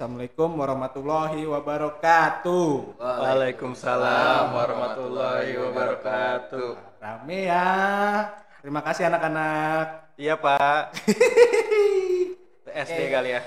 Assalamualaikum 0.00 0.56
warahmatullahi 0.56 1.44
wabarakatuh. 1.44 2.96
Waalaikumsalam 2.96 4.48
warahmatullahi 4.48 5.52
wabarakatuh. 5.60 6.96
Rame 7.04 7.44
ya. 7.44 7.68
Terima 8.64 8.80
kasih 8.80 9.12
anak-anak. 9.12 10.16
Iya 10.16 10.40
pak. 10.40 10.96
SD 12.88 13.12
kali 13.12 13.36
ya. 13.36 13.44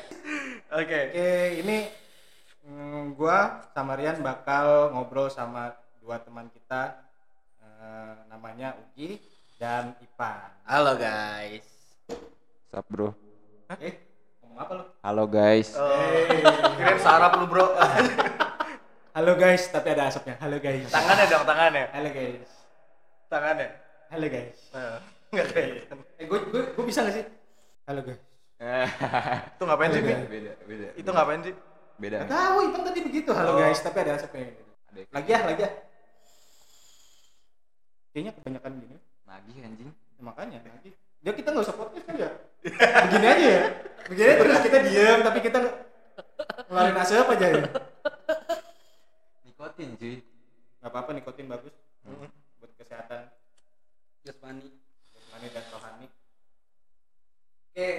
Oke. 0.77 0.99
Oke, 1.09 1.33
ini 1.57 1.89
mm, 2.69 3.17
gua 3.17 3.65
sama 3.73 3.97
Rian 3.97 4.21
bakal 4.21 4.93
ngobrol 4.93 5.33
sama 5.33 5.73
dua 6.05 6.21
teman 6.21 6.53
kita. 6.53 7.01
Eh, 7.65 8.13
namanya 8.29 8.77
Ugi 8.77 9.17
dan 9.57 9.97
Ipan. 10.05 10.53
Halo 10.69 11.01
guys. 11.01 11.65
Sup 12.69 12.85
bro? 12.93 13.09
Eh, 13.09 13.41
ngomong 13.73 13.81
apa 13.81 13.89
lu? 13.89 14.12
Halo 14.53 15.25
guys. 15.25 15.73
Oh, 15.73 15.89
kirain 16.77 17.01
sarap 17.01 17.41
lu 17.41 17.49
bro. 17.49 17.73
Halo 19.17 19.33
guys, 19.33 19.65
tapi 19.69 19.93
ada 19.93 20.09
asapnya. 20.09 20.37
Halo 20.37 20.57
guys. 20.57 20.89
tangannya 20.89 21.25
dong 21.25 21.45
tangannya. 21.45 21.85
Halo 21.89 22.09
guys. 22.09 22.49
Tangannya. 23.29 23.67
Halo 24.13 24.25
guys. 24.29 24.57
Nah, 24.69 25.01
Nggak 25.33 25.45
kelihatan. 25.49 25.97
Eh, 26.21 26.25
gue 26.29 26.39
gue 26.53 26.61
gue 26.69 26.85
bisa 26.85 27.01
gak 27.01 27.13
sih? 27.17 27.25
Halo 27.89 28.01
guys. 28.05 28.21
Itu 29.57 29.63
ngapain 29.65 29.89
sih? 29.89 30.01
Bi? 30.01 30.13
beda, 30.13 30.51
beda. 30.69 30.87
Itu 30.93 31.09
ngapain 31.09 31.41
sih? 31.41 31.53
Beda. 31.97 32.17
Gak 32.25 32.29
tahu, 32.29 32.57
Ipan 32.69 32.81
tadi 32.85 32.99
begitu. 33.01 33.29
Halo 33.33 33.49
Oh. 33.53 33.57
guys, 33.57 33.81
tapi 33.81 33.97
ada 34.01 34.11
asapnya. 34.17 34.53
Ada- 34.93 35.09
Lagi 35.09 35.29
ya, 35.33 35.39
lagi 35.49 35.61
ya. 35.65 35.71
Kayaknya 38.13 38.31
kebanyakan 38.37 38.71
gini. 38.77 38.95
Nagih 39.25 39.57
anjing. 39.65 39.89
Ya, 39.89 40.21
makanya 40.21 40.57
lagi. 40.61 40.93
Ya 41.23 41.31
kita 41.31 41.49
nggak 41.49 41.63
usah 41.63 41.75
podcast 41.75 42.03
kan 42.03 42.15
ya. 42.17 42.29
Begini 43.07 43.25
aja 43.25 43.45
ya. 43.47 43.61
Begini 44.05 44.27
aja 44.27 44.35
terus 44.37 44.59
kita 44.61 44.77
diam 44.83 45.19
tapi 45.21 45.39
kita 45.39 45.57
nge- 45.57 45.77
ngeluarin 46.67 46.97
asap 46.99 47.27
aja 47.31 47.47
ya. 47.49 47.63
Nikotin 49.43 49.89
cuy. 49.95 50.15
Gak 50.77 50.89
apa-apa 50.91 51.11
nikotin 51.13 51.47
bagus. 51.47 51.71
Buat 52.59 52.71
kesehatan 52.75 53.31
Jasmani. 54.21 54.67
jasmani 55.11 55.47
dan 55.49 55.63
rohani. 55.69 56.07
Oke, 57.71 57.89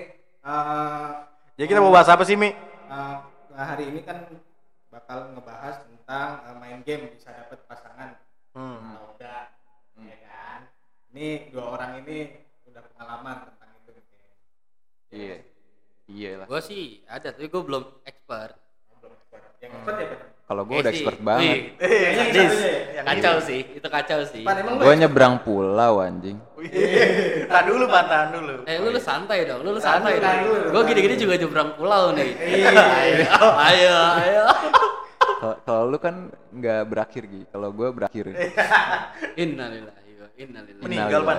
eh, 0.40 1.10
Jadi 1.56 1.66
kita 1.66 1.80
mau 1.80 1.90
bahas 1.90 2.08
apa 2.08 2.22
sih 2.22 2.36
Mi? 2.36 2.52
eh, 2.52 3.16
hari 3.50 3.88
ini 3.88 4.00
kan 4.02 4.28
bakal 4.88 5.32
ngebahas 5.32 5.82
tentang 5.82 6.28
eh, 6.44 6.56
main 6.56 6.80
game 6.80 7.08
bisa 7.10 7.32
dapet 7.32 7.64
pasangan 7.64 8.20
Hmm. 8.54 8.78
atau 8.94 9.16
enggak, 9.16 9.50
ya 9.98 10.16
kan? 10.22 10.60
Ini 11.10 11.50
dua 11.50 11.74
orang 11.74 12.06
ini 12.06 12.43
pengalaman 13.04 13.36
tentang 13.44 13.70
itu. 13.76 13.90
mungkin. 13.92 14.20
Iya. 15.12 15.36
Iya 16.04 16.30
lah. 16.40 16.46
Gue 16.48 16.60
sih 16.60 16.82
ada 17.06 17.28
tapi 17.28 17.46
gue 17.46 17.62
belum 17.62 17.84
expert. 18.02 18.56
Belum 18.94 19.12
expert. 19.14 19.42
Yang 19.60 19.72
expert 19.74 19.96
ya. 19.98 20.08
Kalau 20.44 20.62
gue 20.62 20.76
udah 20.76 20.92
sih. 20.92 20.96
expert 20.98 21.18
banget. 21.20 21.56
Eh, 21.56 21.60
Kayaknya 21.80 22.12
yang 22.14 22.28
Dis. 22.28 22.44
satunya 22.44 22.68
ya? 22.68 22.80
Yang 22.94 23.06
Kacau 23.06 23.34
sih, 23.40 23.60
itu 23.70 23.88
kacau 23.88 24.20
sih. 24.24 24.42
Gue 24.76 24.94
nyebrang 24.94 25.34
pulau 25.40 25.94
anjing. 26.00 26.36
Tahan 27.44 27.64
dulu 27.64 27.84
Pan, 27.88 28.04
tahan 28.04 28.28
dulu. 28.30 28.54
Eh 28.64 28.76
lu, 28.76 28.88
lu 28.88 29.00
santai 29.00 29.38
dong, 29.44 29.60
lu, 29.60 29.72
lu 29.72 29.80
santai 29.80 30.20
dong. 30.20 30.36
Gue 30.68 30.82
gini-gini 30.84 31.16
juga 31.16 31.34
nyebrang 31.36 31.70
pulau 31.74 32.12
nih. 32.12 32.28
Iya. 32.36 32.68
ayo, 32.76 33.24
ayo, 33.62 33.96
ayo. 34.20 34.44
Kalau- 35.40 35.58
Kalau 35.60 35.82
lu 35.88 35.96
kan 35.96 36.14
nggak 36.50 36.80
berakhir 36.86 37.22
gitu. 37.24 37.44
Kalau 37.48 37.68
gue 37.72 37.88
berakhir. 37.90 38.24
Innalillahi 39.34 40.12
wa 40.14 40.28
innalillahi. 40.36 40.84
Meninggal, 40.84 41.20
Pan. 41.24 41.36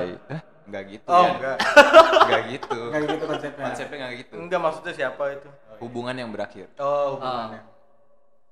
Innalillahi. 0.65 0.67
Hah? 0.67 0.69
Nggak 0.69 0.83
gitu 0.89 1.07
Oh 1.07 1.21
ya. 1.21 1.31
enggak. 1.31 1.57
Nggak 2.27 2.43
gitu. 2.49 2.79
Kayak 2.89 3.05
gitu 3.07 3.25
konsepnya. 3.25 3.63
Konsepnya 3.65 3.97
nggak 3.99 4.13
gitu. 4.17 4.33
Enggak 4.35 4.59
maksudnya 4.61 4.93
siapa 4.93 5.23
itu? 5.31 5.49
Hubungan 5.77 6.15
yang 6.15 6.29
berakhir. 6.31 6.67
Oh, 6.77 7.15
hubungannya. 7.15 7.61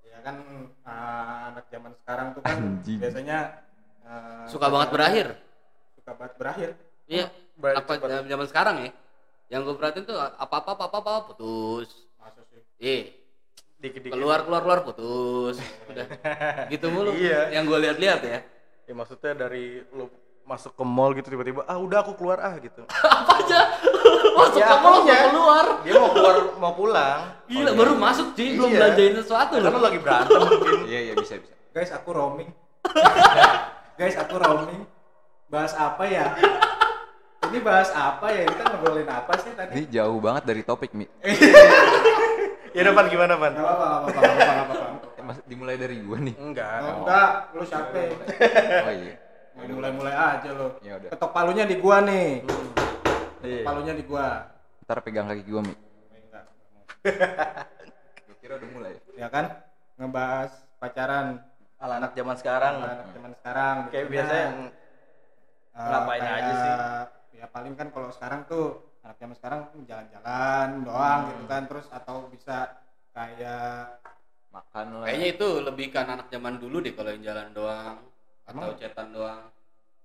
Ya 0.03 0.17
kan 0.21 0.35
uh, 0.83 1.35
anak 1.49 1.65
zaman 1.67 1.91
sekarang 1.97 2.27
tuh 2.31 2.41
kan 2.41 2.57
Anjing. 2.57 2.99
biasanya 2.99 3.37
uh, 4.03 4.45
Suka 4.45 4.67
banget 4.69 4.89
berakhir. 4.91 5.27
Suka 5.95 6.11
banget 6.13 6.33
berakhir. 6.37 6.69
Iya. 7.05 7.25
Berakhir 7.53 7.77
Apa 7.79 7.91
cepat. 7.95 8.07
zaman 8.09 8.25
zaman 8.27 8.47
sekarang 8.47 8.75
ya? 8.79 8.91
Yang 9.49 9.61
gue 9.63 9.75
perhatiin 9.75 10.05
tuh 10.05 10.17
apa-apa 10.17 10.69
apa-apa 10.73 10.97
apa 10.99 11.13
putus. 11.27 11.89
Masa 12.17 12.41
sih? 12.49 12.61
Eh, 12.79 13.03
Dikit-dikit. 13.77 14.15
keluar 14.15 14.45
keluar 14.45 14.61
keluar 14.63 14.79
putus. 14.81 15.59
Udah. 15.91 16.07
Gitu 16.69 16.85
mulu. 16.87 17.11
Iya. 17.13 17.51
Yang 17.51 17.63
gue 17.67 17.79
lihat-lihat 17.83 18.21
ya. 18.23 18.39
Ya 18.83 18.93
maksudnya 18.93 19.31
dari 19.33 19.83
lu 19.91 20.07
masuk 20.43 20.71
ke 20.71 20.83
mall 20.83 21.11
gitu 21.11 21.27
tiba-tiba 21.27 21.63
ah 21.63 21.77
udah 21.77 21.99
aku 22.01 22.13
keluar 22.13 22.37
ah 22.37 22.55
gitu. 22.57 22.83
Apa 23.17 23.33
aja? 23.39 23.59
Masuk 24.33 24.59
Ya, 24.59 24.67
ke 24.67 24.77
mall 24.77 24.93
langsung 25.01 25.31
keluar. 25.31 25.65
Dia 25.81 25.93
mau 25.95 26.09
keluar 26.09 26.35
mau 26.57 26.73
pulang. 26.73 27.19
Gila, 27.45 27.71
baru 27.73 27.91
masuk 27.95 28.27
cuy, 28.33 28.49
belum 28.53 28.67
Iya. 28.67 28.77
belanjain 28.77 29.13
sesuatu 29.15 29.53
Karena 29.55 29.69
loh. 29.71 29.83
lagi 29.83 29.99
berantem 29.99 30.39
mungkin. 30.39 30.79
Iya 30.83 30.99
iya 31.01 31.13
bisa 31.13 31.33
bisa. 31.37 31.53
Guys, 31.69 31.91
aku 31.91 32.09
roaming. 32.11 32.49
Guys, 33.99 34.15
aku 34.15 34.35
roaming. 34.35 34.81
Bahas 35.47 35.73
apa 35.73 36.03
ya? 36.03 36.33
Ini 37.43 37.59
bahas 37.59 37.89
apa 37.89 38.25
ya? 38.27 38.43
Kita 38.43 38.63
ngobrolin 38.67 39.05
apa 39.05 39.31
sih 39.37 39.49
Ini 39.49 39.57
tadi? 39.59 39.81
jauh 39.87 40.17
banget 40.17 40.43
dari 40.43 40.61
topik 40.61 40.91
mi. 40.91 41.05
Ya 42.73 42.81
udah 42.81 42.93
Pan 42.95 43.05
gimana 43.07 43.33
Pan? 43.37 43.53
Apa-apa, 43.53 44.07
gak 44.09 44.23
apa-apa. 44.65 44.85
Eh, 45.13 45.23
Mas, 45.23 45.37
dimulai 45.45 45.77
dari 45.77 46.01
gue 46.01 46.17
nih. 46.19 46.35
Enggak. 46.35 46.77
Oh, 46.81 47.05
enggak, 47.05 47.29
lu 47.53 47.63
siapa? 47.63 47.97
Oh 48.81 48.91
iya. 48.91 49.13
Mau 49.53 49.65
mulai-mulai 49.69 50.13
aja 50.13 50.49
lo. 50.51 50.81
Ya 50.81 50.97
udah. 50.97 51.09
Ketok 51.13 51.31
palunya 51.31 51.63
di 51.63 51.75
gua 51.77 52.01
nih. 52.01 52.41
Iya. 53.39 53.61
Palunya 53.61 53.93
di 53.93 54.03
gua. 54.03 54.49
Ntar 54.83 54.97
pegang 54.99 55.27
kaki 55.27 55.43
gue 55.43 55.61
mi. 55.61 55.75
Enggak. 56.11 56.45
Gue 58.25 58.35
kira 58.39 58.53
udah 58.57 58.69
mulai. 58.71 58.93
Ya 59.13 59.27
kan? 59.27 59.45
Ngebahas 59.95 60.51
pacaran 60.75 61.39
Ala 61.77 61.99
anak 61.99 62.11
zaman 62.13 62.35
sekarang. 62.35 62.75
anak 62.79 63.11
zaman 63.11 63.31
sekarang. 63.37 63.75
Kayak 63.91 64.07
Biasanya, 64.07 64.47
biasanya 64.47 64.67
eh, 65.73 65.87
ngapain 65.87 66.21
kayak- 66.21 66.37
aja 66.39 66.53
sih? 66.53 66.71
Ya 67.33 67.45
paling 67.45 67.73
kan 67.75 67.87
kalau 67.89 68.09
sekarang 68.09 68.41
tuh 68.45 68.65
anak 69.01 69.17
zaman 69.19 69.35
sekarang 69.35 69.59
jalan-jalan 69.83 70.67
doang 70.81 71.19
Hmm. 71.19 71.29
gitu 71.29 71.43
kan 71.45 71.61
terus 71.67 71.85
atau 71.89 72.15
bisa 72.27 72.71
kayak 73.11 73.99
Makan 74.49 75.01
lah. 75.01 75.05
Kayaknya 75.09 75.27
itu 75.33 75.47
lebih 75.59 75.87
kan 75.89 76.05
anak 76.07 76.27
zaman 76.29 76.55
dulu 76.55 76.77
deh 76.79 76.93
kalau 76.93 77.09
yang 77.09 77.25
jalan 77.25 77.49
doang 77.51 77.97
atau 78.43 78.51
Emang? 78.65 78.75
cetan 78.75 79.07
doang. 79.09 79.43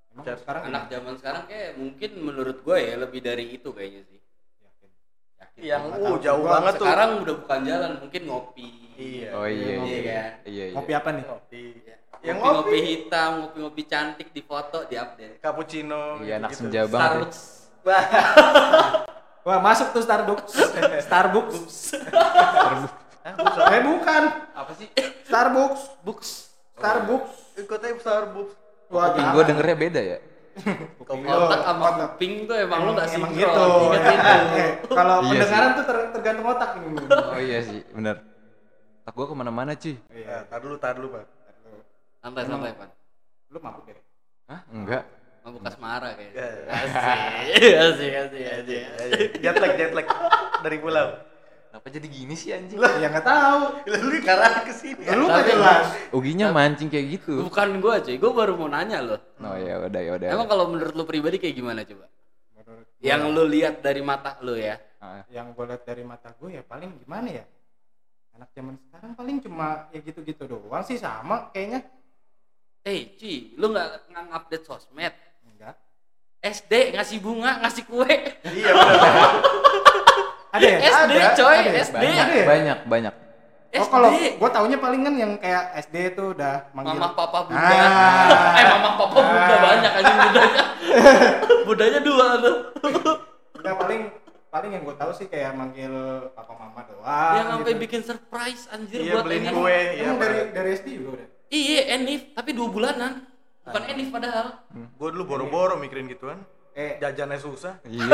emang 0.09 0.25
Chat- 0.25 0.41
sekarang 0.41 0.63
Anak 0.65 0.85
zaman 0.89 1.15
sekarang 1.15 1.43
kayak 1.45 1.71
mungkin 1.75 2.11
menurut 2.19 2.59
gue 2.59 2.79
ya 2.79 2.95
lebih 2.97 3.21
dari 3.21 3.45
itu 3.51 3.69
kayaknya 3.69 4.03
sih. 4.05 4.19
Yakin. 4.59 4.89
Yakin. 5.37 5.61
yang 5.61 5.83
uh 5.93 6.17
jauh 6.19 6.43
banget 6.43 6.73
tuh. 6.75 6.85
Sekarang 6.85 7.11
udah 7.21 7.35
bukan 7.37 7.61
jalan, 7.63 7.93
mungkin 8.01 8.23
ngopi. 8.25 8.69
Iya. 8.95 9.29
Oh 9.33 9.45
iya 9.45 9.75
Iya 9.77 9.85
iya. 9.85 10.01
kan? 10.03 10.31
Iya 10.45 10.65
iya. 10.65 10.75
Kopi 10.75 10.93
apa 10.93 11.09
nih? 11.13 11.25
Ngopi. 11.25 11.63
Ya. 11.85 11.97
Yang 12.19 12.37
Ngopi-ngopi 12.37 12.67
ngopi. 12.73 12.89
hitam, 12.89 13.31
ngopi-ngopi 13.39 13.83
cantik 13.85 14.29
di 14.33 14.43
foto, 14.43 14.79
di 14.85 14.97
update. 14.97 15.39
Cappuccino. 15.39 16.19
Iya 16.19 16.35
anak 16.37 16.51
gitu-gitu. 16.51 16.67
senja 16.67 16.83
banget. 16.85 16.99
ya. 16.99 17.11
Starbucks. 17.15 17.41
Wah 19.47 19.59
masuk 19.61 19.89
tuh 19.93 20.03
Starbucks. 20.03 20.53
Starbucks. 21.07 21.77
Bukan. 23.29 23.71
Eh 23.71 23.83
bukan. 23.83 24.23
Apa 24.51 24.73
sih? 24.75 24.89
Starbucks. 25.25 25.83
Books. 26.03 26.48
Starbucks. 26.79 27.33
Ikutnya 27.59 27.91
Starbucks. 27.99 28.53
Wah, 28.89 29.13
gue 29.13 29.43
dengernya 29.45 29.77
beda 29.77 30.01
ya. 30.01 30.19
Kopi. 30.99 31.23
Otak 31.23 31.61
sama 31.63 31.85
otak. 31.87 31.99
kuping 32.19 32.51
tuh 32.51 32.57
emang 32.59 32.81
lu 32.83 32.91
gak 32.99 33.07
emang 33.15 33.31
sinkron. 33.31 33.55
gitu. 33.55 33.95
Eh, 33.95 34.71
Kalau 34.99 35.15
Iya 35.23 35.31
pendengaran 35.31 35.71
tuh 35.77 35.85
ter- 35.87 36.11
tergantung 36.19 36.47
otak 36.51 36.71
ini. 36.79 36.89
Oh 37.07 37.39
iya 37.39 37.59
sih, 37.63 37.81
bener. 37.95 38.17
Tak 39.07 39.13
gue 39.15 39.27
ke 39.29 39.35
mana-mana 39.37 39.73
cuy. 39.79 39.95
Iya. 40.11 40.37
Tar 40.51 40.59
dulu, 40.59 40.75
tar 40.77 40.95
dulu, 40.99 41.09
Pak. 41.15 41.25
Santai 42.19 42.43
santai 42.45 42.73
pan. 42.75 42.91
Lu 43.55 43.59
mabuk 43.63 43.87
ya? 43.87 43.97
Hah? 44.51 44.61
Enggak. 44.75 45.03
Mabuk 45.47 45.63
asmara 45.63 46.09
kayaknya. 46.19 46.43
Ya. 46.67 46.75
Asik, 47.89 48.13
asik, 48.19 48.45
asik, 48.59 48.83
asik. 48.99 49.29
Jet 49.39 49.57
lag, 49.57 49.73
jet 49.79 49.93
lag 49.95 50.07
dari 50.61 50.77
pulau. 50.83 51.09
Kenapa 51.79 51.95
jadi 51.95 52.11
gini 52.11 52.35
sih 52.35 52.51
anjing? 52.51 52.75
Ya 52.75 53.07
nggak 53.07 53.23
tahu. 53.23 53.63
Lu 53.87 54.19
karena 54.27 54.67
ke 54.67 54.75
sini. 54.75 54.99
Lu 55.15 55.31
nggak 55.31 55.47
Tapi- 55.47 55.51
jelas. 55.55 55.87
Uginya 56.11 56.51
mancing 56.51 56.91
kayak 56.91 57.07
gitu. 57.23 57.47
Bukan 57.47 57.79
gua 57.79 58.03
cuy, 58.03 58.19
gua 58.19 58.35
baru 58.35 58.59
mau 58.59 58.67
nanya 58.67 58.99
loh. 58.99 59.23
Oh 59.39 59.55
ya 59.55 59.79
udah 59.87 60.03
ya 60.03 60.13
udah. 60.19 60.27
Emang 60.35 60.51
kalau 60.51 60.75
menurut 60.75 60.91
lu 60.99 61.07
pribadi 61.07 61.39
kayak 61.39 61.55
gimana 61.55 61.87
coba? 61.87 62.11
Menurut 62.59 62.83
Yang 62.99 63.23
lu 63.31 63.43
lihat 63.47 63.79
dari 63.79 64.03
mata 64.03 64.43
lu 64.43 64.59
ya. 64.59 64.75
Ah, 64.99 65.23
yang 65.31 65.55
gue 65.55 65.65
lihat 65.71 65.87
dari 65.87 66.03
mata 66.03 66.35
gue 66.35 66.59
ya 66.59 66.67
paling 66.67 66.99
gimana 66.99 67.31
ya? 67.31 67.47
Anak 68.35 68.51
zaman 68.51 68.75
sekarang 68.83 69.15
paling 69.15 69.37
cuma 69.39 69.87
ya 69.95 70.03
gitu-gitu 70.03 70.51
doang 70.51 70.83
sih 70.83 70.99
sama 70.99 71.55
kayaknya. 71.55 71.87
Eh, 72.83 73.15
Ci, 73.15 73.55
lu 73.55 73.71
nggak 73.71 74.11
nggak 74.11 74.35
update 74.35 74.67
sosmed? 74.67 75.15
Enggak. 75.47 75.79
SD 76.43 76.99
ngasih 76.99 77.23
bunga, 77.23 77.63
ngasih 77.63 77.87
kue. 77.87 78.11
Iya, 78.43 78.71
benar. 78.75 79.31
Ada 80.49 80.65
ya? 80.65 80.79
SD 80.81 81.13
Ada. 81.13 81.29
coy, 81.35 81.57
Ada 81.57 81.69
ya? 81.69 81.83
SD. 81.83 81.97
Ada 81.97 82.07
banyak, 82.07 82.27
ya? 82.29 82.45
banyak, 82.47 82.79
banyak. 82.87 83.15
Oh 83.69 83.77
SD. 83.79 83.93
kalau 83.93 84.09
gue 84.11 84.51
taunya 84.51 84.79
paling 84.79 85.01
kan 85.03 85.15
yang 85.15 85.33
kayak 85.37 85.63
SD 85.83 85.97
tuh 86.13 86.33
udah 86.33 86.73
manggil 86.73 86.97
Mama 86.97 87.13
papa 87.13 87.39
bunda. 87.45 87.69
Ah. 87.69 88.57
Eh 88.57 88.65
mama 88.67 88.91
papa 88.97 89.17
bunda 89.19 89.45
Ah. 89.47 89.61
banyak 89.63 89.93
aja 89.93 90.13
bundanya. 90.19 90.63
bundanya 91.69 92.01
dua 92.01 92.27
tuh. 92.39 92.57
Udah 93.55 93.75
paling 93.77 94.01
paling 94.49 94.71
yang 94.73 94.83
gue 94.83 94.97
tahu 94.97 95.13
sih 95.13 95.29
kayak 95.29 95.53
manggil 95.53 95.93
papa 96.33 96.57
mama 96.57 96.81
doang 96.83 97.35
Yang 97.37 97.47
sampai 97.53 97.69
gitu. 97.71 97.83
bikin 97.85 98.01
surprise 98.03 98.63
anjir 98.71 98.99
Iya 98.99 99.13
buat 99.13 99.25
beliin 99.29 99.45
Enif. 99.45 99.53
kue, 99.53 99.69
iya. 99.93 100.03
Emang 100.03 100.19
dari 100.19 100.39
dari 100.49 100.69
SD 100.73 100.89
juga 100.95 101.11
udah 101.15 101.27
Iya, 101.49 101.81
Enif, 101.95 102.21
tapi 102.33 102.51
dua 102.53 102.69
bulanan. 102.69 103.13
Bukan 103.63 103.85
Enif 103.87 104.09
padahal. 104.09 104.65
Gua 104.97 105.09
dulu 105.09 105.25
boro-boro 105.27 105.77
mikirin 105.77 106.05
gituan. 106.07 106.41
Eh 106.79 106.95
Jajannya 106.97 107.35
susah. 107.37 107.75
Iya. 107.83 108.07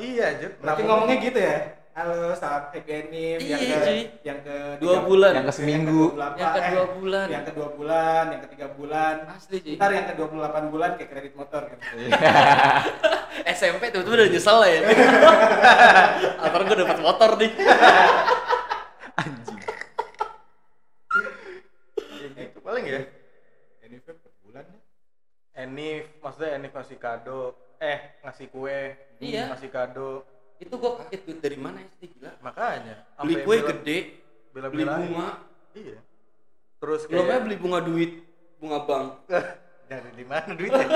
iya, 0.00 0.24
aja. 0.32 0.48
berarti 0.56 0.82
ngomongnya 0.82 1.16
gitu 1.20 1.36
ya 1.38 1.58
halo 1.90 2.32
saat 2.32 2.72
anniv 2.72 3.42
yang 3.42 3.60
Iya, 3.60 3.76
ke 3.76 3.92
yang 4.24 4.38
ke 4.40 4.56
Dua 4.80 4.94
tiga- 4.94 5.04
bulan. 5.04 5.32
Yang 5.34 5.44
ke 5.44 5.54
seminggu. 5.54 6.02
delapan- 6.10 6.38
Yang 6.38 6.52
ke 6.54 6.70
dua 6.70 6.86
bulan. 6.88 7.26
yang 7.28 7.44
kedua 7.44 7.68
bulan 7.70 8.24
yang 8.30 8.42
ketiga 8.42 8.66
bulan 8.72 9.14
Asli, 9.28 9.56
cuy. 9.60 9.74
ntar 9.76 9.90
yang 9.90 10.06
ke 10.06 10.14
28 10.14 10.72
bulan 10.72 10.90
kayak 10.96 11.10
kredit 11.10 11.34
motor 11.34 11.62
gitu. 11.68 11.84
SMP 13.52 13.82
tuh 13.90 14.00
udah 14.02 14.26
nyesel 14.26 14.58
ya. 14.62 14.80
Atau 16.46 16.60
gue 16.62 16.76
dapat 16.78 16.98
motor 16.98 17.30
nih. 17.36 17.52
Ya 22.00 22.28
gitu 22.38 22.58
paling 22.60 22.84
ya. 22.86 23.00
Anniv 23.82 24.00
per 24.02 24.14
bulan 24.40 24.64
ya 24.64 24.78
Enif, 25.58 26.06
maksudnya 26.16 26.56
Enif 26.56 26.70
ngasih 26.70 26.96
kado, 26.96 27.52
eh 27.80 27.98
ngasih 28.20 28.46
kue, 28.48 28.80
Iya. 29.18 29.48
ngasih 29.50 29.68
kado. 29.68 30.22
Itu 30.56 30.76
gue 30.76 30.92
kaget 31.00 31.20
duit 31.24 31.38
dari 31.40 31.56
mana 31.56 31.80
SD 31.82 32.12
gila. 32.12 32.36
Makanya 32.38 33.08
Beli 33.18 33.34
kue 33.40 33.56
bela- 33.56 33.68
gede, 33.72 33.98
bela- 34.52 34.68
beli 34.68 34.84
bunga. 34.84 35.28
Iya. 35.72 35.98
Terus 36.76 37.00
kayak 37.04 37.40
beli 37.42 37.56
bunga 37.56 37.80
duit, 37.80 38.12
bunga 38.56 38.78
bank. 38.84 39.06
dari 39.90 40.06
di 40.14 40.22
mana 40.22 40.54
duitnya? 40.54 40.86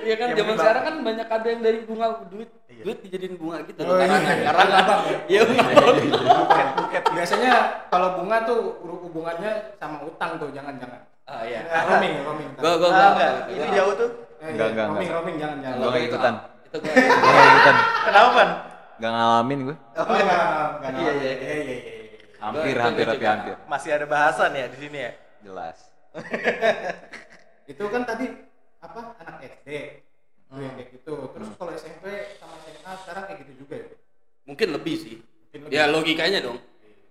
Iya 0.00 0.14
kan 0.14 0.26
Yang 0.28 0.38
zaman 0.38 0.56
sekarang 0.60 0.82
kan 0.84 0.94
banyak 1.00 1.28
ada 1.30 1.46
yang 1.48 1.62
dari 1.64 1.78
bunga 1.82 2.06
duit. 2.26 2.50
Iya. 2.68 2.82
Duit 2.84 2.98
dijadiin 3.00 3.34
bunga 3.34 3.56
gitu 3.64 3.80
Oh. 3.80 3.96
Karena 3.96 4.16
iya. 4.20 4.50
karena 4.52 4.76
ya? 4.76 4.84
Iya, 5.24 5.40
buket, 5.48 6.66
buket. 6.76 7.02
biasanya 7.08 7.52
kalau 7.88 8.20
bunga 8.20 8.44
tuh 8.44 8.58
hubungannya 8.82 9.52
sama 9.76 10.04
utang 10.04 10.36
tuh 10.36 10.52
jangan 10.52 10.76
jangan 10.76 11.00
Ah 11.24 11.46
iya. 11.46 11.62
Eh, 11.62 11.82
roaming 11.86 12.14
roaming 12.20 12.48
Gua 12.58 12.72
gua 12.74 12.88
Ah, 12.88 12.92
gua- 12.92 13.10
enggak, 13.14 13.30
gua- 13.32 13.48
itu 13.48 13.62
gua- 13.62 13.76
jauh 13.78 13.94
tuh. 13.96 14.10
Eh, 14.40 14.46
Enggak, 14.46 14.56
iya, 14.56 14.72
enggak, 14.72 14.86
roaming 14.86 15.00
enggak. 15.02 15.14
roaming 15.14 15.36
jangan 15.36 15.56
jangan 15.60 15.76
Gua 15.76 15.84
nggak 15.86 16.00
itu- 16.00 16.10
ikutan. 16.10 16.34
Itu 16.64 16.76
gua 16.76 16.90
Gue 16.90 17.30
gak 17.30 17.48
ikutan. 17.50 17.76
Kenapa, 18.00 18.28
Pan? 18.32 18.48
Gak 18.96 19.10
ngalamin 19.10 19.58
gue. 19.62 19.76
Oh, 19.76 20.04
enggak, 20.06 20.44
enggak, 20.80 20.90
Iya, 20.90 21.12
iya, 21.12 21.12
iya, 21.12 21.32
iya, 21.34 21.54
iya, 21.60 21.76
iya. 21.76 21.92
Hampir, 22.40 22.72
Gua- 22.72 22.82
hampir, 22.82 23.04
gua 23.04 23.12
tapi 23.12 23.24
hampir. 23.26 23.54
Masih 23.66 23.90
ada 23.90 24.06
bahasan 24.06 24.50
ya 24.52 24.66
di 24.66 24.78
sini 24.78 24.98
ya? 24.98 25.12
Jelas. 25.42 25.78
Itu 27.66 27.84
kan 27.86 28.02
tadi 28.02 28.26
apa 28.80 29.00
anak 29.16 29.36
SD 29.42 29.68
Hmm. 30.48 30.58
yang 30.58 30.74
kayak 30.74 30.88
gitu. 30.92 31.14
Terus 31.30 31.48
kalau 31.54 31.70
SMP 31.72 32.04
sama 32.34 32.54
SMA 32.58 32.92
sekarang 32.98 33.22
kayak 33.24 33.38
gitu 33.40 33.52
juga 33.60 33.74
ya. 33.76 33.86
mungkin 34.42 34.68
lebih 34.72 34.96
sih. 34.98 35.16
Mungkin 35.46 35.58
lebih. 35.62 35.72
Ya 35.72 35.84
logikanya 35.86 36.40
dong. 36.42 36.58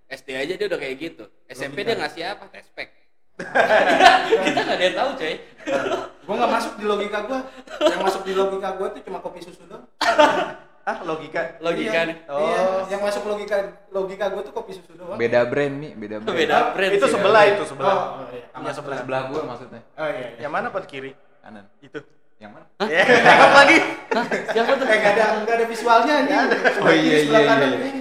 SD 0.10 0.30
aja 0.36 0.54
dia 0.56 0.68
udah 0.68 0.76
kayak 0.76 0.96
gitu. 1.00 1.24
SMP 1.48 1.88
dia 1.88 1.96
ngasih 1.96 2.24
apa? 2.28 2.52
Tespek. 2.52 2.90
Kita 3.40 4.60
nggak 4.64 4.78
ada 4.78 4.84
yang 4.84 4.98
tahu 4.98 5.10
coy. 5.16 5.34
Gua 6.28 6.36
nggak 6.36 6.52
masuk 6.52 6.74
di 6.78 6.86
logika 6.86 7.20
gua. 7.26 7.40
Yang 7.80 8.02
masuk 8.04 8.22
di 8.28 8.34
logika 8.36 8.70
gua 8.76 8.88
tuh 8.92 9.02
cuma 9.08 9.20
kopi 9.24 9.40
susu 9.42 9.64
doang. 9.66 9.86
Ah, 10.90 11.06
logika. 11.06 11.62
Logika 11.62 12.02
Iya, 12.02 12.10
nih. 12.10 12.18
Oh. 12.28 12.42
Iya, 12.42 12.62
yang 12.98 13.02
masuk 13.06 13.24
logika 13.30 13.58
logika 13.94 14.26
gua 14.34 14.42
tuh 14.42 14.54
kopi 14.54 14.72
susu 14.76 14.94
doang. 14.98 15.18
Beda 15.18 15.46
brand 15.48 15.76
nih, 15.80 15.92
beda 15.96 16.16
brand. 16.22 16.36
Beda 16.36 16.58
brand 16.74 16.92
Itu 16.98 17.08
sebelah 17.08 17.44
itu 17.46 17.64
sebelah. 17.66 17.96
Oh, 17.96 18.28
iya. 18.34 18.46
Punya 18.52 18.74
sebelah. 18.74 18.98
Sebelah 19.02 19.22
gue 19.30 19.42
maksudnya. 19.46 19.82
Oh 19.96 20.08
iya. 20.10 20.28
iya. 20.36 20.48
Yang 20.48 20.52
mana 20.54 20.68
Pan 20.74 20.86
kiri? 20.90 21.12
Kanan. 21.46 21.66
Itu. 21.80 22.00
Yang 22.40 22.52
mana? 22.56 22.66
Ya, 22.88 23.04
lagi. 23.52 23.78
Hah? 24.16 24.26
Siapa 24.56 24.72
tuh? 24.80 24.86
Eh 24.88 24.96
enggak 24.96 25.14
ada 25.20 25.26
enggak 25.44 25.56
ada 25.60 25.66
visualnya 25.68 26.16
nih. 26.24 26.34
Oh, 26.80 26.92
iya, 26.92 27.16
iya, 27.20 27.40
iya. 27.44 27.92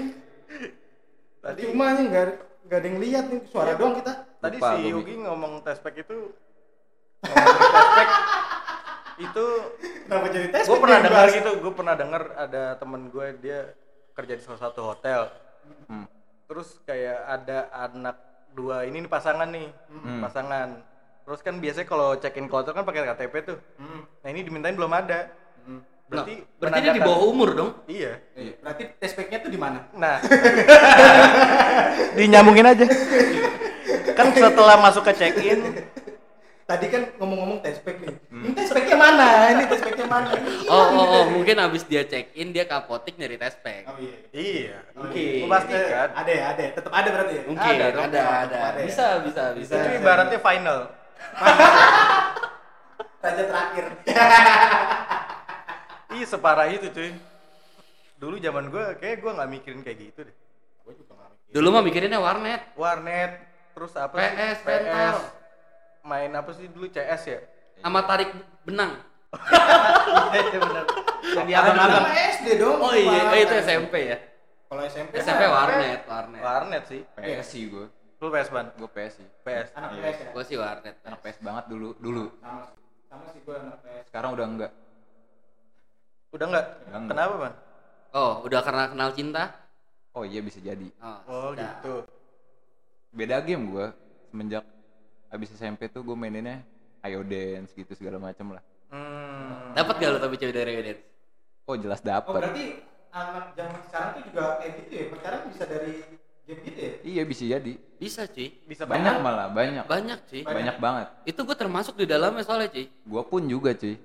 Tadi 1.42 1.60
Cuma 1.70 1.94
nih 1.98 2.04
enggak 2.06 2.47
enggak 2.68 2.78
ada 2.78 2.86
yang 2.86 3.00
lihat 3.00 3.24
nih 3.26 3.40
suara 3.46 3.72
doang 3.72 3.96
kita. 3.96 4.12
tadi 4.38 4.56
Lupa 4.56 4.70
si. 4.70 4.82
Yugi 4.86 5.14
ngomong 5.18 5.52
tespek 5.64 5.94
itu 5.98 6.18
ngomong 7.24 7.56
tespek 7.58 8.10
itu 9.18 9.46
Kenapa 10.04 10.26
jadi 10.28 10.46
tes? 10.48 10.64
gue 10.64 10.78
pernah 10.78 10.98
dengar 11.00 11.26
gitu 11.28 11.50
gue 11.58 11.72
pernah 11.74 11.94
dengar 11.94 12.22
ada 12.38 12.62
temen 12.74 13.02
gue 13.08 13.26
dia 13.38 13.58
kerja 14.12 14.32
di 14.32 14.42
salah 14.42 14.60
satu 14.60 14.80
hotel 14.86 15.32
Hmm. 15.84 16.08
terus 16.44 16.80
kayak 16.82 17.18
ada 17.26 17.58
anak 17.70 18.16
dua 18.50 18.84
ini 18.84 19.00
nih 19.00 19.10
pasangan 19.10 19.44
nih 19.46 19.68
Hmm. 19.90 20.20
pasangan 20.22 20.80
terus 21.22 21.40
kan 21.40 21.56
biasanya 21.56 21.84
kalau 21.84 22.16
check 22.16 22.36
in 22.36 22.44
ke 22.44 22.54
hotel 22.54 22.72
kan 22.72 22.84
pakai 22.84 23.04
KTP 23.06 23.34
tuh 23.44 23.58
Hmm. 23.74 24.00
nah 24.22 24.28
ini 24.28 24.40
dimintain 24.42 24.72
belum 24.72 24.88
ada 24.90 25.28
Hmm. 25.62 25.84
Berarti 26.08 26.32
Nah, 26.34 26.56
berarti 26.56 26.78
dia 26.80 26.92
di 26.92 27.02
bawah 27.02 27.20
umur 27.26 27.48
dong. 27.52 27.70
iya 27.84 28.16
Iya. 28.32 28.52
Berarti 28.58 28.82
tes 28.96 29.12
packnya 29.12 29.38
tuh 29.38 29.50
di 29.50 29.60
mana? 29.60 29.78
nah 29.92 30.16
dinyambungin 32.16 32.66
aja 32.66 32.86
kan 34.12 34.32
setelah 34.32 34.76
masuk 34.78 35.04
ke 35.04 35.12
check 35.14 35.36
in 35.38 35.60
Tadi 36.68 36.84
kan 36.92 37.00
ngomong-ngomong 37.16 37.64
tes 37.64 37.80
pack 37.80 37.96
nih. 37.96 38.12
Ini 38.28 38.52
tes 38.52 38.68
packnya 38.68 38.92
mana? 38.92 39.56
Ini 39.56 39.64
tes 39.72 39.80
packnya 39.80 40.04
mana? 40.04 40.36
Ini 40.36 40.68
Oh, 40.68 40.76
oh, 40.76 41.00
oh, 41.00 41.22
nih? 41.24 41.32
mungkin 41.32 41.56
abis 41.64 41.88
dia 41.88 42.04
check 42.04 42.28
in 42.36 42.52
dia 42.52 42.68
ke 42.68 42.76
apotik 42.76 43.16
nyari 43.16 43.40
tespek. 43.40 43.88
Oh 43.88 43.96
iya. 43.96 44.16
iya 44.36 44.76
Oke. 44.92 45.48
memastikan 45.48 46.12
Ada 46.12 46.28
ya, 46.28 46.44
ada. 46.52 46.60
ya. 46.60 46.70
Tetap 46.76 46.92
ada 46.92 47.08
berarti 47.08 47.32
ya. 47.40 47.42
Mungkin 47.48 47.64
Ada 47.72 47.72
ada, 47.72 47.88
dong, 47.88 48.04
ada, 48.04 48.20
ada. 48.68 48.80
Bisa, 48.84 49.06
bisa, 49.24 49.42
bisa. 49.56 49.80
itu 49.80 49.96
ibaratnya 49.96 50.36
final 50.38 50.78
Raja 53.18 53.42
terakhir. 53.48 53.84
Ih 56.08 56.24
separah 56.24 56.66
itu 56.72 56.88
cuy. 56.88 57.12
Dulu 58.18 58.36
zaman 58.40 58.72
gue 58.72 58.84
kayak 58.98 59.20
gue 59.20 59.30
nggak 59.30 59.50
mikirin 59.52 59.80
kayak 59.84 59.98
gitu 60.00 60.20
deh. 60.24 60.36
Gua 60.82 60.92
juga 60.96 61.12
nggak 61.14 61.28
mikir. 61.30 61.52
Dulu 61.52 61.68
mah 61.68 61.82
mikirinnya 61.84 62.18
warnet. 62.18 62.62
Warnet, 62.74 63.32
terus 63.76 63.92
apa 63.94 64.14
PS, 64.16 64.56
sih? 64.64 64.66
rental. 64.66 65.16
Main 66.02 66.32
apa 66.32 66.50
sih 66.56 66.66
dulu 66.72 66.88
CS 66.88 67.22
ya? 67.28 67.40
Sama 67.84 68.00
tarik 68.04 68.32
benang. 68.64 68.96
Iya 70.28 70.40
iya 70.44 70.58
benar. 70.60 70.84
Yang 71.20 71.46
di 71.48 71.54
abang-abang. 71.56 72.04
SD 72.36 72.48
dong. 72.60 72.80
Oh 72.80 72.92
iya, 72.96 73.28
oh, 73.28 73.36
itu 73.36 73.54
SMP 73.60 73.94
ya. 74.08 74.18
Kalau 74.68 74.82
SMP 74.84 75.12
SMP 75.20 75.44
warnet, 75.44 76.00
warnet. 76.04 76.40
Warnet 76.40 76.82
sih. 76.88 77.00
PS 77.16 77.46
sih 77.48 77.62
gue. 77.68 77.86
Lu 78.18 78.28
PS 78.28 78.48
ban? 78.48 78.66
Gue 78.76 78.88
PS 78.88 79.20
sih. 79.20 79.26
PS. 79.44 79.68
Anak 79.76 79.88
Iya. 79.94 80.02
PS 80.04 80.16
ya. 80.18 80.28
Gua 80.32 80.44
sih 80.44 80.56
warnet. 80.56 80.96
Anak 81.04 81.20
PS 81.20 81.38
banget 81.40 81.64
dulu, 81.68 81.92
dulu. 82.00 82.24
Sama 82.40 82.60
sih. 82.64 82.76
Sama 83.08 83.24
sih 83.32 83.40
gua 83.44 83.56
anak 83.62 83.78
PS. 83.84 84.04
Sekarang 84.08 84.30
udah 84.36 84.46
enggak. 84.48 84.72
Udah 86.28 86.46
nggak? 86.46 86.66
Udah 86.86 86.98
nggak. 87.00 87.10
Kenapa 87.10 87.34
ban? 87.36 87.52
Oh, 88.10 88.32
udah 88.44 88.60
karena 88.60 88.84
kenal 88.88 89.10
cinta? 89.12 89.42
Oh 90.12 90.24
iya 90.24 90.40
bisa 90.40 90.58
jadi. 90.60 90.88
Oh, 91.00 91.18
Oh 91.26 91.48
sudah. 91.52 91.80
gitu. 91.80 91.94
Beda 93.12 93.40
game 93.40 93.64
gue. 93.68 93.86
Semenjak 94.28 94.64
habis 95.28 95.48
SMP 95.52 95.88
tuh 95.88 96.04
gue 96.04 96.12
maininnya 96.12 96.60
Ayo 97.00 97.24
Dance 97.24 97.72
gitu 97.72 97.92
segala 97.94 98.20
macem 98.20 98.52
lah. 98.52 98.62
Hmm. 98.88 99.72
Dapat 99.72 99.94
gak 100.00 100.10
lu 100.10 100.18
tapi 100.18 100.34
cewek 100.36 100.54
dari 100.54 100.72
Reddit? 100.74 100.98
Oh 101.64 101.76
jelas 101.76 102.00
Oh 102.00 102.06
dapet. 102.06 102.32
berarti 102.34 102.64
anak 103.08 103.52
zaman 103.56 103.80
sekarang 103.88 104.10
tuh 104.16 104.22
juga 104.28 104.42
kayak 104.60 104.72
gitu 104.84 104.92
ya. 104.92 105.04
Pacaran 105.12 105.40
bisa 105.48 105.64
dari 105.64 105.92
game 106.44 106.60
gitu 106.64 106.80
ya. 106.80 106.92
Iya 107.04 107.22
bisa 107.24 107.42
jadi. 107.46 107.72
Bisa, 107.98 108.20
cuy. 108.24 108.48
Bisa 108.64 108.82
Banyak 108.84 109.14
malah, 109.20 109.48
banyak. 109.48 109.84
Banyak, 109.84 110.18
cuy. 110.24 110.42
Banyak 110.44 110.76
banget. 110.78 111.06
Itu 111.24 111.44
gua 111.44 111.56
termasuk 111.56 111.96
di 111.96 112.06
dalamnya 112.08 112.40
soalnya, 112.40 112.72
cuy. 112.72 112.88
Gue 112.88 113.22
pun 113.24 113.42
juga 113.44 113.72
cuy. 113.72 113.96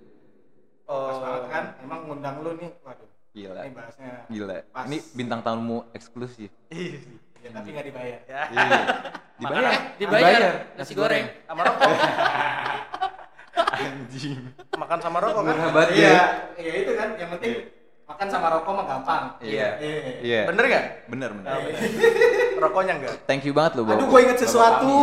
Pas 0.83 1.17
banget 1.17 1.41
Oh. 1.41 1.49
kan. 1.49 1.65
Emang 1.79 1.99
ngundang 2.05 2.35
lu 2.39 2.51
nih. 2.55 2.71
Waduh. 2.81 3.09
Gila. 3.33 3.61
Ini 3.61 3.73
bahasnya. 3.73 4.13
Gila. 4.27 4.57
Pas. 4.69 4.85
Ini 4.85 4.97
bintang 5.11 5.41
tamu 5.41 5.87
eksklusif. 5.91 6.51
Iya. 6.69 6.99
Ya, 7.39 7.49
tapi 7.51 7.69
nggak 7.71 7.85
dibayar. 7.85 8.19
Ya. 8.23 8.41
Iya. 8.47 8.79
Dibayar. 9.39 9.63
Eh, 9.65 9.79
dibayar. 9.97 10.41
Nasi 10.77 10.93
goreng. 10.93 11.25
Sama 11.43 11.61
rokok. 11.61 11.89
Anjing. 13.73 14.39
Makan 14.73 14.99
sama 15.01 15.17
rokok 15.19 15.41
kan? 15.41 15.53
Murah 15.53 15.69
banget 15.73 15.89
Iya, 15.93 16.09
ya. 16.09 16.23
iya 16.55 16.73
itu 16.79 16.91
kan. 16.93 17.09
Yang 17.17 17.29
penting 17.37 17.53
makan 18.13 18.27
sama 18.29 18.47
rokok 18.53 18.71
mah 18.71 18.85
gampang. 18.85 19.23
Iya. 19.41 19.67
Iya. 19.81 19.97
Iya. 20.21 20.41
Bener 20.45 20.63
nggak? 20.69 20.85
Bener 21.09 21.29
bener. 21.33 21.51
Rokoknya 22.63 22.93
enggak? 22.95 23.15
Thank 23.25 23.43
you 23.43 23.51
banget 23.51 23.75
lo, 23.75 23.81
Bob. 23.83 23.97
Aduh, 23.97 24.07
gue 24.07 24.19
inget 24.21 24.39
sesuatu. 24.39 24.93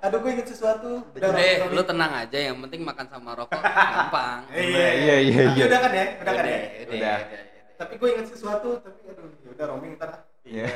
Aduh, 0.00 0.18
gue 0.18 0.30
inget 0.32 0.48
sesuatu. 0.48 0.90
Udah, 1.12 1.28
Romi. 1.30 1.76
lu 1.76 1.82
tenang 1.84 2.12
aja. 2.16 2.38
Yang 2.40 2.56
penting 2.66 2.80
makan 2.82 3.06
sama 3.06 3.30
rokok 3.36 3.60
gampang. 3.94 4.40
Iya, 4.50 4.88
Iya, 4.96 5.14
iya, 5.20 5.42
Tapi 5.44 5.54
iya. 5.54 5.64
Udah 5.68 5.78
kan 5.78 5.92
ya, 5.92 6.06
udah 6.18 6.32
kan 6.32 6.44
ya. 6.44 6.58
Udah, 6.58 6.88
Udah. 6.88 6.96
udah. 6.96 7.18
Tapi 7.74 7.92
gue 8.00 8.08
inget 8.08 8.26
sesuatu, 8.26 8.68
tapi 8.80 9.00
aduh, 9.06 9.28
ya 9.44 9.48
udah 9.52 9.64
roaming 9.68 9.92
ntar. 9.94 10.10
Iya. 10.42 10.66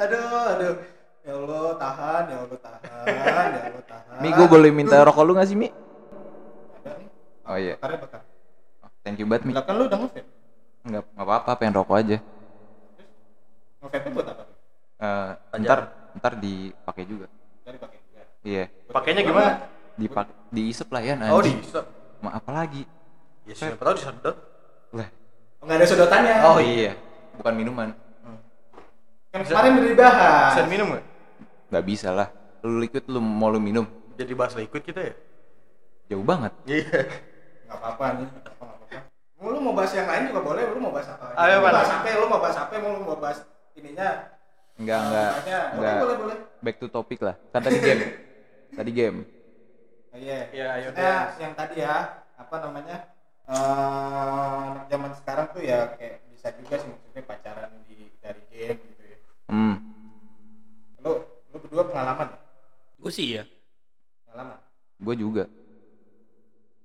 Aduh, 0.00 0.16
aduh. 0.56 0.74
Ya 1.20 1.36
Allah, 1.36 1.76
tahan, 1.76 2.22
ya 2.24 2.36
Allah, 2.40 2.58
tahan, 2.58 3.04
ya 3.52 3.60
Allah, 3.68 3.84
tahan. 3.84 4.16
Mi, 4.24 4.28
gue 4.32 4.46
boleh 4.48 4.70
minta 4.72 4.96
rokok 4.96 5.20
lu 5.20 5.36
gak 5.36 5.44
sih, 5.44 5.52
Mi? 5.52 5.68
Oh 7.50 7.58
iya. 7.58 7.74
Bakarnya 7.76 7.98
bakar. 7.98 8.20
Thank 9.02 9.18
you 9.18 9.26
banget, 9.26 9.42
Mi. 9.42 9.52
Belakang 9.52 9.74
lu 9.74 9.84
udah 9.90 9.98
nge-vape? 9.98 10.22
Enggak, 10.80 11.02
enggak 11.02 11.26
apa-apa, 11.26 11.50
pengen 11.58 11.74
rokok 11.74 11.96
aja. 11.98 12.16
Nge-vape 13.80 14.08
buat 14.14 14.26
apa? 14.28 14.42
Eh, 15.00 15.30
ntar 15.58 15.80
ntar 16.14 16.32
dipakai 16.36 17.04
juga. 17.04 17.26
Dari 17.64 17.78
pakai 17.80 17.98
juga. 17.98 18.22
Iya. 18.44 18.64
Pakainya 18.86 19.22
gimana? 19.24 19.52
Dipakai 19.96 20.32
diisep 20.50 20.88
lah 20.88 21.02
ya 21.02 21.14
Oh, 21.26 21.40
anjing. 21.40 21.58
bisa. 21.58 21.80
Ma 22.20 22.36
apa 22.36 22.50
lagi? 22.54 22.86
Ya 23.48 23.54
siapa 23.56 23.80
tahu 23.80 23.94
disedot. 23.96 24.36
Lah, 24.92 25.08
Oh, 25.58 25.64
nggak 25.66 25.76
ada 25.76 25.86
sedotannya. 25.86 26.34
oh 26.46 26.58
iya, 26.60 26.92
bukan 27.34 27.52
minuman. 27.56 27.88
Kan 29.30 29.40
kemarin 29.42 29.72
udah 29.76 29.90
dibahas. 29.90 30.50
Bisa 30.52 30.62
minum 30.66 30.86
nggak? 30.90 31.04
Nggak 31.70 31.84
bisa 31.84 32.08
lah. 32.10 32.28
Lu 32.60 32.78
liquid 32.78 33.04
lu 33.06 33.18
mau 33.18 33.48
lu 33.48 33.58
minum, 33.58 33.88
Jadi 34.14 34.32
bahas 34.36 34.52
liquid 34.52 34.84
kita 34.84 35.00
ya? 35.02 35.14
jauh 36.06 36.22
banget. 36.22 36.52
Iya. 36.66 37.00
Nggak 37.70 37.78
apa-apa 37.78 38.04
nih. 38.18 38.26
Nggak 38.26 38.54
apa-apa. 38.58 38.98
Mau 39.38 39.48
Lu 39.54 39.58
mau 39.62 39.72
bahas 39.78 39.92
yang 39.94 40.10
lain 40.10 40.22
juga 40.26 40.40
boleh. 40.42 40.62
Lu 40.74 40.82
mau 40.82 40.90
bahas 40.90 41.08
apa? 41.14 41.24
Ayo, 41.38 41.56
Lu 41.62 41.70
bahas 41.70 41.90
apa? 41.94 42.08
Lu 42.18 42.26
mau 42.26 42.40
bahas 42.42 42.56
apa? 42.58 42.72
Mau 42.82 42.90
lu 42.90 43.00
mau 43.06 43.18
bahas 43.22 43.38
ininya? 43.78 44.10
Enggak, 44.74 45.00
enggak, 45.06 45.30
enggak. 45.78 45.96
boleh, 46.02 46.16
boleh. 46.18 46.36
Back 46.66 46.76
to 46.82 46.86
topic 46.90 47.22
lah. 47.22 47.38
Kan 47.54 47.62
tadi 47.62 47.78
game. 47.78 48.02
tadi 48.78 48.90
game. 48.90 49.18
Oh, 50.10 50.18
Iya. 50.18 50.50
Iya, 50.50 50.66
ayo 50.82 50.88
yang 51.38 51.54
tadi 51.54 51.78
ya, 51.78 52.26
apa 52.34 52.56
namanya? 52.58 53.06
eh 53.50 54.58
anak 54.70 54.86
zaman 54.86 55.10
sekarang 55.18 55.46
tuh 55.50 55.62
ya 55.66 55.98
kayak 55.98 56.22
bisa 56.30 56.54
juga 56.54 56.74
sih 56.78 56.86
maksudnya 56.86 57.22
pacaran 57.26 57.70
di 57.90 58.06
dari 58.22 58.42
game 58.46 58.78
gitu 58.78 59.02
ya. 59.02 59.18
Hmm. 59.50 59.74
Lu 61.02 61.12
lu 61.50 61.56
berdua 61.58 61.82
pengalaman 61.90 62.30
ya? 62.30 62.38
Gue 63.02 63.10
sih 63.10 63.26
ya. 63.34 63.42
Pengalaman. 64.22 64.58
Gue 65.02 65.14
juga. 65.18 65.44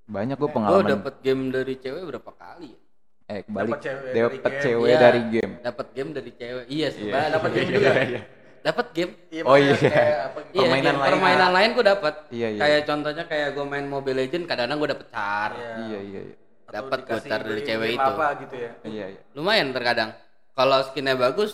Banyak 0.06 0.36
gue 0.36 0.44
Gue 0.44 0.54
pengalaman. 0.54 0.90
dapet 0.92 1.16
game 1.20 1.42
dari 1.50 1.74
cewek 1.76 2.04
berapa 2.06 2.32
kali 2.32 2.70
ya? 2.70 2.80
eh, 3.26 3.42
kebalik. 3.42 3.72
Dapet 3.74 3.82
cewek 3.82 4.06
dari 4.06 4.14
Dapet 4.14 4.42
game. 4.46 4.62
cewek 4.62 4.86
Iya, 4.86 4.98
dari 5.02 5.22
game. 5.28 5.54
Dapat 5.60 5.88
game 5.92 6.10
dari 6.14 6.32
cewek. 6.32 6.66
Iya 6.68 6.88
sih, 6.90 7.02
Iya. 7.02 7.12
Mbak, 7.12 7.26
dapat 7.32 7.50
game 7.50 7.66
Iya, 7.66 7.74
juga. 7.74 7.92
iya. 8.06 8.22
Dapat 8.62 8.88
game. 8.92 9.12
Oh 9.12 9.46
makanya 9.48 9.66
iya. 9.68 9.90
kayak 9.92 10.18
apa 10.22 10.38
gitu. 10.40 10.54
Iya, 10.54 10.62
Permainan 10.62 10.86
game- 10.86 10.98
lain. 10.98 11.10
Permainan 11.10 11.52
lain 11.52 11.70
gue 11.72 11.86
dapat. 11.88 12.14
Iya, 12.30 12.48
iya. 12.50 12.60
Kayak 12.62 12.82
contohnya 12.84 13.24
kayak 13.26 13.50
gue 13.52 13.66
main 13.66 13.86
Mobile 13.86 14.18
Legend, 14.20 14.44
kadang-kadang 14.44 14.78
gue 14.78 14.90
dapet 14.92 15.08
car. 15.10 15.52
Iya. 15.52 15.74
Iya, 15.80 16.00
iya, 16.02 16.22
iya. 16.24 16.36
Dapat 16.66 16.98
dikasih 17.00 17.14
gotar 17.24 17.40
dari 17.42 17.62
cewek 17.64 17.90
itu. 17.92 18.12
Apa 18.12 18.26
gitu 18.40 18.56
ya? 18.56 18.72
Iya, 18.84 19.06
iya. 19.08 19.22
Lumayan 19.34 19.70
terkadang. 19.70 20.10
Kalau 20.52 20.80
skinnya 20.84 21.14
bagus, 21.16 21.52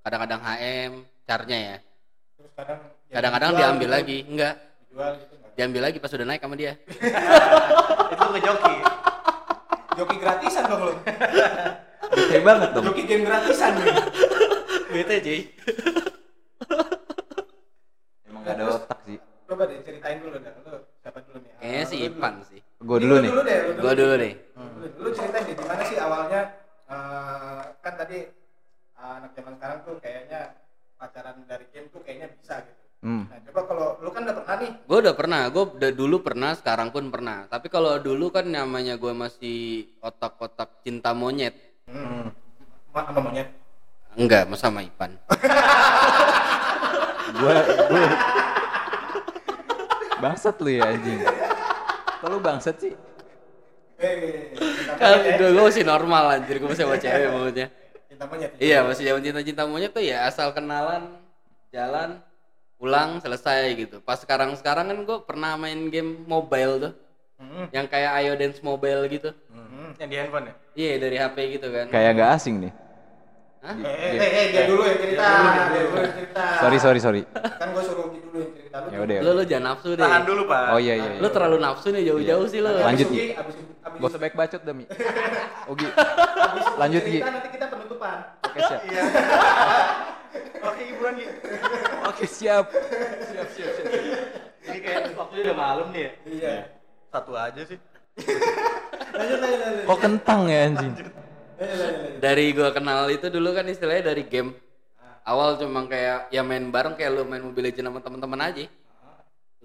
kadang-kadang 0.00 0.40
HM, 0.40 0.92
carnya 1.24 1.58
ya. 1.58 1.76
Terus 2.36 2.52
kadang 2.54 2.78
ya 3.06 3.14
Kadang-kadang 3.14 3.50
diambil 3.52 3.86
gitu. 3.86 3.96
lagi, 3.96 4.18
enggak. 4.26 4.54
Dijual 4.82 5.12
gitu 5.14 5.34
enggak? 5.34 5.35
Diambil 5.56 5.88
lagi 5.88 5.96
pas 5.96 6.12
udah 6.12 6.26
naik 6.28 6.44
sama 6.44 6.52
dia. 6.52 6.76
Itu 8.12 8.24
ngejoki. 8.28 8.76
Joki 9.96 10.16
gratisan 10.20 10.68
dong 10.68 10.82
lu. 10.84 10.94
Bete 12.12 12.38
banget 12.44 12.70
dong. 12.76 12.84
Joki 12.92 13.02
game 13.08 13.24
gratisan 13.24 13.72
nih. 13.80 13.96
Bete 14.92 15.14
cuy. 15.24 15.40
Emang 18.28 18.42
gak 18.44 18.54
ada 18.60 18.64
otak 18.68 18.98
sih. 19.08 19.16
Coba 19.48 19.64
deh 19.64 19.80
ceritain 19.80 20.20
dulu 20.20 20.36
dah. 20.44 20.52
Lu 20.60 20.76
siapa 21.00 21.18
dulu 21.24 21.36
nih? 21.40 21.50
Kayaknya 21.56 21.84
dulu. 21.88 22.04
Ipan 22.04 22.34
sih. 22.44 22.60
Gue 22.76 22.98
dulu 23.00 23.14
nih. 23.24 23.30
Deh, 23.32 23.60
Gua 23.80 23.92
dulu 23.96 24.14
nih. 24.20 24.32
Lu, 24.60 24.86
lu 25.00 25.08
ceritain 25.16 25.42
deh 25.48 25.54
gimana 25.56 25.82
sih 25.88 25.96
awalnya 25.96 26.40
eh, 26.92 27.62
kan 27.80 27.94
tadi 27.96 28.28
eh, 28.92 29.12
anak 29.24 29.32
zaman 29.32 29.56
sekarang 29.56 29.78
tuh 29.88 29.96
kayaknya 30.04 30.52
pacaran 31.00 31.48
dari 31.48 31.64
game 31.72 31.88
tuh 31.88 32.04
kayaknya 32.04 32.28
bisa 32.36 32.60
gitu. 32.60 32.85
Hmm. 33.06 33.30
Nah, 33.30 33.38
coba 33.38 33.60
kalau 33.70 33.88
lu 34.02 34.10
kan 34.10 34.26
udah 34.26 34.34
pernah 34.34 34.54
nih. 34.58 34.70
Gue 34.82 34.98
udah 34.98 35.14
pernah, 35.14 35.40
gue 35.46 35.64
udah 35.78 35.92
dulu 35.94 36.16
pernah, 36.26 36.50
sekarang 36.58 36.90
pun 36.90 37.06
pernah. 37.06 37.46
Tapi 37.46 37.70
kalau 37.70 38.02
dulu 38.02 38.34
kan 38.34 38.50
namanya 38.50 38.98
gue 38.98 39.14
masih 39.14 39.86
otak-otak 40.02 40.82
cinta 40.82 41.14
monyet. 41.14 41.54
Hmm. 41.86 42.34
Ma- 42.90 43.06
sama 43.06 43.30
monyet. 43.30 43.46
Enggak, 44.18 44.50
mas 44.50 44.58
sama 44.58 44.82
Ipan. 44.82 45.14
Gue, 47.36 47.52
gue. 47.68 48.06
Bangsat 50.24 50.56
lu 50.64 50.72
ya 50.72 50.88
anjing. 50.88 51.20
Kalau 52.24 52.40
bangsat 52.40 52.76
sih. 52.80 52.96
Monyet 54.00 55.36
ya. 55.36 55.52
gue 55.52 55.62
masih 55.68 55.84
normal 55.84 56.40
anjir, 56.40 56.56
gue 56.56 56.64
masih 56.64 56.88
sama 56.88 56.96
cewek 56.96 57.28
maksudnya. 57.28 57.66
Cinta 58.08 58.24
monyet. 58.24 58.50
Iya, 58.56 58.78
masih 58.88 59.02
zaman 59.04 59.20
cinta-cinta 59.20 59.62
monyet 59.68 59.92
tuh 59.92 60.00
ya 60.00 60.24
asal 60.24 60.48
kenalan, 60.56 61.12
jalan, 61.68 62.24
pulang, 62.76 63.18
selesai 63.20 63.72
gitu. 63.76 63.96
Pas 64.04 64.20
sekarang-sekarang 64.20 64.92
kan 64.92 64.98
gue 65.04 65.18
pernah 65.24 65.56
main 65.56 65.88
game 65.88 66.24
mobile 66.28 66.74
tuh. 66.80 66.92
Hmm. 67.36 67.68
Yang 67.68 67.86
kayak 67.92 68.12
Ayo 68.16 68.32
Dance 68.40 68.60
Mobile 68.64 69.02
gitu. 69.12 69.30
Hmm. 69.52 69.92
Yang 70.00 70.08
di 70.08 70.16
handphone 70.16 70.46
ya? 70.48 70.54
Iya, 70.76 70.94
dari 71.00 71.16
HP 71.20 71.36
gitu 71.60 71.68
kan. 71.68 71.86
Kayak 71.92 72.10
gak 72.16 72.30
asing 72.40 72.56
nih. 72.64 72.72
Hah? 73.60 73.76
Eh, 73.76 73.96
eh, 73.98 74.14
eh, 74.16 74.30
eh, 74.30 74.46
dia 74.52 74.64
dulu 74.70 74.82
yang 74.86 75.00
cerita. 75.00 75.26
Dia 75.26 75.82
dulu 75.84 75.98
yang 76.00 76.14
cerita. 76.16 76.44
Sorry, 76.62 76.78
sorry, 76.78 77.00
sorry. 77.02 77.22
Kan 77.60 77.68
gua 77.74 77.82
suruh 77.84 78.08
Ugi 78.08 78.20
dulu 78.24 78.36
yang 78.40 78.52
lu. 78.84 78.88
Ya 78.92 78.98
udah. 79.00 79.16
Lu, 79.24 79.30
lu 79.32 79.42
jangan 79.48 79.64
nafsu 79.72 79.88
deh. 79.96 80.04
Tahan 80.04 80.22
dulu, 80.28 80.42
Pak. 80.44 80.66
Oh 80.74 80.80
iya, 80.82 80.94
iya. 81.00 81.10
Lu 81.16 81.28
terlalu 81.32 81.56
nafsu 81.62 81.88
nih 81.94 82.02
jauh-jauh 82.04 82.46
sih 82.50 82.60
lu. 82.60 82.68
Lanjut, 82.68 83.08
Gi. 83.08 83.32
abis 83.32 83.54
Gak 83.86 84.10
usah 84.12 84.20
baik 84.20 84.34
bacot 84.36 84.60
dah, 84.60 84.74
Mi. 84.76 84.84
Ogi. 85.70 85.88
Lanjut, 86.76 87.02
Gi. 87.06 87.20
nanti 87.24 87.48
kita 87.54 87.66
penutupan. 87.72 88.16
Oke, 88.44 88.58
siap. 88.60 88.80
Iya. 88.84 89.02
Oke, 90.66 90.82
hiburan 90.84 91.14
gitu. 91.16 91.32
Oke, 92.04 92.24
siap. 92.28 92.64
Siap, 93.32 93.48
siap, 93.54 93.70
siap. 93.72 93.86
Ini 94.66 94.78
kayak 94.82 95.14
waktunya 95.16 95.42
udah 95.48 95.56
malam 95.56 95.86
nih 95.94 96.02
ya. 96.02 96.10
Iya. 96.26 96.54
Satu 97.08 97.32
aja 97.32 97.62
sih. 97.64 97.78
Lanjut, 99.16 99.38
lanjut, 99.40 99.60
lanjut. 99.62 99.84
Kok 99.88 99.98
kentang 100.02 100.40
ya 100.50 100.58
anjing? 100.68 100.92
Dari 102.20 102.44
gua 102.52 102.68
kenal 102.74 103.08
itu 103.08 103.32
dulu 103.32 103.56
kan 103.56 103.64
istilahnya 103.64 104.12
dari 104.12 104.28
game. 104.28 104.52
Awal 105.26 105.58
cuma 105.58 105.82
kayak 105.90 106.30
ya 106.30 106.46
main 106.46 106.70
bareng 106.70 106.94
kayak 106.94 107.10
lu 107.10 107.26
main 107.26 107.42
Mobile 107.42 107.66
Legends 107.68 107.90
sama 107.90 107.98
teman-teman 107.98 108.40
aja. 108.46 108.64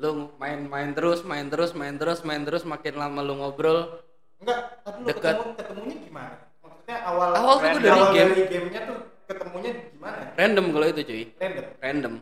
Lu 0.01 0.33
main-main 0.41 0.89
terus, 0.97 1.21
main 1.21 1.45
terus, 1.45 1.77
main 1.77 1.93
terus, 1.93 2.25
main 2.25 2.41
terus 2.41 2.65
makin 2.65 2.97
lama 2.97 3.21
lu 3.21 3.37
ngobrol. 3.37 4.01
Enggak, 4.41 4.81
tapi 4.81 4.97
lu 4.97 5.07
Dekat. 5.13 5.35
ketemu 5.37 5.53
ketemunya 5.53 5.95
gimana? 6.01 6.35
Maksudnya 6.65 6.97
awal 7.05 7.29
Awal 7.37 7.55
tuh 7.61 7.69
dari 7.77 7.89
awal 7.93 8.09
game. 8.09 8.29
dari 8.33 8.43
gamenya 8.49 8.81
tuh 8.89 8.97
ketemunya 9.29 9.71
gimana? 9.93 10.21
Random 10.33 10.65
kalau 10.73 10.87
itu 10.89 11.01
cuy. 11.05 11.23
Random. 11.37 11.65
Random. 11.77 12.13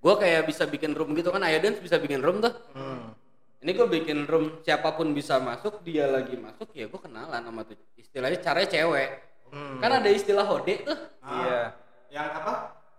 Gua 0.00 0.14
kayak 0.16 0.42
bisa 0.48 0.64
bikin 0.64 0.92
room 0.96 1.12
gitu 1.12 1.28
kan 1.28 1.42
Ayo 1.44 1.58
Dance 1.60 1.84
bisa 1.84 2.00
bikin 2.00 2.24
room 2.24 2.40
tuh. 2.40 2.54
Hmm. 2.72 3.12
Ini 3.60 3.72
gue 3.72 3.88
bikin 3.88 4.24
room 4.30 4.62
siapa 4.62 4.94
pun 4.94 5.10
bisa 5.10 5.36
masuk, 5.36 5.82
dia 5.82 6.06
lagi 6.06 6.38
masuk 6.38 6.70
ya 6.72 6.86
gue 6.86 7.00
kenalan 7.02 7.40
sama 7.42 7.60
tuh. 7.66 7.74
Istilahnya 7.98 8.38
caranya 8.40 8.68
cewek. 8.70 9.08
Hmm. 9.50 9.76
Kan 9.82 9.90
ada 9.92 10.08
istilah 10.08 10.46
hode 10.46 10.86
tuh. 10.86 10.96
Iya. 11.20 11.74
Yang 12.08 12.28
apa? 12.40 12.52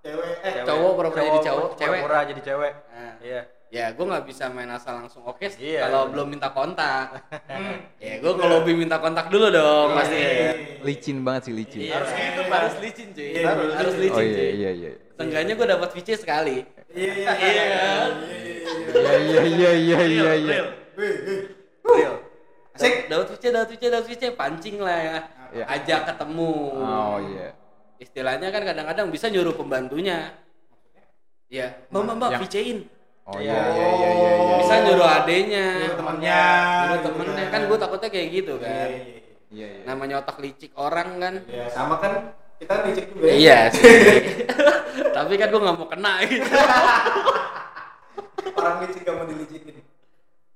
Cewek 0.07 0.31
eh 0.39 0.51
Cewek. 0.53 0.65
Cowok 0.65 0.91
pura-pura 0.93 1.21
jadi 1.21 1.39
cowok, 1.43 1.69
cewek. 1.75 1.99
Pura-pura 1.99 2.19
jadi 2.23 2.41
cewek. 2.41 2.73
Nah, 2.87 3.13
Iya. 3.19 3.41
ya 3.67 3.91
gue 3.91 3.99
nggak 4.01 4.23
bisa 4.23 4.47
main 4.47 4.71
asal 4.71 4.95
langsung 4.95 5.21
oke 5.21 5.43
sih 5.43 5.75
Iya. 5.75 5.81
kalau 5.85 6.07
belum 6.07 6.27
minta 6.29 6.47
kontak. 6.49 7.27
ya 7.99 8.15
gue 8.17 8.33
kalau 8.33 8.63
lebih 8.63 8.75
minta 8.77 8.95
kontak 8.97 9.27
dulu 9.27 9.51
dong 9.51 9.91
pasti. 9.93 10.15
Licin 10.81 11.19
banget 11.21 11.41
sih, 11.43 11.53
licin. 11.53 11.79
Iya, 11.83 11.99
harus 11.99 12.09
gitu 12.09 12.41
Pak. 12.41 12.55
harus 12.57 12.75
licin 12.79 13.07
cuy. 13.11 13.27
Iya, 13.27 13.41
harus, 13.45 13.65
iya. 13.65 13.75
harus 13.75 13.93
Oh 13.93 13.99
licin 13.99 14.23
iya, 14.23 14.31
cuy. 14.33 14.49
iya, 14.55 14.71
iya. 14.73 14.91
Seenggaknya 15.13 15.53
gue 15.53 15.67
dapat 15.67 15.89
VC 15.91 16.09
sekali. 16.15 16.57
Iya 16.89 17.11
iya 17.13 17.31
Iya 17.35 17.63
kan? 17.67 18.11
Iya, 18.87 19.13
iya, 19.19 19.41
iya, 19.43 19.71
iya, 19.75 19.99
iya, 20.07 20.31
iya. 20.33 20.61
Wih, 20.95 21.15
wih. 21.21 21.41
Real. 21.83 22.15
Asik. 22.71 22.93
Dapat 23.07 23.25
VC, 23.31 23.43
dapat 23.51 23.67
VC, 23.69 23.83
dapat 23.89 24.05
VC, 24.07 24.23
pancing 24.31 24.77
lah 24.79 24.97
ya. 24.97 25.17
Iya. 25.51 25.63
Ajak 25.67 25.99
ketemu. 26.07 26.53
Oh 26.77 27.17
iya. 27.19 27.51
Istilahnya 27.97 28.49
kan 28.49 28.63
kadang-kadang 28.63 29.07
bisa 29.09 29.27
nyuruh 29.27 29.53
pembantunya 29.53 30.33
ya 31.47 31.71
mbak 31.89 32.01
mbak 32.03 32.15
mbak 32.17 32.29
VC-in 32.41 32.79
Oh 33.27 33.35
iya, 33.37 33.51
iya, 33.51 33.87
iya, 33.91 34.09
iya, 34.15 34.31
iya. 34.39 34.55
bisa 34.63 34.75
nyuruh 34.81 35.03
adenya 35.03 35.65
Nyuruh 35.83 35.97
temennya. 35.99 36.41
nyuruh 36.79 37.01
temennya 37.03 37.45
kan. 37.49 37.61
gue 37.61 37.77
takutnya 37.77 38.09
kayak 38.09 38.27
gitu 38.31 38.53
Iya, 38.55 38.63
kan 38.63 38.71
iya, 38.71 38.87
iya. 38.87 39.19
Iya, 39.47 39.67
iya. 39.67 39.83
namanya 39.83 40.15
otak 40.21 40.37
licik 40.39 40.71
orang 40.73 41.09
kan 41.17 41.33
Ya 41.45 41.67
sama 41.67 41.99
kan 41.99 42.31
kita 42.55 42.73
licik 42.83 43.05
juga. 43.11 43.27
ya. 43.27 43.33
iya 43.33 43.57
sih 43.73 43.83
tapi 45.11 45.33
kan 45.35 45.47
gue 45.49 45.59
nggak 45.59 45.75
mau 45.75 45.87
kena 45.87 46.13
gitu 46.23 46.47
Orang 48.55 48.75
licik 48.81 49.01
gak 49.03 49.13
mau 49.13 49.25
dilicikin. 49.25 49.75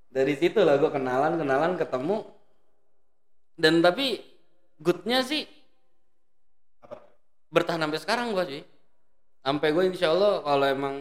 dari 0.07 0.33
situ 0.33 0.60
lah 0.60 0.75
gue 0.75 0.89
kenalan 0.89 1.36
kenalan 1.36 1.71
ketemu 1.75 2.17
dan 3.53 3.79
tapi 3.79 4.24
goodnya 4.77 5.21
sih? 5.21 5.43
Bertahan 7.51 7.79
sampai 7.79 8.00
sekarang 8.00 8.27
gue 8.31 8.46
sih 8.48 8.62
sampai 9.38 9.67
gue 9.70 9.84
insya 9.86 10.10
Allah 10.10 10.39
kalau 10.39 10.65
emang 10.65 10.96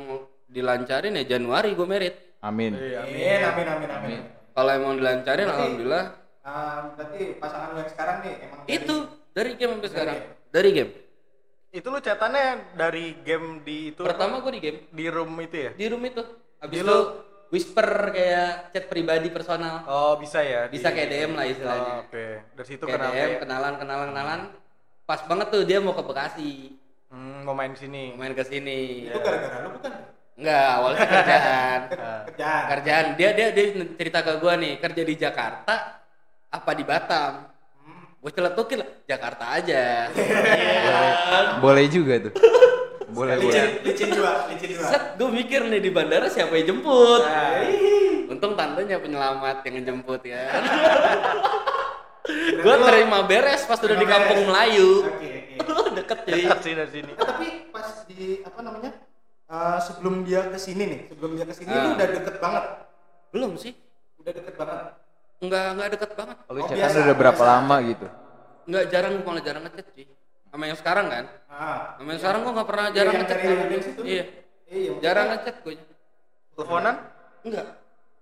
dilancarin 0.44 1.14
ya 1.14 1.24
Januari 1.28 1.72
gue 1.72 1.86
merit 1.86 2.14
Amin. 2.40 2.72
Iya, 2.72 3.04
Amin, 3.04 3.44
amin, 3.44 3.66
amin, 3.68 3.90
amin. 3.92 4.20
kalau 4.50 4.70
emang 4.72 4.92
dilancarin 4.96 5.44
Berarti- 5.44 5.56
alhamdulillah 5.56 6.04
Ah, 6.40 6.88
berarti 6.90 7.36
pasangan 7.36 7.68
lu 7.70 7.78
yang 7.78 7.90
sekarang 7.90 8.16
nih 8.20 8.34
emang 8.40 8.60
dari- 8.60 8.74
itu 8.74 8.94
dari 9.30 9.50
game 9.54 9.72
sampai 9.76 9.88
sekarang 9.88 10.16
game. 10.16 10.32
dari 10.48 10.70
game 10.72 10.92
Itu 11.70 11.86
lu 11.86 11.98
catatannya 11.98 12.46
dari 12.74 13.04
game 13.20 13.48
di 13.60 13.94
itu 13.94 14.00
pertama 14.00 14.40
gue 14.40 14.50
di 14.50 14.60
game 14.60 14.78
di 14.90 15.04
room 15.06 15.30
itu 15.38 15.56
ya? 15.60 15.70
di 15.70 15.84
room 15.86 16.02
itu 16.02 16.22
Di 16.64 16.76
itu 16.76 16.82
lu- 16.82 17.08
whisper 17.46 17.84
kayak 18.10 18.72
chat 18.72 18.84
pribadi 18.86 19.28
personal 19.28 19.84
Oh, 19.84 20.14
bisa 20.16 20.40
ya. 20.40 20.66
bisa 20.66 20.88
di- 20.88 20.94
kayak 20.96 21.08
DM 21.12 21.32
lah 21.32 21.44
Oh, 21.44 21.52
istilahnya 21.52 21.92
Oke. 22.02 22.26
Dari 22.56 22.66
situ 22.66 22.82
kayak 22.82 23.00
DM 23.04 23.14
ya? 23.28 23.38
kenalan 23.38 23.74
kenalan 23.76 24.06
kenalan 24.08 24.40
pas 25.10 25.26
banget 25.26 25.50
tuh 25.50 25.66
dia 25.66 25.82
mau 25.82 25.90
ke 25.90 26.06
Bekasi. 26.06 26.78
Hmm, 27.10 27.42
mau 27.42 27.50
main 27.50 27.74
sini. 27.74 28.14
mau 28.14 28.22
main 28.22 28.30
ke 28.30 28.46
sini. 28.46 29.10
Itu 29.10 29.18
gara-gara 29.18 29.66
lu 29.66 29.70
bukan? 29.74 29.92
enggak 30.38 30.68
awalnya 30.78 30.98
kerjaan. 31.10 31.80
Kerjaan. 32.30 32.64
kerjaan. 32.70 33.04
Dia 33.18 33.30
dia 33.34 33.48
dia 33.50 33.66
cerita 33.98 34.22
ke 34.22 34.38
gua 34.38 34.54
nih 34.54 34.78
kerja 34.78 35.02
di 35.02 35.14
Jakarta 35.18 35.74
apa 36.46 36.70
di 36.78 36.84
Batam? 36.86 37.50
Gue 38.20 38.30
celetukin 38.30 38.84
lah 38.84 38.90
Jakarta 39.08 39.44
aja. 39.58 40.06
Boleh 41.58 41.88
juga 41.90 42.30
tuh. 42.30 42.32
Boleh, 43.10 43.34
boleh. 43.42 43.50
licin 43.50 43.66
licin 43.82 44.08
dua 44.14 44.46
licin 44.46 44.76
dua. 44.78 44.86
Set 44.86 45.02
gue 45.18 45.30
mikir 45.34 45.66
nih 45.66 45.80
di 45.82 45.90
bandara 45.90 46.30
siapa 46.30 46.54
yang 46.54 46.78
jemput? 46.78 47.26
Untung 48.30 48.54
tantenya 48.54 49.02
penyelamat 49.02 49.66
yang 49.66 49.82
jemput 49.82 50.22
ya 50.22 50.38
gue 52.22 52.74
terima 52.82 53.18
beres 53.22 53.64
pas 53.64 53.76
udah 53.76 53.96
di 53.96 54.06
kampung. 54.06 54.40
Melayu 54.46 54.90
oke 55.02 55.30
oke 55.58 55.88
deket 55.98 56.18
cuy 56.22 56.32
Dekat 56.36 56.58
sih 56.60 56.72
dari 56.72 56.90
sini. 56.90 57.10
Eh, 57.10 57.24
tapi 57.24 57.46
pas 57.68 57.88
di 58.04 58.20
apa 58.40 58.60
namanya 58.60 58.90
eh, 59.46 59.78
sebelum 59.80 60.22
dia 60.22 60.46
ke 60.46 60.56
sini 60.56 60.84
nih 60.86 61.00
sebelum 61.08 61.30
dia 61.34 61.44
ke 61.44 61.54
sini 61.54 61.68
Ah. 61.68 61.80
lu 61.80 61.88
udah 61.94 62.08
deket 62.10 62.36
banget 62.38 62.64
belum 63.30 63.52
sih 63.54 63.72
udah 64.18 64.32
deket 64.32 64.54
banget 64.54 64.78
nggak 65.40 65.66
nggak 65.72 65.88
deket 65.90 66.10
banget 66.14 66.36
Kalau 66.38 66.58
Oh, 66.58 66.66
chatan 66.66 66.76
biasa, 66.76 66.96
udah 67.00 67.16
berapa 67.16 67.36
biasa. 67.38 67.50
lama 67.50 67.76
gitu? 67.82 68.06
nggak 68.62 68.84
jarang 68.86 69.14
malah 69.20 69.42
jarang 69.42 69.62
ngechat 69.64 69.86
sih 69.90 70.06
sama 70.46 70.64
yang 70.66 70.78
sekarang 70.78 71.06
kan 71.08 71.24
ah 71.48 71.80
sama 71.96 72.08
yang 72.10 72.20
sekarang 72.20 72.40
gue 72.40 72.52
nggak 72.52 72.68
pernah 72.68 72.84
Iya, 72.84 72.94
jarang 72.94 73.12
yang 73.12 73.22
ngechat 73.24 73.38
dari 73.40 73.54
audiens 73.56 73.86
itu? 73.86 74.00
iya 74.04 74.24
iya 74.68 74.90
jarang 75.00 75.26
ngechat 75.32 75.56
gue 75.60 75.74
Teleponan? 76.52 76.96
enggak 77.40 77.66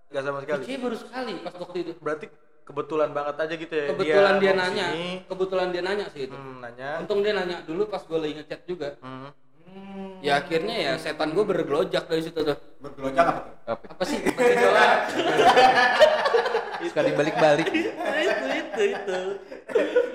Enggak 0.09 0.23
sama 0.25 0.39
sekali. 0.41 0.57
Kayaknya 0.59 0.79
baru 0.81 0.97
sekali 0.97 1.33
pas 1.39 1.53
waktu 1.53 1.79
itu 1.83 1.93
Berarti 2.01 2.27
kebetulan 2.69 3.11
banget 3.17 3.37
aja 3.41 3.55
gitu 3.57 3.75
ya. 3.75 3.87
kebetulan 3.97 4.35
dia, 4.37 4.53
mau 4.53 4.61
nanya. 4.61 4.87
ke 4.87 4.93
sini, 4.93 5.09
kebetulan 5.25 5.69
dia 5.73 5.83
nanya 5.83 6.07
sih 6.13 6.21
itu. 6.29 6.37
Hmm, 6.37 6.61
nanya. 6.61 6.89
untung 7.01 7.21
dia 7.25 7.33
nanya 7.33 7.57
dulu 7.65 7.83
pas 7.89 8.05
gue 8.05 8.19
lagi 8.21 8.35
ngechat 8.37 8.61
juga. 8.69 8.89
Hmm. 9.01 9.33
Hmm, 9.69 10.21
ya 10.21 10.41
akhirnya 10.41 10.77
ya 10.77 10.93
setan 11.01 11.33
gue 11.33 11.45
bergelojak 11.49 12.05
dari 12.05 12.21
situ 12.21 12.41
tuh. 12.45 12.59
Bergelojak 12.85 13.25
apa 13.25 13.41
tuh? 13.41 13.55
Apa? 13.73 13.85
apa 13.97 14.03
sih? 14.05 14.19
Sekali 16.93 17.11
balik-balik. 17.17 17.69
itu 17.73 18.47
itu 18.53 18.83
itu. 18.93 19.19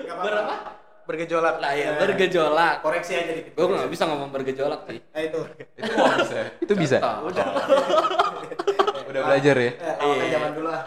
Berapa 0.06 0.83
Bergejolak. 1.04 1.54
lah 1.58 1.72
ya 1.72 1.88
bergejolak 1.96 2.74
koreksi 2.80 3.12
aja 3.14 3.32
dikit 3.32 3.52
gue 3.52 3.64
nggak 3.66 3.88
bisa 3.88 4.04
ngomong 4.04 4.28
bergejolak 4.30 4.80
sih 4.84 4.98
nah 5.06 5.20
itu 5.20 5.40
Itu 5.76 5.92
bisa. 6.16 6.38
Itu 6.58 6.72
bisa. 6.74 6.96
udah 7.22 7.46
Udah 9.04 9.20
belajar 9.22 9.54
ya. 9.54 9.70
eh, 9.74 9.94
awalnya 9.96 10.26
zaman 10.28 10.50
dulu 10.50 10.66
lah 10.66 10.82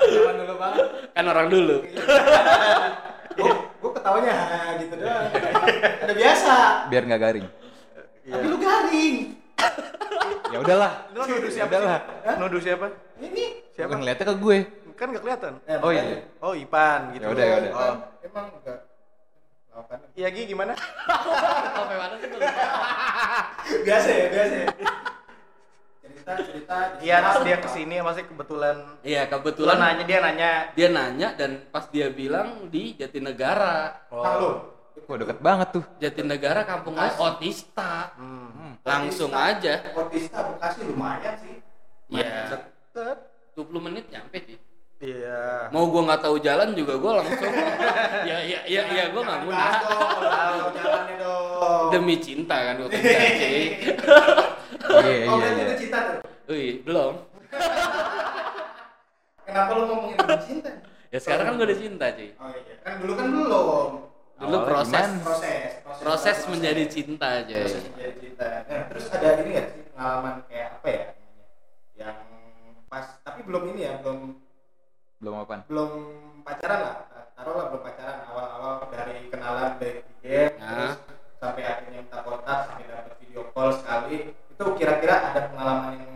zaman 0.00 0.34
dulu 0.36 0.54
banget 0.56 0.86
kan 1.10 1.24
orang 1.26 1.46
dulu 1.48 1.76
gua 3.76 3.90
ketawanya 3.92 4.32
"Ah," 4.32 4.70
gitu 4.76 4.94
doang 4.94 5.26
udah 6.00 6.16
biasa 6.16 6.54
Biar 6.86 7.02
nggak 7.04 7.20
garing. 7.20 7.46
tapi 8.22 8.46
lu 8.46 8.56
garing 8.56 9.16
Ya 10.50 10.58
udahlah. 10.58 10.92
Lu 11.10 11.22
nuduh 11.22 11.46
Ya 11.46 11.50
siapa? 11.52 11.70
udahlah. 11.70 11.98
sih? 12.00 12.36
Nuduh 12.36 12.60
siapa? 12.60 12.86
ini 13.20 13.44
Siapa? 13.70 13.86
Bukan 13.86 13.98
ngeliatnya 14.00 14.26
ke 14.26 14.34
gue. 14.36 14.58
Kan 14.92 15.06
nggak 15.08 15.22
kelihatan. 15.22 15.52
eh, 15.62 15.78
Oh 15.78 15.90
iya. 15.90 16.02
Oh, 16.40 16.52
Ipan 16.52 17.14
gitu. 17.14 17.22
Ya 17.22 17.28
udah, 17.28 17.44
ya 17.44 17.56
udah. 17.60 17.72
Oh. 17.72 17.96
emang 18.20 18.46
enggak 18.52 18.78
Iya, 20.14 20.28
Gi 20.30 20.42
gimana? 20.46 20.72
sampai 21.70 21.96
mana 21.96 22.14
sih? 22.16 22.28
Tuh 22.28 22.40
biasa 23.86 24.08
ya 24.08 24.26
biasa 24.28 24.54
ya. 24.54 24.68
Cerita 26.00 26.32
cerita. 26.42 26.76
Iya, 27.00 27.16
terus 27.22 27.38
dia 27.44 27.56
ke 27.58 27.68
sini 27.68 27.94
masih 28.00 28.24
kebetulan. 28.26 28.76
Iya 29.00 29.22
Lo 29.24 29.30
kebetulan 29.32 29.76
nanya 29.76 30.04
dia 30.04 30.18
nanya. 30.20 30.50
dia 30.74 30.88
nanya 30.88 31.28
dan 31.34 31.50
pas 31.68 31.86
dia 31.88 32.08
bilang 32.08 32.68
di 32.68 32.94
Jatinegara. 32.94 34.04
Lu 34.12 34.50
Wah 35.06 35.16
deket 35.16 35.38
banget 35.40 35.68
tuh. 35.74 35.84
Jatinegara 35.98 36.62
kampung 36.62 36.94
lo 36.94 37.02
Otista. 37.18 38.14
Hmm. 38.14 38.78
langsung 38.84 39.30
Otista- 39.30 39.50
aja. 39.58 39.74
Otista 39.92 40.38
Bekasi 40.46 40.80
lumayan 40.86 41.34
sih. 41.38 41.56
Ya 42.10 42.46
Deket. 42.92 43.18
20 43.54 43.86
menit 43.86 44.04
nyampe 44.08 44.38
sih 44.40 44.56
Iya. 45.00 45.72
mau 45.72 45.88
gua 45.88 46.12
nggak 46.12 46.20
tahu 46.28 46.36
jalan 46.44 46.76
juga 46.76 47.00
gua 47.00 47.24
langsung. 47.24 47.48
Ya 48.28 48.36
ya 48.44 48.60
ya 48.68 48.82
ya 48.84 49.04
gua 49.16 49.22
nggak 49.24 49.38
dong 51.16 51.88
demi 51.88 52.20
cinta 52.20 52.52
kan 52.52 52.74
gua 52.76 52.88
kerja 52.92 53.18
sih 53.32 53.66
Iya 54.90 55.24
oh 55.24 55.36
iya 55.40 55.40
berarti 55.40 55.56
iya. 55.56 55.64
itu 55.64 55.74
cinta 55.86 55.98
tuh? 56.04 56.16
Wih, 56.50 56.82
belum. 56.82 57.14
Kenapa 59.46 59.70
lu 59.72 59.82
ngomongin 59.86 60.16
tentang 60.18 60.42
cinta? 60.44 60.70
Ya 61.08 61.18
sekarang 61.22 61.44
kan 61.48 61.54
gua 61.56 61.66
udah 61.66 61.78
cinta 61.78 62.06
cuy. 62.12 62.30
Oh 62.36 62.50
iya. 62.52 62.74
Kan 62.84 62.92
dulu 63.00 63.12
kan 63.16 63.26
belum. 63.32 63.88
Dulu 64.40 64.56
proses. 64.68 65.08
proses 65.24 65.70
proses. 66.00 66.36
Menjadi 66.48 66.84
cinta 66.92 67.26
aja 67.40 67.54
proses 67.56 67.82
menjadi 67.88 68.14
cinta. 68.18 68.46
Nah, 68.68 68.82
terus 68.92 69.04
ada 69.14 69.28
ini 69.40 69.50
nggak 69.56 69.68
sih 69.72 69.82
pengalaman 69.94 70.34
kayak 70.44 70.68
apa 70.80 70.88
ya? 70.92 71.06
Yang 71.96 72.16
pas 72.90 73.06
tapi 73.22 73.40
belum 73.46 73.62
ini 73.72 73.80
ya 73.86 73.92
belum 74.02 74.20
Belum 75.20 75.36
apaan? 75.38 75.60
belum 75.68 75.90
pacaran 76.42 76.80
lah 76.80 76.94
taruhlah 77.36 77.66
belum 77.68 77.82
pacaran 77.84 78.16
awal-awal 78.26 78.88
dari 78.88 79.28
kenalan 79.28 79.76
dari 79.76 80.00
game 80.18 80.56
Nah. 80.56 80.66
terus 80.66 80.94
sampai 81.36 81.62
akhirnya 81.62 82.00
minta 82.00 82.18
kontak 82.20 82.58
sampai 82.66 82.84
dapat 82.86 83.12
video 83.18 83.42
call 83.50 83.70
sekali 83.70 84.16
itu 84.32 84.64
kira-kira 84.74 85.14
ada 85.22 85.40
pengalaman 85.46 85.92
yang 85.94 86.12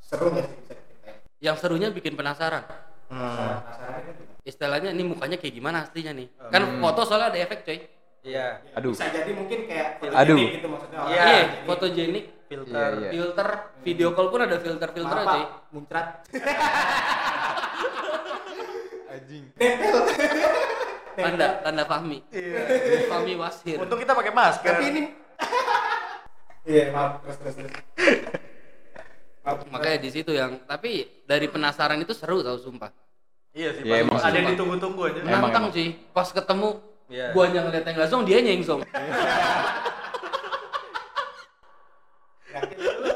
seru 0.00 0.30
nggak 0.30 0.46
sih 0.46 0.56
bisa 0.56 0.72
diceritain 0.72 1.16
yang 1.40 1.56
serunya 1.56 1.88
bikin 1.90 2.14
penasaran 2.14 2.62
Hmm. 3.08 3.58
penasaran 3.58 4.02
istilahnya 4.42 4.90
ini 4.90 5.02
mukanya 5.04 5.36
kayak 5.36 5.54
gimana 5.54 5.76
aslinya 5.82 6.12
nih 6.12 6.28
kan 6.48 6.62
foto 6.78 7.00
soalnya 7.04 7.28
ada 7.30 7.40
efek 7.40 7.60
coy 7.64 7.78
Iya. 8.18 8.60
Aduh. 8.74 8.92
bisa 8.92 9.06
jadi 9.08 9.30
mungkin 9.30 9.58
kayak 9.64 10.02
Aduh. 10.04 10.38
gitu 10.38 10.66
maksudnya 10.68 10.98
Iya. 11.06 11.22
iya 11.24 11.42
fotogenik 11.64 12.26
Filter. 12.48 12.72
Iya, 12.94 12.98
iya. 12.98 13.10
filter 13.12 13.48
video 13.82 14.08
call 14.10 14.28
pun 14.28 14.40
ada 14.40 14.56
filter 14.56 14.88
filter 14.88 15.16
Pak, 15.20 15.68
muncrat 15.68 16.06
Anjing. 19.28 19.44
nempel 19.52 20.00
tanda 21.20 21.60
tanda 21.60 21.84
Fahmi 21.84 22.24
Iya. 22.32 22.64
Fahmi 23.12 23.36
Wasir 23.36 23.76
Untung 23.76 24.00
kita 24.00 24.16
pakai 24.16 24.32
masker. 24.32 24.72
tapi 24.72 24.84
ini 24.88 25.02
iya 26.72 26.88
maaf 26.88 27.20
terus 27.20 27.36
terus 27.36 27.56
makanya 29.68 29.98
di 30.00 30.08
situ 30.08 30.32
yang 30.32 30.64
tapi 30.64 31.04
dari 31.28 31.44
penasaran 31.44 32.00
itu 32.00 32.16
seru 32.16 32.40
tau 32.40 32.56
sumpah 32.56 32.88
Iya 33.52 33.76
sih. 33.76 33.84
Iya, 33.84 34.00
paling 34.00 34.08
emang 34.08 34.20
ada 34.22 34.32
yang 34.32 34.48
ditunggu-tunggu 34.52 35.00
aja. 35.04 35.18
Emang, 35.18 35.40
menantang 35.44 35.66
sih 35.72 35.92
pas 36.08 36.28
ketemu 36.30 36.80
Iya. 37.08 37.26
gua 37.32 37.44
yang 37.48 37.64
ngeliatnya 37.64 37.92
nggak 37.94 38.08
zong 38.08 38.24
dia 38.24 38.40
yang 38.40 38.64
zong 38.64 38.80
yakin 42.48 42.78
lu, 42.80 43.12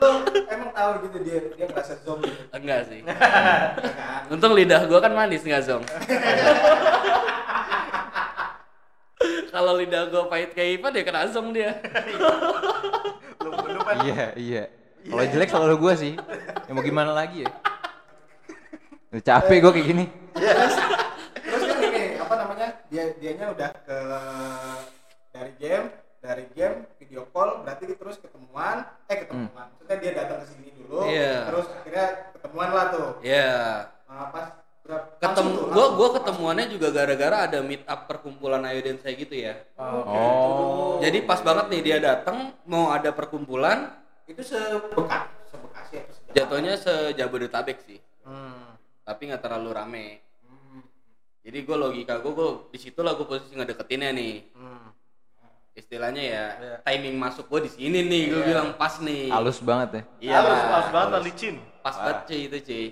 lu 0.00 0.10
emang 0.48 0.70
tahu 0.72 0.90
gitu 1.06 1.18
dia 1.20 1.38
dia 1.54 1.66
merasa 1.68 1.94
zombie. 2.00 2.32
Gitu 2.32 2.56
enggak 2.56 2.80
sih. 2.88 3.00
Kan? 3.08 4.32
Untung 4.32 4.52
lidah 4.56 4.88
gua 4.88 5.00
kan 5.04 5.12
manis 5.12 5.44
nggak 5.44 5.62
zong? 5.66 5.84
Kalau 9.52 9.72
lidah 9.76 10.08
gua 10.08 10.30
pahit 10.30 10.56
kayak 10.56 10.80
Ipan 10.80 10.96
ya 10.96 11.02
kena 11.04 11.28
zong 11.28 11.52
dia. 11.52 11.76
Lu 13.44 13.50
lu 13.52 13.80
kan 13.84 13.96
Iya. 14.06 14.32
Iya. 14.38 14.64
Kalau 15.00 15.24
jelek 15.24 15.48
selalu 15.48 15.76
gue 15.80 15.94
sih. 15.96 16.12
Ya 16.68 16.72
mau 16.76 16.84
gimana 16.84 17.16
lagi 17.16 17.48
ya? 17.48 17.50
Udah 19.10 19.22
capek 19.24 19.58
gue 19.64 19.72
kayak 19.80 19.86
gini. 19.88 20.04
terus 21.40 21.64
kan 21.66 21.76
ini 21.82 22.20
apa 22.20 22.34
namanya? 22.36 22.68
Dia 22.92 23.04
dianya 23.16 23.46
udah 23.50 23.70
ke 23.82 23.98
dari 25.32 25.52
game 25.56 25.86
dari 26.20 26.44
game 26.52 26.84
video 27.10 27.26
call 27.28 27.66
berarti 27.66 27.90
terus 27.90 28.16
ketemuan 28.16 28.76
eh 29.04 29.16
ketemuan 29.18 29.50
maksudnya 29.50 29.96
dia 29.98 30.12
datang 30.14 30.38
ke 30.38 30.46
sini 30.46 30.68
dulu 30.72 31.02
Iya. 31.02 31.34
terus 31.44 31.66
akhirnya 31.68 32.06
ketemuan 32.32 32.70
lah 32.70 32.86
tuh 32.88 33.08
ya 33.20 33.50
Nah, 34.06 34.26
pas 34.26 34.46
berapa 34.80 35.06
ketemu 35.18 35.50
tuh, 35.52 35.64
gua 35.64 35.74
langsung. 35.76 35.94
gua 35.96 36.08
ketemuannya 36.12 36.66
juga 36.68 36.88
gara-gara 36.90 37.36
ada 37.44 37.58
meet 37.60 37.82
up 37.84 38.06
perkumpulan 38.06 38.62
ayo 38.64 38.78
dance 38.80 39.02
kayak 39.02 39.18
gitu 39.20 39.34
ya 39.40 39.54
Oh. 39.76 40.98
jadi 40.98 41.18
pas 41.24 41.38
banget 41.40 41.66
nih 41.68 41.82
dia 41.84 41.96
datang 41.98 42.54
mau 42.64 42.90
ada 42.90 43.10
perkumpulan 43.10 43.90
itu 44.24 44.38
sebekas 44.40 45.26
sebekasi 45.46 45.94
atau 45.98 46.14
jatuhnya 46.30 46.74
sejabodetabek 46.76 47.78
sih 47.82 47.98
Hmm. 48.20 48.78
tapi 49.02 49.26
nggak 49.26 49.40
terlalu 49.40 49.70
rame 49.72 50.06
Hmm. 50.40 50.82
jadi 51.42 51.58
gue 51.60 51.76
logika 51.76 52.18
gue 52.18 52.30
gue 52.30 52.48
di 52.70 52.78
situ 52.80 53.00
lah 53.00 53.14
gue 53.14 53.24
posisi 53.24 53.50
ngedeketinnya 53.52 54.10
nih 54.12 54.34
Hmm. 54.52 54.69
Istilahnya 55.72 56.20
ya 56.20 56.44
Iya. 56.52 56.76
timing 56.82 57.16
masuk 57.16 57.46
gue 57.46 57.64
di 57.64 57.70
sini 57.70 57.98
nih 58.02 58.22
gue 58.28 58.36
Iya. 58.36 58.46
bilang 58.46 58.68
pas 58.74 58.98
nih. 58.98 59.28
Halus 59.28 59.58
banget 59.60 59.88
ya. 59.90 60.02
iya 60.20 60.32
Halus, 60.38 60.60
halus 60.60 60.88
banget 60.90 61.10
lah, 61.10 61.22
licin. 61.22 61.56
pas 61.80 61.96
banget 61.96 62.16
cuy 62.24 62.40
itu 62.44 62.58
cuy 62.60 62.86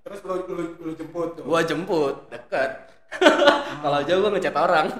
terus 0.00 0.20
lu, 0.22 0.34
lu, 0.46 0.62
lu 0.80 0.90
jemput 0.94 1.28
tuh? 1.34 1.42
Gue 1.42 1.60
jemput 1.62 2.14
deket. 2.28 2.70
Kalau 3.82 4.00
jauh 4.02 4.20
gue 4.20 4.30
ngechat 4.32 4.54
orang. 4.54 4.86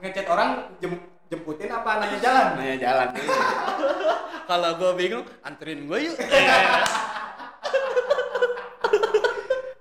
Ngechat 0.00 0.26
orang 0.26 0.48
jem- 0.80 1.06
jemputin 1.28 1.68
apa 1.68 1.90
nanya 2.00 2.18
jalan? 2.18 2.46
Nanya 2.56 2.76
jalan. 2.78 3.08
Kalau 4.48 4.70
gue 4.74 4.90
bingung 4.96 5.24
anterin 5.42 5.84
gue 5.84 5.98
yuk. 6.02 6.16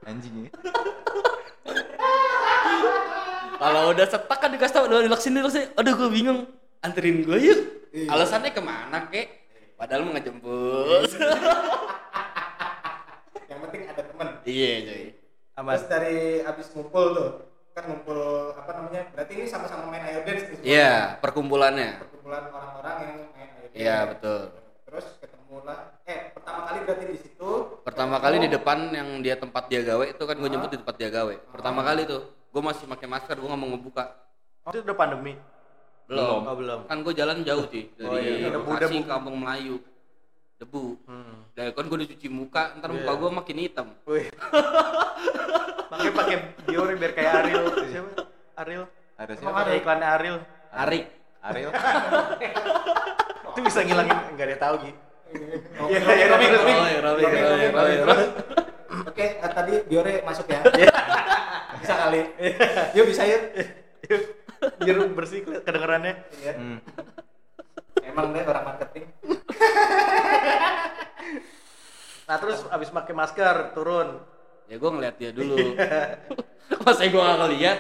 Anjing 0.04 0.36
ya. 0.43 0.50
Kalau 3.62 3.93
udah 3.93 4.08
setak 4.10 4.38
kan 4.41 4.50
dikasih 4.50 4.74
tau 4.74 4.86
udah 4.89 5.06
dileksin 5.06 5.38
dileksin 5.38 5.69
aduh 5.78 5.93
gue 5.93 6.10
bingung. 6.10 6.39
Anterin 6.82 7.21
gue 7.21 7.38
yuk. 7.38 7.60
Iya. 7.91 8.08
alasannya 8.10 8.52
ke 8.56 8.62
mana 8.63 9.06
kek? 9.13 9.28
Padahal 9.78 10.08
mau 10.08 10.17
ngejemput 10.17 11.12
yang 13.52 13.60
penting 13.67 13.82
ada 13.86 14.02
temen. 14.02 14.28
Iya 14.47 14.71
cuy 14.88 15.04
terus 15.62 15.86
dari 15.86 16.41
abis 16.41 16.74
ngumpul 16.74 17.06
tuh 17.13 17.30
kan 17.71 17.84
ngumpul 17.88 18.52
apa 18.58 18.71
namanya 18.82 19.02
berarti 19.13 19.32
ini 19.38 19.45
sama-sama 19.47 19.88
main 19.88 20.04
ayo 20.04 20.28
dance 20.28 20.43
semua. 20.43 20.65
Iya, 20.65 21.15
perkumpulannya. 21.24 22.04
perkumpulan 22.04 22.43
orang-orang 22.52 22.95
yang 23.00 23.15
main 23.32 23.50
ayo 23.56 23.67
dance. 23.71 23.80
Iya, 23.80 23.97
betul. 24.12 24.41
terus 24.91 25.08
ketemu 25.24 25.56
lah 25.63 25.80
eh 26.04 26.19
pertama 26.36 26.60
kali 26.67 26.80
berarti 26.84 27.06
di 27.08 27.17
situ? 27.24 27.50
Pertama 27.88 28.15
kali 28.19 28.36
di 28.43 28.50
depan 28.52 28.91
yang 28.91 29.24
dia 29.24 29.39
tempat 29.39 29.71
dia 29.71 29.88
gawe 29.88 30.04
itu 30.04 30.19
kan 30.19 30.36
gue 30.36 30.50
nyebut 30.52 30.69
di 30.76 30.78
tempat 30.84 30.95
dia 31.00 31.10
gawe. 31.13 31.36
Pertama 31.56 31.80
kali 31.88 32.04
tuh, 32.04 32.28
gue 32.51 32.61
masih 32.61 32.83
pakai 32.85 33.07
masker, 33.07 33.35
gue 33.35 33.47
nggak 33.47 33.57
mau 33.57 33.69
ngebuka. 33.69 34.03
Oh, 34.61 34.69
itu 34.69 34.83
udah 34.83 34.93
pandemi. 34.93 35.33
Belum. 36.05 36.43
Oh, 36.43 36.53
belum. 36.53 36.79
Kan 36.85 36.97
gue 37.01 37.13
jalan 37.15 37.41
jauh 37.41 37.65
sih 37.67 37.87
dari 37.95 38.05
Oh, 38.05 38.19
iya. 38.19 38.51
Debu, 38.51 38.67
Bekasi 38.69 38.91
debu. 38.93 39.03
ke 39.03 39.09
Kampung 39.09 39.35
Melayu. 39.37 39.75
Debu. 40.59 40.83
Hmm. 41.07 41.47
Dan 41.55 41.71
kan 41.71 41.83
gue 41.83 41.97
udah 41.97 42.09
cuci 42.11 42.27
muka, 42.27 42.63
ntar 42.77 42.91
muka 42.91 43.07
Iya. 43.07 43.17
gue 43.17 43.29
makin 43.33 43.57
hitam. 43.57 43.87
Wih. 44.05 44.27
Makanya 45.91 46.11
pakai 46.13 46.35
Dior 46.65 46.87
biar 46.93 47.11
kayak 47.11 47.31
Ariel. 47.37 47.63
Siapa? 47.87 48.11
Ariel. 48.57 48.83
Ada 49.15 49.33
siapa? 49.35 49.57
ada 49.57 49.71
iklannya 49.73 50.07
Ariel. 50.09 50.37
Arik. 50.71 51.05
Ariel. 51.41 51.71
Itu 53.51 53.59
bisa 53.61 53.79
ngilangin 53.81 54.17
enggak 54.31 54.47
ada 54.47 54.57
tahu 54.61 54.75
Gi. 54.81 54.91
Oh, 55.79 55.87
Iya, 55.87 55.99
Romi, 55.99 56.15
iya, 56.15 56.25
Romi, 56.27 56.45
Romi, 56.45 56.51
Romi. 56.51 56.73
Romi, 56.75 56.99
Romi, 56.99 56.99
Romi, 56.99 57.21
Romi, 57.23 57.31
Romi, 57.31 57.67
Romi, 57.71 57.71
Romi. 57.71 57.95
Romi. 58.03 58.25
Oke, 59.01 59.25
tadi 59.41 59.73
Diore 59.87 60.13
masuk 60.21 60.45
ya. 60.45 60.59
Bisa 61.91 62.04
kali. 62.08 62.21
Yuk 62.95 63.06
bisa 63.12 63.23
yuk. 63.27 63.43
Yuk, 64.08 64.23
Biar 64.80 64.97
bersih 65.12 65.39
kedengerannya. 65.43 66.13
Iya. 66.39 66.54
Hmm. 66.56 66.80
Emang 68.01 68.32
deh 68.32 68.43
orang 68.47 68.65
marketing. 68.71 69.06
Nah, 72.32 72.39
terus 72.39 72.63
abis 72.71 72.88
pakai 72.95 73.12
masker 73.12 73.75
turun. 73.75 74.23
Ya 74.71 74.80
gue 74.80 74.88
ngeliat 74.88 75.19
dia 75.19 75.36
dulu. 75.36 75.75
Masa 76.88 77.04
gue 77.04 77.19
gak 77.19 77.39
ngeliat? 77.43 77.80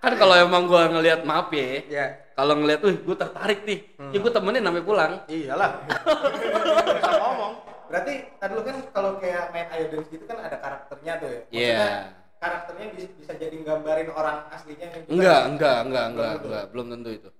Kan 0.00 0.16
kalau 0.16 0.32
emang 0.32 0.64
gue 0.64 0.80
ngeliat 0.96 1.20
maaf 1.28 1.52
ya. 1.52 1.84
Ya. 1.92 2.06
Kalau 2.32 2.56
ngeliat, 2.56 2.80
wih 2.88 3.04
gue 3.04 3.12
tertarik 3.12 3.68
nih. 3.68 3.84
Ya 4.16 4.18
gue 4.24 4.32
temenin 4.32 4.64
sampai 4.64 4.80
pulang. 4.80 5.12
Iyalah. 5.28 5.84
Bisa 6.88 7.10
ngomong. 7.20 7.52
Berarti 7.92 8.14
tadi 8.40 8.52
lu 8.56 8.62
kan 8.64 8.76
kalau 8.96 9.10
kayak 9.20 9.52
main 9.52 9.68
ayo 9.76 9.84
dance 9.92 10.08
gitu 10.08 10.24
kan 10.24 10.40
ada 10.40 10.56
karakternya 10.56 11.12
tuh 11.20 11.28
ya. 11.28 11.40
Iya. 11.52 11.88
Karakternya 12.42 12.86
bisa, 12.98 13.08
bisa 13.14 13.32
jadi 13.38 13.54
nggambarin 13.62 14.10
orang 14.10 14.50
aslinya 14.50 14.86
yang 14.90 15.02
Enggak, 15.06 15.42
enggak, 15.46 15.78
enggak, 15.86 16.06
enggak, 16.10 16.32
tentu. 16.34 16.46
enggak, 16.50 16.64
belum 16.74 16.86
tentu 16.90 17.10
itu. 17.14 17.30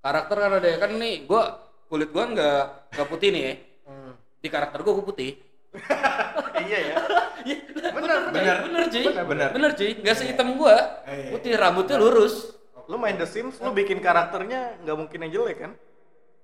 Karakter 0.00 0.36
kan 0.42 0.52
ada 0.58 0.70
kan 0.82 0.90
nih, 0.98 1.14
gua 1.30 1.42
kulit 1.86 2.08
gua 2.10 2.24
enggak 2.26 2.64
enggak 2.90 3.08
putih 3.08 3.28
nih 3.30 3.42
ya. 3.46 3.54
Hmm. 3.86 4.12
Di 4.42 4.48
karakter 4.50 4.78
gua 4.82 4.92
gua 4.98 5.06
putih. 5.06 5.30
iya 6.66 6.78
ya. 6.82 6.94
Iya, 7.40 7.56
Bener, 7.94 8.18
bener, 8.34 8.56
bener, 8.66 8.84
cuy. 8.90 9.04
Bener, 9.06 9.24
bener. 9.24 9.48
Bener, 9.54 9.70
cuy. 9.78 9.90
Enggak 10.02 10.16
sehitam 10.18 10.48
gua. 10.58 10.76
Iya. 11.06 11.30
Putih 11.30 11.52
rambutnya 11.54 11.96
lurus. 11.96 12.58
Lu 12.90 12.98
main 12.98 13.14
The 13.14 13.22
Sims, 13.30 13.62
lu 13.62 13.70
bikin 13.70 14.02
karakternya 14.02 14.82
nggak 14.82 14.96
mungkin 14.98 15.18
yang 15.22 15.30
jelek 15.30 15.56
kan? 15.62 15.72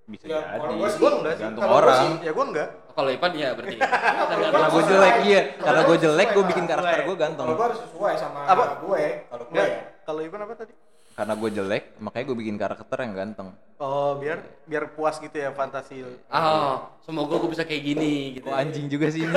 Bisa 0.06 0.22
Ya, 0.24 0.38
jadi. 0.38 0.56
kalau 0.56 0.74
gua 0.76 0.86
sih- 0.88 1.02
enggak 1.02 1.34
sih. 1.34 1.42
Gantung 1.42 1.62
orang. 1.66 1.98
sih- 1.98 2.18
Ya 2.22 2.30
gua 2.30 2.44
enggak. 2.46 2.68
Kalau 2.96 3.10
Ipan 3.10 3.32
iya 3.34 3.48
berarti. 3.52 3.76
Karena 3.76 4.68
gue 4.70 4.82
jelek 4.86 5.16
iya. 5.22 5.40
Karena 5.58 5.82
gue 5.82 5.96
jelek 5.98 6.28
gue 6.32 6.44
bikin 6.46 6.64
karakter 6.64 6.98
gue 7.02 7.16
ganteng. 7.16 7.44
Kalau 7.44 7.54
gua 7.54 7.66
harus 7.66 7.80
sesuai 7.82 8.14
sama 8.16 8.38
Apa? 8.46 8.64
gue. 8.80 9.02
Kalau 9.26 9.44
gue 9.44 9.60
ya. 9.60 9.80
Kalau 10.00 10.20
Ivan 10.22 10.40
apa 10.40 10.54
tadi? 10.56 10.72
Karena 11.12 11.32
gue 11.34 11.50
jelek 11.50 11.84
makanya 11.98 12.24
gue 12.24 12.36
bikin 12.38 12.56
karakter 12.56 12.98
yang 12.98 13.12
ganteng. 13.12 13.48
Oh, 13.76 14.16
biar 14.16 14.38
biar 14.64 14.84
puas 14.90 15.18
gitu 15.18 15.34
ya 15.34 15.50
fantasi. 15.50 16.06
Oh, 16.30 16.76
semoga 17.02 17.36
gua 17.36 17.50
bisa 17.50 17.64
kayak 17.64 17.82
gini 17.84 18.12
gitu. 18.32 18.46
Kok 18.46 18.56
anjing 18.56 18.86
juga 18.86 19.10
sih 19.10 19.24
ini? 19.24 19.34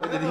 Jadi 0.00 0.24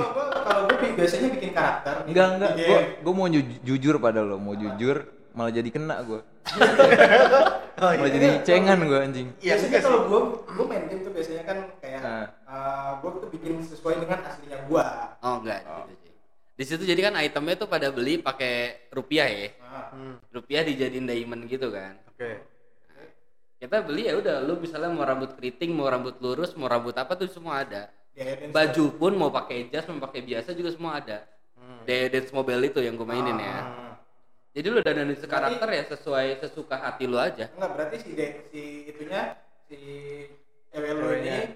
kalau 0.44 0.62
gue 0.66 0.76
gue 0.76 0.90
biasanya 0.94 1.30
bikin 1.32 1.52
karakter. 1.54 1.96
Enggak 2.06 2.28
enggak. 2.36 2.52
Gue 2.56 2.80
gue 3.00 3.14
mau 3.14 3.28
ju- 3.28 3.60
jujur 3.64 3.96
pada 3.98 4.20
lo, 4.20 4.36
mau 4.36 4.54
jujur 4.54 5.06
malah 5.32 5.50
jadi 5.50 5.70
kena 5.70 6.02
gue. 6.02 6.20
Oh, 7.78 7.92
iya. 7.94 8.10
jadi 8.10 8.28
cengan 8.42 8.80
gue 8.82 9.00
anjing. 9.00 9.28
Iya 9.38 9.54
sih. 9.56 9.70
kalau 9.70 10.10
gue 10.10 10.20
gue 10.50 10.66
main 10.66 10.84
game 10.86 11.02
tuh 11.02 11.14
biasanya 11.14 11.44
kan 11.44 11.58
kayak 11.78 12.02
Nah. 12.02 12.26
eh, 12.26 12.90
gue 12.98 13.10
tuh 13.16 13.30
bikin 13.30 13.54
sesuai 13.62 14.02
dengan 14.02 14.20
aslinya 14.24 14.60
gue. 14.64 14.86
Oh, 15.20 15.36
enggak 15.38 15.60
gitu, 15.62 15.94
cuy. 16.02 16.14
Di 16.58 16.64
situ 16.66 16.84
jadi 16.84 17.02
kan 17.04 17.14
itemnya 17.18 17.56
tuh 17.56 17.70
pada 17.70 17.88
beli 17.90 18.18
pakai 18.18 18.54
rupiah 18.90 19.28
ya. 19.28 19.48
Nah, 19.62 19.86
Hmm, 19.88 20.16
Rupiah 20.28 20.62
dijadiin 20.62 21.06
diamond 21.06 21.46
gitu 21.46 21.70
kan. 21.70 21.94
Oke. 22.10 22.42
Kita 23.58 23.78
beli 23.80 24.06
ya 24.06 24.14
udah 24.16 24.42
lu 24.42 24.58
misalnya 24.58 24.90
mau 24.90 25.02
rambut 25.02 25.34
keriting, 25.34 25.70
mau 25.70 25.86
rambut 25.86 26.18
lurus, 26.18 26.54
mau 26.54 26.66
rambut 26.66 26.94
apa 26.94 27.14
tuh 27.14 27.26
semua 27.28 27.62
ada. 27.62 27.94
baju 28.50 28.86
pun 28.92 29.14
mau 29.14 29.30
pakai 29.30 29.70
jas 29.70 29.86
mau 29.86 30.02
pakai 30.02 30.26
biasa 30.26 30.50
juga 30.52 30.74
semua 30.74 30.98
ada 30.98 31.22
Hmm. 31.54 31.86
Dance 31.86 32.32
Mobile 32.32 32.66
itu 32.66 32.82
yang 32.82 32.98
gue 32.98 33.06
mainin 33.06 33.38
ya 33.38 33.58
Hmm. 33.62 33.87
Jadi 34.58 34.68
lu 34.74 34.82
dandanin 34.82 35.14
karakter 35.22 35.70
ya 35.70 35.84
sesuai 35.86 36.42
sesuka 36.42 36.76
hati 36.76 37.06
lu 37.06 37.22
aja 37.22 37.46
Enggak 37.54 37.72
berarti 37.78 37.96
si 38.02 38.10
de, 38.18 38.28
si 38.50 38.62
itunya 38.90 39.38
si 39.70 39.78
cewek 40.74 40.92
lu 40.98 41.08
ini 41.14 41.54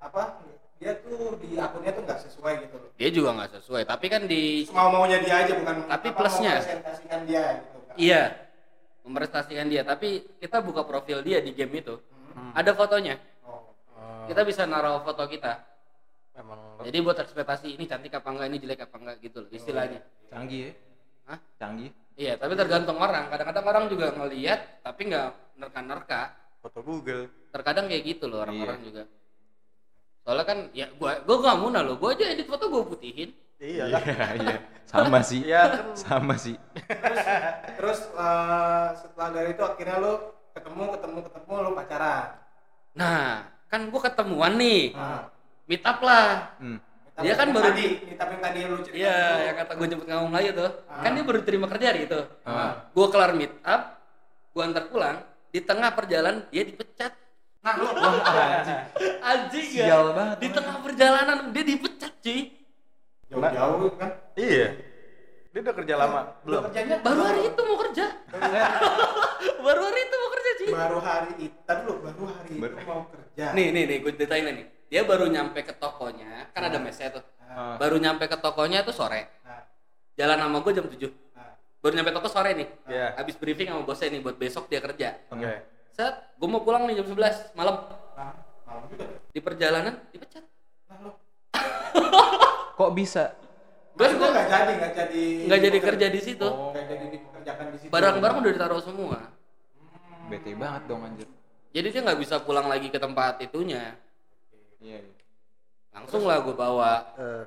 apa 0.00 0.40
dia 0.80 0.96
tuh 0.98 1.36
di 1.38 1.54
akunnya 1.54 1.92
tuh 1.92 2.02
nggak 2.02 2.20
sesuai 2.26 2.52
gitu 2.64 2.74
loh. 2.74 2.90
dia 2.96 3.08
juga 3.12 3.30
nggak 3.36 3.50
sesuai 3.60 3.82
tapi 3.84 4.06
kan 4.08 4.24
di 4.24 4.64
Mau 4.72 4.88
maunya 4.88 5.20
dia 5.20 5.44
aja 5.44 5.52
bukan 5.54 5.76
Tapi 5.86 6.08
apa, 6.08 6.16
plusnya. 6.16 6.52
mempresentasikan 6.58 7.20
dia 7.28 7.42
gitu 7.60 7.78
kan. 7.84 7.94
iya 8.00 8.22
memprestasikan 9.04 9.66
dia 9.68 9.82
tapi 9.84 10.08
kita 10.40 10.58
buka 10.58 10.82
profil 10.82 11.20
dia 11.20 11.38
di 11.38 11.52
game 11.52 11.84
itu 11.84 12.00
ada 12.56 12.72
fotonya 12.72 13.20
Oh. 13.44 13.68
Oh, 13.92 14.24
kita 14.24 14.40
bisa 14.42 14.64
naruh 14.64 15.04
foto 15.04 15.28
kita 15.28 15.60
emang 16.32 16.80
jadi 16.80 16.98
buat 17.04 17.20
ekspektasi 17.20 17.76
ini 17.76 17.84
cantik 17.84 18.16
apa 18.16 18.24
enggak 18.26 18.48
ini 18.48 18.58
jelek 18.58 18.80
apa 18.88 18.96
enggak 18.96 19.16
gitu 19.20 19.44
loh 19.44 19.50
istilahnya 19.52 20.00
Canggih 20.32 20.60
ya? 20.64 20.72
Hah? 21.28 21.38
Canggih. 21.60 21.92
Iya 22.14 22.36
tapi 22.36 22.52
tergantung 22.54 22.96
orang 22.96 23.28
kadang-kadang 23.28 23.64
orang 23.66 23.84
juga 23.88 24.06
ngelihat 24.12 24.80
tapi 24.80 25.00
nggak 25.06 25.28
nerka-nerka 25.56 26.20
foto 26.58 26.80
Google. 26.80 27.26
terkadang 27.50 27.86
kayak 27.86 28.02
gitu 28.06 28.24
loh 28.26 28.42
orang-orang 28.42 28.78
Iya. 28.78 28.86
juga 28.86 29.02
soalnya 30.22 30.44
kan 30.46 30.58
ya 30.70 30.86
gua 30.94 31.18
gua 31.20 31.36
gak 31.42 31.58
muna 31.58 31.78
loh 31.82 31.98
gua 31.98 32.14
aja 32.14 32.30
edit 32.30 32.46
foto 32.46 32.70
gua 32.70 32.86
putihin 32.86 33.34
Iya 33.62 33.86
Iya 33.86 33.94
lah. 33.94 34.30
iya. 34.42 34.58
Sama 34.82 35.22
sih. 35.22 35.40
Iya 35.46 35.62
kan. 35.70 35.84
Sama 35.94 36.34
sih. 36.34 36.58
Terus 37.78 38.10
eh, 38.10 38.86
setelah 38.98 39.28
dari 39.30 39.54
itu 39.54 39.62
akhirnya 39.62 40.02
lu 40.02 40.12
ketemu 40.50 40.82
ketemu 40.92 41.18
ketemu 41.30 41.52
lu 41.62 41.70
pacaran. 41.72 42.26
nah 42.92 43.46
kan 43.70 43.86
gua 43.86 44.00
ketemuan 44.02 44.58
nih 44.58 44.90
Nah, 44.92 45.30
meet 45.64 45.80
up 45.80 46.02
lah 46.02 46.58
Hmm. 46.58 46.82
Tapi 47.12 47.24
Dia 47.24 47.34
kan 47.34 47.48
baru- 47.48 47.66
tadi, 47.68 47.86
tapi 48.14 48.34
tadi 48.38 48.58
lu 48.62 48.76
cerita. 48.80 48.96
iya 48.96 49.16
dulu. 49.30 49.44
yang 49.44 49.56
kata 49.58 49.72
gua 49.74 49.86
jemput 49.86 50.06
ngomong 50.06 50.30
Melayu 50.30 50.50
tuh 50.54 50.70
kan 50.86 51.10
dia 51.10 51.22
baru 51.22 51.40
terima 51.40 51.66
kerja 51.66 51.86
hari 51.86 52.00
itu 52.04 52.20
Ah. 52.42 52.88
gua 52.90 53.06
kelar 53.08 53.30
meet 53.32 53.52
up 53.62 53.82
gua 54.50 54.62
antar 54.64 54.84
pulang 54.86 55.16
di 55.48 55.60
tengah 55.60 55.90
perjalanan 55.90 56.48
dia 56.48 56.62
dipecat 56.62 57.12
Nah, 57.60 57.78
lu 57.78 57.86
anjing 59.22 59.68
ya 59.72 59.84
Sial 59.86 60.04
banget. 60.10 60.36
di 60.36 60.48
tengah 60.50 60.76
perjalanan 60.78 61.38
dia 61.48 61.64
dipecat 61.64 62.12
cuy 62.18 62.40
jauh-jauh 63.28 63.88
kan. 63.94 64.10
Iya. 64.34 64.66
Dia 65.48 65.60
udah 65.60 65.74
kerja 65.74 65.94
lama 65.94 66.20
belum? 66.42 66.58
Lu 66.58 66.66
kerjanya 66.66 66.96
baru 66.98 67.22
hari 67.22 67.40
itu 67.46 67.60
mau 67.62 67.78
kerja 67.78 68.06
baru 69.64 69.80
hari 69.80 70.00
itu 70.00 70.14
mau 70.16 70.30
kerja 70.32 70.50
cuy 70.54 70.70
baru 70.72 70.98
hari 70.98 71.32
itu 71.40 71.58
tadi 71.62 71.80
lu 71.82 71.94
baru 71.98 72.22
hari 72.26 72.50
itu 72.50 72.78
mau 72.82 73.00
kerja. 73.06 73.44
nih 73.52 73.66
nih 73.68 73.82
nih 73.84 73.96
gue 74.00 74.12
ceritain 74.12 74.44
nih 74.48 74.66
dia 74.92 75.02
baru 75.02 75.24
nyampe 75.24 75.56
ke 75.58 75.72
tokonya 75.72 76.52
kan 76.52 76.62
ada 76.62 76.76
mesnya 76.76 77.08
tuh 77.10 77.24
Nah, 77.44 77.76
baru 77.76 77.96
nyampe 77.96 78.24
ke 78.24 78.36
tokonya 78.38 78.80
tuh 78.80 78.92
sore 78.92 79.28
nah, 79.40 79.60
jalan 80.14 80.36
sama 80.38 80.60
gue 80.60 80.72
jam 80.72 80.84
7 80.84 80.96
nah. 81.32 81.52
baru 81.80 81.92
nyampe 81.94 82.10
toko 82.10 82.24
sore 82.26 82.52
nih 82.52 82.68
Iya. 82.86 83.06
habis 83.14 83.36
briefing 83.36 83.68
sama 83.68 83.82
bosnya 83.82 84.08
nih 84.08 84.20
buat 84.20 84.36
besok 84.36 84.68
dia 84.68 84.80
kerja 84.80 85.16
Oke. 85.28 85.60
set 85.90 86.32
gue 86.32 86.44
mau 86.46 86.60
pulang 86.60 86.84
nih 86.84 86.96
jam 86.96 87.08
11 87.08 87.52
malam 87.52 87.88
Nah, 88.12 88.32
malam 88.62 88.84
juga. 88.86 89.04
di 89.26 89.40
perjalanan 89.40 89.96
dipecat 90.08 90.44
Nah. 90.86 91.12
Kok 92.74 92.92
bisa? 92.92 93.32
gue 93.92 94.00
Maksudnya 94.00 94.28
nggak 94.30 94.48
jadi, 94.48 94.72
nggak 94.74 94.92
jadi. 94.94 95.24
nggak 95.44 95.60
jadi 95.62 95.78
kerja 95.82 96.06
di 96.08 96.20
situ 96.22 96.48
Oh, 96.48 96.72
nggak 96.72 96.84
jadi 96.86 97.04
dipekerjakan 97.10 97.66
di 97.68 97.78
situ. 97.78 97.90
barang-barang 97.92 98.36
udah 98.38 98.52
ditaruh 98.54 98.80
semua 98.80 99.18
Bete 100.24 100.52
banget 100.52 100.82
dong 100.86 101.00
anjir. 101.02 101.28
jadi 101.68 101.86
dia 101.86 102.00
nggak 102.02 102.16
bisa 102.18 102.40
pulang 102.40 102.64
lagi 102.64 102.88
ke 102.88 102.96
tempat 102.96 103.40
itunya 103.40 103.92
Iya. 104.82 104.98
iya. 104.98 105.12
langsung 105.92 106.22
lah 106.24 106.40
gue 106.40 106.52
bawa 106.52 106.92
Eh, 107.14 107.44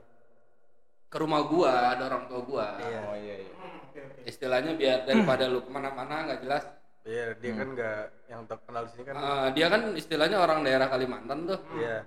ke 1.06 1.18
rumah 1.18 1.42
gua 1.44 1.72
ada 1.92 2.04
orang 2.08 2.26
tua 2.26 2.40
gua 2.42 2.66
Iya. 2.78 3.00
Oh 3.04 3.16
iya 3.16 3.36
iya. 3.40 3.54
Hmm, 3.54 3.80
istilahnya 4.24 4.72
biar 4.74 5.04
daripada 5.04 5.46
lu 5.46 5.60
ke 5.60 5.70
mana-mana 5.70 6.26
nggak 6.26 6.42
jelas 6.42 6.64
Iya, 7.06 7.38
dia 7.38 7.54
kan 7.54 7.68
nggak 7.72 8.02
yang 8.26 8.42
terkenal 8.44 8.82
di 8.82 8.92
sini 8.92 9.04
kan. 9.06 9.16
Eh, 9.16 9.48
dia 9.54 9.68
kan 9.70 9.82
istilahnya 9.94 10.38
orang 10.38 10.60
daerah 10.62 10.88
Kalimantan 10.88 11.46
tuh 11.46 11.60
Iya. 11.76 11.98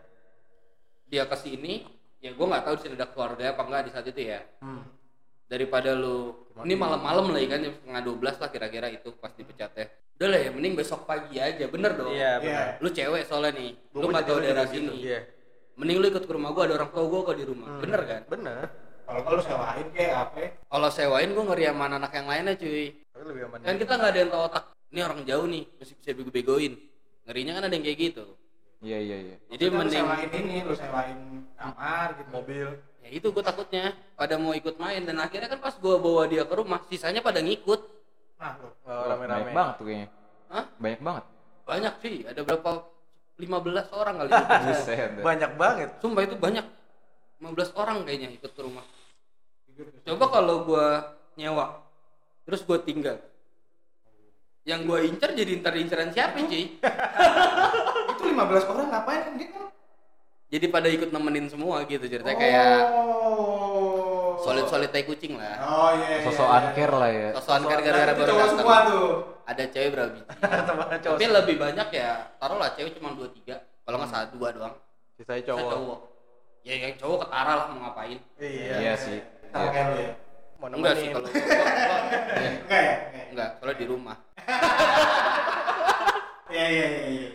dia 1.07 1.25
ke 1.25 1.37
sini 1.37 1.87
ya 2.19 2.35
gua 2.35 2.47
nggak 2.51 2.65
tahu 2.65 2.75
di 2.75 2.83
sini 2.83 2.95
ada 2.95 3.09
keluarga 3.09 3.45
apa 3.49 3.63
enggak 3.63 3.83
di 3.85 3.91
saat 3.91 4.07
itu 4.07 4.21
ya 4.23 4.41
Hmm. 4.59 4.83
daripada 5.47 5.95
lu 5.95 6.35
ini 6.59 6.75
malam-malam 6.75 7.31
lagi 7.31 7.47
kan 7.47 7.63
jam 7.63 7.73
setengah 7.73 8.03
12 8.05 8.37
lah 8.37 8.49
kira-kira 8.51 8.87
itu 8.91 9.09
pas 9.15 9.31
dipecat 9.31 9.71
ya 9.73 9.87
udah 10.19 10.29
lah 10.29 10.41
ya 10.41 10.51
mending 10.51 10.75
besok 10.75 11.01
pagi 11.05 11.39
aja 11.39 11.65
bener 11.65 11.95
dong 11.95 12.11
Iya, 12.11 12.19
Iya. 12.19 12.33
benar. 12.37 12.67
lu 12.83 12.89
cewek 12.91 13.23
soalnya 13.25 13.53
nih 13.55 13.71
Gua 13.89 14.01
lu 14.03 14.07
nggak 14.11 14.25
tahu 14.27 14.39
daerah 14.41 14.65
juga 14.65 14.75
gitu. 14.75 14.91
sini 14.91 14.95
Iya. 15.01 15.21
mending 15.75 15.97
lu 15.97 16.07
ikut 16.09 16.25
ke 16.27 16.33
rumah 16.33 16.51
gua 16.51 16.63
ada 16.65 16.75
orang 16.75 16.91
tua 16.91 17.05
gua 17.07 17.21
kok 17.23 17.37
di 17.37 17.45
rumah 17.47 17.69
Hmm. 17.69 17.81
bener 17.81 18.01
kan 18.03 18.23
Bener. 18.27 18.65
kalau 19.07 19.21
lu 19.31 19.41
sewain 19.41 19.87
kayak 19.89 20.15
apa 20.21 20.39
Kalau 20.67 20.89
sewain 20.91 21.31
gue 21.31 21.45
ngeri 21.45 21.65
sama 21.65 21.85
anak 21.89 22.13
yang 22.13 22.27
lainnya 22.27 22.55
cuy. 22.55 22.87
Tapi 23.09 23.25
lebih 23.25 23.43
aman. 23.47 23.59
Kan 23.63 23.75
kita 23.79 23.93
nggak 23.95 24.11
ada 24.11 24.19
yang 24.19 24.29
tahu 24.29 24.43
otak. 24.45 24.65
Ini 24.89 25.01
orang 25.01 25.21
jauh 25.25 25.47
nih, 25.47 25.65
masih 25.75 25.95
bisa 25.97 26.11
bego-begoin. 26.13 26.73
Ngerinya 27.25 27.53
kan 27.55 27.63
ada 27.63 27.73
yang 27.73 27.85
kayak 27.85 27.99
gitu. 27.99 28.25
Iya 28.79 28.99
iya 29.01 29.17
iya. 29.19 29.37
Jadi 29.49 29.65
Maksudnya 29.65 29.73
lu 29.73 29.79
mending 29.81 30.05
sewain 30.05 30.31
ini 30.35 30.57
lu 30.61 30.75
sewain 30.77 31.19
kamar 31.55 32.09
gitu 32.15 32.31
mobil. 32.31 32.67
ya 32.99 33.09
itu 33.11 33.27
gue 33.27 33.41
takutnya 33.43 33.85
pada 34.13 34.35
mau 34.37 34.53
ikut 34.53 34.77
main 34.77 35.01
dan 35.03 35.17
akhirnya 35.17 35.49
kan 35.49 35.59
pas 35.59 35.73
gue 35.73 35.95
bawa 35.97 36.23
dia 36.27 36.45
ke 36.45 36.53
rumah, 36.53 36.85
sisanya 36.85 37.21
pada 37.21 37.41
ngikut. 37.41 37.81
Oh, 38.39 39.05
rame-rame. 39.11 39.51
Banyak 39.51 39.55
banget 39.55 39.75
tuh 39.75 39.85
kayaknya. 39.85 40.09
Hah? 40.49 40.65
Banyak 40.79 41.01
banget. 41.03 41.25
Banyak 41.69 41.95
sih, 42.01 42.15
ada 42.25 42.41
berapa 42.47 42.71
15 43.39 43.99
orang 43.99 44.15
kali. 44.19 44.29
Dah. 44.35 45.23
Banyak 45.23 45.51
banget. 45.59 45.89
Sumpah 45.99 46.23
itu 46.25 46.37
banyak. 46.39 46.67
15 47.39 47.79
orang 47.79 47.99
kayaknya 48.03 48.35
ikut 48.35 48.51
ke 48.51 48.61
rumah. 48.63 48.83
Coba 50.03 50.27
kalau 50.27 50.67
gua 50.67 51.15
nyewa, 51.39 51.87
terus 52.43 52.67
gua 52.67 52.83
tinggal. 52.83 53.23
Yang 54.67 54.81
gua 54.91 54.99
incer 55.07 55.31
jadi 55.39 55.53
ntar 55.63 55.79
inceran 55.79 56.11
siapa 56.11 56.35
cuy? 56.43 56.83
itu 58.19 58.23
15 58.27 58.73
orang 58.75 58.87
ngapain 58.91 59.21
kan 59.23 59.35
dia 59.39 59.49
kan 59.55 59.65
Jadi 60.49 60.67
pada 60.73 60.89
ikut 60.89 61.13
nemenin 61.13 61.47
semua 61.47 61.85
gitu 61.85 62.09
ceritanya 62.09 62.39
kayak 62.41 62.81
oh 64.49 64.51
solid-solid 64.51 64.89
tai 64.89 65.05
kucing 65.05 65.37
lah. 65.37 65.55
oh 65.61 65.91
iya 65.93 66.09
iya, 66.11 66.25
Sosokan 66.25 66.63
iya. 66.63 66.73
care 66.73 66.95
lah 66.95 67.11
ya. 67.11 67.29
Sosokan 67.37 67.61
gara-gara 67.69 68.01
Itu 68.07 68.19
baru 68.19 68.33
datang. 68.33 68.49
semua 68.55 68.79
tuh 68.83 69.07
Ada 69.45 69.63
cewek 69.67 69.89
berapa 69.93 70.11
biji? 70.11 70.25
Tapi 71.05 71.25
lebih 71.27 71.57
banyak 71.57 71.89
ya, 71.91 72.11
taruhlah 72.37 72.71
cewek 72.73 72.93
cuma 72.95 73.09
2 73.13 73.29
3. 73.45 73.57
Kalau 73.83 73.97
nggak 73.97 74.11
salah 74.11 74.29
dua 74.29 74.49
doang. 74.51 74.75
Sisanya 75.15 75.43
cowok. 75.47 75.69
cowok. 75.71 75.99
Ya 76.61 76.75
yang 76.79 76.97
cowok 76.97 77.19
ketara 77.23 77.53
lah 77.55 77.67
mau 77.69 77.79
ngapain. 77.83 78.19
Iya. 78.37 78.75
Iya 78.79 78.93
sih. 78.95 79.19
Kayak 79.49 79.85
lu 79.87 79.97
ya 79.99 80.13
Mau 80.59 80.67
Enggak 80.69 80.95
sih 80.97 81.07
kalau 81.09 81.23
gua- 81.25 81.39
enggak 81.39 82.83
ya 82.83 82.93
enggak 83.29 83.51
kalau 83.57 83.73
di 83.73 83.87
rumah. 83.87 84.17
iya 86.49 86.67
iya 86.67 86.87
iya 86.89 87.07
iya 87.09 87.29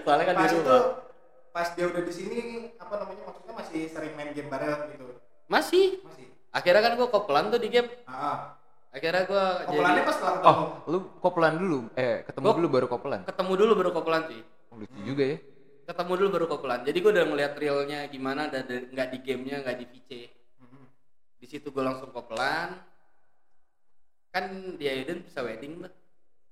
Soalnya 0.00 0.24
kan 0.24 0.34
di 0.34 0.40
pas 0.40 0.50
itu 0.50 0.60
rumah. 0.62 0.84
pas 1.50 1.68
dia 1.72 1.84
udah 1.84 2.00
di 2.00 2.12
sini 2.12 2.38
apa 2.76 2.94
namanya 2.96 3.22
maksudnya 3.24 3.54
masih 3.54 3.80
sering 3.88 4.12
main 4.12 4.30
game 4.32 4.48
bareng 4.48 4.88
gitu 4.90 5.04
Masih. 5.46 6.00
masih 6.00 6.26
Akhirnya 6.50 6.82
kan 6.82 6.92
gua 6.94 7.08
kopelan 7.08 7.48
tuh 7.48 7.58
di 7.58 7.68
game. 7.68 7.88
ah 8.04 8.56
Akhirnya 8.88 9.22
gua 9.24 9.44
kopelannya 9.62 9.92
jadi 9.94 10.08
pas 10.08 10.14
setelah 10.16 10.34
ketemu 10.34 10.48
Oh, 10.48 10.66
lu 10.86 10.98
kopelan 11.18 11.54
dulu. 11.54 11.78
Eh, 11.94 12.16
ketemu 12.24 12.44
Gua- 12.44 12.56
dulu 12.56 12.68
baru 12.70 12.86
kopelan. 12.88 13.20
ketemu 13.24 13.52
dulu 13.54 13.72
baru 13.76 13.90
kopelan 13.92 14.22
cuy. 14.24 14.40
Oh, 14.40 14.76
lucu 14.76 15.00
juga 15.04 15.24
ya. 15.26 15.38
Ketemu 15.86 16.12
dulu 16.16 16.28
baru 16.32 16.46
kopelan. 16.48 16.80
Jadi 16.82 16.98
gua 16.98 17.10
udah 17.12 17.24
ngeliat 17.26 17.52
realnya 17.54 17.98
gimana 18.06 18.42
dan 18.48 18.64
nggak 18.66 19.08
di 19.12 19.18
gamenya 19.20 19.56
nggak 19.60 19.76
di 19.76 19.84
VC. 19.86 20.10
Mhm. 20.58 20.82
Di 21.36 21.46
situ 21.46 21.68
gua 21.68 21.92
langsung 21.92 22.08
kopelan. 22.10 22.80
Kan 24.30 24.44
dia 24.76 24.92
Aiden 24.92 25.22
bisa 25.22 25.40
wedding 25.40 25.80
tuh, 25.80 25.92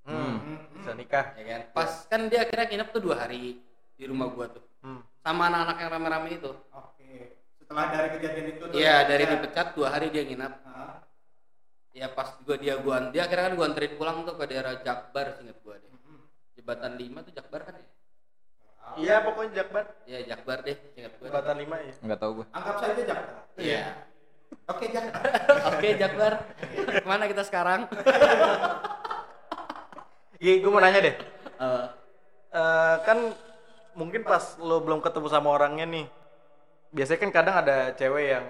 Hmm. 0.04 0.36
Mhm. 0.36 0.56
Bisa 0.78 0.92
nikah. 0.92 1.26
ya 1.34 1.44
kan. 1.46 1.60
Pas 1.72 1.90
kan 2.06 2.28
dia 2.28 2.44
akhirnya 2.44 2.66
nginep 2.66 2.88
tuh 2.90 3.02
dua 3.02 3.16
hari 3.18 3.60
di 3.94 4.04
rumah 4.04 4.28
gua 4.28 4.48
tuh. 4.48 4.64
Hmm. 4.80 5.00
Sama 5.18 5.48
anak-anak 5.48 5.76
yang 5.80 5.90
rame-rame 5.90 6.28
itu. 6.34 6.52
oke 6.70 6.93
setelah 7.74 7.90
dari 7.90 8.08
kejadian 8.14 8.46
itu 8.48 8.62
tuh 8.64 8.76
Iya 8.78 8.96
dari 9.02 9.24
ya. 9.26 9.30
dipecat 9.34 9.66
dua 9.74 9.88
hari 9.90 10.06
dia 10.08 10.22
nginep. 10.22 10.52
Ah. 10.62 11.02
Ya 11.90 12.06
pas 12.06 12.38
gua 12.40 12.54
dia 12.54 12.78
gua 12.78 13.10
dia 13.10 13.26
akhirnya 13.26 13.50
kan 13.50 13.54
gua 13.54 13.66
anterin 13.66 13.92
pulang 13.94 14.22
tuh 14.22 14.34
ke 14.34 14.44
daerah 14.46 14.78
Jakbar 14.78 15.42
inget 15.42 15.58
gua 15.58 15.74
deh. 15.74 15.90
Jembatan 16.54 16.92
5 16.94 17.18
tuh 17.20 17.32
Jakbar 17.34 17.60
kan 17.60 17.74
ya? 17.74 17.86
Iya 18.94 19.14
pokoknya 19.20 19.50
Jakbar. 19.56 19.84
Ya 20.06 20.18
Jakbar 20.24 20.58
deh 20.62 20.78
inget 20.94 21.12
gua. 21.18 21.26
Jembatan 21.26 21.56
5 21.58 21.74
ya. 21.80 21.92
Enggak 21.98 22.18
tahu 22.20 22.30
gua. 22.32 22.46
anggap 22.52 22.74
saja 22.78 23.02
Jakarta 23.02 23.32
Iya. 23.58 23.82
oke 24.64 24.84
Jakarta 24.86 25.18
Oke 25.68 25.88
Jakbar. 25.98 26.32
Ke 26.94 27.04
mana 27.04 27.24
kita 27.26 27.42
sekarang? 27.42 27.80
Iya, 30.36 30.60
gue 30.60 30.68
mau 30.68 30.76
nanya 30.78 31.00
deh. 31.00 31.14
Eh, 31.56 31.84
Eh, 32.52 32.96
kan 33.02 33.18
mungkin 33.94 34.22
pas 34.22 34.54
lo 34.60 34.78
belum 34.78 35.00
ketemu 35.00 35.26
sama 35.26 35.50
orangnya 35.50 35.86
nih. 35.88 36.06
Biasanya 36.94 37.20
kan 37.20 37.30
kadang 37.30 37.56
ada 37.58 37.76
cewek 37.92 38.24
yang 38.30 38.44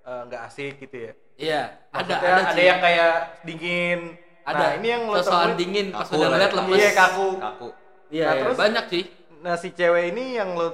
eh, 0.00 0.20
nggak 0.24 0.42
asik 0.46 0.74
gitu 0.78 0.96
ya. 1.00 1.12
iya, 1.34 1.62
ada 1.90 2.06
Maksudnya 2.14 2.30
ada, 2.30 2.42
ada, 2.46 2.62
yang 2.62 2.78
kayak 2.78 3.14
dingin. 3.42 4.00
ada 4.44 4.54
Nah, 4.56 4.70
ini 4.76 4.86
yang 4.86 5.02
lo 5.04 5.18
temuin- 5.18 5.56
dingin 5.56 5.86
pas 5.90 6.06
udah 6.06 6.28
ngeliat 6.30 6.52
lemes. 6.54 6.76
Iya, 6.76 6.90
kaku. 6.94 7.28
Kaku. 7.36 7.68
Iya, 8.08 8.24
Nah, 8.24 8.32
iya, 8.32 8.40
terus- 8.44 8.58
banyak 8.60 8.84
sih. 8.88 9.04
Nah, 9.40 9.54
si 9.56 9.68
cewek 9.70 10.04
ini 10.08 10.24
yang 10.34 10.54
lo 10.54 10.68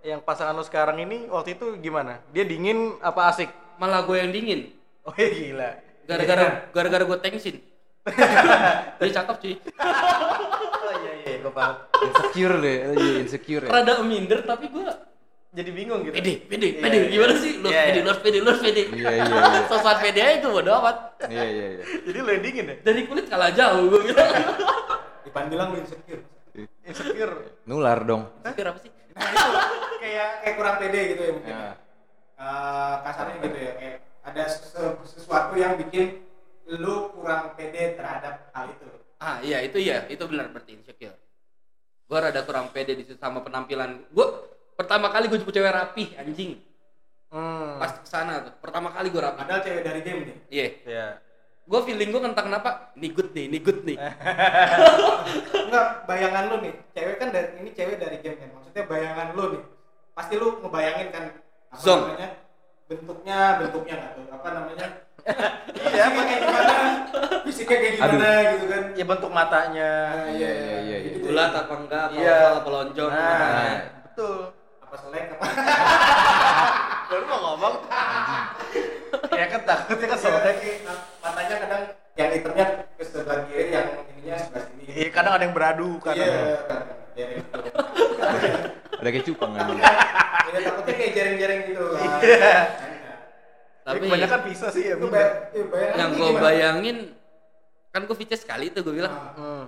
yang 0.00 0.22
pasangan 0.22 0.54
lo 0.54 0.62
sekarang 0.62 0.96
ini 0.98 1.26
waktu 1.28 1.52
itu 1.52 1.76
gimana? 1.76 2.22
Dia 2.30 2.42
dingin 2.42 2.96
apa 2.98 3.28
asik? 3.28 3.50
Malah 3.76 4.02
gue 4.02 4.16
yang 4.16 4.30
dingin. 4.30 4.60
Oh 5.02 5.12
iya 5.12 5.28
gila. 5.28 5.70
Gara-gara 6.04 6.46
gara-gara 6.70 7.04
gue 7.04 7.18
tensin. 7.18 7.56
Dia 8.98 9.10
cakep 9.12 9.36
cuy. 9.36 9.54
Oh 9.58 10.92
iya 10.96 11.12
iya, 11.20 11.34
gue 11.38 11.52
paham. 11.52 11.74
Insecure 12.00 12.56
deh. 12.58 12.76
Iya, 12.94 13.12
insecure 13.20 13.64
ya. 13.66 13.70
Rada 13.70 14.00
minder 14.00 14.40
tapi 14.42 14.66
gue 14.66 14.86
Jadi 15.58 15.70
bingung 15.74 16.06
gitu. 16.06 16.14
pede, 16.14 16.32
pede, 16.46 16.66
Iya, 16.70 16.78
pede. 16.78 16.96
iya. 16.96 17.08
Gimana 17.10 17.34
sih? 17.36 17.52
Lu 17.58 17.66
Iya, 17.66 17.82
pede, 17.82 17.98
iya. 17.98 18.06
lu 18.06 18.12
pede, 18.16 18.38
lu 18.38 18.52
pede. 18.54 18.82
Iya, 18.86 19.10
iya, 19.10 19.26
iya. 19.26 19.60
Sosokan 19.68 19.96
pede 19.98 20.20
aja 20.22 20.36
gue 20.38 20.50
bodo 20.52 20.70
amat. 20.72 20.96
Iya 21.26 21.44
iya 21.44 21.66
iya. 21.74 21.84
Jadi 22.06 22.18
lo 22.20 22.30
yang 22.30 22.42
dingin 22.42 22.64
ya? 22.64 22.76
Dari 22.80 23.00
kulit 23.04 23.26
kalah 23.26 23.50
jauh 23.50 23.82
gue 23.88 24.00
bilang. 24.04 24.30
Ipan 25.24 25.44
bilang 25.48 25.68
lu 25.74 25.82
insecure 25.82 26.22
Insecure. 26.80 27.34
Nular 27.66 27.98
dong. 28.02 28.22
Pikir 28.40 28.66
apa 28.66 28.78
sih? 28.78 28.90
nah 29.10 29.26
itu 29.26 29.50
Kayak 29.98 30.28
kayak 30.40 30.54
kurang 30.54 30.76
pede 30.78 31.00
gitu 31.10 31.20
ya 31.20 31.32
mungkin 31.34 31.50
Ya. 31.52 31.70
Eh, 32.38 32.94
kasarnya 33.02 33.36
gitu 33.42 33.58
ya 33.58 33.72
kayak 33.74 33.96
ada 34.22 34.42
sesu- 34.46 34.98
sesuatu 35.02 35.54
yang 35.54 35.74
bikin 35.76 36.22
lu 36.70 37.10
kurang 37.12 37.58
pede 37.58 37.98
terhadap 37.98 38.46
hal 38.52 38.70
itu 38.70 38.86
Ah 39.18 39.42
iya 39.42 39.58
itu 39.58 39.74
iya 39.76 40.06
itu 40.06 40.22
benar 40.22 40.46
berarti 40.48 40.70
insecure. 40.72 41.18
Gue 42.06 42.14
rada 42.16 42.40
kurang 42.40 42.70
pede 42.70 42.94
di 42.94 43.02
sama 43.10 43.42
penampilan. 43.42 44.06
Gue 44.08 44.26
pertama 44.78 45.10
kali 45.10 45.26
gue 45.26 45.36
jemput 45.36 45.50
cewek 45.50 45.74
rapi 45.74 46.14
anjing. 46.14 46.62
hmm. 47.28 47.76
Pas 47.76 47.90
ke 47.92 48.06
sana 48.06 48.40
tuh 48.40 48.54
pertama 48.62 48.88
kali 48.88 49.10
gue 49.10 49.18
rapi. 49.18 49.42
padahal 49.42 49.60
cewek 49.60 49.82
dari 49.82 50.00
game 50.00 50.20
nih 50.22 50.36
Iya. 50.48 50.66
Ya. 50.86 51.06
Gue 51.68 51.84
feeling 51.84 52.08
gue 52.08 52.20
entah 52.22 52.40
kenapa 52.40 52.70
ini 52.96 53.12
good 53.12 53.34
nih, 53.34 53.44
ini 53.44 53.58
good 53.58 53.84
nih. 53.84 53.98
enggak 55.66 55.86
bayangan 56.06 56.44
lu 56.48 56.56
nih 56.62 56.72
cewek 56.90 57.16
kan 57.18 57.28
dari 57.28 57.48
ini 57.58 57.70
cewek 57.72 57.98
dari 57.98 58.16
game 58.22 58.38
kan 58.38 58.48
maksudnya 58.54 58.86
bayangan 58.86 59.28
lu 59.34 59.44
nih 59.52 59.62
pasti 60.14 60.34
lu 60.34 60.62
ngebayangin 60.62 61.08
kan 61.10 61.24
apa 61.68 61.76
Zong. 61.76 62.00
namanya 62.08 62.28
bentuknya 62.88 63.38
bentuknya 63.60 63.94
nggak 64.00 64.12
tuh 64.14 64.24
apa 64.32 64.48
namanya 64.54 64.86
Iya, 65.92 66.08
kayak 66.08 66.40
gimana 66.40 66.74
fisiknya 67.44 67.76
kayak 67.76 67.94
gimana 68.00 68.28
gitu 68.48 68.64
kan 68.64 68.82
Ya 68.96 69.04
bentuk 69.04 69.28
matanya. 69.28 69.90
Nah, 70.08 70.32
Iya, 70.32 70.48
iya, 70.48 70.76
iya, 70.80 70.96
iya. 70.96 71.10
Gitu. 71.12 71.26
Bulat 71.28 71.52
apa 71.52 71.74
enggak, 71.76 72.06
Iya. 72.16 72.32
kolosal 72.32 72.54
apa 72.56 72.68
lonjong. 72.72 73.10
Nah, 73.12 73.28
mana. 73.28 73.76
betul. 74.08 74.38
Apa 74.88 74.96
selek 74.98 75.24
apa 75.36 75.44
Baru 77.08 77.24
mau 77.24 77.40
ngomong. 77.42 77.74
ya 79.32 79.44
kan 79.48 79.60
takutnya 79.64 80.06
kan 80.08 80.18
Iya, 80.18 80.52
kayak 80.56 80.78
matanya 81.20 81.54
kadang 81.60 81.82
yang 82.18 82.30
hitamnya 82.32 82.66
ke 82.96 83.04
sebelah 83.04 83.38
kiri 83.44 83.64
yang 83.68 83.88
ininya 84.12 84.36
sebelah 84.38 84.64
sini 84.64 84.82
Iya, 84.88 85.08
kadang 85.12 85.32
ada 85.36 85.44
yang 85.44 85.54
beradu 85.56 85.90
kan. 86.00 86.12
iya 86.16 86.28
kan. 86.64 86.82
Iya. 87.18 87.42
Ada 88.94 89.08
kayak 89.10 89.26
cupang 89.26 89.50
kan. 89.52 89.66
Iya, 89.74 90.58
takutnya 90.64 90.94
kayak 90.94 91.12
jaring-jaring 91.12 91.60
gitu 91.66 91.84
kan. 91.92 92.20
Iya. 92.22 92.56
Tapi 93.82 93.96
Tapi 93.96 94.06
kebanyakan 94.06 94.40
bisa 94.46 94.66
sih 94.68 94.84
ya. 94.86 94.94
iya, 94.94 95.64
bayangan 95.64 95.96
yang 95.96 96.10
gue 96.12 96.30
bayangin 96.38 96.96
kan 97.88 98.00
gue 98.04 98.16
VC 98.16 98.32
sekali 98.38 98.68
tuh 98.70 98.84
gue 98.84 98.94
bilang. 98.96 99.12
Ah. 99.12 99.32
Hmm. 99.36 99.64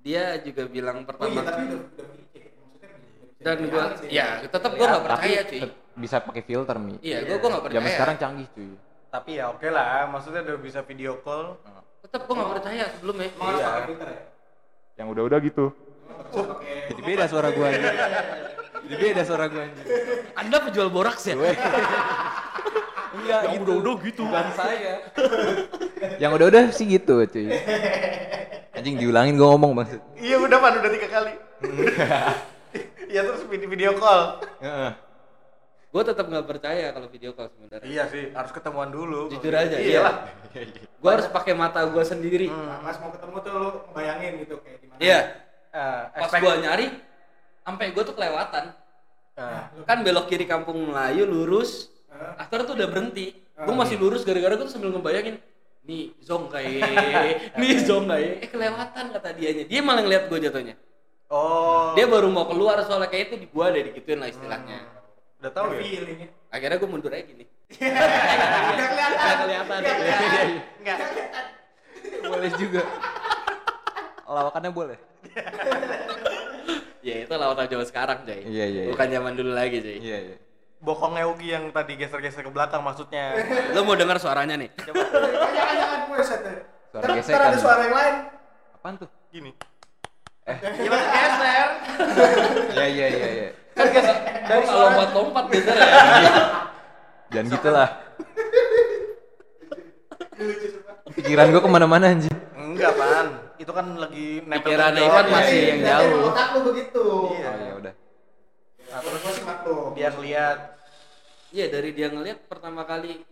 Dia 0.00 0.36
juga 0.40 0.64
bilang 0.66 0.96
Oh 0.98 1.02
iya, 1.02 1.08
pertama 1.08 1.40
tapi 1.40 1.62
udah 1.68 1.80
dan 3.40 3.56
gue 3.56 3.72
bayangin 3.72 3.96
sih. 3.96 4.08
ya 4.12 4.26
tetap 4.44 4.70
gue 4.76 4.84
nggak 4.84 5.04
percaya 5.04 5.40
cuy. 5.48 5.60
bisa 5.96 6.16
pakai 6.20 6.42
filter 6.44 6.76
mi. 6.76 6.94
Iya, 7.00 7.18
gue 7.24 7.36
gue 7.40 7.48
nggak 7.48 7.64
percaya. 7.64 7.78
Zaman 7.80 7.90
sekarang 7.96 8.16
canggih 8.20 8.46
cuy. 8.52 8.70
Tapi 9.10 9.30
ya 9.36 9.44
oke 9.50 9.68
lah, 9.68 10.06
maksudnya 10.06 10.40
udah 10.44 10.58
bisa 10.60 10.80
video 10.84 11.12
call. 11.24 11.56
tetap 12.00 12.24
gue 12.24 12.34
nggak 12.36 12.52
percaya 12.56 12.84
sebelumnya. 12.96 13.28
Emang 13.32 13.48
Iya. 13.56 13.64
pakai 13.64 13.82
filter 13.88 14.08
ya? 14.08 14.22
Yang 15.00 15.08
udah-udah 15.16 15.38
gitu. 15.40 15.66
Jadi 16.90 17.00
beda 17.00 17.24
suara 17.24 17.48
gua 17.48 17.66
anjing. 17.72 17.96
Jadi 18.84 18.94
beda 19.00 19.22
suara 19.24 19.44
gua 19.48 19.62
anjing. 19.64 19.86
Anda 20.36 20.56
penjual 20.60 20.88
boraks 20.92 21.24
ya? 21.24 21.34
Enggak, 23.10 23.40
Yang 23.48 23.60
udah-udah 23.64 23.94
gitu. 24.04 24.22
Bukan 24.28 24.48
saya. 24.52 24.94
Yang 26.20 26.30
udah-udah 26.36 26.62
sih 26.70 26.86
gitu, 26.86 27.24
cuy. 27.24 27.46
Anjing 28.76 29.00
diulangin 29.00 29.40
gua 29.40 29.56
ngomong 29.56 29.72
maksud. 29.80 30.00
Iya 30.20 30.36
udah 30.38 30.58
pan 30.60 30.72
udah 30.76 30.90
tiga 30.92 31.08
kali. 31.08 31.32
Iya 33.10 33.20
terus 33.26 33.42
video, 33.50 33.98
call. 33.98 34.38
Heeh. 34.62 34.90
Gue 35.90 36.02
tetap 36.06 36.30
nggak 36.30 36.46
percaya 36.46 36.94
kalau 36.94 37.10
video 37.10 37.34
call 37.34 37.50
sebenarnya. 37.50 37.86
Iya 37.90 38.04
sih, 38.06 38.30
harus 38.30 38.52
ketemuan 38.54 38.94
dulu. 38.94 39.26
Jujur 39.26 39.50
aja, 39.50 39.74
Iya 39.74 39.82
iya. 39.82 40.00
lah. 40.06 40.14
Gue 41.02 41.10
harus 41.10 41.26
pakai 41.26 41.58
mata 41.58 41.82
gue 41.82 42.04
sendiri. 42.06 42.46
Nah, 42.46 42.78
pas 42.78 42.96
mau 43.02 43.10
ketemu 43.10 43.36
tuh 43.42 43.50
lu 43.50 43.68
bayangin 43.90 44.32
gitu 44.46 44.54
kayak 44.62 44.78
gimana. 44.78 44.98
Iya. 45.02 45.20
Eh, 45.70 46.02
Pas 46.14 46.30
gue 46.30 46.52
nyari, 46.62 46.86
sampai 47.62 47.86
gue 47.90 48.02
tuh 48.06 48.14
kelewatan. 48.14 48.64
Eh, 49.34 49.62
Kan 49.86 49.98
belok 50.06 50.30
kiri 50.30 50.46
kampung 50.46 50.78
Melayu 50.90 51.26
lurus, 51.26 51.90
After 52.38 52.62
tuh 52.62 52.74
udah 52.78 52.86
berhenti. 52.86 53.34
Gue 53.58 53.74
masih 53.74 53.98
lurus 53.98 54.22
gara-gara 54.22 54.54
gue 54.54 54.66
tuh 54.66 54.72
sambil 54.72 54.94
ngebayangin 54.94 55.42
nih 55.80 56.12
zong 56.20 56.52
kayak 56.52 56.86
nih 57.60 57.72
zong 57.80 58.04
kayak 58.04 58.44
eh 58.44 58.48
kelewatan 58.52 59.04
kata 59.16 59.32
dianya 59.32 59.64
dia 59.64 59.80
malah 59.80 60.04
ngeliat 60.04 60.28
gue 60.28 60.38
jatuhnya 60.38 60.76
Oh. 61.30 61.94
dia 61.94 62.10
baru 62.10 62.26
mau 62.26 62.42
keluar 62.44 62.82
soalnya 62.82 63.06
kayak 63.06 63.30
itu 63.30 63.36
di 63.38 63.46
gua 63.46 63.70
deh 63.70 63.86
digituin 63.86 64.18
lah 64.18 64.26
istilahnya 64.26 64.82
udah 65.38 65.52
tahu 65.54 65.72
ya? 65.72 65.80
feeling 65.80 66.20
akhirnya 66.50 66.76
gue 66.76 66.88
mundur 66.90 67.10
aja 67.10 67.22
gini 67.22 67.46
Nggak 67.70 68.82
kelihatan. 68.90 69.14
Nggak 69.14 69.36
kelihatan. 69.38 69.78
Nggak 69.78 69.94
kelihatan. 69.94 70.48
Enggak. 70.82 70.98
boleh 72.26 72.50
juga. 72.58 72.82
Lawakannya 74.30 74.70
boleh. 74.70 74.98
ya 77.00 77.14
itu 77.22 77.32
lawatan 77.32 77.66
zaman 77.66 77.86
sekarang 77.86 78.18
coy 78.22 78.42
Iya, 78.42 78.64
iya, 78.66 78.80
iya. 78.84 78.90
bukan 78.90 79.06
zaman 79.08 79.32
dulu 79.34 79.50
lagi 79.50 79.78
coy 79.78 79.96
Iya, 79.98 80.18
iya. 80.20 80.36
Bokongnya 80.80 81.24
Ugi 81.26 81.48
yang 81.50 81.70
tadi 81.70 81.94
geser-geser 81.94 82.40
ke 82.40 82.50
belakang 82.50 82.80
maksudnya. 82.80 83.38
lo 83.74 83.84
mau 83.84 83.94
dengar 83.94 84.18
suaranya 84.18 84.54
nih 84.56 84.70
Coba 84.82 85.02
Jangan 85.50 85.74
jangan 85.76 85.98
gue 86.04 86.20
set. 86.20 86.40
Suara 86.90 87.06
gesekan. 87.14 87.38
ntar 87.38 87.48
ada 87.48 87.58
suara 87.58 87.80
yang 87.84 87.94
lain. 87.94 88.14
Apaan 88.74 88.94
tuh? 88.98 89.08
gini. 89.30 89.54
Ya 90.48 90.88
mas 90.88 91.04
geser. 91.12 91.68
Iya, 92.70 92.86
iya, 92.86 93.06
iya, 93.08 93.28
iya. 93.28 93.48
kan 93.76 93.86
guys 93.92 94.08
dari 94.50 94.64
kalau 94.66 94.82
lompat-lompat 94.90 95.44
biasanya 95.46 95.84
ya 95.86 96.32
Jangan 97.30 97.46
gitu 97.54 97.68
lah. 97.70 97.88
Pikiran 101.14 101.46
gua 101.54 101.62
ke 101.62 101.70
mana-mana 101.70 102.04
anjir. 102.10 102.34
Enggak, 102.58 102.92
Pan. 102.98 103.26
Itu 103.60 103.70
kan 103.70 103.86
lagi 104.00 104.42
nempel 104.42 104.74
Pikiran 104.74 104.92
Ivan 104.98 105.06
jawab. 105.06 105.26
masih 105.30 105.60
yang 105.62 105.80
jauh. 105.86 106.32
Otak 106.32 106.46
lu 106.56 106.60
begitu. 106.72 107.04
Iya. 107.38 107.50
Oh 107.50 107.56
ya 107.60 107.72
udah. 107.78 107.94
Nah, 108.90 108.98
terus 109.04 109.22
masih 109.22 109.42
maklum. 109.46 109.90
Biar 109.94 110.14
lihat. 110.18 110.58
iya 111.50 111.66
dari 111.66 111.90
dia 111.90 112.06
ngeliat 112.14 112.46
pertama 112.46 112.86
kali 112.86 113.26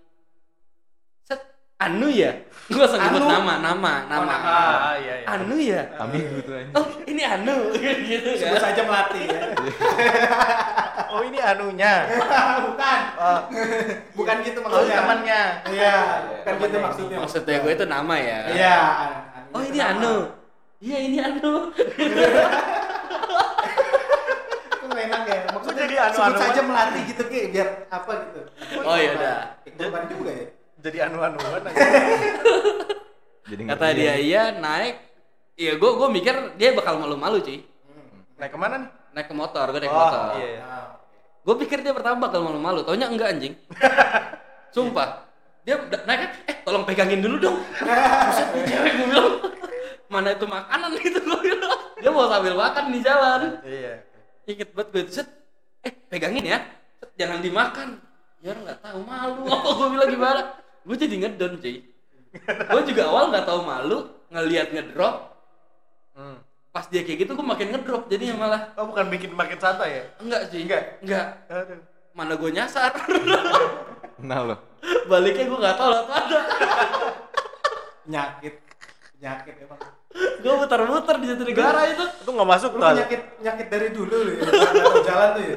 anu 1.78 2.10
ya 2.10 2.34
gue 2.66 2.82
usah 2.82 2.98
nyebut 2.98 3.22
Anu? 3.22 3.30
nama 3.30 3.54
nama 3.62 3.92
nama 4.04 4.34
Ah, 4.34 4.92
iya, 4.98 5.14
iya. 5.22 5.26
anu 5.30 5.54
ya 5.56 5.80
Ambigu 5.94 6.42
tuh 6.42 6.58
anjir. 6.58 6.74
oh 6.74 6.86
ini 7.06 7.22
anu 7.22 7.56
gitu 8.10 8.28
Sebut 8.34 8.58
kan 8.58 8.62
saja 8.66 8.82
melati 8.82 9.22
ya. 9.24 9.40
Oh, 11.08 11.24
ini 11.24 11.40
anunya. 11.40 12.04
Bukan. 12.68 13.00
Oh, 13.16 13.40
Bukan 14.12 14.36
gitu 14.44 14.60
oh, 14.60 14.68
maksudnya. 14.68 15.00
temannya. 15.00 15.40
Iya, 15.72 15.94
bukan 16.20 16.44
Temannya 16.44 16.60
gitu 16.60 16.68
ini. 16.68 16.84
maksudnya. 16.84 17.16
maksudnya 17.16 17.56
gue 17.58 17.72
itu 17.72 17.86
nama 17.88 18.14
ya 18.20 18.38
Iya. 18.52 18.76
oh 19.48 19.62
ini 19.64 19.80
anu 19.80 20.14
iya 20.78 20.98
ini 21.00 21.16
anu 21.18 21.54
enak 24.98 25.22
ya. 25.24 25.38
Maksudnya 25.48 25.82
Jadi 25.86 25.94
anu- 25.96 26.12
sebut 26.12 26.26
anu- 26.28 26.42
saja 26.42 26.60
melati 26.60 27.00
gitu 27.06 27.22
Ki, 27.24 27.40
biar 27.48 27.68
apa 27.88 28.12
gitu. 28.18 28.40
Oh, 28.82 28.96
iya 28.98 29.12
dah. 29.14 29.40
Bukan 29.78 30.02
juga 30.10 30.30
ya. 30.34 30.46
Jadi 30.78 30.96
anu-anuan 31.02 31.62
aja. 31.66 31.74
Jadi 33.50 33.62
kata 33.66 33.86
dia 33.96 34.04
ya. 34.04 34.14
iya 34.16 34.42
naik. 34.54 34.96
Iya 35.58 35.72
gue 35.74 35.90
gue 35.90 36.08
mikir 36.12 36.34
dia 36.54 36.70
bakal 36.70 37.02
malu-malu 37.02 37.42
cuy. 37.42 37.66
Naik 38.38 38.52
ke 38.54 38.58
mana 38.58 38.76
nih? 38.78 38.90
naik 39.08 39.26
ke 39.26 39.34
motor 39.34 39.66
gue 39.72 39.80
naik 39.82 39.90
Oh, 39.90 39.98
motor. 39.98 40.38
iya. 40.38 40.62
Nah, 40.62 40.88
gue 41.42 41.54
pikir 41.66 41.82
dia 41.82 41.90
pertama 41.90 42.30
bakal 42.30 42.46
malu-malu. 42.46 42.86
Taunya 42.86 43.10
enggak 43.10 43.34
anjing. 43.34 43.58
Sumpah. 44.74 45.26
Dia 45.66 45.80
naik 45.82 46.18
kan, 46.22 46.30
eh 46.46 46.56
tolong 46.62 46.84
pegangin 46.86 47.18
dulu 47.18 47.36
dong. 47.42 47.58
Buset, 48.30 48.48
nih 48.54 48.62
cewek 48.70 48.92
gue 48.94 49.06
bilang. 49.10 49.28
Mana 50.08 50.28
itu 50.32 50.46
makanan 50.46 50.88
gitu 50.94 51.18
gue 51.18 51.38
bilang. 51.42 51.78
Dia 51.98 52.10
mau 52.14 52.30
sambil 52.30 52.54
makan 52.54 52.84
di 52.94 53.00
jalan. 53.02 53.40
Iya. 53.66 53.94
inget 54.48 54.70
banget 54.72 54.88
gue 54.94 55.02
set 55.10 55.28
eh 55.82 55.92
pegangin 56.06 56.46
ya. 56.46 56.58
Set, 57.02 57.10
jangan 57.18 57.42
dimakan. 57.42 57.88
Ya 58.38 58.54
nggak 58.54 58.78
tahu 58.78 59.02
malu. 59.02 59.42
Apa 59.50 59.68
gue 59.74 59.88
bilang 59.90 60.08
gimana 60.08 60.42
gue 60.88 60.96
jadi 60.96 61.14
ngedon 61.18 61.52
cuy 61.58 61.76
gue 62.40 62.82
juga 62.86 63.02
awal 63.06 63.28
nggak 63.28 63.44
tahu 63.44 63.60
malu 63.62 63.98
ngelihat 64.28 64.68
ngedrop 64.70 65.36
Hmm. 66.12 66.34
pas 66.68 66.82
dia 66.84 67.00
kayak 67.00 67.22
gitu 67.22 67.30
gue 67.30 67.46
makin 67.46 67.70
ngedrop 67.70 68.08
jadinya 68.08 68.34
malah 68.40 68.60
Oh, 68.74 68.88
bukan 68.88 69.06
bikin 69.06 69.30
makin 69.30 69.54
santai 69.54 69.88
ya? 69.94 70.04
enggak 70.18 70.42
sih 70.48 70.64
Enggak? 70.64 70.82
enggak 70.98 71.26
Aduh. 71.46 71.78
mana 72.10 72.34
gue 72.34 72.50
nyasar 72.50 72.90
Nah 74.20 74.42
lo. 74.42 74.56
baliknya 75.06 75.46
gue 75.46 75.58
nggak 75.58 75.76
tahu 75.76 75.88
lah 75.88 76.02
ada 76.08 76.40
Penyakit. 78.00 78.54
Penyakit 79.12 79.54
emang. 79.60 79.80
gue 80.38 80.52
muter-muter 80.54 81.16
di 81.18 81.26
satu 81.28 81.44
negara 81.44 81.80
itu 81.86 82.04
Itu 82.18 82.30
nggak 82.32 82.48
masuk 82.50 82.70
Lu 82.72 82.80
tuh. 82.80 82.88
penyakit 82.90 83.20
penyakit 83.36 83.66
dari 83.68 83.88
dulu 83.92 84.16
lu 84.18 84.32
ya. 84.34 84.42
Jalan 85.04 85.28
tuh 85.30 85.44
ya. 85.44 85.56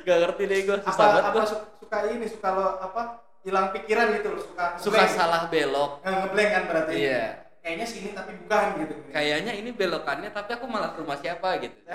gak 0.00 0.16
ngerti 0.18 0.42
deh 0.46 0.58
gue 0.62 0.76
susah 0.80 0.94
Apa 0.94 1.04
banget 1.10 1.24
apa 1.26 1.34
gua. 1.34 1.46
suka 1.76 1.98
ini 2.08 2.24
suka 2.24 2.48
lo 2.50 2.64
apa 2.78 3.02
hilang 3.40 3.66
pikiran 3.70 4.06
gitu 4.14 4.28
lo 4.30 4.40
suka 4.42 4.64
suka 4.76 5.04
salah 5.08 5.42
belok 5.46 6.00
Nggak, 6.00 6.12
ngeblank 6.20 6.50
kan 6.50 6.62
berarti. 6.66 6.92
Iya. 6.94 7.24
Kayaknya 7.60 7.86
sini 7.86 8.08
tapi 8.10 8.32
bukan 8.36 8.64
gitu. 8.78 8.94
kayaknya 9.10 9.52
ini 9.52 9.70
belokannya 9.70 10.30
tapi 10.30 10.50
aku 10.50 10.64
malah 10.64 10.92
ke 10.92 10.98
rumah 10.98 11.16
siapa 11.16 11.48
gitu 11.58 11.76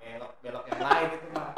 belok 0.00 0.32
belok 0.40 0.64
yang 0.66 0.80
lain 0.80 1.08
itu 1.10 1.26
mah. 1.30 1.48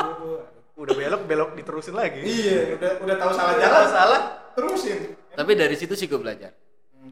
Udah 0.72 0.94
belok, 0.94 1.22
belok 1.26 1.50
diterusin 1.54 1.94
lagi. 1.94 2.20
Iya, 2.20 2.74
udah 2.74 2.90
udah 2.98 3.16
tahu 3.16 3.30
salah 3.32 3.54
jalan, 3.56 3.84
salah. 3.86 4.22
terusin. 4.52 5.00
tapi 5.32 5.52
dari 5.54 5.72
situ 5.74 5.94
sih 5.94 6.04
gue 6.04 6.18
belajar 6.18 6.52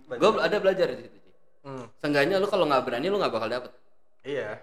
gue 0.07 0.31
ada 0.37 0.57
belajar 0.59 0.93
di 0.93 1.01
situ 1.01 1.17
Ci. 1.17 1.31
Hmm. 1.63 1.89
Seenggaknya 1.97 2.37
lu 2.37 2.45
kalau 2.45 2.67
nggak 2.67 2.85
berani 2.85 3.07
lu 3.07 3.17
nggak 3.17 3.33
bakal 3.33 3.49
dapet 3.49 3.73
Iya. 4.21 4.61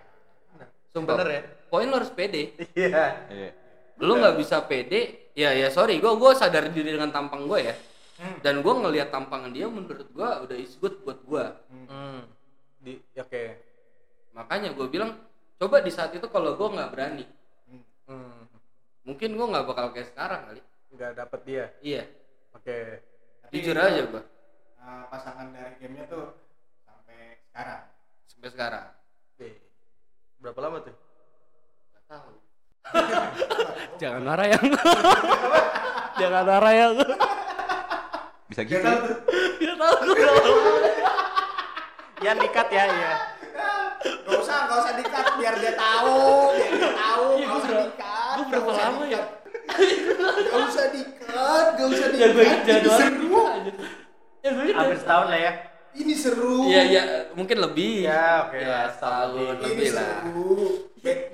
sumpah 0.91 1.17
Bener 1.17 1.27
ya? 1.27 1.41
poin 1.65 1.83
lu 1.83 1.97
harus 1.97 2.13
pede 2.13 2.53
Iya. 2.71 3.25
Iya. 3.27 3.49
lu 3.97 4.13
nggak 4.15 4.38
bisa 4.38 4.62
pede 4.62 5.26
ya 5.38 5.54
ya 5.54 5.69
sorry 5.69 5.97
gue 5.97 6.10
gue 6.10 6.32
sadar 6.34 6.67
diri 6.67 6.91
dengan 6.91 7.13
tampang 7.13 7.45
gue 7.45 7.62
ya 7.63 7.76
Hmm. 8.17 8.41
dan 8.41 8.65
gue 8.65 8.73
ngelihat 8.73 9.13
tampangan 9.13 9.54
dia 9.54 9.69
menurut 9.69 10.10
gue 10.10 10.26
udah 10.41 10.58
is 10.58 10.73
good 10.76 11.06
buat 11.06 11.21
gue 11.21 11.45
Hmm. 11.69 12.26
Di 12.82 12.97
oke. 13.13 13.43
makanya 14.34 14.73
gue 14.73 14.89
bilang 14.89 15.21
coba 15.56 15.86
di 15.86 15.93
saat 15.93 16.10
itu 16.12 16.26
kalau 16.26 16.58
gue 16.58 16.65
nggak 16.67 16.89
berani 16.89 17.30
Hmm. 18.10 18.41
mungkin 19.04 19.30
gue 19.32 19.45
nggak 19.45 19.65
bakal 19.65 19.93
kayak 19.93 20.10
sekarang 20.10 20.41
kali 20.45 20.62
Nggak 20.89 21.12
dapet 21.13 21.39
dia. 21.45 21.65
iya 21.80 22.04
Oke. 22.52 23.06
Tapi, 23.39 23.54
jujur 23.54 23.78
aja 23.78 24.02
gue 24.04 24.23
uh, 24.80 25.04
pasangan 25.08 25.54
dari 25.54 25.78
gamenya 25.78 26.10
tuh 26.10 26.34
sampai 26.82 27.38
sekarang. 27.45 27.82
sampai 28.26 28.50
sekarang 28.50 28.86
Oke. 29.30 29.50
Berapa 30.39 30.60
lama 30.60 30.78
tuh? 30.82 30.95
Nggak 31.93 32.04
tahu 32.10 32.34
jangan 34.02 34.21
marah 34.23 34.47
ya 34.47 34.60
jangan 36.19 36.43
marah 36.45 36.73
ya 36.73 36.86
Bisa 38.47 38.62
gitu. 38.63 38.80
nggak 38.80 39.76
tahu 39.76 39.95
gue 40.08 40.95
Ya 42.17 42.34
nikat 42.34 42.67
ya, 42.73 42.84
iya. 42.89 43.12
Gak 44.02 44.39
usah, 44.41 44.65
gak 44.65 44.78
usah 44.82 44.93
dikat 44.97 45.38
biar 45.38 45.54
dia 45.62 45.78
tahu, 45.78 46.50
biar 46.50 46.71
dia 46.73 46.91
tahu. 46.97 47.26
Iya, 47.38 47.45
Gak 47.45 47.54
gua 47.54 47.60
usah 47.62 47.78
dikat. 47.78 48.34
gue 48.34 48.41
gak 48.41 48.50
berapa 48.50 48.69
usah 48.73 48.86
lama 48.89 49.04
ya. 49.06 49.21
Gak 50.50 50.62
usah 50.65 50.86
dikat, 50.89 51.65
gak 51.78 51.88
usah 51.93 52.08
dikat. 52.10 52.26
ya 52.26 52.28
gue 52.34 52.45
aja 52.50 52.73
ya 54.41 54.50
gue 54.50 54.73
Hampir 54.73 54.97
setahun 54.97 55.28
lah 55.30 55.39
ya. 55.39 55.52
Ini 55.97 56.13
seru. 56.13 56.69
Iya 56.69 56.81
iya 56.86 57.03
mungkin 57.33 57.57
lebih. 57.57 58.05
Ya, 58.05 58.45
oke 58.45 58.57
Ya, 58.57 58.67
lah, 58.69 58.86
setahun 58.93 59.29
lebih. 59.33 59.49
Ini 59.49 59.65
lebih 59.65 59.89
lah. 59.93 60.13
seru. 60.21 60.53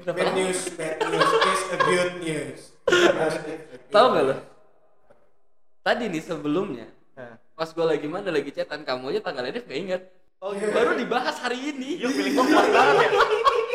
Bad, 0.03 0.29
news, 0.35 0.59
bad 0.77 0.97
news 1.09 1.31
is 1.49 1.61
a 1.65 1.77
good 1.81 2.11
news. 2.21 2.61
Tahu 3.89 4.05
nggak 4.11 4.23
lo? 4.29 4.35
Tadi 5.83 6.03
nih 6.07 6.23
sebelumnya, 6.23 6.87
Nah. 7.13 7.35
pas 7.53 7.67
gue 7.67 7.85
lagi 7.85 8.07
mana 8.07 8.31
lagi 8.31 8.49
chatan 8.49 8.87
kamu 8.87 9.11
aja 9.11 9.21
tanggal 9.21 9.43
ini 9.43 9.59
gak 9.59 9.75
inget. 9.77 10.01
Oh, 10.39 10.51
iya. 10.55 10.71
Baru 10.71 10.95
dibahas 10.95 11.35
hari 11.39 11.59
ini. 11.59 11.99
Yuk, 11.99 12.11
gue 12.11 12.31
kuat 12.35 12.67
banget 12.71 12.95
ya. 13.03 13.09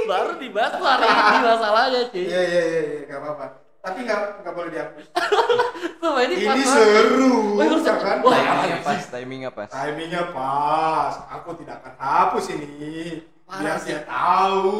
Baru 0.04 0.32
dibahas 0.40 0.72
hari 0.76 1.04
ini 1.04 1.36
masalahnya 1.44 2.00
cuy. 2.08 2.24
Iya, 2.24 2.40
iya, 2.42 2.62
iya, 2.64 2.80
iya, 2.80 3.00
gak 3.08 3.18
apa-apa. 3.20 3.46
Tapi 3.78 3.98
gak, 4.04 4.42
gak 4.42 4.52
boleh 4.52 4.70
dihapus. 4.70 5.06
Tuh 6.02 6.16
ini, 6.20 6.34
Ini 6.40 6.64
seru, 6.64 7.54
Wah, 7.54 7.64
harus- 7.64 7.86
ya 7.86 7.94
kan? 7.96 8.16
Wah, 8.20 8.34
Timingnya 8.34 8.78
pas, 8.82 9.02
timingnya 9.08 9.50
pas. 9.50 9.68
Timingnya 9.70 10.22
pas. 10.30 11.14
Aku 11.30 11.50
tidak 11.56 11.80
akan 11.80 11.94
hapus 11.96 12.44
ini. 12.52 13.22
Parah 13.42 13.60
Biar 13.64 13.76
sih. 13.80 13.88
dia 13.88 14.04
tahu 14.04 14.76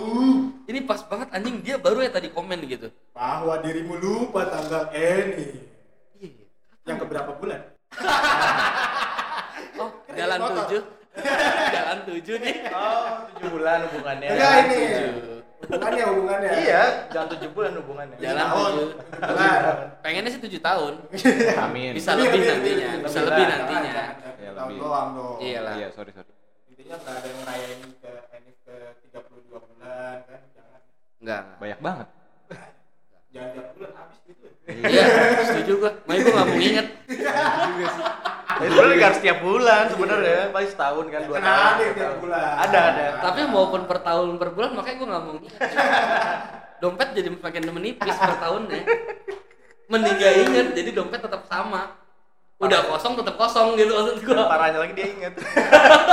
Ini 0.68 0.84
pas 0.84 1.01
banget 1.01 1.28
anjing 1.32 1.64
dia 1.64 1.80
baru 1.80 2.05
ya 2.05 2.12
tadi 2.12 2.28
komen 2.28 2.61
gitu. 2.68 2.92
bahwa 3.11 3.57
dirimu 3.59 3.96
lupa 3.96 4.44
tanggal 4.44 4.92
ini. 4.92 5.57
Iya. 6.14 6.44
Yang 6.84 6.99
keberapa 7.01 7.32
bulan? 7.34 7.61
Oh, 9.78 9.94
jalan 10.11 10.42
tujuh. 10.42 10.82
jalan 11.74 11.99
tujuh 12.03 12.36
nih. 12.42 12.57
Oh, 12.68 13.14
tujuh 13.30 13.49
bulan 13.49 13.86
hubungannya. 13.86 14.28
Enggak 14.28 14.55
ini. 14.66 14.80
Tujuh. 14.90 15.38
Hubungannya, 15.59 16.05
hubungannya. 16.07 16.51
Iya, 16.55 16.83
jangan 17.11 17.29
tujuh 17.35 17.49
bulan 17.51 17.73
hubungannya. 17.83 18.17
Jalan 18.23 18.39
tahun. 18.47 18.75
Pengennya 20.07 20.31
sih 20.31 20.43
tujuh 20.47 20.61
tahun. 20.63 20.95
Amin. 21.67 21.93
Bisa 21.99 22.15
lebih 22.15 22.41
nantinya, 22.47 22.91
bisa 23.03 23.21
lebih 23.27 23.45
nantinya. 23.51 23.93
Ya. 24.39 24.51
Tahun 24.55 24.71
lebih. 24.71 24.79
doang 24.79 25.09
dong. 25.19 25.37
Iya 25.43 25.59
lah. 25.67 25.75
Iya, 25.75 25.89
sorry 25.91 26.11
sorry. 26.15 26.31
Intinya 26.71 26.95
nggak 27.03 27.15
ada 27.19 27.27
yang 27.27 27.39
ngerayain 27.43 27.81
ke 27.99 28.13
Enif 28.39 28.57
ke 28.63 28.75
32 29.11 29.51
bulan 29.51 30.19
kan. 30.23 30.41
Jangan. 30.55 30.81
Enggak. 31.19 31.43
Banyak 31.59 31.81
banget 31.83 32.09
jangan 33.29 33.49
tiap 33.53 33.68
bulan 33.76 33.93
habis 33.97 34.18
gitu 34.24 34.47
iya 34.89 35.05
setuju 35.45 35.72
gua 35.81 35.91
makanya 36.09 36.22
gua 36.24 36.33
nggak 36.33 36.49
mau 36.49 36.61
inget 36.61 36.89
iya 37.12 37.35
Tapi 38.59 38.74
sebenarnya 38.74 39.07
harus 39.07 39.20
tiap 39.22 39.39
bulan 39.39 39.83
sebenarnya, 39.87 40.41
iya. 40.43 40.51
paling 40.51 40.70
setahun 40.74 41.07
kan 41.14 41.22
dua 41.31 41.39
tahun. 41.39 41.47
Iya, 41.47 41.62
ada 41.62 41.85
tiap. 41.95 42.12
Ada 42.59 42.81
ada. 42.91 43.05
Tapi 43.22 43.41
maupun 43.47 43.81
per 43.87 43.99
tahun 44.03 44.35
per 44.35 44.51
bulan 44.51 44.70
makanya 44.74 44.97
gue 44.99 45.07
nggak 45.07 45.22
mau 45.22 45.35
inget. 45.39 45.55
Dompet 46.83 47.09
jadi 47.14 47.29
makin 47.39 47.62
menipis 47.70 48.16
per 48.18 48.35
tahun 48.43 48.62
ya. 48.66 48.83
Mending 49.89 50.16
gak 50.18 50.35
inget, 50.43 50.66
jadi 50.74 50.91
dompet 50.91 51.22
tetap 51.22 51.47
sama. 51.47 52.03
Udah 52.59 52.83
kosong 52.91 53.14
tetap 53.14 53.39
kosong 53.39 53.79
gitu 53.79 53.95
maksud 53.95 54.26
gue. 54.26 54.35
Parahnya 54.35 54.79
lagi 54.83 54.93
dia 54.99 55.07
inget. 55.07 55.39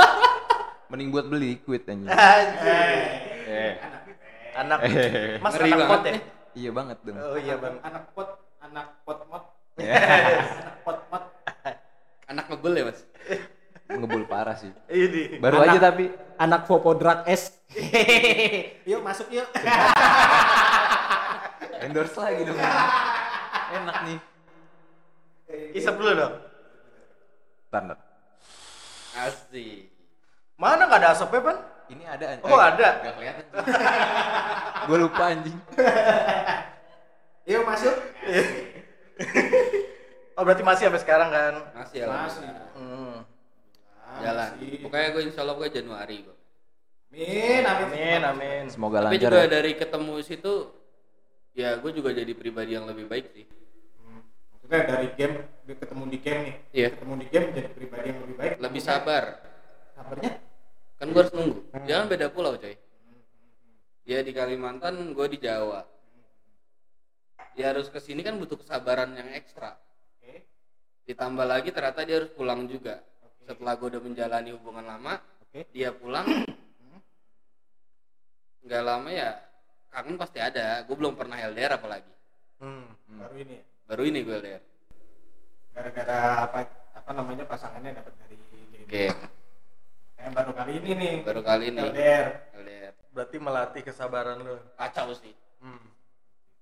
Mending 0.94 1.10
buat 1.10 1.26
beli 1.26 1.58
quit 1.66 1.82
anjing. 1.90 2.06
Eh. 2.06 2.44
Eh. 3.42 3.72
Anak 3.82 4.00
anak 4.56 4.78
eh. 4.86 5.36
mas 5.42 5.54
anak 5.58 5.82
pot 5.90 6.02
ya. 6.06 6.14
ya. 6.14 6.35
Iya 6.56 6.70
banget 6.72 6.98
dong. 7.04 7.20
Oh 7.20 7.36
iya 7.36 7.60
bang. 7.60 7.76
Anak 7.84 8.16
pot, 8.16 8.28
anak 8.64 8.86
pot 9.04 9.20
mot, 9.28 9.44
Ya, 9.76 9.92
anak 10.64 10.76
pot 10.80 10.98
mot. 11.12 11.24
Anak 12.26 12.44
ngebul 12.48 12.72
ya 12.72 12.84
mas. 12.88 13.00
ngebul 13.86 14.24
parah 14.24 14.56
sih. 14.56 14.72
Ini. 14.88 15.36
Baru 15.38 15.60
Anak- 15.60 15.76
aja 15.76 15.92
tapi 15.92 16.10
Anak 16.40 16.64
Vopodrat 16.64 17.28
S. 17.28 17.52
yuk 18.90 19.04
masuk 19.04 19.28
yuk. 19.28 19.44
endorse 21.84 22.16
lagi 22.16 22.42
dong. 22.48 22.56
Enak 23.76 23.96
nih. 24.08 24.18
Isap 25.76 26.00
dulu 26.00 26.12
dong. 26.16 26.34
Standar. 27.68 28.00
Asik. 29.12 29.92
Mana 30.56 30.88
nggak 30.88 31.00
ada 31.04 31.08
asapnya 31.12 31.40
pan? 31.44 31.56
Ini 31.86 32.04
ada 32.06 32.24
anjing. 32.34 32.46
Oh 32.50 32.58
ada. 32.58 32.88
Gak 33.02 33.14
kelihatan. 33.14 33.44
Gue 34.90 34.98
lupa 34.98 35.22
anjing. 35.30 35.58
Yuk 37.50 37.62
masuk. 37.62 37.94
Oh 40.36 40.44
berarti 40.44 40.60
masih 40.60 40.92
sampai 40.92 41.00
sekarang 41.00 41.32
kan? 41.32 41.54
Masih 41.72 42.04
ya. 42.04 42.12
Masih. 42.12 42.44
Hmm. 42.76 43.24
Jalan. 44.20 44.50
Masih. 44.52 44.84
Pokoknya 44.84 45.08
gue 45.16 45.22
insya 45.32 45.40
Allah 45.48 45.56
gue 45.56 45.68
Januari 45.72 46.16
gue. 46.28 46.36
Amin, 47.08 47.64
amin. 47.64 47.88
Amin 47.88 48.20
amin. 48.20 48.64
Semoga 48.68 49.00
Tapi 49.00 49.16
lancar 49.16 49.32
juga 49.32 49.40
ya. 49.40 49.48
dari 49.48 49.72
ketemu 49.80 50.14
situ, 50.20 50.54
ya 51.56 51.80
gue 51.80 51.88
juga 51.88 52.12
jadi 52.12 52.28
pribadi 52.36 52.76
yang 52.76 52.84
lebih 52.84 53.08
baik 53.08 53.32
sih. 53.32 53.48
Maksudnya 54.52 54.80
dari 54.84 55.08
game 55.16 55.36
dia 55.64 55.76
ketemu 55.80 56.04
di 56.04 56.18
game 56.20 56.40
nih. 56.44 56.54
Iya. 56.76 56.88
Ketemu 56.92 57.14
di 57.16 57.26
game 57.32 57.46
jadi 57.56 57.68
pribadi 57.72 58.06
yang 58.12 58.20
lebih 58.20 58.36
baik. 58.36 58.52
Lebih 58.60 58.82
sabar. 58.84 59.24
Sabarnya? 59.96 60.32
Kan 60.96 61.12
gue 61.12 61.20
harus 61.20 61.34
nunggu. 61.36 61.60
Jangan 61.84 62.06
beda 62.08 62.26
pulau 62.32 62.56
coy. 62.56 62.76
Dia 64.06 64.22
di 64.22 64.32
Kalimantan, 64.32 65.12
gue 65.12 65.26
di 65.28 65.38
Jawa. 65.42 65.82
Dia 67.56 67.72
harus 67.72 67.88
ke 67.88 67.98
sini 67.98 68.20
kan 68.20 68.36
butuh 68.36 68.60
kesabaran 68.60 69.16
yang 69.16 69.32
ekstra. 69.32 69.76
Ditambah 71.06 71.46
lagi 71.46 71.70
ternyata 71.70 72.02
dia 72.02 72.18
harus 72.18 72.32
pulang 72.34 72.66
juga. 72.66 72.98
Setelah 73.46 73.78
gue 73.78 73.88
udah 73.94 74.02
menjalani 74.02 74.50
hubungan 74.54 74.84
lama, 74.84 75.22
dia 75.70 75.94
pulang. 75.94 76.26
Nggak 78.66 78.82
lama 78.82 79.08
ya 79.14 79.30
kangen 79.94 80.18
pasti 80.18 80.38
ada. 80.42 80.82
Gue 80.84 80.98
belum 80.98 81.14
pernah 81.14 81.38
LDR 81.38 81.78
apalagi. 81.78 82.12
Hmm. 82.58 82.90
Baru 83.06 83.36
ini 83.38 83.54
ya. 83.54 83.64
Baru 83.86 84.02
ini 84.02 84.18
gue 84.26 84.34
LDR. 84.34 84.62
Gara-gara 85.72 86.18
apa 86.42 86.58
apa 86.98 87.10
namanya 87.14 87.44
pasangannya 87.46 87.94
dapat 87.94 88.12
dari 88.20 88.34
game. 88.34 88.84
Oke, 88.84 89.04
Yang 90.16 90.32
baru 90.34 90.52
kali 90.52 90.72
ini 90.76 90.90
nih. 90.92 91.14
baru 91.22 91.40
kali 91.40 91.64
ini 91.70 91.80
LDR. 91.82 92.26
LDR. 92.56 92.92
Berarti 93.12 93.36
melatih 93.38 93.82
kesabaran 93.82 94.38
lu. 94.40 94.56
Kacau 94.74 95.12
sih. 95.12 95.34
Hmm. 95.60 95.82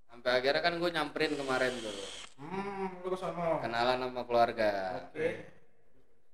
Sampai 0.07 0.31
akhirnya 0.39 0.63
kan 0.63 0.75
gue 0.77 0.91
nyamperin 0.91 1.33
kemarin 1.35 1.75
dulu. 1.75 2.05
Hmm, 2.35 2.87
lu 3.01 3.09
ke 3.09 3.19
sono. 3.19 3.59
Kenalan 3.59 3.99
sama 4.01 4.23
keluarga. 4.23 4.71
Oke. 5.07 5.29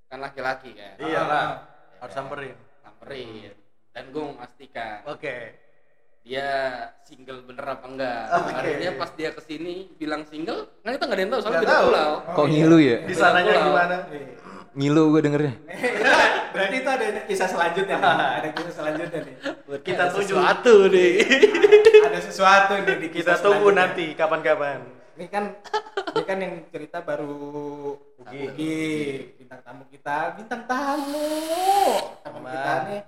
Kan 0.06 0.18
laki-laki 0.20 0.72
kan. 0.72 0.94
Iya 0.98 1.20
Ah. 1.20 1.26
lah. 1.26 1.46
Harus 1.98 2.14
samperin. 2.14 2.56
Samperin. 2.80 3.52
Dan 3.90 4.04
gue 4.10 4.22
memastikan 4.24 5.02
Oke. 5.04 5.36
dia 6.20 6.46
single 7.02 7.40
bener 7.42 7.64
apa 7.64 7.86
enggak. 7.88 8.24
Oke. 8.30 8.52
Akhirnya 8.52 8.90
pas 8.94 9.10
dia 9.14 9.32
ke 9.32 9.40
sini 9.40 9.88
bilang 9.96 10.28
single, 10.28 10.68
kan 10.84 10.92
kita 10.92 11.04
nggak 11.08 11.16
ada 11.16 11.22
yang 11.24 11.32
tahu 11.32 11.40
soalnya 11.40 11.58
Nggak 11.58 11.72
beda 11.72 11.86
pulau. 11.88 12.12
Kok 12.36 12.46
ngilu 12.46 12.76
ya? 12.78 12.96
Di 13.02 13.14
sananya 13.16 13.52
gimana? 13.56 13.96
Ngilu 14.76 15.02
gue 15.10 15.20
dengernya. 15.22 15.54
Berarti 16.50 16.76
itu 16.82 16.90
ada 16.90 17.06
kisah 17.26 17.48
selanjutnya 17.48 17.96
nih. 17.96 18.12
Ada 18.38 18.48
kisah 18.54 18.74
selanjutnya 18.74 19.20
nih. 19.22 19.36
Kita 19.86 20.02
Ada 20.06 20.14
tuju. 20.14 20.34
sesuatu 20.34 20.74
nih. 20.90 21.12
Ada 22.10 22.20
sesuatu 22.20 22.72
nih 22.82 22.96
di 22.98 23.08
Kita 23.10 23.34
tunggu 23.38 23.68
nanti 23.70 24.04
kapan-kapan. 24.18 24.80
Ini 25.20 25.26
kan 25.28 25.44
ini 26.16 26.22
kan 26.24 26.38
yang 26.40 26.54
cerita 26.72 26.98
baru 27.04 27.36
Ugi. 28.24 28.40
Ugi, 28.50 28.88
bintang 29.36 29.60
tamu 29.60 29.84
kita, 29.92 30.32
bintang 30.40 30.62
tamu. 30.64 31.28
Tamu 32.24 32.38
Aman. 32.40 32.52
kita 32.56 32.72
nih 32.88 33.00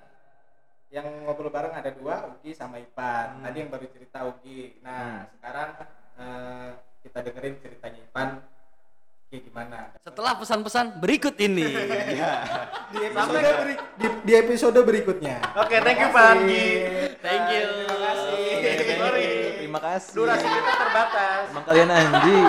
yang 0.93 1.09
ngobrol 1.24 1.49
bareng 1.49 1.72
ada 1.72 1.88
dua, 1.88 2.28
Ugi 2.36 2.53
sama 2.53 2.76
Ipan. 2.76 3.40
Hmm. 3.40 3.43
Tadi 3.49 3.57
yang 3.64 3.70
baru 3.72 3.86
cerita 3.88 4.28
Ugi. 4.28 4.76
Nah, 4.84 5.24
sekarang 5.32 5.68
eh, 6.20 6.70
kita 7.01 7.18
dengerin 7.24 7.55
ceritanya 7.64 8.01
Ipan. 8.05 8.28
Kayak 9.32 9.48
gimana? 9.48 9.78
Setelah 9.98 10.32
pesan-pesan 10.36 11.00
berikut 11.00 11.32
ini. 11.40 11.64
Di 12.92 12.98
episode, 13.02 13.32
beri- 13.40 13.80
di, 13.96 14.06
di 14.20 14.32
episode 14.36 14.76
berikutnya. 14.78 15.40
Oke, 15.56 15.80
thank 15.80 15.96
you, 15.96 16.12
Terima 16.12 16.20
Pak. 16.20 16.32
Anggi. 16.36 16.68
Thank 17.16 17.44
you. 17.48 17.64
Terima 17.72 17.96
kasih. 18.04 18.92
Sorry. 18.92 19.28
Terima 19.56 19.80
kasih. 19.80 20.12
Durasi 20.12 20.44
kita 20.44 20.72
terbatas. 20.76 21.44
Emang 21.48 21.64
kalian 21.64 21.88
anjing. 21.88 22.44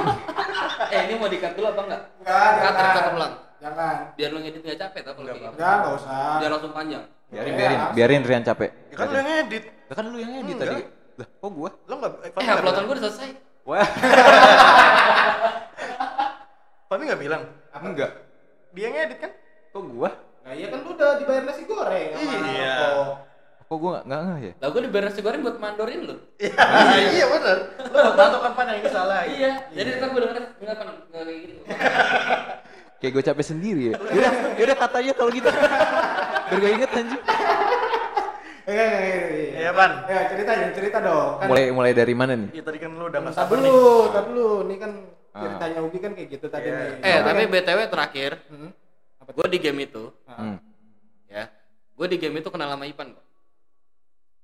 eh 0.85 1.01
ini 1.01 1.13
mau 1.15 1.31
di-cut 1.31 1.55
dulu 1.55 1.67
apa 1.71 1.81
enggak? 1.81 2.01
Enggak, 2.19 2.51
Cut, 2.51 2.73
jangan. 2.75 2.91
cut 2.91 3.05
ulang. 3.15 3.33
Jangan. 3.63 3.95
Biar 4.13 4.29
lu 4.29 4.39
ngedit 4.43 4.59
nggak 4.61 4.75
capek 4.77 5.01
Enggak 5.01 5.15
lagi? 5.23 5.39
Enggak, 5.47 5.73
enggak 5.79 5.93
usah. 5.95 6.35
Biar 6.35 6.49
langsung 6.51 6.73
panjang. 6.75 7.03
Biarin, 7.31 7.47
Iya, 7.47 7.55
biarin, 7.57 7.79
biarin 7.95 8.21
Rian 8.27 8.43
capek. 8.43 8.69
Ya 8.91 8.95
kan 8.99 9.07
lu 9.07 9.15
yang 9.15 9.29
edit. 9.39 9.63
Lah 9.87 9.95
kan 9.95 10.03
lu 10.05 10.17
yang 10.19 10.33
edit 10.35 10.51
Enggak. 10.53 10.67
tadi. 10.67 10.83
Lah, 11.15 11.27
kok 11.31 11.47
gua? 11.49 11.69
Lo 11.87 11.93
enggak 11.95 12.11
Eh, 12.27 12.51
uploadan 12.51 12.83
gue 12.83 12.95
udah 12.99 13.05
selesai. 13.07 13.29
Wah, 13.63 13.79
Fami 16.93 17.09
enggak 17.09 17.21
bilang. 17.25 17.43
enggak. 17.73 18.11
Dia 18.77 18.85
yang 18.85 19.09
edit 19.09 19.17
kan? 19.17 19.31
Kok 19.73 19.81
gua? 19.97 20.13
Nah, 20.45 20.53
iya 20.53 20.69
kan 20.69 20.85
lu 20.85 20.93
udah 20.93 21.17
dibayar 21.17 21.41
nasi 21.41 21.65
goreng 21.65 22.13
sama 22.13 22.33
Iya. 22.53 22.77
Kok 23.65 23.77
gua 23.81 24.05
enggak 24.05 24.19
enggak 24.21 24.37
ya? 24.37 24.53
Lah 24.61 24.67
gue 24.69 24.81
dibayar 24.85 25.05
nasi 25.09 25.19
goreng 25.25 25.41
buat 25.41 25.57
mandorin 25.57 26.01
lu. 26.05 26.15
Iya 26.37 27.25
bener. 27.33 27.57
Lo 27.89 28.13
bantu 28.13 28.37
kan 28.45 28.51
Pan 28.53 28.69
yang 28.69 28.85
ini 28.85 28.89
salah. 28.93 29.25
Iya, 29.25 29.51
jadi 29.73 29.89
ntar 29.97 30.07
gue 30.13 30.21
denger 30.21 30.43
enggak 30.61 30.75
kan 30.77 30.87
enggak 30.93 31.23
kayak 31.25 31.39
gitu. 31.41 31.53
Kayak 33.01 33.11
gue 33.17 33.23
capek 33.25 33.45
sendiri 33.49 33.81
ya. 33.89 33.93
Yaudah, 33.97 34.33
yaudah 34.61 34.77
katanya 34.77 35.13
kalau 35.17 35.31
gitu. 35.33 35.49
Biar 35.49 36.57
gue 36.61 36.71
inget 36.77 36.89
anjing. 36.93 37.21
Eh, 38.63 38.69
eh, 38.69 38.93
eh, 38.93 39.47
Iya, 39.65 39.71
Pan. 39.73 39.91
Ya, 40.05 40.19
cerita 40.29 40.51
cerita 40.77 40.97
dong. 41.01 41.41
Kan 41.41 41.47
Mulai 41.49 41.73
mulai 41.73 41.91
dari 41.97 42.13
mana 42.13 42.37
nih? 42.37 42.53
Iya 42.53 42.61
tadi 42.61 42.77
kan 42.77 42.93
lu 42.93 43.09
udah 43.09 43.33
sabar 43.33 43.57
nih. 43.57 43.65
dulu, 43.65 44.13
tar 44.13 44.23
dulu. 44.29 44.49
Ini 44.69 44.77
kan. 44.77 45.22
Ceritanya 45.35 45.79
Ugi 45.81 45.97
kan 45.97 46.11
kayak 46.13 46.29
gitu 46.29 46.45
tadi 46.47 46.67
nih. 46.67 46.89
Eh, 46.99 47.15
Sama 47.15 47.25
tapi 47.27 47.41
BTW 47.47 47.79
terakhir, 47.87 48.31
Hmm, 48.47 48.69
gue 49.25 49.47
di 49.49 49.59
game 49.59 49.79
itu, 49.81 50.03
Ah. 50.23 50.37
Hmm. 50.39 50.57
ya. 51.25 51.49
Gue 51.91 52.07
di 52.07 52.17
game 52.17 52.37
itu 52.37 52.47
kenal 52.47 52.69
sama 52.69 52.85
Ipan, 52.85 53.11
kok. 53.11 53.25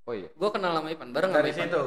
Oh 0.03 0.13
iya. 0.13 0.29
Gue 0.31 0.49
kenal 0.49 0.71
sama 0.73 0.89
Ipan 0.89 1.09
bareng 1.09 1.29
sama 1.29 1.39
Dari 1.39 1.51
Ipan. 1.51 1.61
situ. 1.63 1.83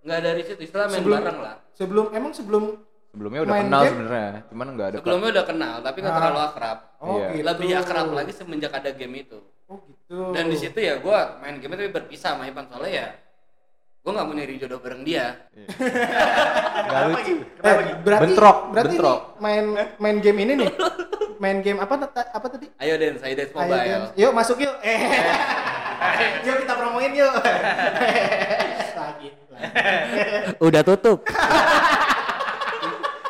Enggak 0.00 0.20
dari 0.22 0.42
situ, 0.42 0.60
istilah 0.62 0.86
main 0.86 0.96
Sebelum- 0.96 1.18
bareng 1.18 1.38
lah. 1.40 1.56
Sebelum 1.72 2.06
emang 2.12 2.32
sebelum 2.32 2.64
Sebelumnya 3.08 3.40
udah 3.42 3.54
Main 3.54 3.64
kenal 3.64 3.80
game? 3.80 3.90
sebenarnya, 3.90 4.30
cuman 4.46 4.66
enggak 4.68 4.86
ada. 4.86 4.96
Sebelumnya 5.00 5.28
udah 5.32 5.46
kenal, 5.48 5.74
tapi 5.80 5.96
nggak 5.98 6.12
Ah. 6.12 6.18
terlalu 6.20 6.40
akrab. 6.42 6.78
Oh, 6.96 7.16
Iya. 7.16 7.28
gitu. 7.32 7.44
Lebih 7.48 7.70
akrab 7.74 8.08
lagi 8.12 8.32
semenjak 8.34 8.72
ada 8.72 8.90
game 8.92 9.14
itu. 9.16 9.38
Oh, 9.66 9.78
gitu. 9.82 10.18
Dan 10.30 10.44
di 10.46 10.56
situ 10.56 10.78
ya 10.78 10.94
gue 10.96 11.18
main 11.40 11.56
game 11.56 11.72
tapi 11.72 11.88
berpisah 11.90 12.36
sama 12.36 12.44
Ipan 12.44 12.68
soalnya 12.68 12.92
ya 12.92 13.06
gue 14.06 14.14
nggak 14.14 14.22
mau 14.22 14.38
nyari 14.38 14.54
jodoh 14.54 14.78
bareng 14.78 15.02
dia. 15.02 15.34
Enggak 16.78 17.02
lucu. 17.10 17.34
Eh, 17.58 17.74
berarti 17.98 18.22
Bentrok, 18.30 18.56
berarti 18.70 18.94
bentrok. 18.94 19.20
main 19.42 19.64
main 19.98 20.16
game 20.22 20.38
ini 20.40 20.52
nih. 20.62 20.70
Main 21.36 21.58
game 21.58 21.82
apa 21.82 22.06
ta- 22.06 22.30
apa 22.30 22.46
tadi? 22.46 22.70
Ayo 22.78 22.94
Den, 22.96 23.18
saya 23.18 23.34
Dance 23.34 23.50
Ayo, 23.50 23.58
Mobile. 23.58 23.82
Dance. 23.82 24.14
Yuk 24.14 24.30
masuk 24.30 24.56
yuk. 24.62 24.74
Eh. 24.80 24.98
yuk 26.46 26.56
kita 26.62 26.74
promoin 26.78 27.10
yuk. 27.10 27.34
Lagi. 29.02 29.28
Udah 30.62 30.82
tutup. 30.86 31.18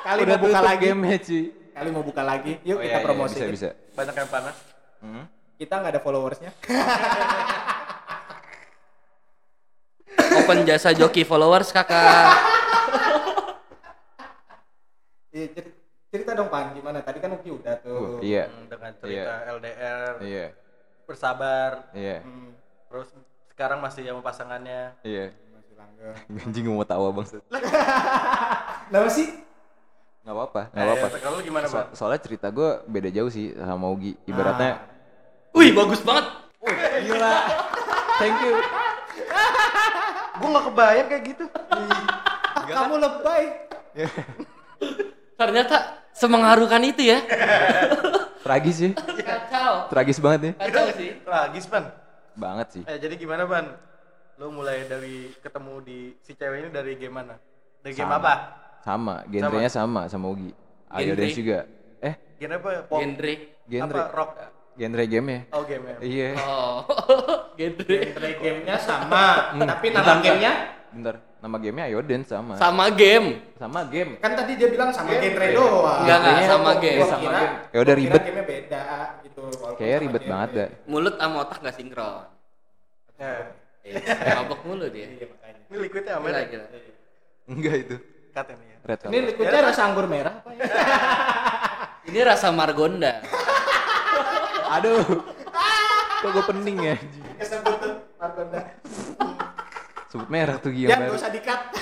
Kali 0.05 0.21
Udah 0.23 0.37
mau 0.37 0.45
buka 0.45 0.53
tutup 0.53 0.69
lagi. 0.69 0.85
game 0.85 1.03
cuy. 1.19 1.43
Kali 1.73 1.89
mau 1.89 2.05
buka 2.05 2.21
lagi. 2.23 2.53
Yuk 2.63 2.77
Oh, 2.77 2.83
kita 2.85 2.87
iya, 2.87 3.01
iya, 3.01 3.07
promosi. 3.09 3.35
bisa 3.35 3.49
bisa. 3.49 3.69
Banyak 3.97 4.13
yang 4.15 4.29
panas. 4.29 4.57
Hmm. 5.01 5.25
Kita 5.57 5.75
nggak 5.81 5.93
ada 5.97 6.01
followersnya. 6.05 6.53
Open 10.37 10.63
jasa 10.63 10.93
joki 10.93 11.23
followers 11.23 11.71
kakak. 11.71 12.37
Iya, 15.31 15.47
ceri- 15.51 15.77
cerita 16.09 16.33
dong 16.33 16.49
Pan, 16.49 16.73
gimana? 16.73 17.01
Tadi 17.01 17.19
kan 17.19 17.29
Uki 17.31 17.51
udah 17.51 17.77
tuh. 17.79 18.17
Uh, 18.17 18.21
iya. 18.21 18.47
Hmm, 18.47 18.67
Dengan 18.67 18.91
cerita 18.95 19.33
LDR, 19.51 20.13
Iya. 20.19 20.47
bersabar, 21.05 21.93
Iya. 21.93 22.21
Hmm, 22.21 22.57
terus 22.89 23.09
sekarang 23.51 23.79
masih 23.79 24.03
sama 24.03 24.23
pasangannya. 24.23 24.97
Iya. 25.03 25.33
masih 25.51 25.75
langgeng. 25.75 26.17
Anjing 26.43 26.65
mau 26.67 26.85
tawa 26.85 27.09
bang. 27.13 27.27
Kenapa 28.89 29.11
sih? 29.11 29.29
nggak 30.19 30.35
apa-apa 30.35 30.63
nggak 30.67 30.83
Eh, 30.83 30.91
apa-apa 30.91 31.17
kalau 31.23 31.39
lu 31.39 31.43
gimana, 31.45 31.67
So- 31.67 31.79
Bang? 31.79 31.89
soalnya 31.95 32.19
cerita 32.19 32.51
gue 32.51 32.83
beda 32.85 33.15
jauh 33.15 33.31
sih 33.31 33.55
sama 33.55 33.87
Ugi 33.87 34.19
ibaratnya 34.25 34.83
Wih, 35.55 35.71
bagus 35.71 36.03
banget. 36.03 36.27
gila 36.99 37.35
thank 38.19 38.35
you 38.41 38.59
Gue 40.37 40.49
nggak 40.49 40.65
kebayang 40.67 41.07
kayak 41.09 41.25
gitu. 41.27 41.45
Kamu 42.67 42.95
lebay. 42.97 43.45
Ternyata 45.37 45.77
semengharukan 46.13 46.83
itu 46.83 47.03
ya. 47.07 47.19
tragis 48.47 48.79
sih 48.79 48.93
Kacau. 48.95 49.91
tragis 49.91 50.23
banget 50.23 50.41
nih 50.41 50.53
Kacau 50.55 50.87
sih. 50.95 51.11
Tragis, 51.19 51.67
Ban. 51.67 51.85
banget 52.33 52.67
sih 52.71 52.83
Eh, 52.87 52.95
jadi 52.95 53.19
gimana, 53.19 53.43
Ban? 53.43 53.75
Lu 54.39 54.55
mulai 54.55 54.87
dari 54.87 55.35
ketemu 55.37 55.83
di 55.83 55.99
si 56.23 56.31
cewek 56.31 56.63
ini 56.63 56.69
dari 56.71 56.95
game 56.95 57.11
mana? 57.13 57.35
Dari 57.83 57.91
game 57.91 58.07
Sama. 58.07 58.23
apa? 58.23 58.35
sama 58.79 59.15
genrenya 59.27 59.67
sama 59.67 60.07
sama 60.07 60.31
Ugi 60.31 60.55
Ayo? 60.87 61.19
Dance 61.19 61.35
juga 61.35 61.67
eh 61.99 62.15
Genre 62.39 62.55
apa? 62.55 62.87
Pop? 62.87 63.03
Genre. 63.03 63.35
genre 63.67 63.83
Apa? 63.99 64.15
Rock? 64.15 64.31
Genre 64.77 65.05
game 65.05 65.29
ya 65.29 65.41
Oh, 65.51 65.63
game 65.65 65.85
ya. 65.85 65.97
iya 66.01 66.29
Oh. 66.39 66.85
Genre. 67.59 67.81
Genre 67.83 68.31
gamenya 68.37 68.77
sama, 68.77 69.57
Hmm. 69.57 69.65
tapi 69.65 69.87
nama 69.89 70.21
gamenya 70.21 70.53
bentar 70.93 71.17
nama 71.37 71.57
gamenya 71.57 71.85
Ayo 71.87 72.01
Dance 72.01 72.29
sama 72.29 72.53
Sama 72.57 72.85
game. 72.91 73.41
sama 73.57 73.81
game 73.87 74.17
kan 74.19 74.33
tadi 74.33 74.53
dia 74.55 74.69
bilang 74.69 74.89
sama 74.91 75.13
genre 75.13 75.47
doang. 75.51 76.05
Enggak, 76.05 76.17
enggak, 76.17 76.33
Genrenya 76.37 76.49
sama 76.49 76.71
game. 76.77 76.99
gua 76.99 77.09
Sama 77.09 77.25
game. 77.27 77.53
Ya 77.67 77.79
udah 77.81 77.95
ribet. 77.95 78.21
Gamenya 78.23 78.45
beda 78.45 78.83
gitu. 79.23 79.43
kayaknya 79.77 79.99
ribet 80.01 80.23
game. 80.23 80.31
banget 80.31 80.51
dah 80.53 80.69
Mulut 80.85 81.15
sama 81.17 81.37
otak 81.43 81.59
gak 81.61 81.75
sinkron. 81.75 82.25
Ya. 83.17 83.33
Eh, 83.81 83.97
mabok 84.35 84.61
mulu 84.63 84.87
dia. 84.89 85.07
Iya 85.09 85.27
makanya. 85.27 85.61
Ini 85.67 85.77
liquidnya 85.79 86.13
apa 86.13 86.27
Gila, 86.27 86.37
ya? 86.37 86.47
gila. 86.47 86.67
enggak 87.47 87.75
itu 87.79 87.97
Cut 88.31 88.47
ini 88.51 88.65
ya. 88.67 88.77
red 88.83 88.99
Ini 89.03 89.19
liquidnya 89.25 89.61
rasa 89.65 89.81
anggur 89.83 90.07
merah 90.07 90.35
apa 90.37 90.51
ya? 90.53 90.63
Ini 92.05 92.21
rasa 92.23 92.47
margonda. 92.51 93.13
aduh 94.69 95.05
kok 96.17 96.29
gue 96.29 96.45
pening 96.47 96.79
ya 96.85 96.97
Kesebut 97.37 97.77
tuh 97.77 97.95
Margonda. 98.17 98.61
sebut 100.07 100.29
merah 100.29 100.57
tuh 100.57 100.73
Ya, 100.73 100.89
Giam 100.89 100.99
nggak 101.03 101.15
usah 101.15 101.31
dikat. 101.31 101.61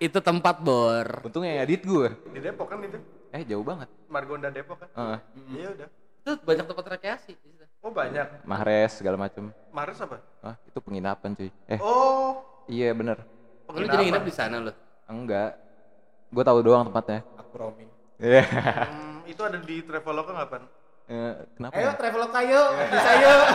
Itu 0.00 0.18
tempat 0.20 0.60
bor. 0.60 1.22
untung 1.22 1.42
yang 1.42 1.58
edit 1.58 1.82
gue 1.82 2.08
Di 2.30 2.40
Depok 2.40 2.66
kan 2.66 2.78
itu. 2.80 2.98
eh 3.30 3.42
jauh 3.42 3.62
banget 3.62 3.88
Margonda 4.06 4.48
Depok 4.48 4.78
kan? 4.78 4.88
Heeh. 4.92 5.18
Iya 5.54 5.68
udah. 5.72 5.88
Itu 6.20 6.30
banyak 6.40 6.64
tempat 6.64 6.84
rekreasi. 6.88 7.32
di 7.32 7.50
situ. 7.50 7.64
Oh, 7.78 7.90
banyak. 7.90 8.44
Mahres 8.44 8.92
segala 8.94 9.16
macem 9.18 9.52
Maris 9.68 9.98
apa? 9.98 10.20
ah 10.40 10.56
itu 10.62 10.78
penginapan 10.78 11.34
cuy 11.34 11.50
eh 11.66 11.76
Oh, 11.78 12.40
iya 12.66 12.92
bener 12.92 13.20
Lu 13.66 13.80
jadi 13.82 14.04
nginep 14.06 14.24
di 14.24 14.32
sana 14.32 14.56
lo. 14.58 14.72
enggak 15.04 15.56
gue 16.30 16.42
tahu 16.42 16.58
doang 16.60 16.84
tempatnya 16.84 17.20
Aku 17.36 17.54
roaming. 17.54 17.90
Iya. 18.16 18.44
hmm, 18.86 19.18
itu 19.26 19.40
ada 19.40 19.58
di 19.58 19.76
Traveloka 19.80 20.30
nggak, 20.30 20.48
Pan? 20.48 20.62
Eh, 21.04 21.36
kenapa 21.52 21.76
Ayo 21.76 21.92
ya? 21.92 22.00
Traveloka 22.00 22.40
yuk, 22.40 22.68
bisa 22.88 23.10
yuk. 23.20 23.44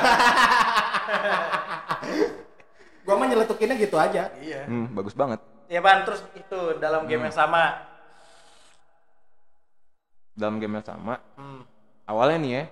Gua 3.09 3.17
mah 3.17 3.25
nyeletukinnya 3.25 3.73
gitu 3.81 3.97
aja. 3.97 4.29
Iya. 4.37 4.69
Hmm, 4.69 4.93
bagus 4.93 5.17
banget. 5.17 5.41
Ya, 5.65 5.81
Pan, 5.81 6.05
terus 6.05 6.21
itu 6.37 6.59
dalam 6.77 7.09
game 7.09 7.25
yang 7.25 7.33
sama. 7.33 7.89
Dalam 10.37 10.61
game 10.61 10.77
yang 10.77 10.85
sama. 10.85 11.17
Hmm. 11.33 11.65
Awalnya 12.05 12.37
nih 12.37 12.51
ya. 12.53 12.63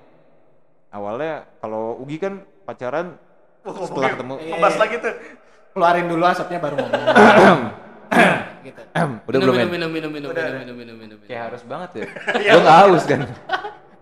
Awalnya 0.93 1.33
kalau 1.57 1.97
Ugi 1.97 2.21
kan 2.21 2.45
pacaran 2.69 3.17
Wah, 3.65 3.81
setelah 3.81 4.13
ketemu. 4.13 4.33
Ngebahas 4.53 4.77
lagi 4.77 4.95
tuh. 5.01 5.13
Keluarin 5.73 6.05
dulu 6.05 6.21
asapnya 6.25 6.59
baru 6.61 6.75
ngomong. 6.77 7.01
gitu. 8.65 8.81
Udah 9.25 9.39
belum 9.41 9.53
minum, 9.57 9.59
men? 9.65 9.69
minum, 9.73 9.89
minum, 9.89 10.11
minum, 10.13 10.29
Udah, 10.31 10.43
minum, 10.45 10.53
udah. 10.53 10.61
minum, 10.61 10.75
minum, 10.77 10.95
minum, 11.01 11.17
minum. 11.17 11.29
Kayak 11.29 11.43
harus 11.53 11.61
banget 11.65 11.89
ya. 11.97 12.05
Gue 12.53 12.61
nggak 12.61 12.77
haus 12.85 13.03
kan. 13.05 13.21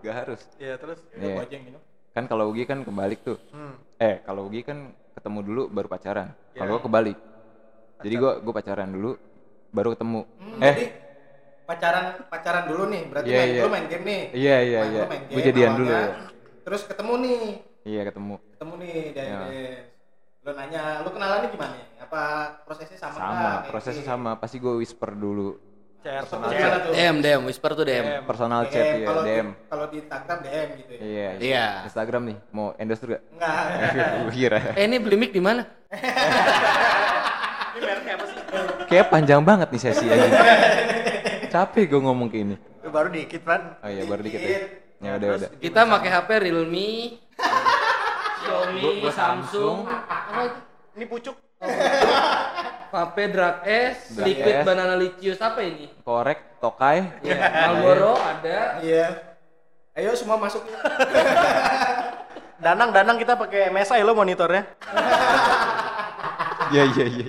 Gak 0.05 0.15
harus. 0.15 0.41
Iya, 0.55 0.73
terus. 0.77 0.99
Iya. 1.11 1.41
aja 1.41 1.53
yang 1.53 1.65
minum. 1.65 1.81
Kan 2.13 2.23
kalau 2.29 2.47
Ugi 2.47 2.63
kan 2.63 2.85
kebalik 2.85 3.25
tuh. 3.25 3.41
Hmm. 3.49 3.75
Eh, 3.97 4.21
kalau 4.21 4.47
Ugi 4.47 4.61
kan 4.61 4.93
ketemu 5.17 5.39
dulu 5.41 5.61
baru 5.67 5.87
pacaran. 5.89 6.29
Iya. 6.53 6.59
Kalau 6.61 6.69
gue 6.71 6.81
kebalik. 6.85 7.17
Jadi 7.99 8.15
gue 8.15 8.31
gue 8.39 8.53
pacaran 8.53 8.89
dulu 8.91 9.11
baru 9.73 9.89
ketemu. 9.97 10.21
Hmm, 10.37 10.59
eh, 10.61 10.71
Jadi 10.71 10.85
pacaran 11.65 12.05
pacaran 12.29 12.63
dulu 12.69 12.83
nih, 12.87 13.03
berarti 13.09 13.27
Iya, 13.27 13.39
main, 13.41 13.49
iya. 13.49 13.61
lu 13.65 13.69
main 13.73 13.85
game 13.89 14.05
nih. 14.05 14.21
iya 14.31 14.57
iya 14.61 14.81
iya. 14.85 15.03
Gue 15.25 15.41
jadian 15.41 15.71
dulu. 15.73 15.89
ya. 15.89 16.05
Terus 16.61 16.81
ketemu 16.85 17.13
nih, 17.19 17.41
Iya 17.85 18.01
ketemu. 18.05 18.35
ketemu 18.53 18.73
nih 18.81 18.93
dari 19.11 19.29
Iya. 19.33 19.79
lu 20.45 20.51
nanya, 20.53 20.81
lu 21.01 21.09
kenalannya 21.09 21.49
gimana? 21.49 21.75
Apa 21.97 22.21
prosesnya 22.63 22.99
sama? 23.01 23.17
Sama? 23.17 23.33
Kayak 23.33 23.71
prosesnya 23.73 24.03
gini? 24.05 24.11
sama. 24.13 24.31
Pasti 24.37 24.57
gue 24.61 24.73
whisper 24.77 25.11
dulu. 25.11 25.57
Personal 26.05 26.49
Chat. 26.53 26.93
DM, 26.93 27.15
DM, 27.17 27.41
whisper 27.49 27.73
tuh 27.73 27.81
DM. 27.81 28.05
DM. 28.05 28.23
Personal 28.29 28.69
DM, 28.69 28.73
chat 28.77 28.85
ya, 29.01 29.09
DM. 29.25 29.47
Kalau 29.65 29.85
di 29.89 29.97
Instagram 30.05 30.37
DM 30.45 30.67
gitu 30.77 30.91
ya. 30.93 30.99
Iya. 31.01 31.29
Iya. 31.41 31.65
Instagram 31.89 32.21
nih, 32.29 32.37
mau 32.53 32.77
endorse 32.77 33.01
juga? 33.09 33.19
Enggak. 33.33 34.29
Kira. 34.37 34.59
Eh 34.77 34.85
ini 34.85 35.01
beli 35.01 35.17
mic 35.17 35.31
di 35.33 35.41
mana? 35.41 35.65
Ini 37.73 37.81
mereknya 37.81 38.13
apa 38.21 38.25
sih? 38.29 38.37
Kayak 38.85 39.05
panjang 39.09 39.41
banget 39.41 39.67
nih 39.73 39.81
sesi 39.81 40.05
aja. 40.05 40.29
Capek 41.49 41.89
gue 41.89 42.01
ngomong 42.05 42.29
kayak 42.29 42.53
ini. 42.53 42.55
Baru 42.85 43.09
dikit, 43.09 43.41
Pan. 43.41 43.81
Oh 43.81 43.89
iya, 43.89 44.05
baru 44.05 44.21
dikit 44.21 44.39
ya. 44.45 44.59
Ya 45.01 45.11
udah 45.17 45.29
udah. 45.41 45.49
Kita 45.57 45.89
pakai 45.89 46.09
HP 46.13 46.29
Realme, 46.37 47.17
Xiaomi, 48.45 49.09
Samsung? 49.09 49.89
Ini 50.95 51.05
pucuk. 51.09 51.33
HP 52.95 53.17
Drag 53.35 53.55
S, 53.67 54.15
Drag 54.15 54.25
Liquid 54.31 54.55
S. 54.59 54.65
Banana 54.65 54.95
Licious 54.95 55.39
apa 55.43 55.59
ini? 55.59 55.91
Korek, 56.01 56.59
tokai. 56.63 57.03
Ya, 57.21 57.35
Marlboro 57.67 58.15
ada. 58.15 58.79
Iya. 58.79 59.07
Ayo 59.95 60.15
semua 60.15 60.39
masuk. 60.39 60.63
Danang, 62.59 62.95
Danang 62.95 63.19
kita 63.19 63.35
pakai 63.35 63.67
MSI 63.71 64.03
lo 64.03 64.15
monitornya. 64.15 64.63
Iya 66.71 66.83
iya 66.95 67.05
iya. 67.05 67.27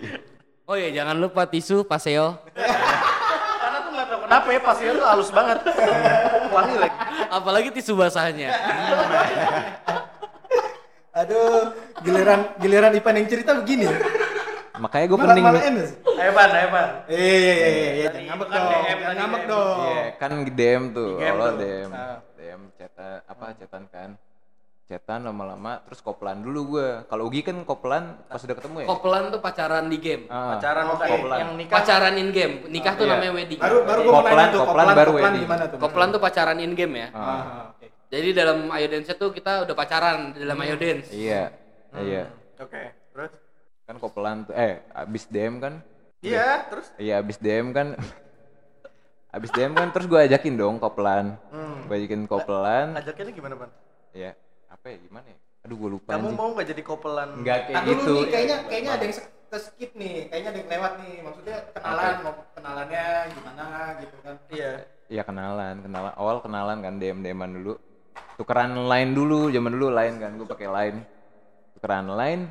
Oh 0.67 0.75
iya, 0.75 0.91
jangan 0.91 1.14
lupa 1.19 1.47
tisu 1.47 1.87
Paseo. 1.87 2.43
Karena 2.57 3.79
tuh 3.87 3.91
nggak 3.95 4.07
tahu 4.11 4.21
kenapa 4.27 4.49
ya 4.51 4.61
pasnya 4.62 4.91
tuh 4.99 5.07
halus 5.07 5.31
banget. 5.31 5.59
Wangi 6.51 6.77
lagi. 6.79 6.97
Apalagi 7.31 7.69
tisu 7.71 7.95
basahnya. 7.95 8.51
Aduh, 11.17 11.71
giliran 12.03 12.51
giliran 12.59 12.93
Ipan 12.99 13.14
yang 13.19 13.29
cerita 13.31 13.55
begini. 13.55 13.87
Makanya 14.77 15.07
gue 15.07 15.18
pening. 15.18 15.43
malah 15.43 15.57
nih. 15.57 15.70
emes. 15.70 15.91
Ayo, 16.16 16.31
Pan, 16.33 16.51
ayo, 16.51 16.68
Pan. 16.68 16.89
Iya 17.07 17.24
iya 17.27 17.55
iya 17.55 17.68
iya, 17.93 18.07
jangan 18.07 18.24
ngambek 18.27 18.49
kan 18.49 18.61
dong. 18.61 18.83
Jangan 18.85 19.14
ngambek 19.16 19.41
DM. 19.41 19.49
dong. 19.49 19.79
Iya, 19.81 20.03
kan 20.16 20.31
DM 20.51 20.83
tuh. 20.93 21.11
Allah 21.18 21.49
tuh. 21.49 21.59
DM. 21.59 21.91
DM 22.37 22.61
chatan 22.74 23.16
apa 23.24 23.45
chatan 23.55 23.85
kan. 23.89 24.11
Chatan 24.87 25.20
lama-lama 25.20 25.83
terus 25.83 25.99
kopelan 25.99 26.39
dulu 26.41 26.61
gue. 26.72 26.89
Kalau 27.05 27.27
Ugi 27.27 27.43
kan 27.43 27.59
kopelan 27.61 28.22
pas 28.22 28.39
udah 28.39 28.55
ketemu 28.55 28.77
ya. 28.79 28.87
Kopelan 28.87 29.24
tuh 29.29 29.41
pacaran 29.41 29.85
di 29.87 29.99
game. 29.99 30.24
Ah. 30.29 30.55
Pacaran 30.55 30.85
bukan 30.89 31.07
Oke. 31.11 31.27
yang 31.35 31.51
nikah. 31.57 31.74
Pacaran 31.74 32.14
in 32.14 32.29
game. 32.31 32.55
Nikah 32.66 32.93
tuh 32.95 33.05
Iya. 33.05 33.12
namanya 33.12 33.33
wedding. 33.35 33.59
Baru 33.59 33.77
baru 33.83 34.01
gua 34.01 34.12
mau 34.12 34.22
Koplan, 34.22 34.47
tuh, 34.47 34.61
koplan 34.61 34.70
koplan 34.79 34.87
baru 34.95 35.11
koplan 35.11 35.24
wedding. 35.27 35.43
gimana 35.43 35.64
tuh? 35.66 35.79
Kopelan 35.81 36.09
tuh 36.09 36.20
pacaran 36.20 36.59
in 36.59 36.72
game 36.72 36.95
ya. 36.97 37.09
Ah. 37.11 37.18
Ah, 37.18 37.43
oke. 37.72 37.87
Jadi 38.07 38.29
dalam 38.31 38.59
Ayo 38.70 38.87
Dance 38.87 39.12
tuh 39.12 39.31
kita 39.31 39.66
udah 39.66 39.74
pacaran 39.74 40.18
di 40.31 40.39
dalam 40.39 40.59
Ayo 40.61 40.74
Dance. 40.77 41.11
Iya. 41.11 41.43
Iya. 41.93 42.24
Oke, 42.57 42.83
terus? 43.11 43.33
Kan 43.87 43.97
kopelan 43.97 44.43
tuh 44.43 44.53
eh 44.53 44.82
abis 44.93 45.24
DM 45.26 45.57
kan. 45.57 45.78
Iya, 46.18 46.66
terus? 46.66 46.87
Iya 46.97 47.22
abis 47.22 47.39
DM 47.39 47.70
kan 47.70 47.95
abis 49.28 49.51
DM 49.53 49.72
kan 49.72 49.93
terus 49.93 50.07
gue 50.07 50.16
ajakin 50.18 50.57
dong 50.57 50.76
kopelan 50.76 51.37
Hmm. 51.53 51.84
gue 51.84 51.97
ajakin 51.99 52.24
kopelan 52.24 52.97
Ajaknya 52.97 53.30
gimana, 53.30 53.55
Pan? 53.55 53.70
ya 54.11 54.32
apa 54.66 54.87
ya 54.89 54.97
gimana 54.99 55.28
ya 55.28 55.37
aduh 55.61 55.76
gue 55.76 55.91
lupa 55.93 56.09
Kamu 56.09 56.24
anjing. 56.24 56.37
mau 56.37 56.49
nggak 56.51 56.66
jadi 56.66 56.82
kopelan? 56.82 57.28
Enggak 57.37 57.59
kayak 57.68 57.82
dulu 57.84 57.93
gitu 57.93 58.11
nih, 58.16 58.24
kayaknya 58.26 58.57
kayaknya 58.64 58.91
ada 58.91 59.05
yang 59.05 59.14
ke 59.47 59.59
skip 59.61 59.91
nih, 59.93 60.14
kayaknya 60.26 60.49
ada 60.49 60.59
yang 60.59 60.70
lewat 60.70 60.93
nih. 60.97 61.14
Maksudnya 61.20 61.57
kenalan, 61.70 62.14
mau 62.18 62.32
kenalannya 62.51 63.05
gimana 63.30 63.64
gitu 63.99 64.16
kan. 64.20 64.34
Iya. 64.49 64.70
Iya 65.07 65.22
kenalan 65.22 65.74
kenalan 65.80 66.12
awal 66.16 66.37
kenalan 66.41 66.78
kan 66.80 66.95
DM 66.97 67.18
DMan 67.20 67.51
dulu 67.53 67.72
tukeran 68.34 68.72
line 68.74 69.11
dulu 69.12 69.53
zaman 69.53 69.70
dulu 69.70 69.87
line 69.93 70.16
kan 70.16 70.30
gue 70.32 70.49
pakai 70.49 70.66
line 70.66 70.99
tukeran 71.72 72.09
line 72.11 72.43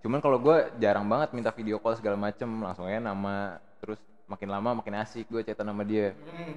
cuman 0.00 0.18
kalau 0.18 0.36
gue 0.36 0.56
jarang 0.76 1.04
banget 1.04 1.28
minta 1.30 1.50
video 1.50 1.76
call 1.76 1.92
segala 1.92 2.16
macem 2.16 2.48
langsung 2.58 2.84
aja 2.84 2.98
nama 2.98 3.60
terus 3.78 4.00
makin 4.24 4.48
lama 4.48 4.70
makin 4.74 4.94
asik 4.96 5.26
gue 5.26 5.42
chatan 5.42 5.66
sama 5.66 5.82
dia 5.82 6.16
Hmm. 6.22 6.56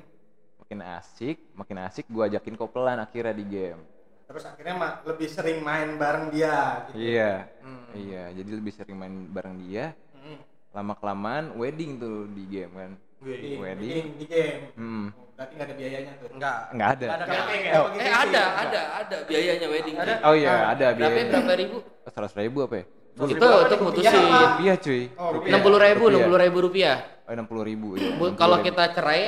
makin 0.59 0.79
asik 0.93 1.37
makin 1.51 1.77
asik 1.81 2.05
gue 2.07 2.23
ajakin 2.23 2.55
kopelan 2.55 2.97
akhirnya 2.97 3.33
di 3.33 3.43
game 3.43 3.81
Terus 4.23 4.47
akhirnya 4.47 4.73
mah 4.73 4.91
lebih 5.03 5.27
sering 5.27 5.59
main 5.61 5.93
bareng 5.93 6.31
dia 6.31 6.87
gitu. 6.89 6.95
Iya, 6.95 7.45
iya. 7.93 8.23
Jadi 8.31 8.49
lebih 8.55 8.71
sering 8.71 8.95
main 8.95 9.29
bareng 9.29 9.59
dia. 9.61 9.91
Hmm. 10.15 10.39
Lama 10.71 10.95
kelamaan 10.95 11.53
wedding 11.53 11.99
tuh 11.99 12.31
di 12.31 12.47
game 12.47 12.71
kan. 12.71 12.91
Di, 13.19 13.59
Wedding. 13.59 14.15
di, 14.15 14.17
di 14.17 14.25
game. 14.25 14.73
Hmm, 14.73 15.11
Oh, 15.11 15.27
berarti 15.35 15.53
nggak 15.53 15.67
ada 15.69 15.75
biayanya 15.75 16.11
tuh. 16.17 16.27
Enggak. 16.33 16.57
nggak 16.71 16.89
ada. 16.89 17.05
Nggak 17.05 17.19
ada 17.19 17.53
ya? 17.53 17.71
Oh, 17.75 17.87
Eh 17.93 18.13
ada, 18.15 18.43
ada, 18.57 18.81
ada 18.97 19.17
biayanya 19.27 19.67
wedding. 19.69 19.95
Ada. 20.01 20.13
Oh 20.23 20.33
iya, 20.33 20.53
ada 20.71 20.85
Berapa 20.91 20.97
biaya. 21.13 21.29
berapa 21.29 21.53
ribu? 21.53 21.77
Seratus 22.07 22.35
ribu 22.35 22.57
apa 22.63 22.75
ya? 22.79 22.85
Gua 23.13 23.27
itu 23.27 23.37
lupa. 23.37 23.63
itu 23.63 23.75
putusin 23.77 24.23
Rupiah 24.25 24.75
cuy. 24.75 25.01
Oh, 25.13 25.29
enam 25.39 25.59
puluh 25.61 25.77
ribu 25.77 26.03
enam 26.03 26.17
Rupiah. 26.17 26.25
puluh 26.25 26.39
ribu 26.39 26.57
rupiah 26.59 26.97
Oh, 27.23 27.31
enam 27.31 27.45
puluh 27.45 27.63
ribu. 27.63 27.87
iya. 27.93 28.09
Bu- 28.15 28.29
60.000. 28.29 28.41
kalau 28.41 28.57
kita 28.59 28.83
cerai 28.91 29.23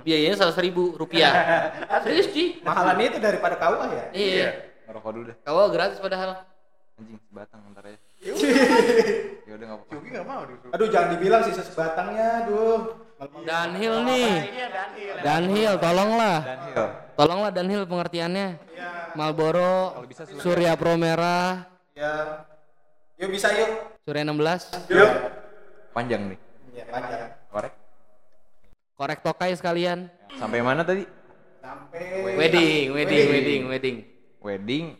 biayanya 0.00 0.34
seratus 0.34 0.58
ribu 0.58 0.94
rupiah 0.94 1.32
serius 2.02 2.30
sih 2.30 2.58
Mahalannya 2.62 3.04
itu 3.08 3.18
daripada 3.18 3.54
KUA 3.54 3.86
ya? 3.88 4.04
iya 4.10 4.48
ngerokok 4.86 5.10
dulu 5.12 5.24
deh. 5.28 5.36
kau 5.40 5.66
gratis 5.68 5.98
padahal 5.98 6.30
Anjing 6.98 7.18
sebatang 7.22 7.60
ntar 7.70 7.84
aja. 7.84 7.98
Ya 8.18 8.32
Ya 9.48 9.52
udah 9.54 9.66
apa-apa. 9.70 9.92
Yogi 9.94 10.08
nggak 10.10 10.26
mau 10.26 10.42
disuruh. 10.42 10.72
Aduh 10.74 10.86
jangan 10.88 11.08
dibilang 11.14 11.42
sisa 11.42 11.62
sebatangnya, 11.62 12.28
aduh. 12.42 12.78
Dunhill 13.18 13.96
nih 14.04 14.30
Dunhill 15.22 15.74
tolonglah 15.78 16.38
Downhill. 16.42 16.86
tolonglah 17.14 17.50
Dunhill 17.50 17.84
pengertiannya 17.84 18.46
bisa 20.06 20.22
Surya. 20.24 20.42
Surya 20.42 20.72
Pro 20.74 20.94
Merah 20.94 21.66
Ya. 21.94 22.46
Yuk 23.18 23.34
bisa 23.34 23.50
yuk. 23.50 23.98
Surya 24.06 24.22
16 24.22 24.94
Yuk. 24.94 25.10
Panjang 25.90 26.22
nih. 26.30 26.38
Ya, 26.70 26.84
panjang. 26.86 27.34
Korek. 27.50 27.74
korek 28.98 29.18
tokai 29.22 29.54
sekalian 29.54 30.06
Sampai 30.38 30.62
mana 30.62 30.86
tadi? 30.86 31.02
Sampai 31.58 32.38
wedding 32.38 32.94
wedding 32.94 33.26
wedding 33.26 33.62
wedding 33.66 33.96
Wedding. 34.38 34.94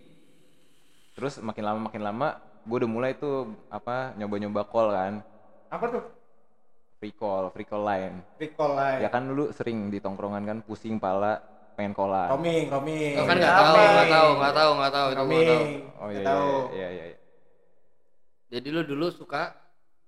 Terus 1.15 1.39
makin 1.39 1.63
lama 1.63 1.81
makin 1.87 2.03
lama 2.03 2.29
gue 2.67 2.77
udah 2.83 2.91
mulai 2.91 3.15
tuh 3.15 3.55
apa 3.71 4.19
nyoba-nyoba 4.19 4.67
call 4.67 4.91
kan. 4.91 5.15
Apa 5.71 5.85
tuh? 5.87 6.03
Free 6.99 7.15
call, 7.15 7.55
free 7.55 7.63
call 7.63 7.87
line. 7.87 8.19
Recall 8.43 8.75
line. 8.75 8.99
Ya 8.99 9.09
kan 9.15 9.31
dulu 9.31 9.55
sering 9.55 9.95
di 9.95 10.03
tongkrongan 10.03 10.43
kan 10.43 10.59
pusing 10.67 10.99
pala 10.99 11.39
pengen 11.79 11.95
callan. 11.95 12.35
Roaming, 12.35 12.67
roaming. 12.67 13.15
Kau 13.15 13.25
kan 13.31 13.37
nggak 13.39 13.55
tahu 13.55 13.79
nggak 13.79 14.11
tahu 14.11 14.29
nggak 14.35 14.55
tahu 14.59 14.71
nggak 14.75 14.93
tahu 14.93 15.09
Roaming. 15.15 15.71
Oh 16.03 16.09
iya 16.11 16.23
iya 16.27 16.35
iya 16.75 16.89
iya. 16.91 17.05
iya. 17.15 17.18
Jadi 18.49 18.69
lu 18.71 18.83
dulu 18.83 19.07
suka 19.11 19.55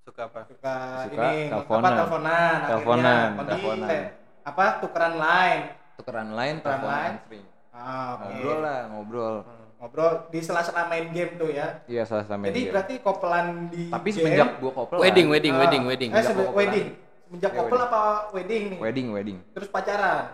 Suka 0.00 0.26
apa? 0.26 0.40
Suka, 0.42 0.74
Suka 1.06 1.26
ini 1.28 1.52
teleponan. 1.52 1.76
apa 1.76 1.88
teleponan. 1.92 2.32
akhirnya. 2.32 2.66
Teleponan, 2.66 3.28
Kondi- 3.30 3.50
teleponan. 3.52 3.86
eh, 3.86 4.04
apa 4.42 4.64
tukeran 4.80 5.14
line. 5.14 5.62
Tukeran 5.94 6.28
line, 6.30 6.56
Tukeran 6.56 6.64
teleponan 6.74 6.96
line. 6.98 7.16
sering. 7.20 7.44
Ah, 7.70 8.08
oke. 8.10 8.24
Ngobrol 8.26 8.58
lah, 8.58 8.78
ngobrol. 8.88 9.34
Ngobrol 9.78 10.10
di 10.26 10.38
sela-sela 10.40 10.82
main 10.84 11.06
game 11.08 11.32
tuh 11.36 11.50
ya. 11.50 11.84
Iya 11.84 12.02
salah 12.02 12.24
sama 12.24 12.44
Jadi 12.44 12.58
dia. 12.58 12.70
berarti 12.70 12.94
kopelan 12.98 13.46
di 13.68 13.82
Tapi 13.86 14.08
game, 14.08 14.16
semenjak 14.18 14.48
gua 14.58 14.72
kopel 14.74 14.96
wedding 14.98 15.28
wedding 15.28 15.54
ah, 15.54 15.60
wedding 15.60 15.82
wedding 15.84 16.10
Eh, 16.10 16.16
Semenjak 16.18 16.36
kopelan. 16.42 16.56
wedding. 16.58 16.86
Semenjak 17.22 17.50
Iya, 17.50 17.58
kopel 17.60 17.70
wedding. 17.70 17.86
apa 17.86 18.00
wedding 18.30 18.62
nih? 18.66 18.78
wedding 18.80 19.06
wedding 19.10 19.38
Terus 19.52 19.68
pacaran. 19.68 20.24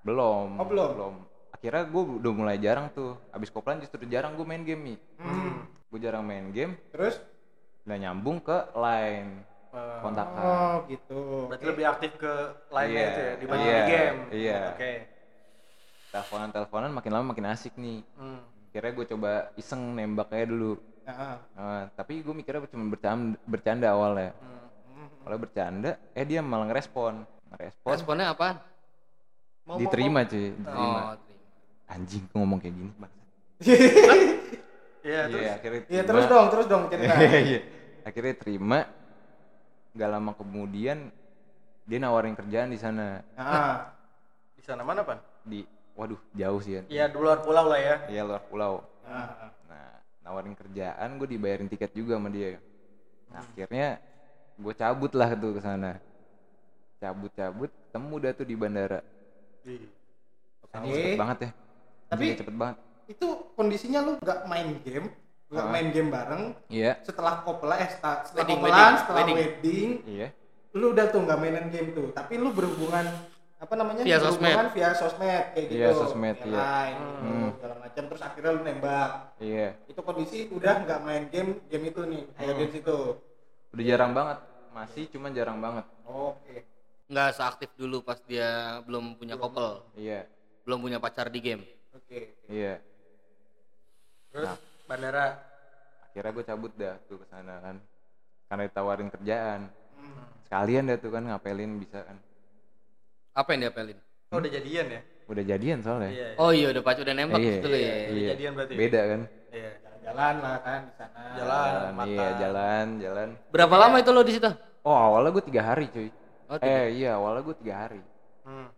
belum 0.00 0.48
Oh, 0.54 0.64
belum? 0.64 0.90
belum 0.94 1.14
akhirnya 1.50 1.82
gue 1.82 2.02
udah 2.14 2.32
mulai 2.34 2.56
jarang 2.56 2.86
tuh 2.90 3.16
abis 3.30 3.48
kopelan 3.48 3.80
justru 3.80 4.04
jarang 4.04 4.32
gue 4.34 4.44
main 4.44 4.60
game 4.60 4.84
nih 4.84 4.98
Hmm. 5.16 5.64
gue 5.64 5.98
jarang 5.98 6.20
main 6.22 6.44
game 6.50 6.76
Terus 6.90 7.16
udah 7.84 7.98
nyambung 8.00 8.40
ke 8.40 8.56
line 8.74 9.44
kontakan 10.00 10.40
oh 10.40 10.74
gitu. 10.86 11.20
Berarti 11.50 11.64
Oke. 11.64 11.70
lebih 11.74 11.84
aktif 11.88 12.12
ke 12.16 12.32
lainnya 12.70 12.94
Iya, 12.94 13.08
itu 13.10 13.20
ya 13.20 13.32
dibanding 13.36 13.66
iya, 13.68 13.76
di 13.76 13.90
game. 13.90 14.20
iya. 14.32 14.60
Oke. 14.72 14.92
teleponan 16.08 16.48
teleponan 16.54 16.90
makin 16.94 17.10
lama 17.10 17.24
makin 17.34 17.46
asik 17.50 17.74
nih 17.74 17.98
Hmm. 18.14 18.38
akhirnya 18.70 18.92
gue 18.94 19.06
coba 19.14 19.30
iseng 19.54 19.82
nembaknya 19.94 20.46
dulu 20.46 20.78
Nah, 21.04 21.36
Nah, 21.54 21.82
tapi 21.92 22.24
gue 22.24 22.32
mikirnya 22.32 22.64
cuma 22.66 22.86
bercanda, 22.88 23.36
bercanda 23.44 23.86
awalnya 23.92 24.30
Hmm. 24.38 24.66
kalau 25.26 25.36
bercanda 25.36 25.90
eh 26.14 26.22
dia 26.22 26.38
malah 26.38 26.70
ngerespon 26.70 27.26
ngerespon 27.50 27.92
responnya 27.92 28.30
apaan 28.30 28.56
Mau- 29.66 29.80
diterima 29.80 30.22
cuy 30.22 30.54
diterima 30.54 31.00
oh 31.02 31.14
terima. 31.18 31.42
anjing 31.90 32.22
gue 32.30 32.36
ngomong 32.38 32.58
kayak 32.62 32.74
gini 32.78 32.90
bang 32.94 33.12
Iya, 35.04 35.28
terus. 35.28 35.36
Iya, 35.44 35.50
akhirnya 35.60 35.80
Iya 35.92 36.02
terus 36.08 36.24
dong, 36.32 36.46
terus 36.48 36.64
dong 36.64 36.82
cerita. 36.88 37.12
Iya, 37.20 37.38
iya. 37.44 37.60
Akhirnya 38.04 38.34
terima. 38.36 38.86
Gak 39.94 40.10
lama 40.10 40.34
kemudian 40.34 41.08
dia 41.84 41.98
nawarin 41.98 42.34
kerjaan 42.34 42.70
di 42.70 42.78
sana. 42.78 43.22
Nah, 43.36 43.90
Di 44.54 44.62
sana 44.62 44.82
mana, 44.82 45.04
Pan? 45.04 45.20
Di 45.44 45.64
waduh, 45.94 46.18
jauh 46.32 46.60
sih 46.60 46.80
ya. 46.80 46.82
Iya, 46.88 47.04
di 47.12 47.16
luar 47.20 47.44
pulau 47.44 47.68
lah 47.68 47.78
ya. 47.78 47.96
Iya, 48.08 48.22
luar 48.24 48.42
pulau. 48.48 48.74
nah, 49.04 49.52
Nah, 49.68 49.92
nawarin 50.24 50.56
kerjaan, 50.56 51.20
gue 51.20 51.28
dibayarin 51.28 51.68
tiket 51.68 51.92
juga 51.92 52.16
sama 52.16 52.32
dia. 52.32 52.56
Nah, 53.28 53.44
akhirnya 53.44 54.00
gue 54.56 54.74
cabut 54.74 55.12
lah 55.12 55.30
tuh 55.36 55.52
ke 55.54 55.60
sana. 55.60 56.00
Cabut-cabut, 56.98 57.68
ketemu 57.68 58.14
dah 58.16 58.32
tuh 58.32 58.46
di 58.48 58.54
bandara. 58.56 59.00
Anjing, 59.62 59.84
Oke. 60.64 60.90
cepet 60.90 61.20
banget 61.20 61.38
ya. 61.38 61.50
Tapi- 62.10 62.36
cepet 62.40 62.56
banget. 62.56 62.76
itu 63.04 63.28
kondisinya 63.52 64.00
lu 64.00 64.16
nggak 64.16 64.48
main 64.48 64.80
game, 64.80 65.12
nggak 65.54 65.64
Ah. 65.64 65.70
main 65.70 65.88
game 65.88 66.10
bareng. 66.10 66.42
Iya, 66.66 66.92
Setelah 67.00 67.34
kopelan, 67.40 67.78
eh 67.78 67.88
setelah, 67.88 68.16
setelah 68.20 68.42
Wedding, 68.42 68.58
kopelan, 68.58 68.74
wedding, 68.74 68.96
setelah 68.98 69.16
wedding. 69.16 69.36
wedding. 69.38 69.90
iya. 70.10 70.28
lu 70.74 70.90
udah 70.90 71.06
tuh 71.06 71.22
nggak 71.22 71.38
mainin 71.38 71.66
game 71.70 71.88
tuh. 71.92 72.10
Tapi 72.10 72.34
lu 72.34 72.50
berhubungan 72.50 73.06
apa 73.56 73.74
namanya? 73.74 74.02
Via 74.02 74.18
berhubungan 74.18 74.66
via 74.68 74.90
sosmed 74.92 75.44
kayak 75.54 75.66
gitu. 75.70 75.78
Iya, 75.78 75.88
sosmed, 75.94 76.36
Via 76.36 76.44
iya. 76.44 76.58
line, 76.58 76.98
gitu, 76.98 77.22
Hmm. 77.22 77.48
segala 77.54 77.74
macam. 77.78 78.02
Terus 78.04 78.22
akhirnya 78.22 78.50
lu 78.50 78.60
nembak. 78.60 79.10
Iya. 79.38 79.68
Itu 79.86 80.00
kondisi 80.02 80.38
udah 80.50 80.74
nggak 80.82 81.00
main 81.00 81.24
game 81.28 81.62
game 81.64 81.84
itu 81.86 82.00
nih, 82.04 82.22
Hmm. 82.24 82.34
kayak 82.34 82.54
games 82.58 82.74
itu. 82.76 82.98
Udah 83.70 83.84
jarang 83.86 84.12
banget. 84.12 84.38
Masih 84.68 85.04
cuman 85.08 85.30
jarang 85.30 85.58
banget. 85.58 85.86
Oke. 86.04 86.56
nggak 87.04 87.30
seaktif 87.32 87.68
dulu 87.74 88.00
pas 88.00 88.16
dia 88.18 88.48
belum 88.82 89.14
punya 89.14 89.36
couple 89.36 89.84
Iya. 89.94 90.24
belum 90.64 90.80
punya 90.80 90.96
pacar 90.98 91.28
di 91.28 91.36
game 91.38 91.60
Oke. 91.94 92.32
Iya. 92.48 92.80
Terus 94.32 94.48
Nah. 94.48 94.56
Bandara. 94.84 95.26
akhirnya 96.04 96.30
gue 96.30 96.44
cabut 96.44 96.72
dah 96.74 96.94
tuh 97.04 97.16
ke 97.16 97.26
sana 97.26 97.58
kan 97.58 97.76
karena 98.46 98.62
ditawarin 98.64 99.08
kerjaan 99.10 99.60
Hmm. 99.94 100.26
sekalian 100.44 100.84
dah 100.84 100.96
tuh 100.96 101.08
kan 101.08 101.22
ngapelin 101.24 101.72
bisa 101.76 101.98
kan 102.00 102.18
apa 103.32 103.48
yang 103.50 103.60
diapelin 103.62 103.98
Oh, 104.28 104.36
udah 104.36 104.50
jadian 104.52 104.86
ya? 104.88 105.00
udah 105.24 105.42
jadian 105.42 105.78
soalnya 105.80 106.10
Iya. 106.10 106.28
oh 106.36 106.50
iya 106.50 106.66
udah 106.68 106.82
pacar 106.82 107.02
udah 107.02 107.14
nembak 107.14 107.38
Iya, 107.38 107.50
gitu 107.54 107.66
loh 107.66 107.78
ya 107.78 107.86
iya. 107.88 108.04
Udah 108.06 108.24
jadian 108.30 108.52
berarti? 108.52 108.74
beda 108.74 109.00
kan 109.02 109.20
Iya. 109.50 109.70
Jalan-jalan 110.04 110.34
lah 110.36 110.56
kan 110.60 110.80
di 110.82 110.92
sana. 110.94 111.20
Jalan. 111.32 111.38
Jalan, 111.64 111.72
iya 111.72 111.90
makan. 111.94 112.32
jalan 112.36 112.86
jalan 113.00 113.28
berapa 113.48 113.74
lama 113.74 113.96
itu 113.96 114.10
lo 114.10 114.22
di 114.22 114.32
situ 114.32 114.50
oh 114.82 114.96
awalnya 115.00 115.30
gue 115.32 115.44
tiga 115.44 115.62
hari 115.64 115.86
cuy 115.88 116.08
Oh, 116.44 116.56
tiga. 116.56 116.68
eh 116.68 116.86
iya 116.92 117.10
awalnya 117.14 117.42
gue 117.42 117.56
tiga 117.58 117.74
hari 117.78 118.00
Hmm. 118.44 118.68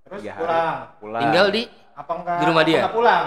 Terus 0.00 0.20
tiga 0.22 0.32
pulang. 0.36 0.70
hari 0.70 0.94
pulang 0.96 1.22
tinggal 1.26 1.46
di 1.50 1.62
Apa 1.92 2.12
enggak? 2.14 2.36
Di 2.38 2.44
rumah 2.46 2.62
dia? 2.62 2.78
enggak 2.78 2.94
pulang? 2.94 3.24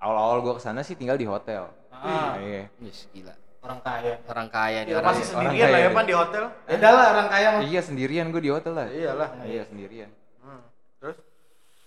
Iya. 0.00 0.02
awal-awal 0.02 0.38
gue 0.40 0.54
ke 0.54 0.62
sana 0.62 0.80
sih 0.80 0.94
tinggal 0.94 1.14
di 1.14 1.24
hotel 1.24 1.68
Ah, 1.92 2.40
iya 2.40 2.64
Yes, 2.80 3.04
gila 3.10 3.36
orang 3.60 3.78
kaya. 3.78 4.14
orang 4.24 4.48
kaya 4.48 4.80
di 4.80 4.90
Ya, 4.90 4.96
orang 4.96 5.08
pasti 5.10 5.22
orang 5.26 5.32
sendirian 5.44 5.60
lah 5.60 5.68
kaya 5.70 5.76
ya, 5.76 5.84
nih. 5.84 5.92
Pan, 5.92 6.06
di 6.06 6.16
hotel. 6.16 6.44
Beda 6.66 6.88
lah 6.88 7.06
orang 7.12 7.28
kaya 7.28 7.48
mah. 7.50 7.62
iya 7.62 7.80
sendirian 7.80 8.26
gue 8.26 8.40
di 8.40 8.48
hotel 8.48 8.72
lah 8.72 8.86
Iyalah. 8.88 9.28
iya 9.44 9.62
sendirian 9.62 10.10
Hmm. 10.40 10.62
Terus? 10.98 11.16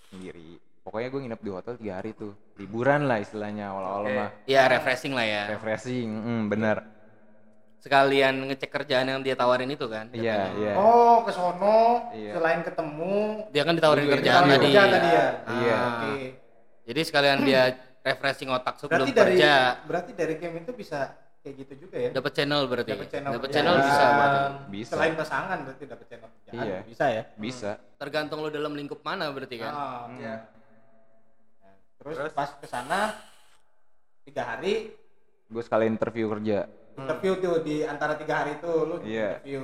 sendiri 0.08 0.50
pokoknya 0.80 1.08
gue 1.10 1.20
nginep 1.24 1.42
di 1.42 1.52
hotel 1.52 1.74
tiga 1.76 1.94
hari 1.96 2.12
tuh 2.14 2.32
liburan 2.56 3.02
lah 3.04 3.18
istilahnya 3.18 3.66
awal-awal 3.68 4.04
Oke. 4.04 4.14
mah 4.14 4.30
ya 4.46 4.62
refreshing 4.68 5.10
lah 5.12 5.26
ya 5.26 5.44
refreshing 5.50 6.06
hmm, 6.06 6.42
bener 6.48 6.78
sekalian 7.80 8.46
ngecek 8.46 8.70
kerjaan 8.70 9.08
yang 9.08 9.20
dia 9.20 9.34
tawarin 9.34 9.68
itu 9.68 9.84
kan 9.86 10.08
iya 10.12 10.54
iya 10.54 10.74
Oh, 10.76 11.26
ke 11.26 11.32
sono 11.32 12.08
Iya. 12.12 12.38
selain 12.38 12.62
ketemu 12.62 13.16
dia 13.50 13.62
kan 13.62 13.74
ditawarin 13.74 14.06
Iya, 14.06 14.14
kerjaan 14.14 14.38
iya. 14.40 14.52
tadi 14.52 14.62
kerja 14.64 14.82
tadi 14.86 15.10
ya. 15.10 15.28
Iya. 15.50 15.74
Ah. 15.74 15.88
Oke. 15.90 16.14
jadi 16.84 17.02
sekalian 17.02 17.40
dia 17.42 17.62
refreshing 18.04 18.50
otak 18.50 18.76
sebelum 18.78 19.00
Berarti 19.02 19.14
dari 19.14 19.34
kerja 19.34 19.54
berarti 19.82 20.12
dari 20.12 20.34
game 20.36 20.56
itu 20.60 20.72
bisa 20.72 21.00
kayak 21.40 21.56
gitu 21.58 21.74
juga 21.82 21.98
ya. 21.98 22.10
dapat 22.12 22.32
channel 22.32 22.62
berarti 22.66 22.92
Dapat 22.94 23.08
channel, 23.10 23.32
Dapat 23.32 23.42
kerjaan. 23.46 23.66
channel 23.66 23.76
bisa 23.82 24.04
berarti 24.06 24.40
bisa 24.70 24.92
Selain 24.92 25.14
pasangan 25.14 25.58
berarti 25.62 25.84
dapat 25.86 26.06
channel 26.06 26.30
kerjaan. 26.30 26.56
Iya. 26.62 26.80
Bisa 26.84 27.06
ya. 27.10 27.24
bisa 27.34 27.72
tergantung 27.98 28.40
lo 28.40 28.50
dalam 28.50 28.74
lingkup 28.74 29.00
mana 29.02 29.28
berarti 29.30 29.56
kan 29.58 29.72
Ah, 29.72 30.00
Hmm. 30.06 30.20
Iya. 30.20 30.36
Nah, 31.58 31.74
Terus, 31.98 32.16
Terus? 32.18 32.34
pas 32.34 32.50
ke 32.54 32.66
sana 32.66 33.00
tiga 34.22 34.44
hari 34.46 34.92
gue 35.46 35.62
sekali 35.62 35.86
interview 35.86 36.28
kerja 36.30 36.68
interview 36.94 37.34
tuh 37.38 37.56
di 37.60 37.84
antara 37.84 38.16
tiga 38.16 38.34
hari 38.38 38.56
itu 38.56 38.72
lu 38.82 38.96
Iya. 39.02 39.40
interview 39.40 39.64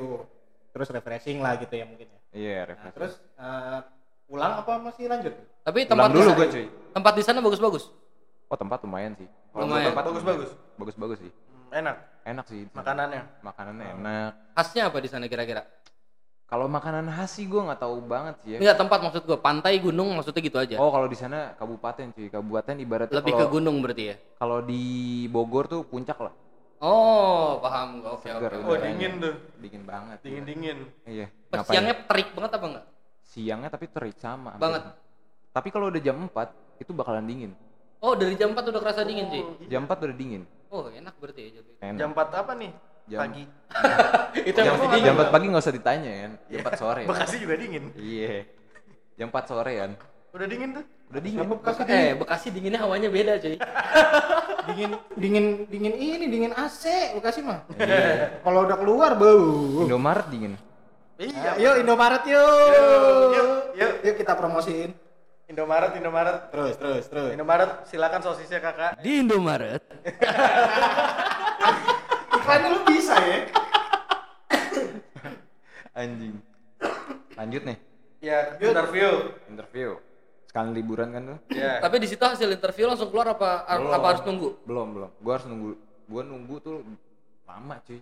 terus 0.70 0.88
refreshing 0.90 1.40
lah 1.40 1.56
gitu 1.56 1.72
ya 1.72 1.84
mungkin 1.84 2.08
ya. 2.08 2.20
iya 2.32 2.58
Nah, 2.58 2.66
refreshing 2.70 2.96
terus 2.96 3.14
eh, 3.36 3.80
pulang 4.26 4.54
apa 4.58 4.72
masih 4.80 5.08
lanjut? 5.08 5.34
tapi 5.62 5.80
pulang 5.82 5.90
tempat 5.90 6.10
dulu 6.14 6.30
gue 6.36 6.48
cuy 6.50 6.66
tempat 6.92 7.14
di 7.14 7.24
sana 7.24 7.40
bagus-bagus 7.40 7.84
oh 8.50 8.58
tempat 8.58 8.82
lumayan 8.82 9.14
sih. 9.14 9.30
Kalau 9.54 9.66
Lumayan. 9.70 9.94
tempat 9.94 10.04
Bagus-bagus? 10.10 10.50
bagus-bagus 10.78 11.18
sih. 11.22 11.32
Hmm, 11.32 11.80
Enak? 11.86 11.96
Enak 12.26 12.46
sih. 12.50 12.62
Makanannya. 12.74 13.22
makanannya 13.46 13.86
enak. 13.98 14.32
Khasnya 14.58 14.90
apa 14.90 14.98
di 15.02 15.10
sana 15.10 15.26
kira-kira? 15.30 15.66
Kalau 16.50 16.66
makanan 16.66 17.06
khas 17.14 17.38
sih 17.38 17.46
gue 17.46 17.62
nggak 17.62 17.78
tahu 17.78 18.02
banget 18.10 18.36
sih 18.42 18.50
ya. 18.54 18.58
Enggak 18.58 18.78
tempat 18.82 19.00
maksud 19.06 19.22
gua. 19.30 19.38
Pantai 19.38 19.78
gunung 19.78 20.18
maksudnya 20.18 20.42
gitu 20.42 20.58
aja. 20.58 20.76
Oh 20.82 20.90
kalau 20.90 21.06
di 21.06 21.14
sana 21.14 21.54
kabupaten 21.54 22.10
cuy. 22.10 22.26
Kabupaten 22.34 22.76
ibaratnya 22.82 23.22
lebih 23.22 23.34
ke 23.38 23.46
kalau 23.46 23.54
gunung 23.54 23.76
berarti 23.86 24.04
ya? 24.10 24.16
kalau 24.42 24.66
di 24.66 24.84
Bogor 25.30 25.70
tuh 25.70 25.86
puncak 25.86 26.18
lah. 26.18 26.34
Oh 26.82 27.62
paham. 27.62 28.02
Gua 28.02 28.18
oke 28.18 28.26
oke. 28.34 28.66
Oh, 28.66 28.78
dingin 28.82 29.22
tuh. 29.22 29.34
dingin 29.62 29.84
banget. 29.86 30.18
Dingin-dingin. 30.26 30.78
iya 31.06 31.30
Pas 31.54 31.62
Ngapain? 31.62 31.74
siangnya 31.78 31.96
terik 32.10 32.30
banget 32.34 32.52
apa 32.58 32.66
enggak 32.66 32.86
siangnya 33.30 33.70
tapi 33.70 33.86
terik 33.86 34.18
sama. 34.18 34.58
Banget. 34.58 34.90
tapi 35.54 35.70
kalau 35.70 35.90
udah 35.94 36.02
jam 36.02 36.18
4 36.30 36.82
itu 36.82 36.92
bakalan 36.94 37.26
dingin 37.26 37.52
oh 38.00 38.14
dari 38.14 38.34
jam 38.34 38.52
4 38.52 38.64
udah 38.66 38.82
kerasa 38.82 39.02
dingin 39.04 39.26
cuy 39.28 39.44
jam 39.66 39.84
4 39.84 39.96
udah 40.02 40.18
dingin 40.18 40.44
Oh, 40.70 40.86
enak 40.86 41.18
berarti 41.18 41.50
ya. 41.50 41.66
Enak. 41.82 41.98
Jam 41.98 42.10
4 42.14 42.30
apa 42.36 42.54
nih? 42.54 42.70
Jam- 43.10 43.26
Pagi. 43.26 43.42
Itu 44.54 44.60
jam, 44.60 44.78
emang 44.78 45.02
jam 45.02 45.14
4 45.18 45.34
pagi 45.34 45.46
nggak 45.50 45.64
usah 45.66 45.74
ditanya 45.74 46.12
kan 46.14 46.32
jam 46.46 46.60
4 46.62 46.78
sore 46.78 47.02
Bekasi 47.04 47.36
juga 47.42 47.56
dingin. 47.58 47.84
iya 47.96 48.46
jam 49.18 49.28
4 49.28 49.50
sore 49.50 49.74
kan 49.76 49.92
Udah 50.30 50.46
dingin 50.46 50.70
tuh. 50.78 50.86
udah 51.10 51.22
dingin 51.26 51.42
Bekasi 51.44 51.80
Eh, 51.84 52.14
Bekasi 52.14 52.48
dinginnya 52.50 52.80
hawanya 52.80 53.10
beda, 53.10 53.42
cuy. 53.42 53.58
dingin 54.70 54.90
dingin 55.18 55.46
dingin 55.66 55.94
ini 55.96 56.26
dingin 56.28 56.52
AC 56.54 56.86
Bekasi 57.18 57.42
mah. 57.42 57.66
Kalau 58.40 58.60
udah 58.62 58.78
keluar 58.78 59.18
bau. 59.18 59.82
Indomaret 59.82 60.30
dingin 60.30 60.54
Iya. 61.18 61.58
Yuk 61.58 61.76
Indomaret 61.82 62.24
yuk. 62.24 62.46
Yuk, 63.34 63.52
yuk. 63.74 63.94
Yuk 64.06 64.16
kita 64.16 64.38
promosiin. 64.38 64.94
Indomaret, 65.50 65.92
Indomaret. 65.96 66.38
Terus 66.50 66.74
terus 66.78 67.04
terus. 67.10 67.30
Indomaret, 67.34 67.84
silakan 67.84 68.22
sosisnya 68.22 68.62
kakak. 68.62 69.02
Di 69.02 69.20
Indomaret. 69.20 69.82
Iklannya 72.32 72.70
lu 72.72 72.80
bisa 72.86 73.16
ya. 73.20 73.40
anjing 75.92 76.40
lanjut 77.36 77.62
nih 77.62 77.78
Ya, 78.20 78.56
interview. 78.56 79.36
interview 79.46 79.90
sekalian 80.46 80.72
liburan 80.72 81.08
kan 81.12 81.22
tuh 81.26 81.38
Ya. 81.52 81.80
Tapi 81.80 82.00
di 82.00 82.08
situ 82.08 82.20
hasil 82.20 82.48
interview 82.48 82.88
langsung 82.88 83.12
keluar 83.12 83.28
apa 83.30 83.68
apa 83.68 84.08
harus 84.08 84.24
nunggu? 84.24 84.64
belum 84.64 84.88
belum 84.94 85.10
gua 85.20 85.34
harus 85.34 85.46
nunggu 85.46 85.70
gua 86.06 86.22
nunggu 86.24 86.56
tuh 86.60 86.78
lama 87.44 87.76
cuy 87.84 88.00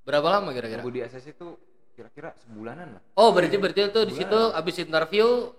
Berapa 0.00 0.28
lama 0.30 0.48
kira-kira? 0.50 0.80
nunggu 0.80 0.92
di 0.92 1.00
ACC 1.02 1.26
tuh 1.34 1.60
kira-kira 1.92 2.32
sebulanan 2.38 2.96
lah 2.96 3.02
Oh, 3.14 3.30
berarti 3.30 3.54
berarti 3.54 3.80
itu 3.86 4.00
di 4.02 4.14
situ 4.16 4.40
abis 4.50 4.76
interview 4.80 5.52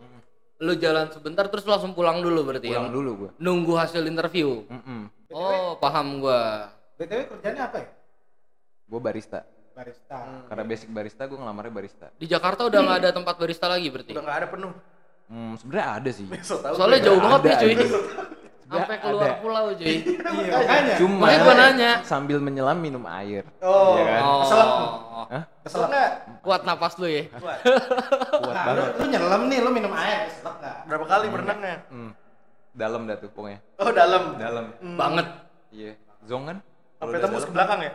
lu 0.62 0.78
jalan 0.78 1.10
sebentar 1.10 1.50
terus 1.50 1.66
lu 1.66 1.74
langsung 1.74 1.92
pulang 1.92 2.22
dulu 2.22 2.46
berarti 2.46 2.70
ya? 2.70 2.78
pulang 2.78 2.94
dulu 2.94 3.10
gua 3.18 3.30
Nunggu 3.36 3.74
hasil 3.74 4.06
interview. 4.06 4.62
Mm-mm. 4.70 5.10
Oh, 5.34 5.74
paham 5.76 6.22
gua. 6.22 6.70
BTW 7.02 7.34
kerjanya 7.34 7.66
apa 7.66 7.78
ya? 7.82 7.90
gua 8.86 9.00
barista 9.02 9.42
Barista. 9.72 10.20
karena 10.46 10.64
basic 10.68 10.90
barista 10.92 11.24
gua 11.26 11.42
ngelamarnya 11.42 11.74
barista 11.74 12.08
Di 12.14 12.28
Jakarta 12.28 12.68
udah 12.68 12.78
nggak 12.78 12.98
ada 13.02 13.10
tempat 13.10 13.36
barista 13.36 13.66
lagi 13.66 13.90
berarti. 13.90 14.14
Udah 14.14 14.22
nggak 14.22 14.38
ada 14.38 14.48
penuh. 14.54 14.72
hmm, 15.28 15.54
sebenarnya 15.58 15.88
ada 15.98 16.10
sih 16.14 16.26
Soalnya 16.46 17.00
jauh 17.02 17.20
banget 17.20 17.42
nih 17.42 17.52
Ada, 17.52 17.62
cuy. 17.62 17.76
Ada. 18.72 18.78
Sampai 18.78 18.96
Ada. 18.96 19.04
keluar 19.04 19.32
pulau 19.38 19.66
cuy. 19.74 19.84
Iya, 19.84 20.56
makanya. 20.56 20.94
cuma 20.96 21.16
Makanya 21.22 21.40
gua 21.44 21.54
nanya. 21.54 21.92
sambil 22.02 22.38
menyelam 22.40 22.78
minum 22.80 23.04
air 23.06 23.44
Oh, 23.60 24.00
Iya 24.00 24.04
kan? 24.08 24.22
Keselak. 24.42 24.68
Oh. 24.72 25.26
Hah? 25.28 25.44
kesel 25.62 25.82
nggak? 25.86 26.10
Kuat 26.40 26.62
napas 26.64 26.94
lu 26.96 27.06
ya. 27.06 27.24
Kuat. 27.34 27.60
kuat 28.34 28.56
Nah, 28.56 28.64
lu, 28.66 28.80
banget 28.80 28.94
lu 28.96 29.06
nyelam 29.08 29.42
nih, 29.46 29.58
lu 29.60 29.70
minum 29.70 29.94
air, 29.94 30.18
keselak 30.26 30.56
nggak? 30.58 30.76
Berapa 30.88 31.06
kali 31.06 31.26
berenangnya? 31.28 31.76
hmm. 31.88 32.12
dalam 32.72 33.04
dah 33.04 33.18
tuh 33.18 33.28
pokoknya 33.30 33.60
Oh, 33.78 33.92
dalam. 33.92 34.40
dalam 34.40 34.66
Banget. 34.96 35.28
iya 35.70 35.92
zong 36.24 36.48
kan 36.48 36.58
Sampai 36.96 37.20
tembus 37.20 37.36
dalam, 37.36 37.48
ke 37.48 37.54
belakang 37.54 37.80
ya? 37.82 37.92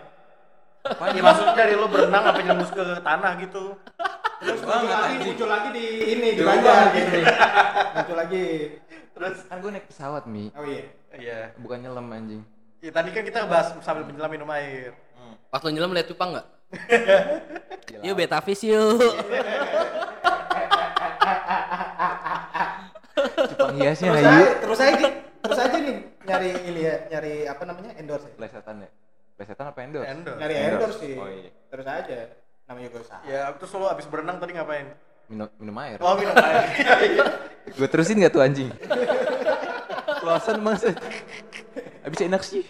Iya 0.86 1.22
maksudnya 1.24 1.54
dari 1.56 1.74
lu 1.74 1.86
berenang 1.88 2.22
sampai 2.22 2.42
nembus 2.44 2.70
ke 2.70 2.84
tanah 3.00 3.32
gitu. 3.40 3.64
Terus 4.36 4.60
muncul 4.60 4.86
lagi, 4.86 5.14
muncul 5.18 5.48
lagi 5.48 5.68
di 5.72 5.84
ini 6.06 6.28
di 6.36 6.42
Banjar 6.42 6.92
gitu. 6.92 7.16
muncul 7.90 8.16
lagi. 8.16 8.44
Terus 9.16 9.48
kan 9.48 9.56
gue 9.58 9.70
naik 9.72 9.88
pesawat 9.88 10.28
mi 10.28 10.52
Oh 10.52 10.60
iya. 10.62 10.84
iya. 11.16 11.38
bukan 11.56 11.80
nyelam 11.80 12.04
anjing 12.12 12.44
Ya, 12.78 12.92
tadi 12.92 13.08
kan 13.10 13.24
kita 13.24 13.48
bahas 13.48 13.72
sambil 13.80 14.04
menyelam 14.04 14.28
minum 14.30 14.46
air. 14.52 14.92
Pas 15.48 15.58
lu 15.58 15.72
nyelam 15.72 15.90
lihat 15.90 16.06
cupang 16.06 16.36
nggak? 16.36 16.46
Yuk 18.04 18.14
betafish 18.14 18.62
yuk. 18.62 19.00
cupang 23.50 23.74
hiasnya 23.74 24.10
Terus 24.12 24.20
ayo 24.20 24.28
aja, 24.28 24.52
terus 24.60 24.80
aja, 24.80 25.06
terus 25.42 25.58
aja 25.58 25.76
nih 25.78 25.96
nyari 26.22 26.50
ini 26.68 26.80
ya, 26.82 26.94
nyari 27.08 27.34
apa 27.48 27.62
namanya 27.64 27.90
endorse. 27.96 28.28
Ya? 28.28 28.34
plesetan 28.36 28.76
ya 28.84 28.90
plesetan 29.36 29.66
apa 29.68 29.78
endorse 29.82 30.08
Endorse. 30.08 30.38
Nyari 30.38 30.54
Endorse. 30.54 30.72
endorse 30.72 30.98
sih. 31.00 31.14
Oh, 31.16 31.28
iya. 31.28 31.50
Terus 31.68 31.86
aja. 31.86 32.18
Namanya 32.66 32.88
gue 32.90 33.00
usaha. 33.00 33.20
Ya, 33.24 33.40
terus 33.54 33.70
lu 33.70 33.86
abis 33.86 34.06
berenang 34.06 34.36
tadi 34.36 34.52
ngapain? 34.52 34.86
Minum 35.26 35.48
minum 35.56 35.76
air 35.78 35.98
Oh, 35.98 36.14
minum 36.14 36.34
air. 36.34 36.64
gue 37.76 37.88
terusin 37.88 38.18
gak 38.18 38.30
tuh 38.30 38.40
anjing 38.40 38.70
Klosan 40.18 40.58
masa 40.60 40.94
abis 42.02 42.20
enak 42.22 42.42
sih 42.42 42.62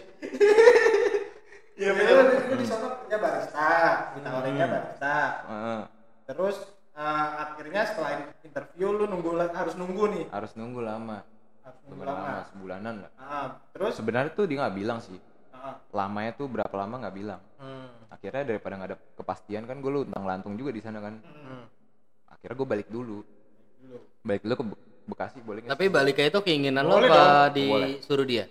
Iya, 1.77 1.93
betul. 1.93 2.17
Lu 2.49 2.57
di 2.57 2.65
sana 2.65 2.89
kerja 2.97 3.17
barista, 3.21 3.69
ditawarinnya 4.17 4.65
barista. 4.65 5.17
Heeh. 5.45 5.81
Terus 6.25 6.57
eh, 6.97 7.27
akhirnya 7.37 7.83
setelah 7.85 8.11
interview 8.41 8.89
lu 8.91 9.05
nunggu 9.05 9.37
harus 9.53 9.77
nunggu 9.77 10.05
nih. 10.09 10.25
harus 10.33 10.57
nunggu 10.57 10.81
lama 10.81 11.21
Harus 11.61 11.81
nunggu 11.85 12.05
lama. 12.09 12.25
lama 12.25 12.49
sebulan 12.49 12.81
lah 12.81 13.11
Ah, 13.15 13.47
terus 13.71 13.93
sebenarnya 13.93 14.33
tuh 14.33 14.49
dia 14.49 14.57
nggak 14.57 14.73
bilang 14.75 15.05
sih 15.05 15.21
ah, 15.53 15.77
lamanya 15.93 16.33
tuh 16.33 16.49
berapa 16.49 16.73
lama 16.73 16.95
nggak 16.97 17.13
bilang 17.15 17.41
Hmm. 17.61 17.93
akhirnya 18.09 18.43
daripada 18.47 18.73
nggak 18.77 18.91
ada 18.93 18.99
kepastian 19.13 19.65
kan 19.65 19.77
gue 19.77 19.91
lu 19.91 20.01
tentang 20.05 20.25
lantung 20.25 20.55
juga 20.55 20.73
di 20.73 20.81
sana 20.81 20.99
kan 20.99 21.21
Hmm. 21.21 21.65
Akhirnya 22.47 22.57
gue 22.57 22.69
balik 22.69 22.89
dulu 22.89 23.27
dulu. 23.77 23.99
balik 24.23 24.41
dulu 24.41 24.55
ke 24.55 24.65
Be- 24.65 24.85
Bekasi 25.07 25.39
boleh 25.39 25.59
nggak 25.61 25.73
Tapi 25.73 25.85
baliknya 25.89 26.27
itu 26.29 26.41
keinginan 26.41 26.83
lo 26.83 26.95
Boleh 26.97 27.07
apa 27.09 27.19
dong. 27.51 27.67
Boleh. 27.69 27.89
disuruh 27.99 28.23
dia? 28.25 28.45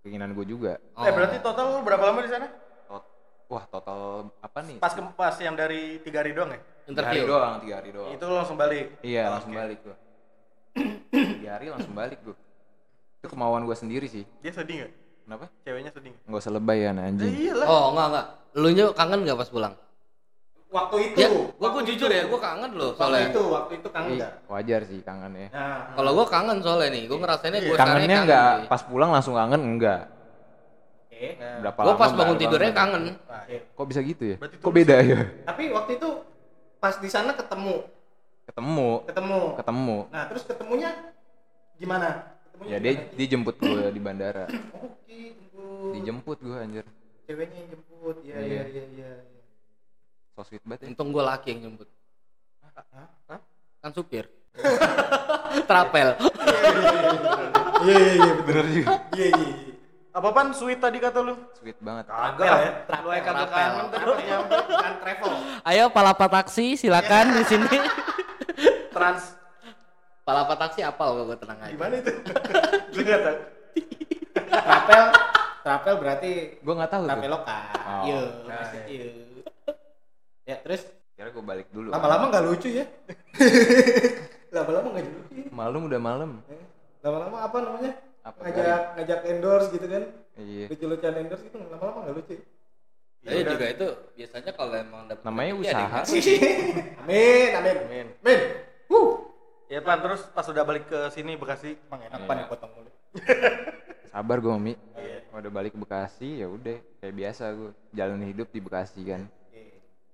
keinginan 0.00 0.32
gue 0.32 0.46
juga 0.46 0.80
Oh. 0.92 1.04
Eh, 1.04 1.12
berarti 1.12 1.36
total 1.38 1.64
lu 1.70 1.80
berapa 1.82 2.00
lama 2.02 2.20
di 2.20 2.30
sana? 2.30 2.48
Tot- 2.86 3.08
wah 3.46 3.64
total 3.66 4.00
apa 4.34 4.58
nih 4.62 4.76
Pas 4.76 4.88
ke 4.90 5.00
pas 5.10 5.36
yang 5.36 5.52
dari 5.52 6.00
tiga 6.00 6.20
hari 6.20 6.32
doang 6.32 6.48
ya? 6.50 6.60
tiga 6.86 7.04
hari 7.06 7.22
doang 7.22 7.52
tiga 7.60 7.74
hari 7.76 7.90
doang 7.92 8.10
Itu 8.10 8.24
langsung 8.26 8.56
balik. 8.56 8.96
iya 9.00 9.28
Oh, 9.28 9.36
langsung 9.36 9.52
oke. 9.52 9.60
balik 9.60 9.78
gue 9.82 9.96
tiga 11.10 11.50
hari 11.52 11.66
langsung 11.68 11.92
balik 11.92 12.18
gue 12.22 12.36
itu 13.20 13.26
kemauan 13.28 13.62
gue 13.62 13.76
sendiri 13.76 14.06
sih 14.06 14.24
Dia 14.40 14.48
sedih 14.50 14.80
nggak? 14.80 14.92
kenapa 15.22 15.44
Ceweknya 15.60 15.92
sedih 15.92 16.10
nggak? 16.10 16.24
nggak 16.24 16.40
usah 16.40 16.52
lebay 16.52 16.78
ya 16.78 16.90
anjing 16.90 17.32
lah. 17.52 17.66
Oh, 17.66 17.84
enggak 17.92 18.06
enggak. 18.06 18.26
Lu 18.52 18.68
kangen 18.90 19.20
nggak 19.22 19.38
pas 19.38 19.48
pulang? 19.48 19.74
Waktu 20.70 20.96
itu. 21.02 21.18
Ya, 21.18 21.26
gua 21.26 21.50
gua 21.50 21.66
waktu 21.66 21.80
jujur 21.90 22.06
itu. 22.06 22.14
ya, 22.14 22.24
gua 22.30 22.38
kangen 22.38 22.70
loh 22.72 22.94
Waktu 22.94 23.00
soalnya. 23.02 23.26
itu, 23.28 23.42
waktu 23.44 23.72
itu 23.74 23.88
kangen 23.90 24.06
Ih, 24.06 24.16
enggak? 24.16 24.32
wajar 24.46 24.80
sih 24.86 24.98
kangen 25.02 25.32
ya 25.34 25.48
Nah, 25.50 25.78
Kalau 25.92 26.10
gua 26.14 26.26
kangen 26.26 26.58
soalnya 26.62 26.88
nih, 26.88 27.02
gua 27.04 27.18
ngerasainnya 27.18 27.60
gua 27.60 27.76
kangennya 27.76 28.18
nggak 28.22 28.46
kangen, 28.54 28.70
pas 28.70 28.82
pulang 28.86 29.10
langsung 29.10 29.34
kangen 29.34 29.58
enggak 29.60 30.02
oke. 31.10 31.26
berapa 31.58 31.80
Gua 31.80 31.90
lama 31.90 31.98
pas 31.98 32.12
bangun 32.14 32.36
tidurnya 32.38 32.70
kangen. 32.72 33.02
Oke. 33.18 33.56
kok 33.66 33.86
bisa 33.86 34.00
gitu 34.00 34.22
ya 34.24 34.36
Berarti 34.38 34.56
kok 34.56 34.72
beda 34.72 34.96
ya 35.02 35.20
Tapi 35.42 35.62
waktu 35.68 35.90
itu 35.98 36.08
pas 36.78 36.94
di 36.96 37.08
sana 37.08 37.34
ketemu, 37.34 37.74
ketemu 38.46 38.90
ketemu. 39.04 39.40
ketemu 39.58 39.96
Nah, 40.08 40.22
terus 40.26 40.42
ketemunya 40.44 40.90
gimana? 41.76 42.08
Ketemunya 42.46 42.70
ya 42.70 42.78
dia 42.78 42.92
gimana? 42.94 43.12
dia 43.12 43.26
jemput 43.28 43.56
gue 43.58 43.82
di 43.90 44.00
bandara 44.00 44.46
Oke, 44.72 45.18
jemput. 45.34 45.90
dijemput 45.92 46.38
gue 46.38 46.56
anjir 46.56 46.86
Ceweknya 47.26 47.58
yang 47.58 47.68
jemput. 47.70 48.16
Iya, 48.22 48.34
Iya. 48.36 48.44
iya, 48.44 48.62
iya, 48.64 48.84
iya. 48.88 49.10
So 50.40 50.48
sweet 50.48 50.64
banget 50.64 50.80
ya 50.80 50.86
Untung 50.88 51.12
gua 51.12 51.24
laki 51.28 51.52
yang 51.52 51.60
jemput. 51.68 51.88
Hah? 53.28 53.40
Kan 53.78 53.90
supir. 53.92 54.24
Trapel. 55.68 56.16
Iya, 57.80 57.96
iya, 57.98 58.12
iya, 58.18 58.32
bener 58.42 58.64
juga 58.66 58.88
Iya, 59.12 59.26
iya, 59.30 59.46
iya. 59.52 59.54
Apa-apaan 60.10 60.50
sweet 60.50 60.80
tadi 60.80 60.98
kata 60.98 61.22
lu? 61.22 61.36
sweet 61.54 61.76
banget 61.78 62.08
Kagak 62.08 62.46
ya. 62.48 62.72
Lu 62.98 63.08
yang 63.10 63.22
kagak 63.22 63.46
Trapel. 63.46 63.68
kangen 63.68 63.86
tadi. 63.86 64.24
Kan 64.74 64.92
travel. 64.98 65.32
Ayo 65.62 65.84
palapa 65.92 66.26
taksi 66.26 66.74
silakan 66.74 67.26
di 67.30 67.44
sini. 67.44 67.76
Trans. 68.96 69.36
palapa 70.20 70.54
taksi 70.56 70.80
apal 70.80 71.14
gua, 71.14 71.24
gua 71.26 71.38
tenang 71.38 71.58
aja. 71.58 71.70
Gimana 71.70 71.94
itu? 71.96 72.12
Gue 72.92 73.02
nggak 73.02 73.20
tahu. 73.20 73.38
Travel, 74.40 75.02
travel 75.60 75.94
berarti 75.96 76.30
gue 76.56 76.74
nggak 76.74 76.90
tahu 76.90 77.02
tuh 77.02 77.10
traveloka. 77.12 77.58
Oh. 77.76 78.02
Iya, 78.02 78.20
Nah, 78.40 78.56
maksud 78.56 78.82
iya. 78.86 79.06
Ya, 80.50 80.56
terus 80.58 80.82
kira 81.14 81.30
gue 81.30 81.44
balik 81.44 81.70
dulu 81.70 81.88
lama-lama 81.88 82.26
nggak 82.28 82.44
lucu 82.44 82.68
ya? 82.72 82.84
lama-lama 84.50 84.88
nggak 84.90 85.04
lucu. 85.06 85.32
ya? 85.36 85.46
malam 85.52 85.80
udah 85.84 86.00
malam 86.00 86.30
Eh, 86.44 86.58
Lama-lama 87.00 87.36
apa 87.40 87.56
namanya? 87.60 87.92
Apa 88.20 88.38
ngajak 88.42 88.80
ngajak 88.94 89.20
endorse 89.26 89.68
gitu 89.70 89.86
kan? 89.86 90.04
iya 90.36 90.66
Lucu-lucuan 90.66 91.14
endorse 91.16 91.44
gitu 91.44 91.56
lama-lama 91.62 91.98
nggak 92.02 92.16
lucu. 92.16 92.34
ya? 92.34 92.42
Tapi 93.22 93.42
juga 93.46 93.66
itu 93.68 93.86
biasanya 94.16 94.52
kalau 94.52 94.74
emang 94.74 95.02
dapet 95.06 95.22
namanya 95.22 95.48
yang 95.48 95.60
usaha 95.60 95.86
ngasih. 95.86 96.22
Amin, 97.00 97.48
amin. 97.54 97.76
Amin. 97.80 98.06
Amin. 98.18 98.40
Wuh. 98.86 99.10
Ya 99.66 99.78
pan 99.78 100.02
terus 100.02 100.26
pas 100.26 100.42
udah 100.44 100.64
balik 100.64 100.84
ke 100.84 100.98
sini 101.10 101.36
Bekasi. 101.36 101.78
Emang 101.86 102.02
enak 102.02 102.10
Iya. 102.12 102.26
apa 102.26 102.32
nih 102.34 102.44
potong 102.48 102.72
mulut? 102.74 102.94
sabar 104.10 104.36
gue 104.36 104.50
mami 104.50 104.74
Iya. 104.98 105.22
udah 105.30 105.52
balik 105.52 105.72
ke 105.72 105.78
Bekasi 105.78 106.42
ya 106.42 106.48
udah 106.48 106.74
kayak 106.98 107.14
biasa 107.14 107.44
gue 107.54 107.70
jalan 107.92 108.20
hidup 108.24 108.48
di 108.48 108.58
Bekasi 108.58 109.00
kan. 109.06 109.30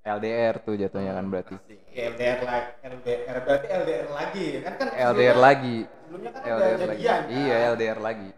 LDR 0.06 0.54
tuh 0.60 0.74
jatuhnya 0.74 1.12
kan 1.12 1.26
berarti 1.26 1.54
LDR 1.90 2.38
lagi, 2.40 2.70
LDR 2.80 3.36
berarti 3.42 3.66
LDR 3.68 4.08
lagi 4.08 4.46
kan 4.62 4.72
kan 4.76 4.88
LDR 4.94 5.36
lagi 5.36 5.76
Sebelumnya 5.82 6.30
kan 6.30 6.40
udah 6.40 6.54
LDR 6.54 6.78
lagi 6.78 7.02
jadian. 7.02 7.18
kan? 7.18 7.34
iya 7.34 7.56
LDR 7.68 7.98
lagi 8.00 8.30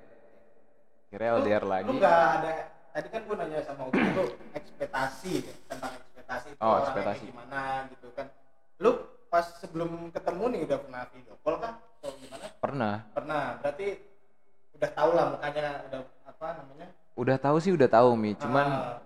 kira 1.09 1.25
Lu- 1.27 1.37
LDR 1.39 1.61
Lu 1.61 1.69
lagi 1.69 1.93
nggak 1.95 2.17
ada 2.35 2.53
tadi 2.89 3.09
kan 3.09 3.21
gua 3.23 3.37
nanya 3.37 3.59
sama 3.63 3.83
Ugi 3.87 4.01
lu 4.09 4.25
ekspektasi 4.51 5.33
ya, 5.39 5.55
tentang 5.67 5.93
ekspektasi 5.95 6.47
itu 6.51 6.59
Oh, 6.59 6.77
ekspektasi. 6.81 7.25
gimana 7.27 7.61
gitu 7.89 8.09
kan. 8.11 8.27
Lu 8.79 8.91
pas 9.29 9.45
sebelum 9.55 9.91
ketemu 10.09 10.45
nih 10.49 10.61
udah 10.65 10.79
pernah 10.81 11.03
video 11.11 11.35
call 11.39 11.57
kan 11.59 11.73
atau 11.79 12.11
gimana? 12.17 12.45
pernah 12.59 12.95
Pernah. 13.13 13.45
Berarti 13.59 13.87
udah 14.73 14.91
tahu 14.91 15.11
lah 15.13 15.25
mukanya 15.31 15.67
udah 15.85 16.01
apa 16.25 16.47
namanya? 16.57 16.87
Udah 17.15 17.37
tahu 17.37 17.57
sih 17.59 17.71
udah 17.71 17.89
tahu 17.89 18.09
mi, 18.15 18.33
cuman 18.35 18.67
Ah. 18.67 18.97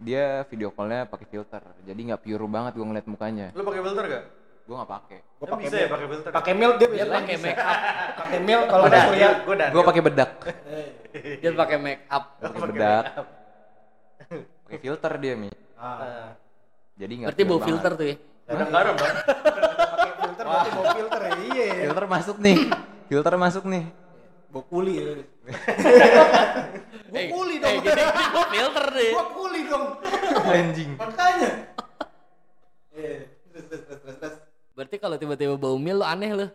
Dia 0.00 0.48
video 0.48 0.72
callnya 0.72 1.04
pakai 1.04 1.28
filter, 1.28 1.60
jadi 1.84 2.00
nggak 2.00 2.20
pure 2.24 2.48
banget 2.48 2.72
gue 2.72 2.86
ngeliat 2.88 3.06
mukanya. 3.06 3.46
Lu 3.52 3.60
pakai 3.60 3.82
filter 3.84 4.04
gak? 4.08 4.24
Gue 4.64 4.74
nggak 4.74 4.90
pakai. 4.90 5.18
Gua 5.20 5.44
Kan 5.44 5.52
pakai 5.52 5.64
bisa 5.66 5.76
ya 5.76 5.88
pakai 5.88 6.06
filter. 6.08 6.30
Pakai 6.30 6.52
milk 6.54 6.74
dia 6.76 6.80
Dia 6.80 6.92
bisa. 6.94 7.12
pakai 7.12 7.36
make 7.36 7.58
up. 7.58 7.78
Pakai 8.20 8.38
milk 8.40 8.64
kalau 8.64 8.84
udah 8.86 9.02
kuliah. 9.02 9.32
gua 9.42 9.54
Daniel. 9.56 9.74
Gue 9.74 9.82
pakai 9.84 10.02
bedak, 10.04 10.30
Dia 11.42 11.50
pakai 11.52 11.76
make 11.76 12.02
up. 12.08 12.24
pakai 12.38 12.60
bedak, 12.64 13.04
pakai 14.64 14.78
filter 14.78 15.12
dia 15.18 15.34
mi. 15.36 15.50
Ah. 15.74 16.32
Jadi 16.94 17.12
nggak. 17.16 17.28
Berarti 17.32 17.42
bau 17.44 17.60
filter 17.60 17.92
tuh 17.92 18.06
ya. 18.06 18.16
Udah 18.50 18.66
garam 18.68 18.94
dong. 18.94 19.14
Pakai 19.14 20.12
filter 20.16 20.44
berarti 20.44 20.70
mau 20.70 20.84
filter 20.92 21.20
ya. 21.20 21.32
Iya. 21.40 21.66
Filter 21.84 22.04
masuk 22.06 22.36
nih, 22.38 22.56
filter 23.06 23.34
masuk 23.36 23.64
nih. 23.66 23.84
Bau 24.50 24.62
kuli 24.64 24.92
ya. 24.96 25.04
Gua 27.10 27.18
Eh, 27.18 27.26
kuli 27.26 27.58
eh, 27.58 27.60
dong. 27.60 27.82
gini, 27.82 27.90
gini 27.90 28.02
gua 28.30 28.44
filter 28.46 28.84
deh. 28.94 29.10
Gua 29.10 29.26
kuli 29.34 29.60
dong. 29.66 29.84
Anjing. 30.46 30.90
Makanya. 30.94 31.50
Terus 33.50 33.66
terus 33.66 33.82
terus 33.82 33.98
terus. 33.98 34.16
terus. 34.18 34.34
Berarti 34.70 34.96
kalau 34.96 35.16
tiba-tiba 35.18 35.54
bau 35.56 35.74
mil 35.74 35.98
lu 35.98 36.06
aneh 36.06 36.30
lu. 36.30 36.46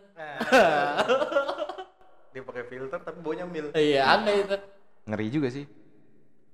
Dia 2.32 2.42
pakai 2.42 2.64
filter 2.66 2.98
tapi 2.98 3.18
baunya 3.20 3.44
mil. 3.44 3.68
Iya, 3.72 4.16
aneh 4.16 4.34
itu. 4.42 4.56
Ngeri 5.04 5.26
juga 5.28 5.48
sih. 5.48 5.64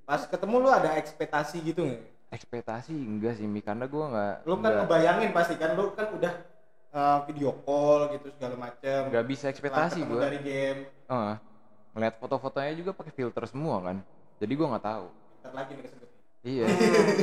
Pas 0.03 0.27
ketemu 0.27 0.57
lu 0.61 0.69
ada 0.69 0.99
ekspektasi 0.99 1.63
gitu 1.63 1.87
nggak? 1.87 2.03
Ekspektasi 2.33 2.91
enggak 2.91 3.39
sih 3.39 3.47
mi, 3.47 3.61
karena 3.61 3.87
gue 3.87 4.03
nggak. 4.03 4.35
Lu 4.45 4.59
kan 4.59 4.73
ngebayangin 4.83 5.31
pasti 5.31 5.55
kan 5.55 5.79
lu 5.79 5.95
kan 5.95 6.11
udah 6.11 6.33
uh, 6.91 7.19
video 7.25 7.55
call 7.63 8.11
gitu 8.11 8.29
segala 8.35 8.57
macem. 8.59 9.01
nggak 9.09 9.27
bisa 9.27 9.47
ekspektasi 9.47 10.03
gue. 10.03 10.19
dari 10.19 10.39
game. 10.43 10.81
Heeh. 11.07 11.35
Ngeliat 11.93 12.15
foto-fotonya 12.17 12.73
juga 12.73 12.91
pakai 12.93 13.13
filter 13.13 13.45
semua 13.45 13.81
kan. 13.81 13.97
Jadi 14.37 14.53
gue 14.53 14.67
nggak 14.67 14.83
tahu. 14.83 15.07
Lagi 15.51 15.73
nih 15.73 15.85
kesebut. 15.85 16.09
Iya. 16.43 16.65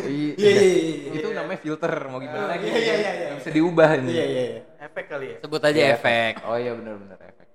I- 0.08 0.36
Iya 0.36 0.52
iya 0.52 0.64
iya. 0.64 1.12
Itu 1.12 1.28
namanya 1.34 1.60
filter, 1.60 1.92
mau 2.08 2.18
gimana 2.18 2.40
Oh, 2.40 2.48
lagi? 2.48 2.64
iya, 2.64 2.78
iya, 2.78 2.94
iya, 2.94 3.12
iya. 3.12 3.26
Nggak 3.28 3.38
bisa 3.38 3.52
diubah 3.52 3.90
ini. 3.98 4.12
Iya 4.12 4.26
iya 4.26 4.44
iya. 4.46 4.62
Efek 4.80 5.06
kali 5.08 5.26
ya. 5.28 5.38
Sebut 5.44 5.62
aja 5.62 5.76
Iya, 5.76 5.88
efek. 5.94 6.34
Oh 6.46 6.56
iya 6.56 6.72
benar-benar 6.72 7.20
efek. 7.20 7.48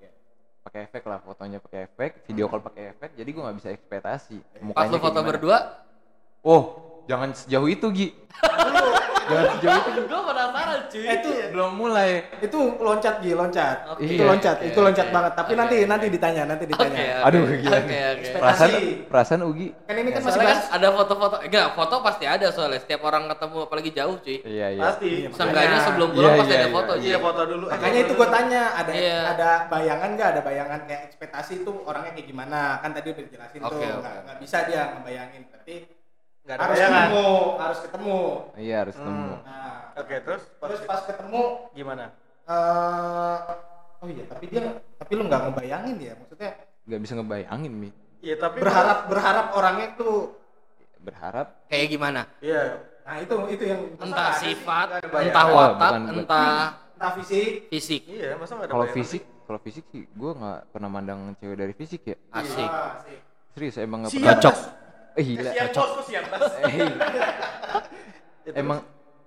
Pakai 0.60 0.80
efek 0.84 1.02
lah 1.04 1.18
fotonya 1.20 1.58
pakai 1.60 1.80
efek, 1.86 2.10
video 2.24 2.48
call 2.48 2.60
pakai 2.60 2.82
efek. 2.90 3.10
Jadi 3.14 3.30
gue 3.30 3.42
nggak 3.42 3.56
bisa 3.56 3.68
ekspektasi. 3.70 4.36
Pas 4.72 4.88
lu 4.88 4.98
foto 4.98 5.12
gimana. 5.14 5.28
berdua, 5.28 5.58
Oh, 6.42 6.62
jangan 7.06 7.32
sejauh 7.32 7.64
itu 7.66 7.86
Gi. 7.88 8.08
Jangan 9.24 9.46
sejauh 9.50 9.82
itu. 9.86 10.00
gua 10.04 10.20
penasaran 10.24 10.80
cuy. 10.86 11.02
Eh, 11.02 11.14
itu 11.14 11.30
Belum 11.50 11.70
mulai. 11.72 12.10
itu 12.36 12.58
loncat 12.76 13.14
Gi, 13.18 13.30
loncat. 13.32 13.76
Oke, 13.88 14.02
itu 14.04 14.22
loncat, 14.22 14.56
oke, 14.58 14.66
itu 14.66 14.78
loncat 14.78 15.06
oke. 15.06 15.14
banget. 15.14 15.32
Tapi 15.34 15.50
Oke, 15.50 15.58
nanti 15.58 15.76
nanti 15.84 16.06
ditanya, 16.08 16.42
nanti 16.44 16.64
ditanya. 16.64 16.98
oke. 17.20 17.26
Aduh, 17.26 17.42
gila 17.54 17.76
Oke, 17.76 17.86
nih. 17.86 18.00
oke. 18.10 18.28
Perasaan 18.34 18.70
perasaan 19.06 19.40
Ugi. 19.42 19.68
Kan 19.84 19.94
ini 19.96 20.10
kan 20.10 20.20
masih 20.20 20.36
kan 20.36 20.46
bahas. 20.46 20.66
ada 20.68 20.88
foto-foto, 20.90 21.36
enggak 21.40 21.66
foto 21.72 21.94
pasti 22.00 22.24
ada 22.24 22.46
soalnya 22.48 22.78
setiap 22.78 23.00
orang 23.02 23.24
ketemu 23.28 23.58
apalagi 23.62 23.90
jauh 23.90 24.16
cuy. 24.18 24.38
Iya 24.40 24.66
iya. 24.70 24.82
Pasti. 24.82 25.10
Seenggaknya 25.28 25.68
Makanya. 25.70 25.86
sebelum 25.86 26.08
pulang 26.10 26.24
Iya, 26.26 26.38
pasti 26.38 26.50
iya, 26.50 26.56
ada 26.56 26.66
iya. 26.66 26.74
foto 26.74 26.92
Iya 26.94 27.18
foto 27.18 27.42
dulu. 27.44 27.64
Makanya 27.66 27.98
itu 28.00 28.12
gue 28.14 28.28
tanya, 28.28 28.62
ada 28.72 28.90
Iya. 28.90 29.18
ada 29.30 29.50
bayangan 29.66 30.08
nggak? 30.12 30.28
Ada 30.30 30.40
bayangan 30.40 30.80
kayak 30.84 31.02
ekspektasi 31.08 31.52
itu 31.60 31.72
orangnya 31.82 32.12
kayak 32.12 32.26
gimana? 32.26 32.60
Kan 32.78 32.90
tadi 32.90 33.08
udah 33.10 33.22
dijelasin 33.22 33.60
tuh, 33.60 33.78
nggak 33.78 34.36
bisa 34.38 34.56
dia 34.64 34.82
ngebayangin. 34.92 35.42
Berarti 35.46 35.74
Nggak 36.44 36.54
ada 36.54 36.62
harus 36.62 36.76
bayangan. 36.76 37.00
ketemu, 37.02 37.28
harus 37.56 37.78
ketemu. 37.80 38.18
Iya 38.54 38.76
harus 38.78 38.94
ketemu. 38.94 39.32
Nah, 39.40 39.72
Oke 39.94 40.14
terus 40.20 40.42
terus 40.50 40.80
pas 40.84 41.00
ketemu, 41.02 41.42
gimana? 41.72 42.04
eh 42.44 43.38
oh 43.96 44.08
iya, 44.10 44.24
tapi 44.28 44.44
dia, 44.46 44.62
tapi 44.94 45.12
lu 45.14 45.24
nggak 45.24 45.40
ngebayangin 45.48 45.96
ya? 45.98 46.12
Maksudnya 46.14 46.52
Gak 46.84 47.00
bisa 47.00 47.12
ngebayangin 47.14 47.72
mi. 47.72 47.88
Iya 48.20 48.36
tapi 48.36 48.60
berharap 48.60 49.08
berharap 49.08 49.46
orangnya 49.52 49.96
tuh, 49.96 50.36
Berharap 50.98 51.64
Kayak 51.66 51.86
gimana? 51.90 52.20
Iya. 52.38 52.80
nah 53.00 53.20
itu 53.20 53.36
itu 53.50 53.64
yang 53.64 53.80
Entah 53.94 54.08
masalah. 54.26 54.40
sifat, 54.40 54.86
Nggak 54.90 55.04
bayangan. 55.06 55.24
entah 55.26 55.46
watak, 55.46 55.72
bukan, 55.72 56.02
bukan. 56.02 56.18
entah 56.18 56.60
entah 56.94 57.12
fisik. 57.16 57.48
fisik. 57.68 58.00
Iya 58.04 58.28
masa 58.34 58.52
nggak 58.54 58.64
ada 58.64 58.72
kalau 58.74 58.86
fisik, 58.90 59.22
kalau 59.42 59.60
fisik 59.60 59.84
sih 59.88 60.02
gue 60.04 60.30
nggak 60.34 60.60
pernah 60.68 60.88
mandang 60.90 61.20
cewek 61.34 61.56
dari 61.56 61.72
fisik 61.72 62.00
ya. 62.04 62.16
Asik. 62.30 62.64
Ah, 62.66 63.00
asik. 63.00 63.18
Serius 63.52 63.76
emang 63.78 64.04
nggak 64.04 64.12
pernah. 64.12 64.36
Cocok. 64.36 64.56
Eh 65.14 65.22
gila. 65.24 65.50
Siap 65.50 65.70
bos, 65.72 65.90
bos. 66.28 66.52
Eh, 68.44 68.52
emang 68.60 68.82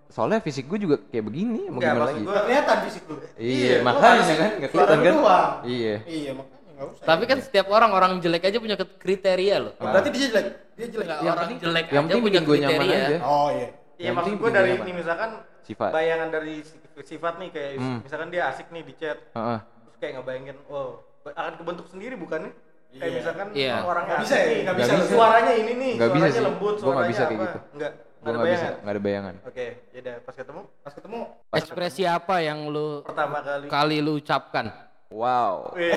soalnya 0.08 0.40
fisik 0.40 0.68
gue 0.68 0.80
juga 0.80 0.96
kayak 1.02 1.26
begini 1.26 1.68
mau 1.68 1.80
Nggak, 1.80 1.90
gimana 1.90 2.06
lagi? 2.06 2.20
gua- 2.20 2.28
Nggak 2.30 2.44
kelihatan 2.46 2.78
fisik 2.84 3.04
lu. 3.06 3.16
Iya, 3.16 3.28
Iya, 3.38 3.76
makanya 3.82 4.24
kan 4.36 4.52
nggak 4.58 4.72
kelihatan 4.72 4.98
kan? 4.98 5.16
Iya. 5.64 5.96
Iya, 6.04 6.32
makanya 6.34 6.70
nggak 6.70 6.88
usah. 6.88 7.06
Tapi 7.06 7.24
kan 7.26 7.38
setiap 7.40 7.68
orang 7.70 7.92
orang 7.92 8.12
jelek 8.20 8.44
aja 8.44 8.58
punya 8.58 8.76
kriteria 8.78 9.56
loh. 9.60 9.74
Oh, 9.76 9.86
berarti 9.86 10.10
dia 10.10 10.28
jelek. 10.28 10.46
Dia 10.74 10.88
jelek. 10.88 11.06
Enggak 11.06 11.18
Yang 11.18 11.28
orang 11.28 11.42
penting- 11.42 11.60
jelek 11.60 11.86
yang 11.86 11.88
aja 11.88 12.00
penting 12.06 12.22
punya 12.22 12.40
kriteria. 12.42 12.98
aja. 13.02 13.18
Oh 13.22 13.48
iya. 13.50 13.68
Iya 13.98 14.04
Yang 14.04 14.14
maksud 14.14 14.16
penting 14.30 14.36
gue 14.38 14.52
dari 14.54 14.72
ini 14.78 14.92
misalkan 14.94 15.30
Sifat. 15.64 15.90
bayangan 15.90 16.30
dari 16.30 16.56
si- 16.62 16.80
sifat 17.04 17.34
nih 17.38 17.50
kayak 17.50 17.72
Hmm. 17.76 18.00
misalkan 18.00 18.30
dia 18.30 18.44
asik 18.48 18.68
nih 18.70 18.84
di 18.84 18.94
chat 18.96 19.18
Heeh. 19.32 19.60
terus 19.60 19.96
kayak 19.98 20.14
ngebayangin 20.16 20.58
oh 20.68 21.02
akan 21.28 21.54
kebentuk 21.58 21.86
sendiri 21.88 22.14
bukan 22.16 22.40
nih 22.46 22.54
kayak 22.90 23.04
Iya. 23.04 23.18
misalkan 23.20 23.48
Iya. 23.52 23.76
oh, 23.76 23.86
orangnya 23.88 24.14
Nggak 24.14 24.24
bisa 24.24 24.36
ya? 24.36 24.46
nih 24.46 24.58
Nggak 24.58 24.76
bisa. 24.78 24.94
suaranya 25.08 25.54
ini 25.54 25.72
nih 25.74 25.94
bisa 25.94 26.08
suaranya 26.08 26.32
sih. 26.32 26.44
lembut 26.44 26.74
Gua 26.74 26.82
suaranya 26.82 27.08
bisa 27.08 27.22
kayak 27.22 27.34
apa 27.34 27.44
gitu. 27.44 27.60
enggak 27.74 27.92
Gue 28.18 28.26
ada 28.26 28.34
nggak 28.34 28.48
bisa, 28.48 28.58
bayangan 28.58 28.78
nggak 28.78 28.94
ada 28.94 29.02
bayangan. 29.02 29.36
oke 29.44 29.66
yaudah 29.94 30.16
pas 30.20 30.36
ketemu 30.36 30.62
Pas 30.82 30.94
ketemu 30.94 31.20
Ekspresi 31.54 32.04
apa 32.04 32.36
yang 32.40 32.60
lu 32.68 32.88
pertama 33.02 33.38
kali 33.40 33.66
kali 33.68 33.98
lu 34.00 34.14
ucapkan? 34.16 34.66
Wow, 35.08 35.72
Wih, 35.72 35.96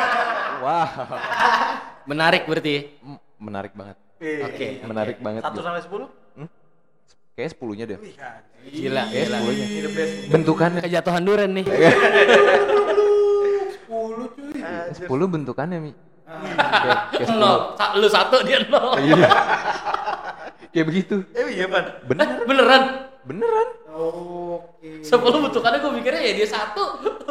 wow, 0.64 0.88
Menarik 2.06 2.48
berarti. 2.48 2.96
M- 2.98 3.20
menarik 3.38 3.76
banget, 3.76 3.96
wih. 4.16 4.40
Oke. 4.42 4.66
menarik 4.82 5.20
banget. 5.20 5.44
satu 5.44 5.52
gua. 5.54 5.66
sampai 5.68 5.82
sepuluh 5.82 6.08
Kayak 7.36 7.50
sepuluhnya 7.52 7.84
deh. 7.86 7.98
Gila, 8.64 9.04
Kayak 9.04 9.26
gila. 9.28 9.36
sepuluhnya. 9.36 9.66
Bentukannya. 10.26 10.80
Kejatuhan 10.82 11.22
duren 11.22 11.50
nih. 11.54 11.66
10 13.84 14.34
cuy. 14.34 14.58
Anjir. 14.58 14.92
Sepuluh 14.96 15.26
bentukannya 15.26 15.78
mi. 15.78 15.92
Kayak. 16.28 17.00
Nol. 17.32 17.56
Sa- 17.74 17.94
Lu 17.94 18.06
satu 18.06 18.36
dia 18.42 18.60
nol. 18.62 18.94
Iya. 18.98 19.28
kayak 20.68 20.86
begitu. 20.86 21.24
eh 21.32 21.48
iya 21.50 21.64
pan 21.64 22.04
Bener, 22.04 22.44
Beneran. 22.44 22.82
beneran. 23.24 23.68
Oke. 23.90 25.00
Sepuluh 25.00 25.40
bentukannya 25.42 25.78
gue 25.78 25.92
mikirnya 25.94 26.22
ya 26.22 26.32
dia 26.34 26.48
satu. 26.48 26.84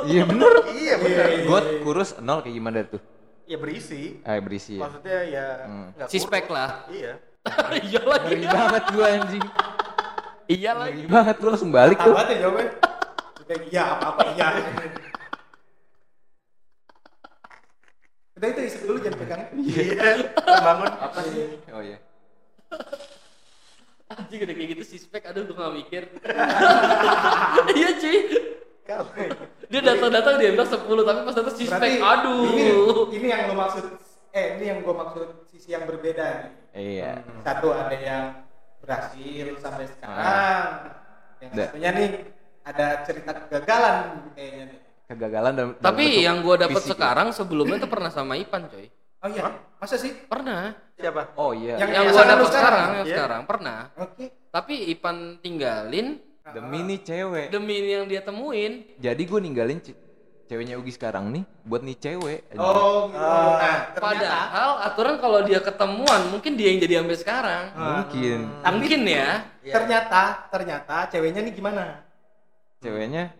Iya 0.03 0.25
bener. 0.25 0.51
iya 0.73 0.93
bener 0.95 1.25
Gue 1.43 1.59
kurus 1.79 2.17
nol 2.17 2.41
kayak 2.41 2.55
gimana 2.55 2.81
tuh? 2.83 3.01
ya 3.45 3.55
berisi 3.55 4.19
Eh 4.19 4.39
berisi 4.39 4.75
ya. 4.75 4.83
maksudnya 4.83 5.19
ya 5.23 5.45
Hmm. 5.63 5.87
nggak 5.95 6.07
Sispek 6.09 6.43
kurus. 6.43 6.57
lah. 6.57 6.69
iya 6.89 7.13
iya 7.87 8.01
lagi. 8.03 8.27
Ngeri 8.27 8.45
banget 8.45 8.83
gue 8.89 9.05
anjing. 9.07 9.45
Iya 10.47 10.71
lagi. 10.75 10.91
Ngeri 10.97 11.07
banget 11.07 11.35
gue 11.37 11.49
langsung 11.49 11.71
balik 11.71 11.97
tuh. 11.97 12.11
Tabat 12.11 12.27
ya 12.27 12.37
jawabnya. 12.41 12.67
Iya 13.47 13.83
apa-apa 13.87 14.21
iya. 14.33 14.47
Udah 18.37 18.47
itu 18.47 18.61
isi 18.63 18.77
dulu 18.85 18.97
jangan 19.01 19.17
pegang. 19.17 19.41
iya 19.57 20.13
bangun 20.45 20.91
Apa 20.93 21.19
sih? 21.25 21.57
Oh 21.73 21.81
iya. 21.81 21.97
Anjing 24.07 24.39
udah 24.39 24.55
kayak 24.55 24.69
gitu 24.71 24.83
sispek, 24.87 25.21
aduh 25.25 25.43
gue 25.43 25.53
gak 25.53 25.73
mikir. 25.75 26.03
iya 27.77 27.89
cuy. 27.97 28.17
Kalau 28.87 29.03
Dia 29.67 29.81
datang-datang 29.83 30.39
dia 30.39 30.55
bilang 30.55 30.69
10 30.69 30.79
tapi 30.79 31.19
pas 31.27 31.35
datang 31.35 31.55
sispek, 31.59 31.91
aduh. 31.99 32.47
ini 32.47 32.71
ini 33.19 33.27
yang 33.27 33.51
lo 33.51 33.55
maksud 33.59 33.83
eh 34.31 34.55
ini 34.55 34.63
yang 34.63 34.79
gua 34.79 34.95
maksud 35.03 35.43
sisi 35.51 35.75
yang 35.75 35.83
berbeda 35.83 36.23
nih. 36.23 36.51
Iya. 36.71 37.11
Satu 37.43 37.75
ada 37.75 37.91
yang 37.91 38.47
berhasil 38.79 39.59
sampai 39.59 39.91
sekarang. 39.91 40.63
Yang 41.43 41.51
Da- 41.51 41.67
satunya 41.67 41.89
nih 41.91 42.09
ada 42.63 42.87
cerita 43.03 43.31
kegagalan 43.35 43.97
kayaknya 44.39 44.63
nih. 44.71 44.79
Kegagalan 45.07 45.51
dalam 45.51 45.69
dalam 45.71 45.79
Tapi 45.79 46.03
bentuk 46.05 46.19
yang 46.21 46.37
gue 46.39 46.55
ya. 46.83 46.91
sekarang 46.91 47.27
sebelumnya 47.31 47.77
tuh 47.79 47.87
pernah 47.87 48.11
sama 48.11 48.35
Ipan 48.35 48.67
coy. 48.67 48.91
Oh 49.17 49.29
iya, 49.29 49.49
masa 49.75 49.95
sih? 49.95 50.13
Pernah. 50.13 50.75
siapa 50.93 51.33
Oh 51.33 51.49
iya. 51.51 51.77
Yang- 51.77 51.89
Yang 51.89 52.03
gue 52.03 52.11
lu 52.11 52.17
sekarang, 52.17 52.49
sekarang? 52.49 52.87
yang 52.87 52.97
Iya. 53.01 53.15
sekarang 53.15 53.41
pernah. 53.45 53.79
Oke. 53.95 54.25
Tapi 54.47 54.73
Ipan 54.89 55.15
tinggalin 55.39 56.07
Demi 56.47 56.79
nih 56.81 56.99
cewek. 57.01 57.47
demi 57.49 57.75
yang 57.83 58.05
dia 58.05 58.19
temuin. 58.19 58.83
Jadi 58.95 59.21
gue 59.21 59.39
ninggalin 59.39 59.79
ce- 59.79 59.95
ceweknya 60.45 60.75
Ugi 60.75 60.91
sekarang 60.91 61.27
nih 61.29 61.43
buat 61.61 61.81
nih 61.81 61.97
cewek. 61.97 62.39
Oh, 62.53 63.07
gitu. 63.07 63.17
nah, 63.17 63.51
ternyata 63.89 63.99
Padahal 63.99 64.69
aturan 64.81 65.15
kalau 65.17 65.39
dia 65.41 65.59
ketemuan 65.59 66.21
mungkin 66.27 66.53
dia 66.53 66.67
yang 66.69 66.79
jadi 66.79 66.93
sampai 67.01 67.17
sekarang. 67.17 67.63
Mungkin 67.73 68.39
Mungkin 68.75 69.01
ya. 69.03 69.29
Iya. 69.61 69.73
ternyata 69.73 70.21
ternyata 70.47 70.95
ceweknya 71.07 71.41
nih 71.41 71.53
gimana? 71.53 72.03
ceweknya 72.77 73.33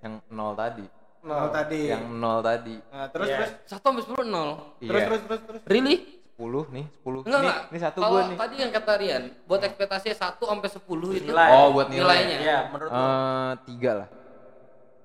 yang 0.00 0.18
nol 0.28 0.52
tadi. 0.52 0.84
Mau 1.20 1.46
tadi. 1.48 1.92
Yang 1.92 2.04
nol 2.08 2.38
tadi. 2.40 2.76
Nah, 2.88 3.06
terus 3.12 3.26
Iya. 3.28 3.36
terus 3.36 3.50
Satu 3.68 3.84
sampai 3.86 4.02
sepuluh 4.02 4.24
nol. 4.24 4.50
terus 4.80 4.88
Iya. 4.96 5.06
terus 5.06 5.20
terus 5.28 5.40
terus. 5.44 5.60
Really? 5.68 5.96
10 6.40 6.64
nih, 6.72 6.84
10. 7.04 7.20
Enggak 7.28 7.40
nih, 7.44 7.52
enggak. 7.52 7.60
nih 7.68 7.80
satu 7.84 7.98
gue 8.00 8.20
nih. 8.24 8.38
tadi 8.40 8.54
yang 8.56 8.72
kata 8.72 8.92
Rian, 8.96 9.22
buat 9.44 9.60
ekspektasinya 9.60 10.16
1 10.16 10.44
sampai 10.48 10.68
10 10.72 11.08
itu. 11.12 11.28
Nilai. 11.28 11.48
Oh, 11.52 11.68
buat 11.70 11.92
nilai. 11.92 12.00
Nilainya. 12.00 12.38
Iya, 12.40 12.58
menurut 12.72 12.88
lu 12.88 12.96
Eh, 12.96 13.52
tiga 13.68 13.90
lah. 13.92 14.08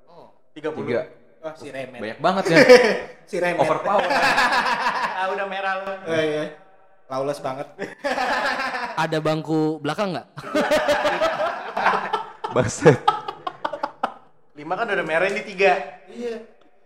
Oh. 0.07 0.28
30. 0.55 0.88
Tiga. 0.88 1.01
Oh, 1.43 1.51
si 1.53 1.68
Remen. 1.70 1.99
Banyak 1.99 2.20
banget 2.24 2.43
ya. 2.47 2.57
Si 3.30 3.36
Remen. 3.36 3.59
Overpower. 3.59 4.05
ah, 5.20 5.26
udah 5.28 5.45
merah 5.45 5.74
lu. 5.82 5.91
Oh, 6.07 6.16
iya. 6.16 6.55
lawless 7.05 7.38
banget 7.38 7.68
Ada 9.03 9.22
bangku 9.22 9.78
belakang 9.78 10.16
nggak? 10.16 10.28
Baset. 12.49 12.97
Lima 14.56 14.74
kan 14.74 14.88
udah 14.88 15.03
merah 15.03 15.28
ini 15.28 15.41
tiga. 15.41 15.74
iya 16.08 16.39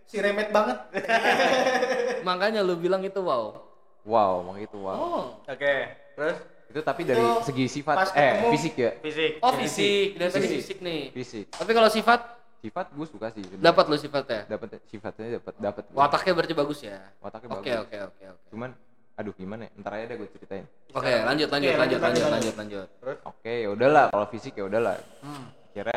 si 0.04 0.18
remet 0.18 0.50
banget 0.50 0.74
Makanya 2.26 2.60
lu 2.60 2.74
bilang 2.74 3.00
itu 3.00 3.18
wow. 3.18 3.54
Wow, 4.02 4.42
emang 4.42 4.58
itu 4.58 4.76
wow. 4.76 4.96
Oh. 4.96 5.24
Oke, 5.44 5.74
terus 6.14 6.36
Itu 6.66 6.80
tapi 6.80 7.02
dari 7.02 7.18
Itu 7.18 7.42
segi 7.42 7.66
sifat 7.68 7.96
eh 8.10 8.10
ketemu- 8.10 8.50
fisik 8.52 8.74
ya. 8.74 8.90
fisik. 8.98 9.32
Oh 9.38 9.52
fisik, 9.52 10.06
dari 10.14 10.30
tadi 10.30 10.44
Fisik. 10.44 10.58
fisik 10.60 10.78
nih. 10.80 11.02
Fisik. 11.12 11.44
Tapi 11.52 11.70
kalau 11.70 11.88
sifat 11.88 12.20
Sifat 12.60 12.92
gue 12.92 13.06
suka 13.08 13.32
sih. 13.32 13.40
dapat 13.56 13.88
lu 13.88 13.96
sifatnya. 13.96 14.44
Dapat 14.46 14.84
sifatnya 14.84 15.40
dapat 15.40 15.54
dapat. 15.56 15.82
Wataknya 15.90 16.32
berarti 16.36 16.52
bagus 16.52 16.78
ya. 16.80 17.00
Wataknya 17.18 17.48
Oke 17.48 17.56
bagus. 17.56 17.86
oke 17.86 17.96
oke 18.04 18.24
oke. 18.28 18.46
Cuman 18.50 18.70
aduh 19.16 19.32
gimana 19.32 19.62
ya? 19.64 19.70
Ntar 19.80 19.92
aja 19.96 20.04
deh 20.06 20.16
gue 20.16 20.28
ceritain. 20.28 20.64
Oke 20.92 21.08
lanjut 21.24 21.48
lanjut 21.48 21.72
lanjut 21.72 21.98
lanjut, 21.98 21.98
lanjut 21.98 22.22
lanjut. 22.28 22.54
lanjut 22.54 22.54
lanjut. 23.00 23.16
Oke, 23.24 23.52
ya 23.64 23.68
udahlah 23.70 24.04
kalau 24.08 24.26
fisik 24.28 24.52
ya 24.54 24.64
udahlah. 24.66 25.00
Kira 25.72 25.96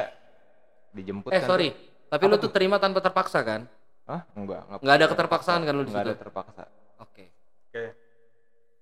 dijemput 0.94 1.30
Eh 1.30 1.42
kan. 1.42 1.50
sorry, 1.50 1.70
tapi 2.08 2.24
lu 2.26 2.38
tuh 2.38 2.50
terima 2.50 2.78
tanpa 2.78 3.02
terpaksa 3.02 3.42
kan? 3.42 3.66
Hah? 4.06 4.22
Enggak, 4.34 4.62
enggak. 4.66 4.80
Nggak 4.80 4.96
ada 4.96 5.08
keterpaksaan 5.10 5.62
kan 5.64 5.74
lu 5.74 5.84
di 5.84 5.90
Enggak 5.90 6.04
situ? 6.04 6.12
ada 6.12 6.22
terpaksa. 6.22 6.64
Oke. 7.00 7.26
Oke. 7.68 7.84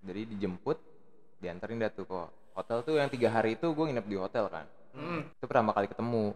Jadi 0.01 0.21
dijemput, 0.27 0.77
dianterin 1.37 1.77
dah 1.79 1.89
tuh 1.89 2.05
kok. 2.05 2.27
Hotel 2.51 2.77
tuh 2.83 2.95
yang 2.97 3.07
tiga 3.07 3.29
hari 3.29 3.55
itu 3.55 3.69
gue 3.69 3.85
nginep 3.85 4.05
di 4.05 4.17
hotel 4.17 4.45
kan. 4.45 4.65
Hmm. 4.91 5.23
Itu 5.31 5.45
pertama 5.45 5.71
kali 5.71 5.87
ketemu. 5.87 6.35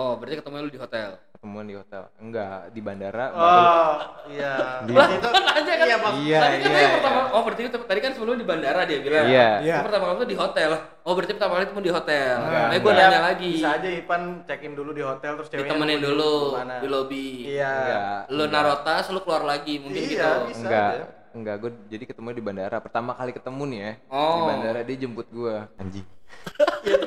Oh 0.00 0.16
berarti 0.16 0.40
ketemu 0.40 0.54
lu 0.62 0.70
di 0.70 0.80
hotel. 0.80 1.08
Ketemuan 1.30 1.64
di 1.64 1.72
hotel. 1.74 2.02
Enggak, 2.16 2.68
di 2.68 2.80
bandara. 2.80 3.26
baru- 3.26 3.36
Oh, 3.38 3.94
iya. 4.30 4.54
Di- 4.80 4.92
Pas 4.92 5.08
itu 5.10 5.28
aja 5.56 5.72
kan? 5.74 5.86
Iya, 5.86 5.96
Pak. 5.98 6.12
Iya, 6.18 6.38
tadi 6.38 6.56
kan 6.56 6.60
iya. 6.62 6.76
tadi 6.78 6.88
pertama, 6.94 7.20
oh 7.30 7.42
berarti 7.42 7.60
itu 7.62 7.78
tadi 7.80 8.00
kan 8.00 8.12
sebelum 8.12 8.34
di 8.34 8.46
bandara 8.46 8.80
dia 8.82 8.98
bilang. 8.98 9.24
Iya. 9.26 9.48
Iya. 9.60 9.74
Itu 9.74 9.84
pertama 9.86 10.04
kali 10.06 10.16
tuh 10.16 10.28
di 10.28 10.36
hotel. 10.36 10.70
Oh 11.02 11.12
berarti 11.12 11.32
pertama 11.32 11.52
kali 11.54 11.64
ketemu 11.66 11.82
di 11.82 11.92
hotel. 11.92 12.34
Enggak, 12.38 12.60
Nah, 12.62 12.76
gue 12.78 12.80
enggak. 12.86 13.08
nanya 13.08 13.20
lagi. 13.26 13.52
Bisa 13.54 13.70
aja 13.72 13.88
Ipan 13.90 14.22
check 14.42 14.60
in 14.62 14.72
dulu 14.74 14.90
di 14.90 15.02
hotel 15.02 15.32
terus 15.34 15.48
ceweknya 15.48 15.68
Ditemenin 15.70 16.00
dulu 16.02 16.32
gimana. 16.50 16.74
di 16.76 16.88
lobby. 16.88 17.26
Iya. 17.50 17.72
Enggak. 17.74 18.20
Lu 18.30 18.44
naruh 18.46 18.78
tas, 18.80 19.06
lu 19.06 19.20
keluar 19.20 19.42
lagi 19.42 19.74
mungkin 19.78 19.96
Iya, 19.98 20.08
gitu. 20.08 20.46
bisa. 20.46 20.60
Enggak. 20.62 20.88
aja. 20.94 21.04
Enggak, 21.30 21.56
gue 21.58 21.70
jadi 21.88 22.04
ketemu 22.06 22.26
di 22.32 22.42
bandara. 22.42 22.76
Pertama 22.78 23.12
kali 23.12 23.30
ketemu 23.30 23.62
nih 23.66 23.80
ya. 23.80 23.92
Di 23.94 24.12
Oh. 24.12 24.44
bandara 24.44 24.80
dia 24.82 24.96
jemput 24.98 25.26
gue. 25.26 25.56
Anjing. 25.76 26.06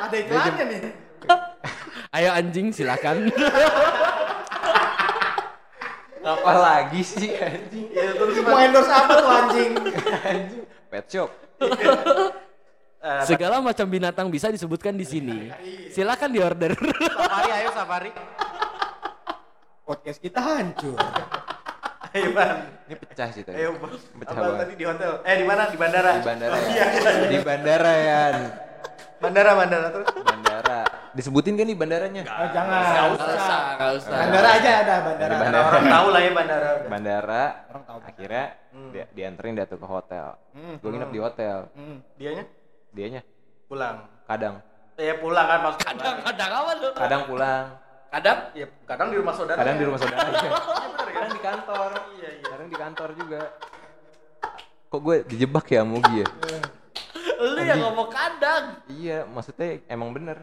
ada 0.00 0.16
iklannya 0.16 0.64
nih 0.66 0.80
Ayo 2.08 2.32
anjing 2.32 2.72
silakan. 2.72 3.28
Apa 6.18 6.52
lagi 6.54 7.00
sih 7.00 7.32
anjing? 7.34 7.88
Iya, 7.88 8.12
terus 8.14 8.36
mau 8.42 8.58
endorse 8.58 8.90
apa 8.90 9.12
tuh 9.14 9.28
anjing 9.30 9.70
anjing. 10.22 10.62
Pet 10.88 11.04
shop. 11.06 11.30
eh, 12.98 13.22
Segala 13.24 13.60
macam 13.60 13.86
binatang 13.86 14.28
bisa 14.28 14.48
disebutkan 14.48 14.92
di 14.92 15.04
sini. 15.04 15.52
Silakan 15.88 16.30
diorder. 16.30 16.72
safari 17.08 17.50
ayo 17.54 17.70
safari. 17.72 18.10
podcast 19.84 20.20
kita 20.20 20.36
hancur 20.36 21.00
Ayo, 22.08 22.32
Pan. 22.32 22.64
Ini 22.88 22.96
pecah 22.98 23.28
sih 23.30 23.40
tadi. 23.40 23.56
Ayo, 23.56 23.76
Pan. 23.76 23.92
Pecah 23.92 24.32
Apa 24.32 24.40
banget. 24.42 24.60
tadi 24.62 24.72
di 24.74 24.84
hotel? 24.84 25.12
Eh, 25.22 25.34
di 25.36 25.44
mana? 25.44 25.62
Di 25.68 25.76
bandara. 25.76 26.10
Di 26.10 26.24
bandara 26.24 26.52
Oh, 26.52 26.60
ya. 26.60 26.68
iya, 26.72 26.86
iya. 26.88 27.28
Di 27.28 27.38
bandara 27.40 27.92
ya. 27.94 28.20
Bandara, 29.18 29.50
bandara 29.52 29.86
terus. 29.90 30.08
Bandara. 30.18 30.80
Disebutin 31.18 31.58
kan 31.58 31.66
nih 31.66 31.74
bandaranya? 31.74 32.22
oh, 32.22 32.48
jangan 32.54 32.78
Gak 32.78 33.06
usah, 33.12 33.60
gak 33.74 33.90
usah. 33.98 34.14
bandara 34.14 34.48
aja 34.54 34.70
ada 34.78 34.94
bandara 35.02 35.26
Di 35.28 35.42
bandara. 35.42 35.66
Orang 35.66 35.86
tahu 35.90 36.06
lah 36.08 36.20
ya 36.20 36.30
bandara. 36.30 36.68
udah. 36.70 36.88
Bandara. 36.88 37.42
Orang 37.68 37.84
tahu. 37.84 37.98
Akhirnya 38.06 38.44
dia, 38.88 39.04
dianterin 39.10 39.52
dia 39.52 39.66
tuh 39.66 39.76
ke 39.76 39.86
hotel. 39.86 40.26
Gue 40.78 40.88
nginep 40.88 41.10
di 41.10 41.18
hotel. 41.18 41.58
Hmm. 41.74 41.98
Dianya 42.14 42.44
Dianya 42.88 43.20
pulang. 43.66 44.06
kadang. 44.24 44.62
Ya 44.94 45.14
pulang 45.14 45.42
kan 45.44 45.58
maksudnya. 45.60 45.90
Kadang 45.92 46.16
kadang 46.22 46.50
apa 46.52 46.70
lu? 46.72 46.88
Kadang 46.94 47.22
pulang. 47.26 47.64
Kadang 48.08 48.38
Ya, 48.54 48.66
kadang 48.86 49.08
di 49.10 49.16
rumah 49.18 49.34
saudara. 49.34 49.58
Kadang 49.58 49.74
di 49.74 49.82
ya. 49.82 49.88
rumah 49.90 50.00
saudara. 50.00 50.20
Iya, 50.28 50.48
kan? 50.48 50.52
Kadang 51.10 51.30
di 51.30 51.42
kantor. 51.42 51.90
Iya, 52.14 52.28
iya. 52.30 52.44
Kadang 52.46 52.68
di 52.68 52.76
kantor 52.76 53.08
juga. 53.14 53.40
Kok 54.88 55.00
gue 55.00 55.16
dijebak 55.26 55.66
ya 55.66 55.82
Mugi 55.82 56.22
ya? 56.22 56.28
lu 57.38 57.60
yang 57.60 57.78
ngomong 57.80 58.08
kadang. 58.08 58.82
Iya, 58.88 59.22
maksudnya 59.24 59.82
emang 59.86 60.10
bener. 60.10 60.42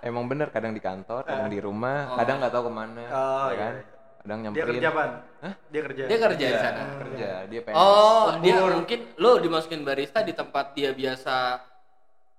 Emang 0.00 0.24
bener 0.26 0.48
kadang 0.48 0.72
di 0.72 0.80
kantor, 0.80 1.22
kadang 1.22 1.46
di 1.46 1.60
rumah, 1.60 2.16
kadang 2.16 2.40
nggak 2.40 2.50
tahu 2.50 2.64
ke 2.66 2.72
mana, 2.72 3.04
Oh, 3.06 3.48
ya 3.48 3.52
iya, 3.52 3.60
kan? 3.60 3.74
iya. 3.76 3.84
Kadang 4.20 4.38
Dia 4.38 4.44
nyamperin. 4.44 4.68
kerja, 4.74 4.88
Pan. 4.90 5.10
Hah? 5.40 5.54
Dia 5.70 5.80
kerja. 5.80 6.02
Dia 6.04 6.18
kerja 6.18 6.36
di 6.36 6.50
Iya, 6.50 6.60
sana. 6.60 6.82
kerja, 6.98 7.30
dia 7.46 7.60
pengen. 7.60 7.76
Oh, 7.78 8.26
dia 8.38 8.54
mungkin 8.58 8.98
lu 9.16 9.30
dimasukin 9.38 9.80
barista 9.80 10.20
di 10.20 10.32
tempat 10.32 10.72
dia 10.72 10.90
biasa 10.90 11.36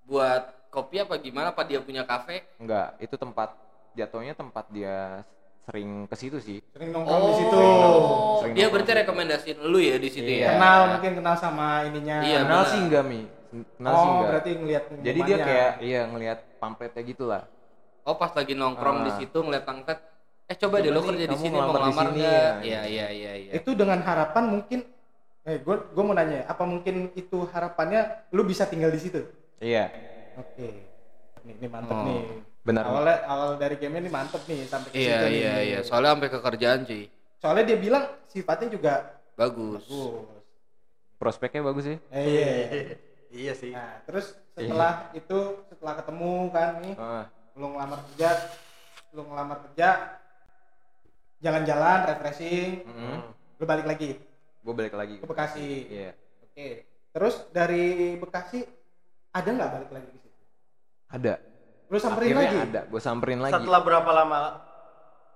buat 0.04 0.42
kopi 0.68 0.96
apa 0.98 1.14
gimana? 1.18 1.50
Apa 1.50 1.62
dia 1.62 1.78
punya 1.78 2.02
kafe? 2.02 2.42
Enggak, 2.58 2.98
itu 2.98 3.14
tempat 3.16 3.54
jatuhnya 3.94 4.34
tempat 4.34 4.64
dia 4.68 5.22
sering 5.62 6.06
ke 6.06 6.14
situ 6.14 6.38
sih. 6.38 6.58
sering 6.70 6.90
nongkrong 6.90 7.22
di 7.24 7.34
situ 7.36 7.54
Oh, 7.54 8.42
Sering 8.42 8.54
dia 8.54 8.66
berarti 8.66 8.92
rekomendasiin 8.98 9.58
lu 9.62 9.78
ya 9.78 9.94
di 9.94 10.10
situ 10.10 10.26
Iya. 10.28 10.42
ya. 10.42 10.50
kenal 10.58 10.80
mungkin 10.90 11.12
kenal 11.18 11.36
sama 11.38 11.86
ininya 11.86 12.16
Iya, 12.20 12.38
Kenal 12.42 12.62
sih 12.66 12.78
enggak, 12.80 13.04
Mi. 13.06 13.22
Kenal 13.52 13.92
sih 13.92 14.00
oh 14.00 14.08
enggak. 14.08 14.28
berarti 14.32 14.50
ngeliat 14.56 14.84
Jadi 14.98 15.20
dia 15.22 15.36
kayak 15.38 15.70
iya 15.78 16.00
ngelihat 16.08 16.38
pamfletnya 16.56 17.02
gitu 17.04 17.24
lah. 17.24 17.44
Oh, 18.02 18.16
pas 18.16 18.32
lagi 18.32 18.52
nongkrong 18.52 18.98
Ah. 18.98 19.04
di 19.04 19.12
situ 19.14 19.38
ngeliat 19.38 19.62
angkat. 19.62 19.98
Eh 20.48 20.56
coba, 20.56 20.80
deh 20.80 20.88
nih, 20.88 21.04
kerja 21.04 21.26
di 21.26 21.36
sini 21.38 21.54
mau 21.54 21.70
ngelamar 21.70 22.06
enggak? 22.10 22.24
ya. 22.24 22.48
Iya, 22.60 22.80
iya, 22.84 23.06
iya, 23.10 23.32
iya. 23.38 23.52
itu 23.54 23.70
dengan 23.72 24.00
harapan 24.00 24.44
mungkin 24.50 24.80
eh 25.42 25.58
gue 25.58 25.76
gue 25.76 26.02
mau 26.02 26.12
nanya 26.12 26.46
apa 26.46 26.62
mungkin 26.62 27.10
itu 27.12 27.38
harapannya 27.46 28.30
lu 28.30 28.42
bisa 28.42 28.62
tinggal 28.64 28.88
di 28.88 29.00
situ 29.00 29.26
Iya. 29.58 29.90
oke 30.34 30.68
nih, 31.42 31.52
ini 31.52 31.66
mantep 31.66 31.92
Oh. 31.92 32.04
nih 32.04 32.22
Benar. 32.62 32.82
awalnya 32.84 33.16
awal 33.26 33.50
dari 33.56 33.74
game 33.74 33.98
ini 33.98 34.06
mantep 34.06 34.38
nih 34.46 34.62
sampai 34.64 34.88
ke 34.88 34.96
Iya, 34.96 35.18
nih. 35.20 35.30
iya, 35.34 35.54
iya. 35.60 35.78
Soalnya 35.82 36.14
sampai 36.14 36.30
ke 36.30 36.38
kerjaan 36.38 36.80
cuy. 36.84 37.04
soalnya 37.36 37.64
dia 37.66 37.76
bilang 37.76 38.04
sifatnya 38.24 38.68
juga 38.70 38.92
Bagus. 39.34 39.82
bagus 39.82 40.40
Prospeknya 41.16 41.60
bagus 41.60 41.84
sih. 41.86 41.98
eh, 42.08 42.22
iya 42.24 42.46
Iya 42.46 42.82
sih. 43.32 43.72
nah 43.72 44.00
terus 44.02 44.26
setelah 44.52 44.92
itu 45.12 45.38
setelah 45.66 45.94
ketemu 45.96 46.32
kan 46.48 46.70
nih 46.78 46.94
Heeh. 46.94 47.24
lu 47.54 47.66
ngelamar 47.68 47.98
kerja 48.06 48.30
lu 49.10 49.22
ngelamar 49.24 49.58
kerja 49.64 49.88
jalan-jalan 51.38 51.98
refreshing 52.06 52.70
Heeh. 52.82 53.18
lu 53.56 53.64
balik 53.64 53.86
lagi 53.86 54.20
Gue 54.62 54.70
balik 54.72 54.94
lagi. 54.94 55.18
ke 55.18 55.26
Bekasi 55.26 55.68
Iya. 55.88 56.10
oke 56.40 56.68
terus 57.10 57.34
dari 57.50 58.14
Bekasi 58.14 58.62
ada 59.30 59.48
nggak 59.48 59.70
balik 59.72 59.90
lagi 59.90 60.08
ke 60.08 60.18
situ 60.20 60.38
Ada. 61.08 61.34
lu 61.88 61.98
samperin 61.98 62.28
Akhirnya 62.30 62.44
lagi 62.46 62.58
ada. 62.62 62.80
Gue 62.86 63.00
samperin 63.00 63.36
lagi. 63.38 63.52
Setelah 63.52 63.80
berapa 63.82 64.10
lama? 64.14 64.40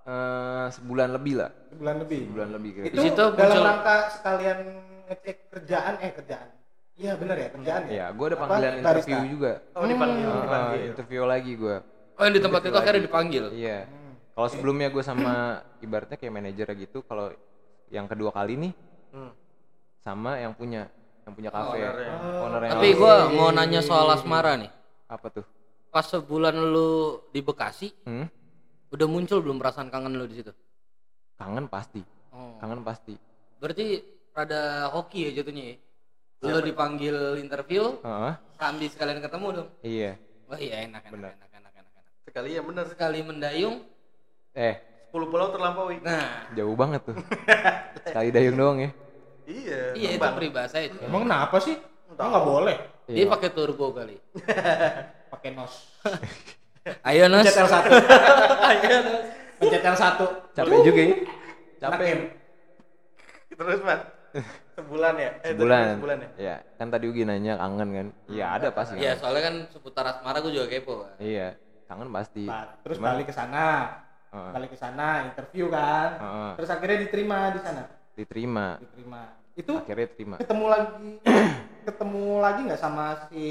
Eh, 0.07 0.67
sebulan 0.71 1.11
lebih 1.13 1.35
lah. 1.37 1.51
sebulan 1.69 1.97
lebih 2.01 2.21
Sebulan 2.25 2.51
lebih 2.51 2.71
kira 2.73 2.85
itu 2.87 3.01
situ 3.03 3.25
dalam 3.29 3.37
muncul- 3.51 3.67
rangka 3.67 3.97
sekalian 4.11 4.59
ngecek 5.05 5.37
kerjaan 5.51 5.95
eh 5.99 6.11
kerjaan 6.15 6.49
iya 6.97 7.13
benar 7.15 7.37
ya 7.37 7.49
kerjaan 7.51 7.83
ya 7.83 7.91
Iya, 7.93 8.07
gue 8.11 8.27
ada 8.27 8.33
Apa? 8.33 8.43
panggilan 8.43 8.73
Barista. 8.73 8.89
interview 9.07 9.21
juga. 9.31 9.53
Oh, 9.73 9.85
dipanggil, 9.85 10.27
Hmm. 10.27 10.43
Dipanggil. 10.43 10.81
interview 10.87 11.23
lagi 11.25 11.53
gue. 11.55 11.77
Oh, 12.17 12.23
yang 12.23 12.33
di 12.33 12.41
tempat 12.41 12.61
itu 12.63 12.75
akhirnya 12.75 13.03
dipanggil. 13.03 13.45
Iya. 13.53 13.79
Hmm. 13.85 14.13
Kalau 14.33 14.49
sebelumnya 14.49 14.89
gue 14.89 15.03
sama 15.03 15.33
ibaratnya 15.79 16.17
kayak 16.17 16.33
manajer 16.35 16.69
gitu, 16.79 16.99
kalau 17.03 17.33
yang 17.89 18.07
kedua 18.07 18.31
kali 18.31 18.55
nih 18.59 18.73
Hmm. 19.09 19.33
sama 19.99 20.37
yang 20.37 20.53
punya 20.53 20.89
yang 21.23 21.35
punya 21.35 21.51
kafe. 21.51 21.79
ownernya. 21.81 22.13
Owner 22.39 22.61
yang 22.63 22.73
Tapi 22.73 22.89
gua 22.95 23.15
mau 23.29 23.51
nanya 23.51 23.81
soal 23.81 24.07
asmara 24.09 24.55
nih. 24.57 24.71
apa 25.07 25.27
tuh? 25.29 25.45
Pas 25.89 26.03
sebulan 26.03 26.55
lu 26.55 26.91
di 27.29 27.41
Bekasi, 27.41 27.91
Hmm? 28.05 28.27
udah 28.89 29.07
muncul 29.07 29.39
belum 29.39 29.57
perasaan 29.57 29.87
kangen 29.87 30.15
lu 30.15 30.25
di 30.25 30.37
situ? 30.37 30.53
Kangen 31.35 31.67
pasti. 31.67 31.99
Oh. 32.31 32.55
Kangen 32.57 32.81
pasti. 32.81 33.15
Berarti 33.57 34.03
rada 34.31 34.87
hoki 34.89 35.27
ya 35.27 35.41
jatuhnya 35.41 35.65
ya? 35.65 35.77
Lu 36.49 36.59
dipanggil 36.61 37.17
interview, 37.37 37.99
Heeh. 38.01 38.33
sambil 38.55 38.87
sekalian 38.87 39.19
ketemu 39.19 39.47
dong. 39.53 39.69
Iya. 39.81 40.11
Wah 40.47 40.57
iya 40.57 40.87
enak, 40.87 41.03
enak, 41.03 41.13
Bener. 41.13 41.31
enak, 41.33 41.51
enak, 41.53 41.73
enak, 41.75 41.93
enak. 41.93 42.05
Sekali 42.23 42.49
ya 42.51 42.63
bener. 42.63 42.85
Sekali 42.87 43.19
mendayung, 43.21 43.77
Eh, 44.53 44.75
10 45.09 45.27
pulau 45.27 45.51
terlampaui. 45.51 46.01
nah 46.01 46.49
jauh 46.51 46.73
banget 46.73 47.03
tuh. 47.03 47.17
Sekali 48.07 48.29
dayung 48.31 48.55
doang 48.55 48.79
ya. 48.79 48.91
Iya. 49.45 49.81
iya 49.95 50.09
itu 50.13 50.27
peribahasa 50.29 50.81
itu. 50.81 50.99
emang 51.01 51.23
kenapa 51.23 51.57
sih 51.61 51.79
Emang 52.09 52.29
nggak 52.29 52.45
boleh 52.45 52.77
Dia 53.07 53.15
Iya. 53.17 53.31
pakai 53.31 53.51
turbo 53.53 53.93
kali. 53.93 54.19
pakai 55.33 55.51
nos 55.53 55.87
Ayo 57.07 57.27
Nas. 57.27 57.43
pencet 57.43 57.59
L1 57.61 57.75
Ayo 58.65 58.97
Nas. 58.97 59.23
pencet 59.57 59.83
L1 59.85 60.03
Capek 60.51 60.79
juga 60.83 60.99
ya. 61.01 61.15
Capek. 61.79 61.99
Capek. 62.03 62.19
Terus, 63.53 63.81
Pan. 63.81 64.01
Sebulan 64.77 65.15
ya? 65.17 65.31
Eh, 65.41 65.51
Sebulan. 65.51 65.85
Sebulan 65.97 66.19
ya? 66.19 66.29
Iya, 66.37 66.57
kan 66.77 66.87
tadi 66.89 67.05
Ugi 67.07 67.25
nanya 67.25 67.57
kangen 67.57 67.89
kan. 67.91 68.07
Iya, 68.29 68.45
ada 68.53 68.69
pasti. 68.71 68.95
Iya 68.97 69.17
soalnya 69.17 69.43
kan 69.43 69.55
seputar 69.73 70.05
asmara 70.07 70.39
gue 70.39 70.53
juga 70.53 70.67
kepo. 70.69 70.95
Kan? 71.01 71.17
Iya, 71.19 71.57
kangen 71.85 72.09
pasti. 72.11 72.45
Nah, 72.45 72.77
terus 72.81 72.97
Cuman- 72.97 73.09
balik 73.11 73.27
ke 73.27 73.35
sana 73.35 73.67
Heeh. 74.27 74.51
balik 74.53 74.69
ke 74.69 74.77
sana 74.77 75.07
interview 75.25 75.71
kan 75.71 76.11
Heeh. 76.19 76.51
terus 76.59 76.69
akhirnya 76.69 76.99
diterima 76.99 77.39
di 77.49 77.61
sana 77.63 77.83
Diterima. 78.13 78.67
diterima 78.77 79.21
itu 79.55 79.73
akhirnya 79.73 80.07
terima 80.11 80.35
ketemu 80.37 80.67
lagi 80.67 81.11
ketemu 81.89 82.25
lagi 82.37 82.61
nggak 82.67 82.81
sama 82.83 83.05
si 83.25 83.45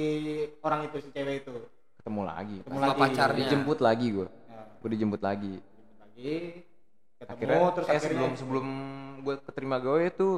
orang 0.59 0.86
itu 0.86 0.97
si 0.99 1.09
cewek 1.09 1.36
itu 1.41 1.55
ketemu 1.95 2.21
lagi 2.23 2.55
ketemu 2.59 2.76
Sama 2.76 2.86
lagi 2.86 3.01
pacarnya. 3.01 3.39
dijemput 3.39 3.80
lagi 3.80 4.07
gue 4.11 4.28
Ya, 4.28 4.61
gue 4.78 4.89
dijemput 4.91 5.21
lagi 5.23 5.53
lagi 5.97 6.36
ketemu 7.15 7.34
akhirnya 7.34 7.71
terus 7.71 7.88
eh, 7.88 7.93
akhirnya 7.95 8.05
sebelum 8.11 8.32
sebelum 8.36 8.67
gue 9.23 9.36
keterima 9.41 9.78
gawe 9.80 10.03
tuh 10.11 10.34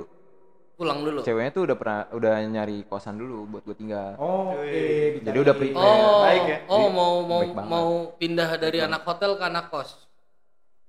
Pulang 0.78 1.02
dulu. 1.02 1.26
ceweknya 1.26 1.50
tuh 1.50 1.66
udah 1.66 1.74
pernah 1.74 2.00
udah 2.14 2.34
nyari 2.46 2.86
kosan 2.86 3.18
dulu 3.18 3.50
buat 3.50 3.66
gue 3.66 3.74
tinggal 3.74 4.14
oh, 4.16 4.54
oke 4.54 4.62
dicari. 4.62 5.26
Jadi 5.26 5.38
udah 5.42 5.56
prepare. 5.58 5.90
Oh, 5.90 6.22
Baik 6.22 6.44
ya? 6.46 6.58
oh 6.64 6.78
Jadi, 6.78 6.94
mau 6.94 7.14
mau 7.26 7.42
mau 7.66 7.88
pindah 8.14 8.50
dari 8.56 8.78
anak 8.80 9.02
hotel 9.02 9.32
ke 9.34 9.44
anak 9.44 9.66
kos. 9.68 10.06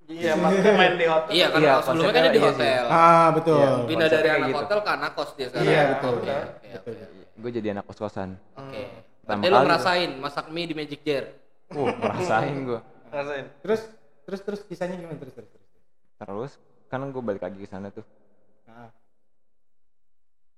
Iya, 0.05 0.33
maksudnya 0.35 0.73
main 0.73 0.93
di 0.93 1.05
hotel. 1.05 1.31
Iya 1.33 1.47
kan 1.47 1.59
Iya, 1.59 1.73
sebelumnya 1.81 2.09
kan 2.11 2.21
dia 2.21 2.29
di 2.29 2.37
iya 2.37 2.47
hotel. 2.47 2.83
ah 2.87 3.27
betul 3.31 3.57
Iya. 3.57 3.69
Pindah 3.83 3.85
konsepnya 4.05 4.13
dari 4.15 4.29
anak 4.31 4.47
gitu. 4.47 4.59
hotel 4.61 4.79
ke 4.79 4.91
anak 4.91 5.11
kos 5.11 5.29
dia 5.33 5.47
sekarang. 5.49 5.65
Iya, 5.65 5.81
betul. 5.87 6.13
Oke, 6.13 6.25
Betul. 6.29 6.45
oke, 6.53 6.69
Betul. 6.69 7.39
gue 7.39 7.51
jadi 7.55 7.67
anak 7.71 7.83
kos 7.85 7.97
kosan 7.99 8.29
Oke. 8.53 8.81
Pertama 9.19 9.25
Berarti 9.25 9.47
lu 9.47 9.53
kali 9.55 9.65
ngerasain 9.65 10.11
masak 10.17 10.45
mie 10.49 10.65
di 10.65 10.75
Magic 10.75 11.01
Jar. 11.01 11.25
uh 11.69 11.89
ngerasain 11.91 12.55
gue 12.59 12.79
Rasain. 13.09 13.45
terus 13.61 13.81
terus 14.23 14.41
terus 14.43 14.61
kisahnya 14.63 14.97
gimana 14.97 15.17
terus 15.17 15.33
terus, 15.33 15.49
terus. 15.49 15.65
terus 16.19 16.51
kan 16.85 17.01
gue 17.03 17.21
balik 17.21 17.41
lagi 17.41 17.57
ke 17.57 17.65
sana 17.65 17.89
tuh 17.89 18.01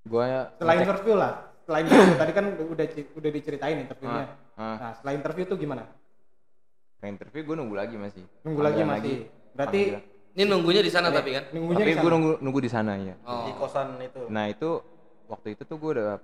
gue 0.02 0.26
setelah 0.58 0.76
interview 0.78 1.16
lah. 1.16 1.34
Setelah 1.62 1.80
interview 1.86 2.16
tadi 2.18 2.32
kan 2.34 2.45
udah 2.58 2.86
udah 3.16 3.30
diceritain 3.32 3.78
interviewnya. 3.86 4.26
Ah, 4.58 4.76
nah 4.78 4.91
setelah 4.97 5.14
interview 5.14 5.43
tuh 5.45 5.58
gimana? 5.58 5.84
Ke 6.97 7.06
interview 7.08 7.41
gue 7.45 7.56
nunggu 7.56 7.76
lagi 7.78 7.95
masih. 7.97 8.24
Nunggu 8.41 8.62
lagi 8.62 8.82
masih. 8.82 9.18
berarti. 9.54 9.82
Ini 10.32 10.47
nunggunya 10.47 10.80
di 10.80 10.88
sana 10.88 11.12
tapi 11.12 11.36
kan. 11.36 11.43
nunggunya 11.52 11.84
tapi 11.84 11.91
di 11.91 11.95
gue 11.99 12.08
sana. 12.08 12.16
nunggu 12.16 12.32
nunggu 12.39 12.60
di 12.64 12.72
sana 12.72 12.91
ya 12.95 13.16
Oh. 13.28 13.45
Di 13.45 13.54
kosan 13.60 13.99
itu. 13.99 14.22
nah 14.32 14.47
itu 14.47 14.80
waktu 15.28 15.60
itu 15.60 15.64
tuh 15.68 15.76
gue 15.76 15.91
udah 15.99 16.24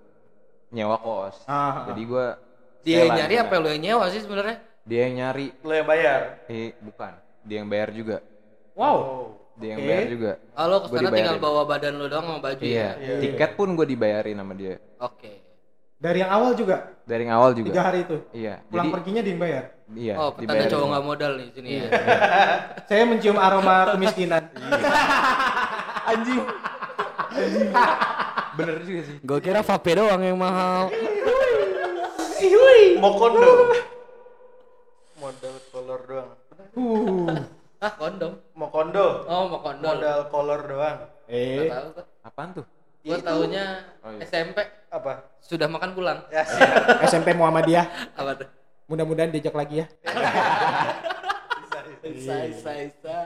nyewa 0.71 0.95
kos. 0.95 1.43
Ah, 1.43 1.91
jadi 1.91 2.01
gue 2.07 2.25
Dia 2.88 3.03
yang 3.03 3.19
nyari 3.19 3.36
apa? 3.36 3.53
lu 3.59 3.67
yang 3.67 3.84
nyewa 3.84 4.05
sih 4.07 4.23
sebenarnya? 4.23 4.63
dia 4.88 5.11
yang 5.11 5.15
nyari. 5.19 5.51
Lo 5.59 5.75
yang 5.75 5.84
bayar. 5.84 6.39
eh 6.47 6.71
bukan. 6.80 7.13
Dia 7.43 7.55
yang 7.59 7.67
bayar 7.67 7.91
juga. 7.91 8.17
Wow. 8.80 8.95
Oh. 8.95 9.28
Dia 9.58 9.70
yang 9.74 9.80
bayar 9.82 10.05
juga. 10.10 10.32
Oh, 10.53 10.66
lo 10.70 10.76
ke 10.86 10.88
sana 10.93 11.10
tinggal 11.10 11.38
bawa 11.41 11.62
badan 11.66 11.93
lu 11.97 12.05
doang 12.05 12.26
sama 12.30 12.39
baju 12.39 12.62
iya. 12.62 12.93
ya? 12.93 13.18
Iya. 13.18 13.18
tiket 13.26 13.51
pun 13.58 13.74
gue 13.74 13.86
dibayarin 13.89 14.38
sama 14.38 14.53
dia. 14.53 14.78
Oke. 15.01 15.32
dari 15.97 16.22
yang 16.22 16.30
awal 16.30 16.53
juga? 16.53 16.93
Dari 17.10 17.26
yang 17.26 17.34
awal 17.41 17.58
tiga 17.58 17.74
juga 17.74 17.82
hari 17.89 17.99
itu? 18.05 18.18
Iya. 18.30 18.62
Pulang 18.70 18.86
jadi 18.86 18.93
perginya 18.93 19.24
dibayar 19.26 19.64
iya 19.97 20.14
Oh, 20.20 20.30
petanda 20.36 20.68
cowok 20.68 20.88
nggak 20.93 21.05
modal 21.10 21.32
nih 21.41 21.47
sini 21.58 21.70
ya. 21.80 21.89
saya 22.89 23.03
mencium 23.10 23.38
aroma 23.41 23.97
kemiskinan. 23.97 24.43
Anjing. 26.12 26.43
Bener 28.58 28.76
juga 28.86 29.01
sih. 29.10 29.18
Gue 29.26 29.39
kira 29.41 29.66
vape 29.66 29.91
doang 29.97 30.22
yang 30.22 30.38
mahal. 30.38 30.93
Mau 33.01 33.14
kondo. 33.18 33.74
Modal 35.18 35.55
kolor 35.74 36.01
doang. 36.05 36.32
uh. 36.78 37.30
Ah, 37.78 37.93
kondom. 37.93 38.34
Mau 38.78 38.86
kondo. 38.86 39.07
Oh, 39.25 39.43
mau 39.49 39.59
kondom. 39.59 39.89
Modal 39.91 40.19
kolor 40.30 40.61
doang. 40.63 40.97
eh 41.25 41.65
tahu 41.65 41.88
tuh. 41.91 42.05
apaan 42.21 42.49
tuh 42.53 42.65
Gue 43.01 43.17
taunya 43.19 43.82
Oh, 43.99 44.13
iya. 44.13 44.21
SMP 44.21 44.61
Apa? 44.88 45.34
sudah 45.41 45.65
makan 45.65 45.91
pulang. 45.91 46.21
Ya. 46.30 46.45
SMP 47.09 47.34
Muhammadiyah 47.34 48.13
Apa 48.13 48.38
tuh? 48.38 48.45
mudah-mudahan 48.86 49.28
diajak 49.28 49.51
lagi 49.51 49.82
ya 49.82 49.88
Isa, 51.99 52.47
isa, 52.47 52.71
isa. 52.80 53.17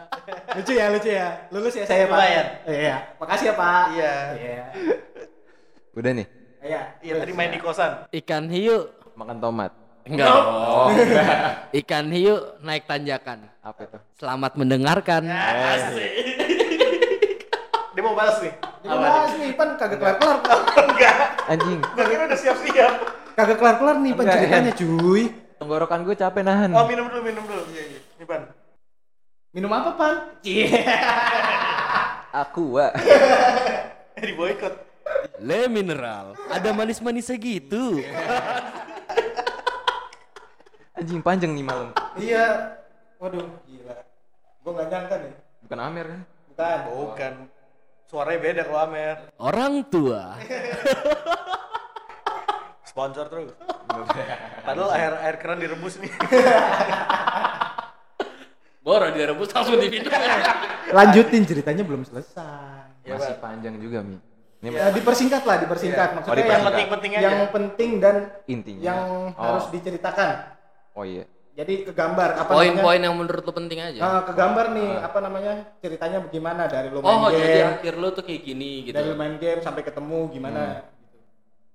lucu 0.56 0.74
ya 0.74 0.86
lucu 0.90 1.12
ya 1.12 1.28
lulus 1.52 1.76
ya 1.76 1.86
saya 1.86 2.08
pak 2.08 2.18
Lumayan. 2.18 2.48
iya 2.66 2.96
makasih 3.20 3.46
ya 3.46 3.54
pak 3.54 3.84
Iya. 3.92 4.14
iya 4.34 4.66
udah 5.94 6.12
nih 6.16 6.28
iya 6.64 6.82
Iya 6.98 7.14
tadi 7.20 7.32
main 7.32 7.52
di 7.52 7.60
kosan. 7.60 8.10
Ikan 8.10 8.50
hiu. 8.50 8.90
makan 9.14 9.38
tomat 9.38 9.70
Enggak. 10.08 10.30
Oh, 10.34 10.90
Ikan 11.80 12.10
hiu 12.10 12.58
naik 12.62 12.90
tanjakan. 12.90 13.46
apa 13.62 13.80
itu 13.86 13.98
Selamat 14.18 14.58
mendengarkan. 14.58 15.30
Asik. 15.30 16.12
Dia 17.94 18.02
mau 18.02 18.16
balas 18.18 18.42
nih. 18.42 18.54
Dia 18.82 18.98
bahas 18.98 19.32
nih 19.38 19.52
pan 19.54 19.70
kagak 19.78 20.00
kelar 20.02 20.16
kelar 20.18 20.40
Enggak. 20.90 21.16
anjing 21.46 21.80
Gue 21.84 22.06
kira 22.08 22.24
udah 22.26 22.40
siap-siap. 22.40 22.94
kagak 23.38 23.58
kelar 23.62 23.76
kelar 23.78 23.98
nih 24.02 24.12
pan 24.18 24.24
Enggak, 24.26 24.38
ceritanya 24.42 24.72
cuy 24.74 25.24
tenggorokan 25.62 26.00
gue 26.02 26.16
capek 26.18 26.42
nahan 26.42 26.70
Oh 26.74 26.86
minum 26.90 27.06
dulu, 27.06 27.22
minum 27.22 27.44
dulu. 27.46 27.62
Iya, 27.70 27.84
iya. 27.86 28.00
Nih 28.18 28.26
Pan. 28.26 28.42
minum 29.52 29.70
apa 29.70 29.92
pan 30.00 30.16
aku 32.32 32.80
wa 32.80 32.88
Eh 34.16 34.24
di 34.24 34.34
boykot. 34.36 34.74
Le 35.44 35.68
mineral. 35.68 36.38
Ada 36.48 36.72
manis-manisnya 36.72 37.36
gitu. 37.36 38.00
Anjing 41.02 41.20
panjang 41.20 41.52
nih 41.52 41.66
malam 41.66 41.90
iya 42.16 42.78
waduh 43.18 43.44
gila 43.66 43.98
gua 44.62 44.72
nggak 44.72 44.88
nyangka 44.88 45.16
nih 45.18 45.34
bukan 45.60 45.80
Amer 45.82 46.06
kan 46.06 46.22
bukan 46.46 46.80
Bukan. 46.86 47.34
Suaranya 48.06 48.40
beda 48.44 48.62
kalau 48.68 48.80
Amer. 48.84 49.16
Orang 49.40 49.88
tua. 49.88 50.36
Sponsor 52.84 53.26
terus. 53.26 53.50
Padahal 54.68 54.90
air 54.92 55.14
air 55.22 55.36
keran 55.38 55.58
direbus 55.58 55.96
nih. 55.96 56.12
Boro 58.84 59.08
direbus 59.10 59.50
langsung 59.50 59.78
diminum. 59.80 60.12
lanjutin 60.92 61.42
ceritanya 61.46 61.82
belum 61.82 62.04
selesai 62.04 62.90
Ya, 63.02 63.16
masih 63.16 63.38
panjang 63.40 63.80
juga 63.80 64.02
mi 64.02 64.18
ini 64.60 64.76
ya 64.76 64.92
dipersingkat 64.92 65.42
lah 65.42 65.56
dipersingkat 65.58 66.04
Iya. 66.04 66.14
maksudnya 66.14 66.36
Oh, 66.36 66.38
yang 66.38 66.52
Yang 66.52 66.64
penting-penting 66.68 67.12
aja. 67.14 67.24
yang 67.24 67.40
penting 67.48 67.90
dan 67.98 68.16
intinya 68.46 68.84
yang 68.84 69.00
Oh. 69.32 69.40
harus 69.40 69.66
diceritakan 69.72 70.30
oh 70.94 71.04
iya. 71.04 71.26
Jadi 71.52 71.84
kegambar 71.84 72.30
apa 72.38 72.48
Poin-poin 72.48 72.96
yang 72.98 73.12
menurut 73.12 73.44
lu 73.44 73.52
penting 73.52 73.78
aja. 73.78 74.00
namanya 74.00 74.16
Ah, 74.18 74.24
kegambar 74.24 74.66
nih 74.72 74.90
apa 74.98 75.18
namanya? 75.20 75.54
Ceritanya 75.78 76.18
bagaimana 76.22 76.64
dari 76.66 76.88
lu 76.88 77.04
main 77.04 77.12
Oh, 77.14 77.28
jadi 77.30 77.60
game? 77.60 77.72
akhir 77.76 77.94
lu 77.98 78.08
tuh 78.10 78.24
kayak 78.24 78.42
gini 78.42 78.72
gitu. 78.88 78.96
dari 78.96 79.08
lu 79.08 79.16
main 79.16 79.36
game 79.36 79.60
sampai 79.60 79.84
ketemu 79.84 80.32
gimana? 80.32 80.88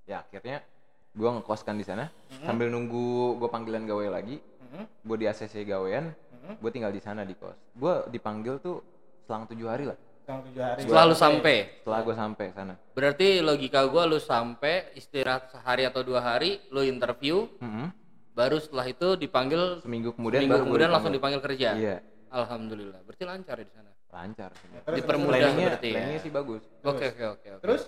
Ya 0.05 0.23
akhirnya 0.23 0.64
gue 1.12 1.29
ngekoskan 1.31 1.77
di 1.77 1.85
sana. 1.85 2.09
Sambil 2.40 2.69
nunggu 2.69 3.36
gue 3.36 3.49
panggilan 3.49 3.85
gawe 3.85 4.07
lagi 4.11 4.40
Mhm. 4.66 4.85
gue 5.05 5.16
di 5.16 5.27
ACC 5.27 5.62
gawean 5.62 6.11
gue 6.57 6.70
tinggal 6.70 6.90
di 6.90 6.99
sana 6.99 7.23
di 7.23 7.35
kos. 7.35 7.55
Gue 7.73 8.01
dipanggil 8.09 8.57
tuh 8.59 8.81
selang 9.24 9.45
tujuh 9.45 9.66
hari 9.66 9.85
lah. 9.85 9.99
Yang 10.24 10.39
tujuh 10.47 10.62
hari. 10.62 10.81
Setelah 10.82 11.05
lu 11.05 11.15
sampai. 11.15 11.57
setelah 11.78 12.01
gue 12.01 12.15
sampai 12.16 12.47
sana. 12.51 12.74
Berarti 12.90 13.28
logika 13.40 13.85
gua 13.85 14.09
lu 14.09 14.16
sampai 14.16 14.90
istirahat 14.93 15.53
sehari 15.53 15.85
atau 15.85 16.01
dua 16.01 16.19
hari, 16.19 16.59
lu 16.69 16.81
interview, 16.81 17.47
Mhm. 17.59 18.06
Baru 18.37 18.61
setelah 18.61 18.85
itu 18.85 19.09
dipanggil 19.17 19.81
seminggu 19.81 20.13
kemudian 20.13 20.45
minggu 20.45 20.53
baru 20.53 20.63
gua 20.63 20.69
kemudian 20.69 20.91
langsung 20.93 21.15
dipanggil. 21.17 21.41
kerja. 21.41 21.69
iya 21.73 21.97
Alhamdulillah. 22.27 23.01
Berarti 23.07 23.25
lancar 23.25 23.57
ya 23.57 23.65
di 23.65 23.73
sana. 23.73 23.91
lancar. 24.13 24.51
Terus, 24.53 24.97
Dipermudah 25.01 25.39
planningnya 25.41 25.67
berarti 25.73 25.89
ya. 25.93 26.19
sih 26.21 26.31
bagus 26.33 26.63
Oke 26.85 27.05
oke 27.17 27.25
oke 27.37 27.47
terus 27.65 27.83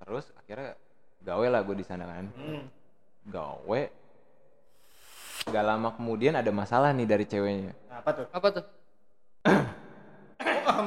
terus 0.00 0.26
akhirnya 0.36 0.70
gawe 1.24 1.46
lah 1.48 1.60
gue 1.64 1.76
di 1.76 1.84
sana 1.84 2.04
kan 2.04 2.24
hmm. 2.32 2.62
gawe 3.28 3.82
gak 5.46 5.64
lama 5.64 5.88
kemudian 5.96 6.34
ada 6.36 6.48
masalah 6.52 6.92
nih 6.96 7.08
dari 7.08 7.24
ceweknya 7.28 7.72
Nah, 7.92 7.98
apa 8.04 8.10
tuh 8.12 8.26
apa 8.32 8.48
tuh? 8.52 8.64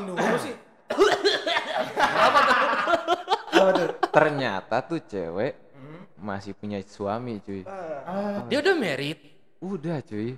dulu 0.10 0.38
sih 0.42 0.56
apa 2.00 2.40
tuh 2.40 2.56
apa 3.50 3.70
tuh 3.78 3.88
ternyata 4.10 4.76
tuh 4.84 5.00
cewek. 5.06 5.54
Masih 6.20 6.52
punya 6.52 6.78
suami 6.82 7.40
cuy 7.40 7.64
ah 7.64 8.44
Dia 8.46 8.60
udah 8.60 8.76
married. 8.76 9.20
udah 9.60 9.98
cuy 10.02 10.36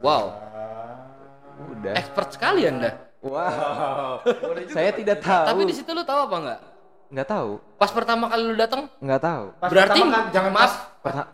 Wow. 0.00 0.32
udah 1.70 1.92
Expert 1.92 2.32
sekali 2.32 2.64
Anda. 2.64 2.96
wow 3.20 4.20
saya 4.66 4.90
tidak 4.90 5.20
tahu 5.20 5.44
Tapi 5.46 5.60
di 5.62 5.74
situ 5.74 5.90
lu 5.90 6.02
tahu 6.02 6.20
apa 6.24 6.36
enggak? 6.38 6.60
nggak 7.10 7.28
tahu 7.28 7.50
Pas 7.74 7.90
pertama 7.90 8.24
kali 8.26 8.42
lu 8.44 8.54
datang, 8.54 8.86
nggak 8.96 9.20
tahu 9.20 9.44
Pas 9.56 9.68
Berarti 9.68 10.00
pertama 10.00 10.30
jangan 10.30 10.52
Mas, 10.52 10.72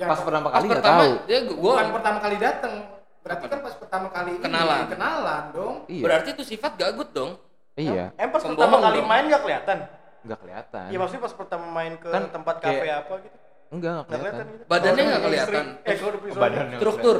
pas 0.00 0.20
pertama 0.20 0.48
kali 0.48 0.64
nggak 0.64 0.74
pertama 0.74 1.00
tahu 1.00 1.12
dia 1.26 1.38
gua 1.44 1.72
bukan 1.74 1.88
pertama 1.92 2.18
kali 2.18 2.36
datang 2.38 2.74
berarti 3.20 3.44
kan 3.44 3.58
pas 3.60 3.74
pertama 3.76 4.06
kali 4.08 4.30
ini 4.32 4.40
Kenalan. 4.40 4.82
kenalan 4.86 5.42
dong 5.50 5.74
iya 5.86 6.02
berarti 6.02 6.28
itu 6.30 6.42
sifat 6.46 6.72
gagut 6.76 7.10
dong. 7.10 7.34
iya 7.74 8.14
Em 8.14 8.30
pas 8.30 8.38
Pembohong 8.38 8.54
pertama 8.56 8.76
kali 8.80 8.98
dong. 8.98 9.06
main 9.06 9.24
gak 9.26 9.42
kelihatan. 9.42 9.78
nggak 10.22 10.38
kelihatan 10.40 10.86
Iya 10.88 10.98
maksudnya 10.98 11.22
pas 11.22 11.34
pertama 11.34 11.66
main 11.68 11.92
ke 11.94 12.08
Kan 12.08 12.22
tempat 12.30 12.54
kafe 12.56 12.86
apa 12.88 13.14
gitu. 13.20 13.36
Enggak 13.68 13.90
nggak 13.92 14.06
Gak 14.06 14.10
kelihatan 14.10 14.32
kelihatan 14.36 14.46
gitu. 14.48 14.64
Badannya 14.66 14.96
Kalau 14.96 15.06
nggak 15.06 15.18
udah 15.18 15.26
punya 15.26 15.46
kelihatan. 15.46 15.66
Eh 15.82 15.96
badannya 16.34 16.76
Struktur. 16.78 17.16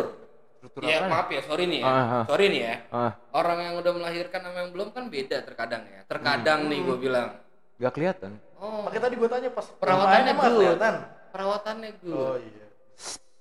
struktur 0.57 0.81
Ya 0.83 0.97
apaan? 0.97 1.11
maaf 1.11 1.29
ya, 1.31 1.41
sorry 1.43 1.65
nih 1.67 1.81
ya. 1.81 1.87
Ah, 1.87 1.95
ah. 1.95 2.25
Sorry 2.27 2.45
nih 2.49 2.61
ya. 2.61 2.75
ah 2.91 3.13
Orang 3.31 3.59
yang 3.61 3.75
udah 3.77 3.93
melahirkan 3.93 4.41
sama 4.41 4.59
yang 4.59 4.71
belum 4.73 4.89
kan 4.91 5.05
beda 5.07 5.37
terkadang 5.43 5.83
ya. 5.85 6.01
Terkadang 6.05 6.61
nih 6.67 6.79
gue 6.81 6.97
bilang. 6.99 7.29
nggak 7.77 7.93
kelihatan 7.93 8.33
Oh, 8.57 8.89
Makanya 8.89 9.03
tadi 9.05 9.15
gue 9.15 9.29
tanya 9.29 9.51
pas 9.53 9.67
perawatannya 9.69 10.33
mah 10.33 10.45
kelihatan. 10.49 10.95
Perawatannya 11.29 11.91
good. 12.01 12.15
Oh 12.15 12.37
iya. 12.37 12.67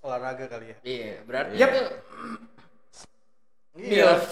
Olahraga 0.02 0.46
kali 0.46 0.66
ya. 0.68 0.78
Iya, 0.84 1.12
berarti 1.24 1.54
Yap. 1.56 1.70
itu 1.72 1.84
Iya. 3.76 4.12
MILF. 4.12 4.24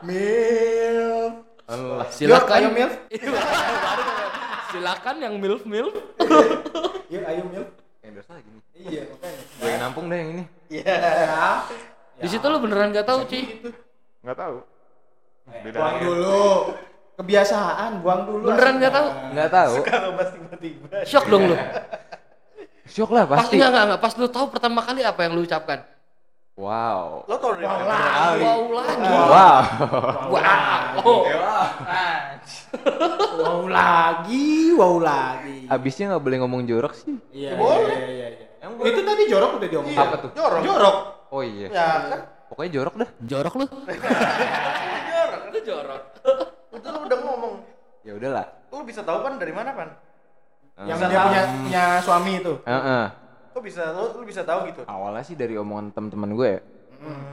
Milf 0.00 1.32
Allah 1.66 2.02
Yok, 2.02 2.10
Silakan. 2.10 2.56
ayo 2.56 2.68
Milf 2.70 2.94
Silakan 4.70 5.16
yang 5.18 5.34
milf 5.36 5.62
milf. 5.66 5.94
Yuk 7.12 7.22
ayo 7.26 7.42
Mil. 7.50 7.64
Endorse 8.00 8.30
lagi 8.30 8.48
nih. 8.48 8.62
Iya 8.80 9.02
makanya. 9.10 9.42
Gue 9.58 9.68
yang 9.68 9.80
nampung 9.82 10.06
deh 10.06 10.16
yang 10.16 10.30
ini. 10.30 10.44
Iya. 10.70 10.96
Di 12.16 12.28
situ 12.28 12.46
lu 12.46 12.58
beneran 12.60 12.94
gak 12.94 13.04
tahu, 13.04 13.20
Ci. 13.26 13.40
Nggak 14.22 14.38
tahu. 14.38 14.56
Buang 15.74 15.96
dulu. 15.98 16.44
Kebiasaan, 17.18 18.00
buang 18.00 18.22
dulu. 18.24 18.44
Beneran 18.48 18.74
nggak 18.78 18.94
tahu? 18.94 19.08
Nggak 19.34 19.50
tahu. 19.50 19.74
Kalau 19.84 20.10
bahas 20.16 20.30
tiba-tiba. 20.32 20.86
Shock 21.04 21.26
dong 21.28 21.44
lu. 21.50 21.56
Syok 22.90 23.10
lah 23.14 23.22
Pas 23.26 23.46
pasti. 23.46 23.54
enggak 23.58 23.70
enggak 23.70 23.84
enggak 23.86 24.00
pas 24.02 24.12
lu 24.18 24.26
tahu 24.26 24.46
pertama 24.50 24.80
kali 24.82 25.00
apa 25.02 25.20
yang 25.22 25.32
lu 25.38 25.42
ucapkan? 25.46 25.78
Wow. 26.60 27.24
Lo 27.24 27.34
tau 27.40 27.56
dari 27.56 27.64
Wow, 27.64 27.72
mana? 27.72 27.88
lah. 27.88 28.36
Wow 28.36 28.62
lagi. 28.76 29.08
Wow. 29.08 29.60
Wow. 30.28 30.84
Oh. 31.00 31.22
Wow 33.40 33.60
lagi, 33.72 34.48
wow 34.76 34.96
lagi. 35.00 35.64
Abisnya 35.72 36.12
nggak 36.12 36.20
boleh 36.22 36.36
ngomong 36.44 36.68
jorok 36.68 36.92
sih. 36.92 37.16
Iya, 37.32 37.56
Boleh. 37.56 37.96
iya, 37.96 38.08
iya, 38.12 38.28
iya. 38.36 38.46
Itu 38.84 39.00
tadi 39.00 39.22
jorok 39.32 39.50
udah 39.56 39.68
diomongin. 39.72 39.96
Apa 39.96 40.16
tuh? 40.20 40.30
Jorok. 40.36 40.60
Jorok. 40.60 40.96
Oh 41.32 41.40
iya. 41.40 41.66
Ya 41.72 41.88
kan? 42.12 42.20
Pokoknya 42.52 42.70
jorok 42.76 42.94
dah. 43.00 43.08
Jorok 43.24 43.54
lu. 43.56 43.66
Jorok. 45.10 45.40
Lu 45.48 45.58
jorok. 45.64 46.02
Itu 46.76 46.88
lu 46.92 46.98
udah 47.08 47.18
ngomong. 47.24 47.54
Ya 48.04 48.12
udahlah. 48.20 48.46
Lu 48.68 48.84
bisa 48.84 49.00
tahu 49.00 49.18
kan 49.24 49.40
dari 49.40 49.52
mana 49.56 49.70
kan? 49.72 49.88
Yang 50.84 50.98
dia 51.08 51.18
punya 51.24 51.42
punya 51.48 51.84
suami 52.04 52.32
itu. 52.40 52.52
Heeh. 52.68 53.04
Kok 53.50 53.62
bisa 53.66 53.90
lu, 53.90 54.22
lu 54.22 54.24
bisa 54.24 54.46
tahu 54.46 54.70
gitu? 54.70 54.82
Awalnya 54.86 55.24
sih 55.26 55.34
dari 55.34 55.58
omongan 55.58 55.90
teman-teman 55.90 56.30
gue 56.38 56.48
ya. 56.48 56.60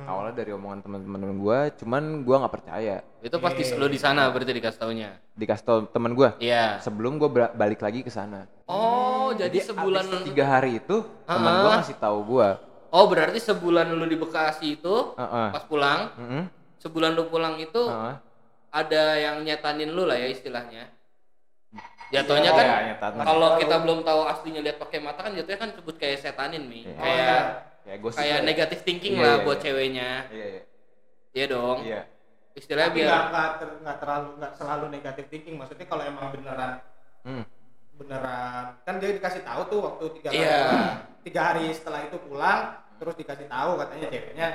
Awalnya 0.07 0.33
dari 0.39 0.55
omongan 0.55 0.79
teman-teman 0.79 1.35
gue, 1.43 1.59
cuman 1.83 2.23
gue 2.23 2.35
nggak 2.39 2.53
percaya. 2.55 3.03
Itu 3.19 3.35
pas 3.43 3.51
di, 3.51 3.67
lu 3.75 3.91
di 3.91 3.99
sana 3.99 4.31
berarti 4.31 4.55
dikasih 4.55 4.79
taunya. 4.79 5.19
Dikasih 5.35 5.63
tau 5.67 5.79
teman 5.91 6.15
gue. 6.15 6.31
Iya. 6.39 6.79
Sebelum 6.79 7.19
gue 7.19 7.29
balik 7.51 7.83
lagi 7.83 7.99
ke 8.01 8.07
sana. 8.07 8.47
Oh, 8.63 9.35
jadi 9.35 9.59
sebulan 9.59 10.07
Abis 10.07 10.23
tiga 10.31 10.47
hari 10.47 10.79
itu 10.79 11.03
teman 11.27 11.53
gue 11.67 11.71
ngasih 11.83 11.97
tahu 11.99 12.17
gue. 12.23 12.49
Oh, 12.95 13.05
berarti 13.11 13.43
sebulan 13.43 13.91
lu 13.91 14.07
di 14.07 14.15
Bekasi 14.15 14.79
itu 14.79 14.95
Heeh. 15.19 15.49
pas 15.51 15.63
pulang, 15.67 16.15
Heeh. 16.15 16.43
sebulan 16.79 17.11
lu 17.19 17.27
pulang 17.27 17.59
itu 17.59 17.83
Heeh. 17.83 18.15
ada 18.71 19.03
yang 19.19 19.43
nyetanin 19.43 19.91
lu 19.91 20.07
lah 20.07 20.15
ya 20.15 20.31
istilahnya. 20.31 20.87
Jatuhnya 22.07 22.49
Iya, 22.49 22.55
kan 22.55 22.65
nyetanin. 22.87 23.19
kalau 23.21 23.49
kita 23.57 23.75
belum 23.79 23.99
tahu 24.01 24.21
aslinya 24.25 24.61
lihat 24.63 24.77
pakai 24.77 24.99
mata 24.99 25.19
kan 25.19 25.35
jatuhnya 25.35 25.59
kan 25.59 25.69
sebut 25.75 25.95
kayak 25.97 26.17
setanin 26.17 26.63
nih. 26.65 26.83
Iya. 26.85 26.95
Kayak 26.97 27.41
Kayak 27.83 27.99
gosip 27.99 28.19
kayak 28.19 28.31
lah 28.31 28.39
ya. 28.39 28.47
negatif 28.47 28.79
thinking 28.81 29.15
Iya, 29.15 29.23
lah 29.23 29.33
iya, 29.33 29.43
buat 29.43 29.57
iya. 29.57 29.63
ceweknya. 29.63 30.09
Iya, 30.27 30.45
iya. 30.47 30.61
Iya 31.33 31.45
dong. 31.47 31.77
Iya. 31.83 32.01
Istilahnya 32.53 32.89
Tapi 32.89 32.97
biar 32.97 33.21
nggak 33.27 33.49
ter- 33.59 33.79
terlalu 33.99 34.27
nggak 34.35 34.53
selalu 34.55 34.85
negatif 34.89 35.25
thinking. 35.27 35.55
Maksudnya 35.55 35.85
kalau 35.85 36.03
emang 36.03 36.25
beneran 36.31 36.71
Hmm. 37.21 37.43
beneran 37.93 38.65
kan 38.81 38.95
dia 38.97 39.09
dikasih 39.11 39.41
tahu 39.41 39.61
tuh 39.67 39.79
waktu 39.83 40.05
tiga 40.15 40.29
hari 40.29 40.39
Iya. 40.39 40.63
tiga 41.21 41.41
hari 41.43 41.65
setelah 41.69 41.99
itu 42.01 42.17
pulang 42.21 42.59
terus 42.95 43.15
dikasih 43.15 43.45
tahu 43.45 43.71
katanya 43.75 44.07
ceweknya 44.07 44.47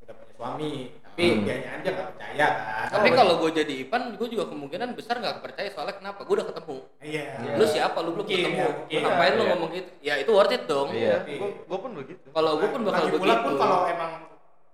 udah 0.00 0.14
punya 0.16 0.32
suami 0.32 0.72
tapi 1.20 1.28
Hmm. 1.30 1.44
dianya 1.44 1.70
aja 1.70 1.88
nggak 1.90 2.08
percaya 2.08 2.46
kan 2.80 2.90
Tapi 2.90 3.08
kalau 3.12 3.34
gue 3.38 3.50
jadi 3.54 3.74
Ipan, 3.78 4.02
gue 4.16 4.28
juga 4.30 4.44
kemungkinan 4.46 4.88
besar 4.94 5.14
nggak 5.14 5.36
percaya 5.38 5.68
soalnya 5.68 5.94
kenapa? 5.94 6.24
Gue 6.24 6.34
udah 6.34 6.48
ketemu. 6.48 6.76
iya 6.98 7.24
Iya. 7.36 7.52
Lu 7.54 7.64
siapa? 7.64 7.98
Lu 8.00 8.10
belum 8.12 8.26
ketemu. 8.26 8.48
ya, 8.50 8.64
Lu 8.64 8.72
mungkin. 8.74 8.98
ngapain 9.04 9.30
lu 9.30 9.36
Iya. 9.36 9.50
ngomong 9.52 9.70
gitu? 9.70 9.90
Ya 10.00 10.14
itu 10.16 10.30
worth 10.30 10.50
it 10.50 10.64
dong. 10.64 10.88
Iya. 10.90 11.20
Tapi- 11.20 11.36
Gua, 11.36 11.48
gua 11.62 11.78
pun 11.78 11.90
begitu. 11.94 12.26
Kalau 12.26 12.52
gue 12.56 12.68
pun 12.68 12.80
bakal 12.82 13.02
lagi 13.02 13.12
pula 13.12 13.20
begitu. 13.30 13.44
pun 13.44 13.52
kalau 13.54 13.78
emang 13.86 14.10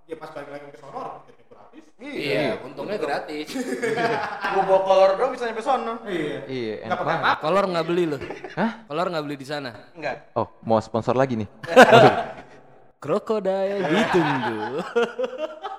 dia 0.06 0.16
pas 0.16 0.30
balik 0.30 0.50
lagi 0.52 0.66
ke 0.70 0.78
sono 0.78 0.94
orang 0.94 1.18
tiketnya 1.20 1.46
gratis 1.50 1.84
Iya, 1.98 2.42
untungnya 2.62 2.96
gratis. 2.96 3.46
Gua 4.54 4.62
bawa 4.64 4.80
kolor 4.80 5.10
doang 5.18 5.32
bisa 5.32 5.44
nyampe 5.44 5.60
sono. 5.60 5.94
iya 6.06 6.38
Iya, 6.46 6.74
nggak 6.78 6.86
enak 6.86 6.98
pakai 7.02 7.16
apa 7.18 7.40
Kolor 7.42 7.64
nggak 7.66 7.84
beli 7.84 8.04
lu. 8.06 8.18
Hah? 8.54 8.70
Kolor 8.86 9.06
nggak 9.10 9.24
beli 9.26 9.36
di 9.36 9.44
sana. 9.44 9.70
Enggak. 9.92 10.16
Oh, 10.32 10.46
mau 10.62 10.78
sponsor 10.78 11.12
lagi 11.12 11.34
nih. 11.34 11.48
Krokodil 12.96 13.82
ditunggu. 13.82 14.60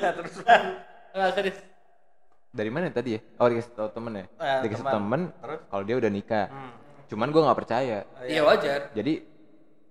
Nah, 0.00 0.12
terus 0.12 0.34
Enggak 1.12 1.30
serius. 1.34 1.58
Dari 2.50 2.66
mana 2.66 2.90
tadi 2.90 3.14
ya? 3.14 3.20
Oh, 3.36 3.46
dikasih 3.46 3.72
tahu 3.72 3.88
temen 3.92 4.12
ya? 4.12 4.24
Eh, 4.26 4.58
dikasih 4.64 4.82
teman. 4.82 4.94
temen 4.96 5.20
Terus? 5.36 5.58
kalau 5.66 5.82
dia 5.84 5.96
udah 5.96 6.10
nikah. 6.10 6.46
Hmm. 6.46 6.72
Cuman 7.06 7.28
gue 7.28 7.40
nggak 7.40 7.58
percaya. 7.58 7.98
Iya 8.24 8.40
wajar. 8.42 8.80
Jadi 8.90 9.12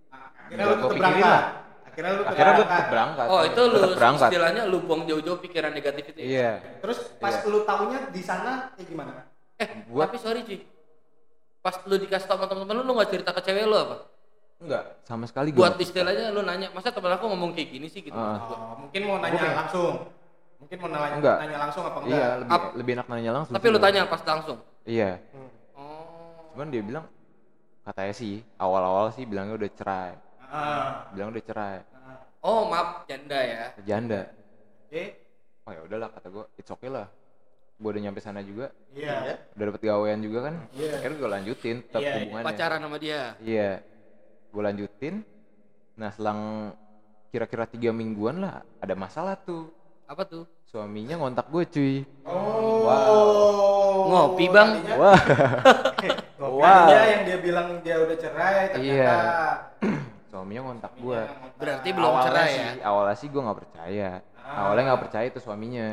akhirnya 0.10 0.66
lu 0.66 0.76
pikirin 0.82 0.98
berangkat 0.98 1.24
lah. 1.26 1.44
akhirnya 1.86 2.12
lu 2.12 2.22
akhirnya 2.22 2.34
gue 2.50 2.58
berangkat. 2.58 2.68
tetap 2.74 2.88
berangkat. 2.90 3.28
Oh 3.28 3.42
itu 3.44 3.62
lu 3.62 3.80
berangkat. 3.94 4.28
istilahnya 4.28 4.64
lu 4.66 4.78
buang 4.82 5.02
jauh-jauh 5.06 5.40
pikiran 5.40 5.72
negatif 5.72 6.04
itu. 6.10 6.20
ya? 6.20 6.26
Iya. 6.26 6.52
terus 6.80 6.98
pas 7.16 7.34
Iya. 7.34 7.48
lu 7.48 7.60
taunya 7.64 8.00
di 8.10 8.22
sana 8.22 8.52
kayak 8.74 8.88
gimana 8.88 9.12
Eh, 9.56 9.68
Gua- 9.86 10.08
tapi 10.08 10.18
sorry 10.18 10.40
cuy. 10.42 10.60
Pas 11.60 11.76
lu 11.84 11.96
dikasih 11.98 12.26
tau 12.26 12.36
sama 12.36 12.48
teman-teman 12.48 12.76
lu, 12.78 12.84
lu 12.86 12.92
nggak 12.96 13.10
cerita 13.10 13.32
ke 13.32 13.42
cewek 13.42 13.64
lu 13.66 13.76
apa? 13.78 13.96
Enggak, 14.60 14.84
sama 15.02 15.24
sekali 15.24 15.50
gue. 15.50 15.58
Buat 15.58 15.80
istilahnya 15.80 16.36
lu 16.36 16.44
nanya, 16.44 16.68
masa 16.70 16.92
teman 16.92 17.16
aku 17.16 17.32
ngomong 17.32 17.56
kayak 17.56 17.70
gini 17.72 17.88
sih 17.88 18.04
gitu 18.04 18.12
Ah. 18.12 18.44
gua. 18.44 18.56
Oh, 18.76 18.76
mungkin 18.84 19.02
mau 19.08 19.16
nanya 19.18 19.56
langsung 19.56 20.12
mungkin 20.60 20.76
mau 20.78 20.90
nanya, 20.90 21.16
Enggak. 21.16 21.38
nanya 21.40 21.58
langsung 21.62 21.84
apa 21.86 21.98
enggak 22.04 22.12
Iya, 22.14 22.28
lebih, 22.36 22.52
Ap- 22.52 22.74
lebih 22.76 22.92
enak 22.94 23.08
nanya 23.08 23.32
langsung. 23.34 23.54
Tapi 23.56 23.66
lu 23.66 23.72
gua. 23.74 23.86
tanya 23.88 24.02
pas 24.06 24.22
langsung. 24.22 24.58
Iya. 24.84 25.12
Oh. 25.74 26.52
Cuman 26.52 26.68
dia 26.68 26.84
bilang 26.84 27.06
katanya 27.82 28.14
sih 28.14 28.44
awal-awal 28.60 29.08
sih 29.10 29.24
bilangnya 29.24 29.56
udah 29.56 29.70
cerai. 29.72 30.12
Ah, 30.44 31.08
Bilang 31.10 31.32
udah 31.32 31.40
cerai. 31.42 31.78
Oh, 32.42 32.68
maaf 32.68 33.04
janda 33.06 33.40
ya. 33.40 33.64
Janda. 33.82 34.28
oke 34.82 35.04
Oh 35.64 35.72
ya 35.72 35.82
udahlah 35.86 36.10
kata 36.10 36.28
gue, 36.28 36.46
it's 36.58 36.68
okay 36.68 36.90
lah. 36.90 37.08
Gue 37.78 37.90
udah 37.90 38.02
nyampe 38.02 38.20
sana 38.20 38.42
juga, 38.42 38.76
iya 38.92 39.40
udah 39.56 39.66
dapet 39.66 39.82
gawean 39.82 40.20
juga 40.20 40.52
kan. 40.52 40.56
Iya. 40.74 41.00
Akhirnya 41.00 41.16
gue 41.18 41.30
lanjutin 41.32 41.78
tetap 41.80 41.96
Iya, 41.98 42.10
iya. 42.10 42.16
hubungannya. 42.20 42.48
Pacaran 42.50 42.80
sama 42.82 42.98
dia. 42.98 43.22
Iya. 43.40 43.72
Gue 44.50 44.62
lanjutin. 44.66 45.22
Nah 46.00 46.10
selang 46.16 46.72
kira-kira 47.30 47.70
tiga 47.70 47.94
mingguan 47.94 48.42
lah 48.42 48.66
ada 48.82 48.94
masalah 48.98 49.38
tuh. 49.38 49.70
Apa 50.10 50.26
tuh? 50.26 50.50
Suaminya 50.70 51.18
ngontak 51.18 51.50
gue 51.50 51.64
cuy. 51.70 51.96
oh 52.26 54.06
Ngopi, 54.10 54.46
Bang. 54.50 54.82
Tadinya, 54.82 54.96
Wah. 54.98 55.22
tadinya 56.40 57.02
yang 57.06 57.22
dia 57.26 57.38
bilang 57.42 57.68
dia 57.86 57.96
udah 58.02 58.18
cerai 58.18 58.74
ternyata 58.74 58.86
Iya. 58.86 59.18
Suaminya 60.30 60.62
ngontak 60.70 60.94
gue. 60.98 61.20
Berarti 61.58 61.90
belum 61.94 62.14
cerai 62.26 62.50
ya? 62.50 62.54
sih, 62.74 62.80
Awalnya 62.86 63.16
sih 63.18 63.28
gue 63.30 63.42
nggak 63.42 63.60
percaya. 63.66 64.10
Ah. 64.38 64.56
Awalnya 64.66 64.84
nggak 64.94 65.02
percaya 65.10 65.26
itu 65.30 65.40
suaminya. 65.42 65.88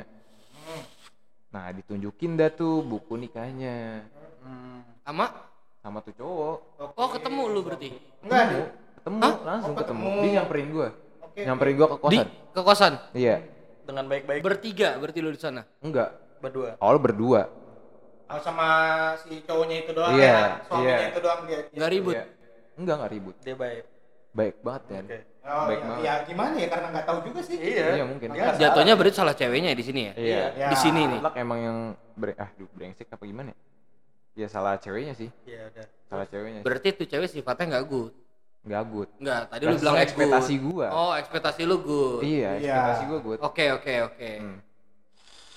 Nah 1.53 1.73
ditunjukin 1.73 2.37
dah 2.37 2.53
tuh 2.53 2.85
buku 2.85 3.17
nikahnya 3.17 4.05
Sama? 5.09 5.33
Sama 5.87 6.03
tuh 6.03 6.15
cowok. 6.15 6.57
Oh, 6.99 7.09
ketemu 7.09 7.43
lu 7.47 7.61
berarti. 7.63 7.95
enggak 8.21 8.43
Ketemu, 8.43 8.51
deh 8.53 8.67
ketemu 8.97 9.19
Hah? 9.23 9.35
langsung 9.47 9.71
Oh, 9.71 9.79
ketemu. 9.79 10.03
ketemu. 10.03 10.19
Dia 10.19 10.33
nyamperin 10.35 10.67
gue, 10.69 10.89
Oke, 11.23 11.41
nyamperin 11.41 11.75
gue 11.75 11.87
ke 11.87 11.95
Di 11.95 12.01
kosan. 12.03 12.27
ke 12.51 12.61
kosan. 12.61 12.93
Iya, 13.15 13.37
Dengan 13.87 14.05
baik-baik 14.05 14.41
Bertiga 14.43 14.89
berarti 14.99 15.19
lu 15.23 15.31
di 15.31 15.39
sana. 15.39 15.63
enggak. 15.79 16.11
berdua. 16.37 16.75
Awal 16.79 16.99
berdua. 16.99 17.43
Oh, 18.27 18.39
sama 18.39 18.69
si 19.17 19.39
cowoknya 19.41 19.77
itu 19.81 19.91
doang 19.95 20.13
Iya, 20.13 20.27
ya 20.27 20.47
suaminya 20.61 20.91
iya. 20.93 21.09
itu 21.09 21.21
doang 21.23 21.41
dia 21.47 21.59
Nggak 21.71 21.91
ribut. 21.91 22.15
Iya. 22.15 22.25
Enggak 22.77 22.95
nggak 22.99 23.13
ribut. 23.15 23.37
Dia 23.41 23.55
baik. 23.57 23.85
Baik 24.37 24.55
banget 24.61 24.83
ya. 24.85 24.99
Oke. 25.01 25.19
oh, 25.47 25.65
Baik 25.65 25.79
ya, 25.79 25.87
banget. 25.87 26.03
ya 26.03 26.15
gimana 26.27 26.55
ya 26.57 26.69
karena 26.69 26.87
nggak 26.93 27.07
tahu 27.07 27.19
juga 27.25 27.41
sih 27.41 27.57
Iya. 27.57 27.87
Iya 27.95 28.05
mungkin. 28.05 28.29
Iya. 28.35 28.47
Jatuhnya 28.59 28.95
berarti 28.99 29.15
salah 29.15 29.33
ceweknya 29.33 29.71
di 29.73 29.85
sini 29.87 30.01
ya? 30.03 30.13
Iya. 30.13 30.45
Ya. 30.53 30.69
Di 30.69 30.77
sini 30.77 31.03
nih. 31.07 31.21
Lak 31.23 31.35
emang 31.39 31.59
yang 31.63 31.79
bre 32.13 32.33
ah 32.35 32.51
duh, 32.53 32.69
brengsek 32.69 33.07
apa 33.09 33.23
gimana 33.23 33.55
ya? 34.37 34.45
Ya 34.45 34.47
salah 34.47 34.77
ceweknya 34.77 35.17
sih. 35.17 35.33
Iya, 35.43 35.73
udah. 35.73 35.87
Salah 36.07 36.27
ceweknya. 36.29 36.61
Berarti 36.61 36.89
tuh 36.93 37.09
cewek 37.09 37.27
sifatnya 37.27 37.65
nggak 37.73 37.87
good. 37.89 38.13
Nggak 38.63 38.83
good. 38.85 39.09
Enggak, 39.17 39.43
tadi 39.49 39.63
Nggak 39.63 39.73
lu 39.73 39.81
bilang 39.81 39.95
good. 39.95 40.05
ekspektasi 40.05 40.55
gua. 40.61 40.87
Oh, 40.91 41.13
ekspektasi 41.15 41.61
lu 41.65 41.77
good. 41.79 42.21
Iya, 42.21 42.51
Iya. 42.53 42.75
ekspektasi 42.77 43.03
gue 43.07 43.21
good. 43.23 43.39
Oke, 43.41 43.65
oke, 43.73 43.95
oke. 44.05 44.31
Hmm. 44.37 44.59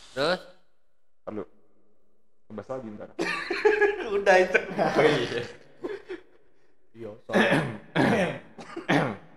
Terus 0.09 0.39
Perlu. 1.21 1.43
Kebas 2.47 2.67
lagi 2.67 2.87
ntar. 2.89 3.09
udah 4.15 4.35
itu. 4.39 4.59
iya 6.91 7.09
soalnya 7.21 7.59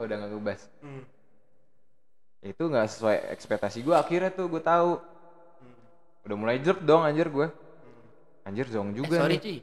Oh, 0.01 0.03
udah 0.07 0.17
nggak 0.17 0.31
ngebas. 0.33 0.61
Hmm. 0.81 1.05
Itu 2.41 2.63
nggak 2.67 2.89
sesuai 2.89 3.17
ekspektasi 3.31 3.83
gue. 3.83 3.93
Akhirnya 3.93 4.31
tuh 4.31 4.49
gue 4.49 4.59
tahu. 4.59 4.97
Udah 6.23 6.37
mulai 6.37 6.59
jerk 6.59 6.81
dong 6.83 7.03
anjir 7.03 7.29
gue. 7.29 7.49
Anjir 8.43 8.67
zong 8.67 8.91
eh, 8.91 8.95
juga 8.99 9.17
sorry, 9.23 9.37
nih. 9.39 9.41
Ci. 9.41 9.55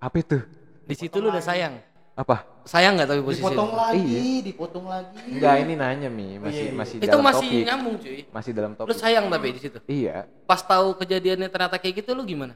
Apa 0.00 0.16
itu? 0.18 0.38
Di 0.84 0.94
situ 0.94 1.16
lu 1.18 1.28
udah 1.28 1.40
sayang. 1.40 1.74
Apa? 2.14 2.46
Sayang 2.64 2.94
nggak 2.94 3.08
tapi 3.10 3.20
posisi 3.20 3.42
dipotong 3.42 3.70
lu? 3.70 3.76
lagi 3.76 3.98
Iya. 4.00 4.40
dipotong 4.46 4.86
lagi 4.86 5.18
Enggak, 5.28 5.54
ini 5.60 5.74
nanya 5.74 6.08
Mi, 6.08 6.38
masih 6.38 6.54
Iya, 6.54 6.62
iya. 6.64 6.72
masih 6.72 6.96
Itu 6.96 7.08
dalam 7.10 7.24
masih 7.26 7.48
topik. 7.50 7.64
nyambung, 7.66 7.96
cuy. 7.98 8.20
Masih 8.30 8.50
dalam 8.54 8.72
Lu 8.72 8.78
topik. 8.78 8.94
sayang 8.96 9.26
tapi 9.26 9.46
di 9.50 9.60
situ. 9.60 9.78
Iya. 9.84 10.16
Pas 10.46 10.62
tahu 10.62 10.94
kejadiannya 10.94 11.48
ternyata 11.50 11.76
kayak 11.76 11.94
gitu 12.00 12.14
lu 12.14 12.22
gimana? 12.22 12.54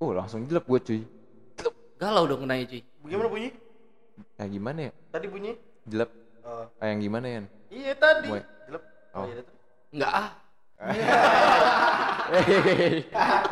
Oh, 0.00 0.10
langsung 0.10 0.42
jelek 0.48 0.64
gue 0.64 0.80
cuy. 0.80 1.00
Galau 1.94 2.24
dong 2.26 2.42
kenanya, 2.42 2.64
cuy. 2.66 2.82
Gimana 3.04 3.28
bunyi? 3.28 3.50
Ya 4.34 4.44
gimana 4.48 4.78
ya? 4.88 4.92
Tadi 5.12 5.26
bunyi? 5.30 5.52
Jelek. 5.84 6.10
Oh. 6.42 6.66
Ah, 6.80 6.86
yang 6.90 7.00
gimana 7.00 7.26
ya? 7.28 7.40
Iya 7.70 7.92
tadi. 7.94 8.28
Jelek. 8.32 8.82
Oh. 9.14 9.20
Oh, 9.20 9.24
iya. 9.28 9.42
Enggak 9.94 10.10
ah. 10.10 10.28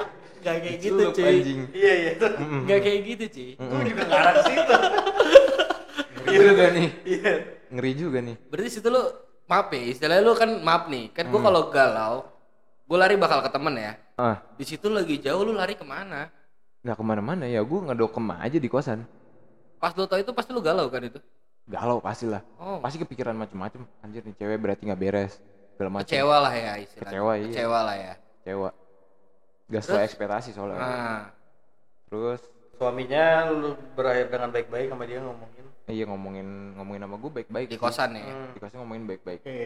Gak 0.43 0.57
kayak 0.59 0.79
gitu 0.79 1.03
cuy. 1.15 1.25
anjing. 1.25 1.61
Iya 1.71 1.93
iya. 1.95 2.11
Gak 2.69 2.81
kayak 2.83 3.01
gitu 3.07 3.25
cuy. 3.31 3.51
Gue 3.57 3.81
juga 3.87 4.05
arah 4.11 4.35
situ. 4.43 4.75
Ngeri 6.23 6.45
juga 6.49 6.65
nih. 6.71 6.89
Iya. 7.05 7.33
Ngeri 7.73 7.93
juga 7.95 8.19
nih. 8.21 8.37
Berarti 8.51 8.69
situ 8.71 8.89
lu 8.91 9.03
maaf 9.47 9.69
ya, 9.71 9.83
istilahnya 9.85 10.23
lu 10.23 10.33
kan 10.35 10.51
maaf 10.61 10.83
nih. 10.89 11.13
Kan 11.13 11.29
gua 11.29 11.41
kalau 11.43 11.63
galau, 11.69 12.15
gua 12.85 12.99
lari 13.07 13.15
bakal 13.17 13.41
ke 13.41 13.51
temen 13.51 13.75
ya. 13.77 13.93
Ah, 14.17 14.37
Di 14.55 14.65
situ 14.65 14.87
lagi 14.89 15.19
jauh 15.19 15.43
lu 15.43 15.57
lari 15.57 15.75
ke 15.75 15.85
mana? 15.87 16.29
nggak 16.83 16.99
ke 16.99 17.05
mana-mana 17.07 17.47
ya. 17.47 17.63
Gue 17.63 17.79
ngedokem 17.79 18.27
aja 18.35 18.59
di 18.59 18.67
kosan. 18.67 19.07
Pas 19.79 19.95
lu 19.95 20.03
tau 20.07 20.19
itu 20.19 20.35
pasti 20.35 20.51
lu 20.51 20.59
galau 20.59 20.91
kan 20.91 20.99
itu? 21.03 21.23
Galau 21.71 22.03
pasti 22.03 22.27
lah. 22.27 22.43
Oh, 22.59 22.83
Pasti 22.83 22.99
kepikiran 22.99 23.39
macem-macem. 23.39 23.87
Anjir 24.03 24.27
nih 24.27 24.35
cewek 24.35 24.59
berarti 24.59 24.83
nggak 24.91 24.99
beres. 24.99 25.39
Segala 25.79 25.91
macem. 25.95 26.11
kecewa 26.11 26.37
lah 26.43 26.53
ya 26.53 26.73
istilahnya. 26.83 27.07
Kecewa, 27.09 27.33
iya. 27.39 27.47
Kecewa 27.49 27.79
lah 27.87 27.97
ya. 27.97 28.13
Kecewa. 28.19 28.69
Gak 29.73 29.83
sesuai 29.83 30.05
ekspektasi 30.05 30.53
soalnya. 30.53 30.77
Nah, 30.77 31.23
Terus 32.07 32.41
Suaminya 32.77 33.47
lu 33.49 33.73
berakhir 33.95 34.27
dengan 34.29 34.51
baik-baik 34.51 34.91
sama 34.91 35.05
dia 35.07 35.23
ngomongin. 35.23 35.65
iya 35.87 36.05
ngomongin 36.05 36.49
ngomongin 36.75 37.03
sama 37.03 37.17
gue 37.17 37.31
baik-baik. 37.33 37.67
di 37.69 37.79
kosan 37.79 38.11
ya. 38.17 38.27
Di 38.53 38.59
kosan 38.59 38.79
ngomongin 38.85 39.05
baik-baik. 39.07 39.41
Oke. 39.41 39.63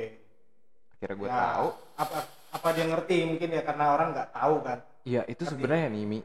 Akhirnya 0.95 1.17
gue 1.17 1.29
Ya, 1.29 1.37
tahu. 1.37 1.69
Apa 1.97 2.19
apa 2.53 2.69
dia 2.73 2.85
ngerti 2.87 3.17
mungkin 3.27 3.49
ya 3.51 3.63
karena 3.65 3.85
orang 3.91 4.09
nggak 4.15 4.29
tahu 4.31 4.55
kan. 4.63 4.79
Iya 5.03 5.23
itu 5.27 5.43
sebenarnya 5.43 5.87
nih 5.91 6.05
Mi. 6.05 6.21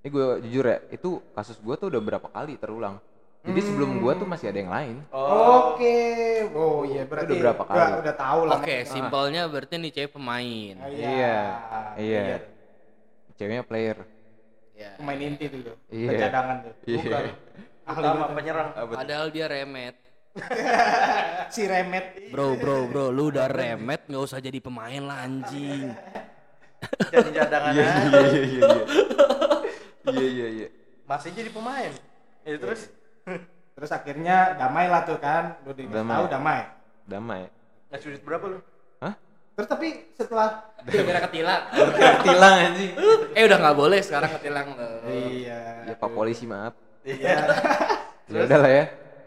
Ini 0.00 0.08
gue 0.08 0.26
jujur 0.48 0.64
ya, 0.64 0.78
itu 0.88 1.10
kasus 1.30 1.60
gue 1.60 1.74
tuh 1.76 1.92
udah 1.92 2.00
berapa 2.00 2.28
kali 2.28 2.56
terulang. 2.56 2.96
Jadi 3.40 3.60
sebelum 3.62 4.00
gue 4.00 4.12
tuh 4.16 4.28
masih 4.28 4.52
ada 4.52 4.58
yang 4.58 4.72
lain. 4.72 4.96
Oke. 5.12 5.96
Oh 6.52 6.84
iya 6.84 7.04
berarti 7.04 7.32
Udah 7.32 7.40
berapa 7.40 7.62
kali? 7.64 7.76
Udah, 7.78 7.88
udah 8.00 8.14
tahu 8.14 8.40
lah. 8.44 8.54
Oke, 8.58 8.76
simpelnya 8.84 9.42
berarti 9.46 9.74
nih 9.76 9.90
cewek 9.90 10.12
pemain. 10.12 10.74
Ah, 10.76 10.88
Iya, 10.90 11.38
iya. 11.96 12.24
Ceweknya 13.40 13.64
player. 13.64 13.96
Ya. 14.76 15.00
Pemain 15.00 15.16
inti 15.16 15.48
tuh. 15.48 15.72
tuh. 15.72 15.76
Iya. 15.88 16.28
Cadangan 16.28 16.56
tuh. 16.60 16.74
Iya. 16.84 17.32
Ahli 17.88 18.04
Utama 18.04 18.26
penyerang. 18.36 18.68
Padahal 18.76 19.26
dia 19.32 19.48
remet. 19.48 19.96
Si 21.56 21.64
Remet. 21.66 22.30
Bro, 22.30 22.60
bro, 22.60 22.86
bro, 22.86 23.08
lu 23.10 23.32
udah 23.34 23.48
remet 23.50 24.06
nggak 24.06 24.22
usah 24.22 24.38
jadi 24.38 24.60
pemain 24.60 25.00
lah 25.00 25.24
anjing. 25.24 25.88
Jadi 27.12 27.28
cadangan 27.36 27.76
Iya 27.76 27.84
aja. 27.84 28.08
iya 28.08 28.20
iya 28.24 28.42
iya. 28.46 28.82
Iya 30.08 30.26
iya 30.32 30.46
iya. 30.48 30.68
Masih 31.04 31.28
jadi 31.34 31.50
pemain. 31.52 31.92
Ya 32.40 32.56
terus 32.56 32.88
Terus 33.76 33.90
akhirnya 33.90 34.56
damai 34.56 34.88
lah 34.88 35.04
tuh 35.04 35.20
kan. 35.20 35.60
Udah 35.60 35.76
dikasih 35.76 35.92
Damai. 35.92 36.14
tahu 36.16 36.26
damai. 36.28 36.60
Damai. 37.04 37.42
ngasih 37.90 38.06
duit 38.06 38.22
berapa 38.22 38.44
lu? 38.48 38.58
Terus 39.54 39.68
tapi 39.68 39.88
setelah 40.16 40.70
Kira 40.88 41.20
ketilang. 41.28 41.62
Tilang 42.24 42.54
anjing. 42.56 42.92
Eh 43.36 43.42
udah 43.44 43.58
nggak 43.60 43.76
boleh 43.76 44.00
sekarang 44.00 44.30
ketilang 44.40 44.72
lo. 44.72 44.88
iya. 45.12 45.84
Ya 45.84 45.94
Pak 45.96 46.10
Polisi 46.12 46.48
maaf. 46.48 46.72
Iya. 47.04 47.36
Ya 48.30 48.46
udah 48.46 48.58
lah 48.62 48.70
ya. 48.70 48.84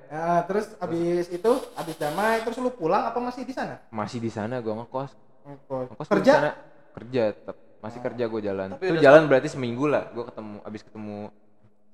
Nah, 0.07 0.39
terus 0.47 0.71
abis 0.79 1.27
itu 1.27 1.51
abis 1.75 1.95
damai 1.99 2.39
terus 2.39 2.55
lu 2.55 2.71
pulang 2.71 3.03
apa 3.03 3.19
masih 3.19 3.43
di 3.43 3.51
sana? 3.51 3.83
Masih 3.91 4.23
di 4.23 4.31
sana 4.31 4.63
gue 4.63 4.71
ngekos. 4.71 5.11
Ngekos. 5.43 5.85
Ngekos 5.91 6.07
gua 6.07 6.15
Kerja? 6.15 6.33
sana. 6.39 6.51
Kerja 6.95 7.23
tetap. 7.35 7.57
Masih 7.83 7.99
kerja 7.99 8.23
gue 8.31 8.41
jalan. 8.47 8.67
Tapi 8.79 8.95
Itu 8.95 9.03
jalan 9.03 9.27
berarti 9.27 9.51
seminggu 9.51 9.91
lah. 9.91 10.07
Gue 10.15 10.23
ketemu 10.23 10.55
abis 10.63 10.81
ketemu 10.87 11.17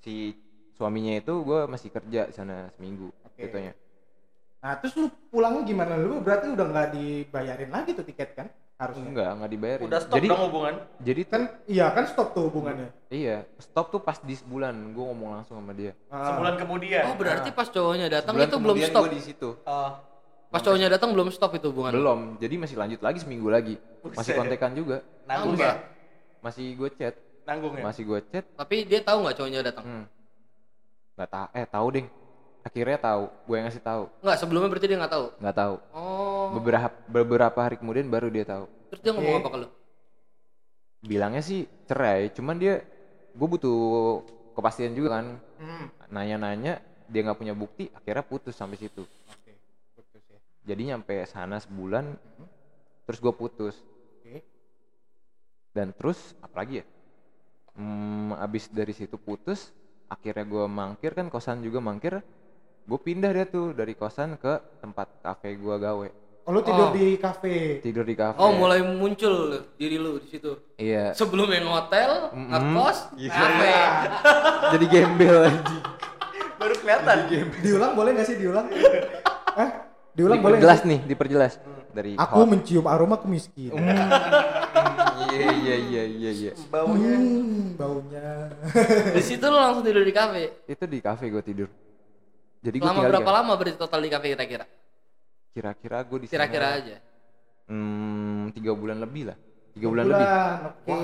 si 0.06 0.38
suaminya 0.78 1.18
itu 1.18 1.34
gue 1.42 1.60
masih 1.66 1.90
kerja 1.90 2.22
di 2.30 2.34
sana 2.38 2.70
seminggu. 2.78 3.10
Gitunya. 3.42 3.74
Nah, 4.60 4.76
terus 4.76 4.94
lu 5.00 5.08
pulangnya 5.32 5.64
gimana? 5.64 5.96
Lu 5.96 6.20
berarti 6.20 6.52
udah 6.52 6.66
nggak 6.68 6.88
dibayarin 6.92 7.72
lagi 7.72 7.96
tuh 7.96 8.04
tiket 8.04 8.36
kan? 8.36 8.48
Harusnya. 8.76 9.08
Enggak, 9.08 9.32
enggak 9.40 9.52
dibayarin. 9.56 9.86
Udah 9.88 10.00
stop 10.04 10.16
jadi, 10.20 10.28
dong 10.28 10.42
hubungan. 10.52 10.74
Jadi 11.00 11.22
Kan 11.28 11.42
iya 11.68 11.86
kan 11.92 12.04
stop 12.08 12.32
tuh 12.36 12.48
hubungannya. 12.48 12.90
iya, 13.12 13.48
stop 13.60 13.92
tuh 13.92 14.00
pas 14.04 14.20
di 14.20 14.36
sebulan. 14.36 14.76
Gue 14.96 15.04
ngomong 15.04 15.30
langsung 15.40 15.60
sama 15.60 15.72
dia. 15.72 15.96
Ah. 16.12 16.32
Sebulan 16.32 16.54
kemudian. 16.60 17.04
Oh 17.08 17.16
berarti 17.16 17.50
pas 17.56 17.68
cowoknya 17.72 18.08
datang 18.12 18.36
Sebulan 18.36 18.52
itu 18.52 18.58
belum 18.60 18.78
stop. 18.84 19.04
gua 19.04 19.12
di 19.12 19.24
situ. 19.24 19.50
Oh. 19.64 19.92
Pas 20.50 20.62
cowoknya 20.66 20.88
datang 20.92 21.10
belum 21.16 21.30
stop 21.32 21.52
itu 21.56 21.72
hubungan. 21.72 21.92
Belum. 21.96 22.20
Jadi 22.40 22.56
masih 22.60 22.76
lanjut 22.76 23.00
lagi 23.00 23.20
seminggu 23.24 23.48
lagi. 23.48 23.76
Masih 24.04 24.34
Buset. 24.34 24.40
kontekan 24.40 24.72
juga. 24.76 24.98
Nanggung 25.24 25.56
Enggak. 25.56 25.76
ya? 25.76 25.84
Masih 26.44 26.66
gue 26.76 26.90
chat. 27.00 27.16
Nanggung 27.48 27.74
ya? 27.80 27.84
Masih 27.84 28.04
gue 28.04 28.20
chat. 28.28 28.44
Tapi 28.60 28.76
dia 28.84 29.00
tahu 29.04 29.24
nggak 29.24 29.36
cowoknya 29.40 29.60
datang? 29.64 29.86
Hmm. 29.88 30.06
Gak 31.20 31.30
tau. 31.36 31.48
Eh 31.52 31.68
tahu 31.68 31.88
deh. 32.00 32.06
Akhirnya 32.64 33.00
tahu. 33.00 33.24
Gue 33.48 33.56
yang 33.60 33.66
ngasih 33.72 33.84
tahu. 33.84 34.04
Nggak 34.22 34.38
sebelumnya 34.38 34.70
berarti 34.70 34.88
dia 34.88 34.98
nggak 35.00 35.14
tahu. 35.14 35.26
Nggak 35.40 35.56
tahu. 35.56 35.76
Oh. 35.96 36.48
Beberapa 36.60 36.96
beberapa 37.08 37.60
hari 37.60 37.76
kemudian 37.80 38.08
baru 38.12 38.28
dia 38.28 38.46
tahu. 38.46 38.66
Terus 38.92 39.02
dia 39.06 39.12
ngomong 39.16 39.36
apa 39.40 39.50
ke 39.50 39.58
lu? 39.64 39.68
Bilangnya 41.06 41.44
sih 41.44 41.64
cerai. 41.88 42.34
Cuman 42.36 42.60
dia, 42.60 42.84
gue 43.32 43.48
butuh 43.48 43.80
kepastian 44.58 44.92
juga 44.92 45.20
kan. 45.20 45.26
Hmm. 45.62 45.88
Nanya-nanya, 46.12 46.84
dia 47.08 47.22
nggak 47.24 47.40
punya 47.40 47.56
bukti. 47.56 47.88
Akhirnya 47.96 48.26
putus 48.26 48.58
sampai 48.58 48.76
situ. 48.76 49.08
Oke. 49.08 49.54
Putus 49.96 50.24
ya. 50.28 50.40
Jadi 50.68 50.82
nyampe 50.92 51.16
sana 51.26 51.58
sebulan, 51.64 52.18
terus 53.08 53.20
gue 53.24 53.34
putus. 53.34 53.80
Oke. 54.20 54.44
Dan 55.72 55.96
terus 55.96 56.36
apalagi 56.44 56.84
ya? 56.84 56.86
Hmm, 57.80 58.36
abis 58.36 58.68
dari 58.68 58.92
situ 58.92 59.16
putus, 59.16 59.72
akhirnya 60.12 60.44
gue 60.44 60.66
mangkir 60.68 61.16
kan 61.16 61.32
kosan 61.32 61.64
juga 61.64 61.80
mangkir. 61.80 62.20
Gue 62.90 62.98
pindah 63.00 63.30
dia 63.30 63.46
tuh 63.46 63.70
dari 63.70 63.94
kosan 63.94 64.34
ke 64.34 64.50
tempat 64.82 65.06
kafe 65.22 65.54
gue 65.54 65.76
gawe. 65.78 66.08
Oh, 66.42 66.50
lu 66.50 66.66
tidur 66.66 66.90
Oh. 66.90 66.92
di 66.92 67.22
kafe. 67.22 67.78
Tidur 67.80 68.02
di 68.02 68.18
kafe. 68.18 68.34
Oh 68.42 68.50
mulai 68.50 68.82
muncul 68.82 69.62
diri 69.78 70.02
lu 70.02 70.18
di 70.18 70.26
situ. 70.28 70.58
Iya. 70.74 71.14
Sebelum 71.14 71.46
yang 71.46 71.70
hotel, 71.70 72.34
Mm-mm. 72.34 72.50
ngekos, 72.50 73.14
Iya. 73.14 73.30
kafe. 73.30 73.70
Jadi 74.74 74.86
gembel 74.90 75.38
anjing. 75.46 75.84
Baru 76.58 76.74
kelihatan. 76.76 77.18
Diulang 77.62 77.94
boleh 77.94 78.10
nggak 78.18 78.26
sih 78.26 78.36
diulang? 78.36 78.66
Hah? 79.54 79.70
Diulang 80.18 80.42
boleh 80.42 80.58
sih? 80.58 80.90
nih, 80.90 81.00
diperjelas. 81.06 81.62
Dari 81.94 82.18
Aku 82.18 82.42
hot. 82.42 82.50
mencium 82.50 82.90
aroma 82.90 83.22
kemiskinan. 83.22 83.86
Iya 85.30 85.48
iya 85.54 85.76
iya 85.78 86.04
iya 86.10 86.32
iya. 86.34 86.52
Baunya. 86.68 87.14
Hmm, 87.14 87.78
baunya. 87.78 88.50
Di 89.14 89.22
situ 89.22 89.46
lu 89.46 89.54
langsung 89.56 89.86
tidur 89.86 90.02
di 90.02 90.10
kafe. 90.10 90.66
Itu 90.66 90.90
di 90.90 90.98
kafe 90.98 91.30
gue 91.30 91.46
tidur. 91.46 91.70
Jadi 92.60 92.78
Selama 92.78 93.02
berapa 93.02 93.24
di 93.24 93.36
lama 93.40 93.52
berarti 93.56 93.78
total 93.78 94.00
di 94.04 94.10
kafe 94.10 94.28
kira-kira? 94.30 94.66
Kira-kira 95.50 95.98
gue 96.04 96.18
di 96.20 96.28
sana, 96.28 96.34
Kira-kira 96.36 96.68
aja. 96.76 96.98
Hmm, 97.70 98.52
tiga 98.52 98.72
bulan 98.74 99.00
lebih 99.00 99.32
lah. 99.32 99.38
Tiga 99.70 99.88
Bulan, 99.88 100.06
bulan, 100.06 100.20
lebih. 100.20 100.30
Oke. 100.68 101.00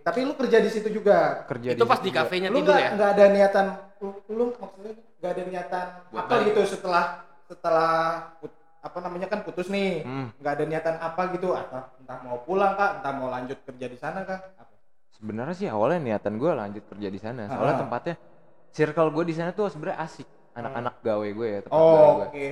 Tapi 0.00 0.18
lu 0.24 0.32
kerja 0.38 0.58
di 0.62 0.70
situ 0.70 0.88
juga. 0.88 1.44
Kerja 1.44 1.68
Itu 1.74 1.84
pas 1.84 1.98
situ 2.00 2.06
di 2.08 2.12
kafenya 2.14 2.48
tidur 2.48 2.64
nggak 2.64 2.80
ya? 2.80 2.90
nggak 2.96 3.10
ada 3.12 3.24
niatan 3.28 3.66
lu, 3.98 4.08
lu 4.30 4.44
maksudnya 4.54 4.92
nggak 5.18 5.30
ada 5.32 5.42
niatan 5.44 5.86
Buat 6.08 6.22
apa 6.22 6.34
gitu 6.44 6.60
setelah 6.64 7.04
setelah 7.42 7.92
put- 8.38 8.54
apa 8.78 8.98
namanya 9.02 9.26
kan 9.26 9.42
putus 9.42 9.66
nih 9.66 10.06
Hmm. 10.06 10.30
nggak 10.38 10.52
ada 10.54 10.64
niatan 10.64 10.94
apa 10.96 11.22
gitu 11.34 11.50
atau 11.50 11.82
entah 11.98 12.18
mau 12.22 12.38
pulang 12.40 12.72
kak 12.72 13.02
entah 13.02 13.12
mau 13.12 13.26
lanjut 13.26 13.58
kerja 13.66 13.86
di 13.86 13.98
sana 13.98 14.22
kak 14.22 14.40
apa? 14.54 14.74
Sebenarnya 15.10 15.54
sih 15.54 15.66
awalnya 15.66 15.98
niatan 16.06 16.38
gue 16.38 16.50
lanjut 16.54 16.84
kerja 16.86 17.08
di 17.10 17.18
sana. 17.18 17.50
Soalnya 17.50 17.74
Ah. 17.74 17.80
tempatnya 17.82 18.14
circle 18.70 19.10
gue 19.10 19.24
di 19.26 19.34
sana 19.34 19.50
tuh 19.50 19.66
sebenarnya 19.66 19.98
asik. 20.00 20.28
Anak-anak 20.56 20.94
gawe 21.00 21.28
gue 21.28 21.46
ya 21.46 21.60
tempat 21.60 21.76
gawe 21.76 21.86
oh 21.86 22.12
gue. 22.14 22.26
oke 22.26 22.46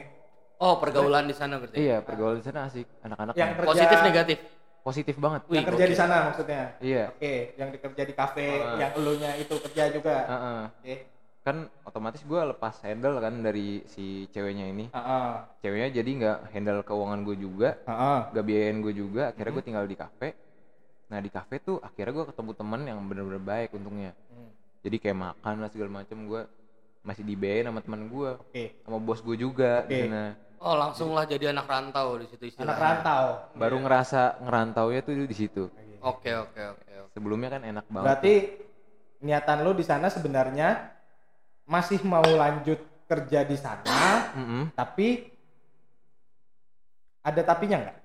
Oh 0.55 0.75
pergaulan 0.79 1.27
di 1.27 1.35
sana 1.35 1.59
berarti. 1.59 1.77
Iya, 1.77 1.99
pergaulan 1.99 2.39
di 2.39 2.47
sana 2.47 2.65
asik. 2.65 2.87
Anak-anak 3.03 3.35
Yang 3.35 3.51
kerja- 3.55 3.69
Positif 3.69 3.99
negatif. 4.01 4.39
positif 4.81 5.17
banget. 5.17 5.41
Wih, 5.47 5.57
yang 5.57 5.67
kerja 5.67 5.87
di 5.87 5.97
sana 5.97 6.17
maksudnya 6.25 6.63
Iya. 6.79 7.05
oke 7.11 7.35
yang 7.55 7.69
dikerja 7.71 8.03
di 8.05 8.15
kafe 8.15 8.49
Ah. 8.55 8.77
yang 8.79 8.93
elunya 8.95 9.33
itu 9.35 9.57
kerja 9.59 9.89
juga 9.89 10.17
Heeh. 10.23 10.63
oke 10.71 10.97
Kan 11.43 11.57
otomatis 11.83 12.21
gue 12.21 12.41
lepas 12.47 12.73
handle 12.83 13.17
kan 13.19 13.35
dari 13.39 13.81
si 13.87 14.05
ceweknya 14.31 14.65
ini. 14.67 14.89
Heeh. 14.89 15.29
Ceweknya 15.59 15.89
jadi 15.95 16.11
nggak 16.15 16.39
handle 16.51 16.81
keuangan 16.83 17.21
gue 17.23 17.37
juga, 17.39 17.77
Heeh. 17.83 18.21
nggak 18.31 18.45
biayain 18.45 18.79
gue 18.79 18.95
juga. 18.95 19.23
Akhirnya 19.29 19.51
Hmm. 19.51 19.59
gue 19.59 19.67
tinggal 19.67 19.85
di 19.85 19.93
kafe. 19.95 20.29
Nah 21.07 21.19
di 21.19 21.29
kafe 21.29 21.55
tuh 21.59 21.77
akhirnya 21.79 22.13
gue 22.15 22.27
ketemu 22.29 22.51
temen 22.55 22.81
yang 22.83 22.99
bener-bener 23.03 23.43
baik 23.43 23.73
untungnya. 23.73 24.13
Hmm. 24.27 24.49
Jadi 24.81 24.97
kayak 24.99 25.19
makan 25.19 25.55
lah 25.59 25.69
segala 25.69 25.91
macem 25.95 26.19
gue 26.23 26.43
masih 27.05 27.21
dibiayain 27.21 27.69
sama 27.69 27.85
teman 27.85 28.09
gue, 28.09 28.31
oke 28.33 28.65
sama 28.81 28.97
bos 28.97 29.21
gue 29.21 29.37
juga 29.37 29.85
di 29.85 29.93
Oke. 29.93 30.03
sana. 30.09 30.25
Oh 30.65 30.75
langsung 30.81 31.13
lah 31.13 31.29
jadi 31.29 31.53
anak 31.53 31.69
rantau 31.69 32.17
di 32.17 32.25
situ 32.25 32.49
istilahnya. 32.49 32.73
anak 32.73 32.81
rantau 32.81 33.25
Baru 33.53 33.77
ngerasa 33.85 34.41
ngerantau 34.41 34.89
ya 34.89 35.05
tuh 35.05 35.13
di 35.13 35.37
situ. 35.37 35.69
Oke 36.01 36.33
oke 36.33 36.63
oke. 36.73 36.93
oke. 37.05 37.13
Sebelumnya 37.13 37.53
kan 37.53 37.63
enak 37.63 37.85
banget. 37.93 38.05
berarti 38.09 38.35
niatan 39.21 39.61
lu 39.61 39.77
di 39.77 39.85
sana 39.85 40.09
sebenarnya 40.09 40.89
masih 41.69 42.01
mau 42.09 42.25
lanjut 42.25 42.81
kerja 43.05 43.45
di 43.45 43.57
sana 43.57 44.33
Mm-mm. 44.33 44.73
tapi 44.73 45.29
ada 47.21 47.41
tapinya 47.45 47.77
nggak? 47.85 47.99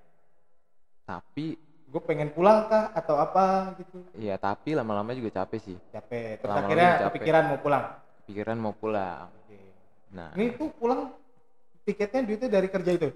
Tapi 1.07 1.47
Gue 1.89 2.03
pengen 2.05 2.30
pulang 2.30 2.69
kah 2.69 2.93
atau 2.93 3.17
apa 3.17 3.73
gitu? 3.81 4.05
ya 4.13 4.38
tapi 4.38 4.77
lama-lama 4.77 5.09
juga 5.17 5.41
capek 5.41 5.57
sih. 5.57 5.77
Capek. 5.89 6.38
Terus 6.38 6.53
akhirnya 6.53 6.89
capek. 7.01 7.05
kepikiran 7.09 7.43
mau 7.49 7.57
pulang. 7.57 7.84
Pikiran 8.30 8.61
mau 8.61 8.77
pulang. 8.77 9.26
Oke. 9.34 9.57
Nah, 10.14 10.30
Ini 10.38 10.53
tuh 10.53 10.69
pulang 10.77 11.18
tiketnya 11.81 12.22
duitnya 12.22 12.49
dari 12.53 12.68
kerja 12.69 12.91
itu? 12.93 13.10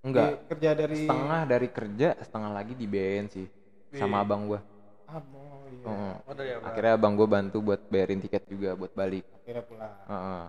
enggak 0.00 0.28
Di- 0.32 0.40
kerja 0.48 0.70
dari 0.72 0.96
setengah 1.04 1.40
dari 1.44 1.68
kerja, 1.68 2.08
setengah 2.16 2.50
lagi 2.56 2.72
dibiayain 2.72 3.28
sih 3.28 3.44
sama 3.92 4.24
abang 4.24 4.48
gua. 4.48 4.60
Ah, 5.04 5.20
oh, 5.20 5.68
iya. 5.68 5.84
Heeh. 5.84 6.14
Oh, 6.24 6.32
dari 6.32 6.50
abang. 6.56 6.64
akhirnya 6.72 6.92
abang 6.96 7.12
gue 7.12 7.28
bantu 7.28 7.56
buat 7.60 7.80
bayarin 7.92 8.20
tiket 8.24 8.42
juga 8.48 8.72
buat 8.72 8.92
balik 8.96 9.24
Akhirnya 9.36 9.62
pulang. 9.68 9.92
Heeh. 10.08 10.42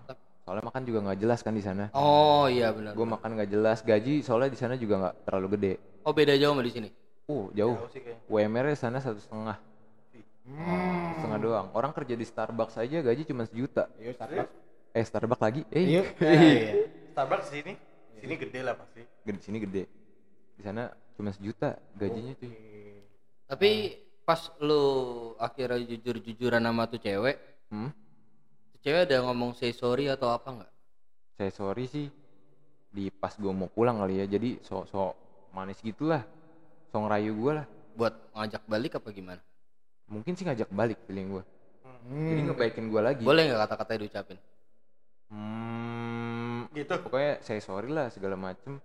soalnya 0.47 0.63
makan 0.63 0.83
juga 0.87 0.99
nggak 1.03 1.19
jelas 1.19 1.39
kan 1.43 1.53
di 1.57 1.63
sana 1.65 1.89
Oh 1.91 2.45
iya 2.47 2.69
benar. 2.71 2.93
gue 2.95 3.07
makan 3.09 3.29
nggak 3.35 3.49
jelas 3.51 3.77
gaji 3.83 4.21
soalnya 4.23 4.49
di 4.55 4.59
sana 4.61 4.79
juga 4.79 4.95
nggak 5.01 5.15
terlalu 5.27 5.47
gede 5.59 5.73
Oh 6.07 6.13
beda 6.15 6.37
jauh 6.39 6.53
sama 6.55 6.63
di 6.63 6.71
sini. 6.71 6.89
uh 7.27 7.45
jauh 7.57 7.75
Jauh 7.75 7.89
sih 7.91 7.99
kayaknya. 7.99 8.31
UMR 8.31 8.65
di 8.71 8.77
sana 8.79 8.97
satu 9.03 9.19
setengah 9.19 9.57
setengah 10.45 11.39
doang 11.41 11.67
orang 11.73 11.89
kerja 11.91 12.13
di 12.13 12.21
Starbucks 12.21 12.77
aja 12.77 13.01
gaji 13.01 13.25
cuma 13.25 13.43
sejuta 13.43 13.89
Iya, 13.97 14.13
Starbucks. 14.13 14.51
eh 14.93 15.03
Starbucks 15.03 15.41
lagi 15.41 15.61
eh 15.69 15.83
Iya. 15.83 16.01
Iya. 16.21 16.73
Starbucks 17.15 17.47
sini, 17.49 17.73
sini 18.15 18.33
gede 18.35 18.59
lah 18.61 18.75
pasti. 18.75 19.01
gede 19.23 19.39
sini 19.39 19.57
gede 19.57 19.83
di 20.55 20.61
sana 20.61 20.87
cuma 21.15 21.31
sejuta 21.31 21.75
gajinya 21.93 22.35
cuy 22.35 22.51
Tapi 23.45 23.71
pas 24.21 24.41
lu 24.57 24.83
akhirnya 25.37 25.77
jujur-jujuran 25.85 26.57
sama 26.59 26.89
tuh 26.89 26.97
cewek, 26.97 27.37
hmm? 27.69 27.89
tuh 28.73 28.79
cewek 28.81 29.05
ada 29.05 29.21
ngomong 29.21 29.53
say 29.53 29.69
sorry 29.69 30.09
atau 30.09 30.29
apa 30.29 30.49
nggak? 30.49 30.71
saya 31.35 31.51
sorry 31.51 31.85
sih 31.85 32.07
di 32.89 33.11
pas 33.11 33.35
gue 33.35 33.51
mau 33.51 33.67
pulang 33.67 33.99
kali 33.99 34.17
ya 34.17 34.25
jadi 34.25 34.55
sok 34.63 34.87
sok 34.87 35.11
manis 35.51 35.77
gitulah 35.79 36.23
sok 36.89 36.99
ngerayu 37.03 37.31
gue 37.33 37.51
lah 37.53 37.65
Buat 37.95 38.11
ngajak 38.31 38.63
balik 38.65 38.97
apa 38.97 39.07
gimana? 39.11 39.39
Mungkin 40.07 40.33
sih 40.33 40.43
ngajak 40.43 40.69
balik 40.69 40.99
feeling 41.03 41.29
gue 41.31 41.43
Hmm. 42.05 42.29
jadi 42.29 42.41
ngebaikin 42.43 42.85
gue 42.85 43.01
lagi 43.01 43.21
Boleh 43.21 43.43
nggak 43.45 43.61
kata-kata 43.65 43.91
diucapin? 43.97 44.37
hmm, 45.29 46.69
Gitu. 46.71 46.93
pokoknya 47.01 47.41
saya 47.41 47.57
sorry 47.59 47.89
lah 47.89 48.07
segala 48.07 48.35
macem 48.35 48.77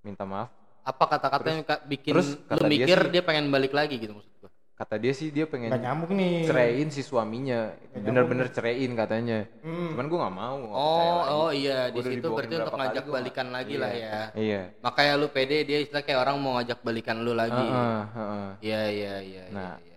minta 0.00 0.22
maaf 0.22 0.52
Apa 0.82 1.04
kata-kata 1.08 1.48
yang 1.48 1.64
bikin 1.86 2.12
terus 2.12 2.36
lu 2.36 2.44
kata 2.46 2.66
dia 2.66 2.84
mikir 2.84 2.98
sih- 2.98 3.08
dia, 3.08 3.22
pengen 3.24 3.48
balik 3.48 3.72
lagi 3.72 3.96
gitu 3.96 4.12
maksud 4.12 4.32
gua? 4.38 4.52
kata 4.74 4.94
dia 4.98 5.12
sih 5.12 5.30
dia 5.30 5.46
pengen 5.46 5.72
nyambung 5.72 6.12
nih. 6.12 6.44
ceraiin 6.44 6.88
si 6.90 7.00
suaminya 7.00 7.72
bener-bener 7.94 8.50
ceraiin 8.50 8.92
katanya 8.92 9.48
Hmm. 9.62 9.96
cuman 9.96 10.04
gue 10.04 10.18
nggak 10.18 10.34
mau 10.34 10.56
Oh, 10.68 11.18
oh 11.24 11.50
iya 11.50 11.88
di 11.88 11.94
Gua 11.94 12.04
situ 12.04 12.26
berarti 12.28 12.54
untuk 12.58 12.74
ngajak 12.74 13.02
gua 13.02 13.14
balikan 13.14 13.46
nggak- 13.46 13.56
lagi 13.56 13.74
lah 13.78 13.92
ya. 13.94 14.18
iya 14.36 14.62
Makanya 14.78 15.12
lu 15.16 15.26
pede 15.30 15.64
dia 15.64 15.78
istilah 15.80 16.04
kayak 16.04 16.20
orang 16.20 16.36
mau 16.36 16.60
ngajak 16.60 16.82
balikan 16.82 17.16
lu 17.18 17.32
lagi. 17.32 17.54
Heeh, 17.56 18.00
heeh. 18.12 18.48
Iya 18.60 18.80
iya 18.90 19.14
iya. 19.22 19.44
Nah. 19.48 19.80
iya, 19.80 19.88
iya. 19.88 19.93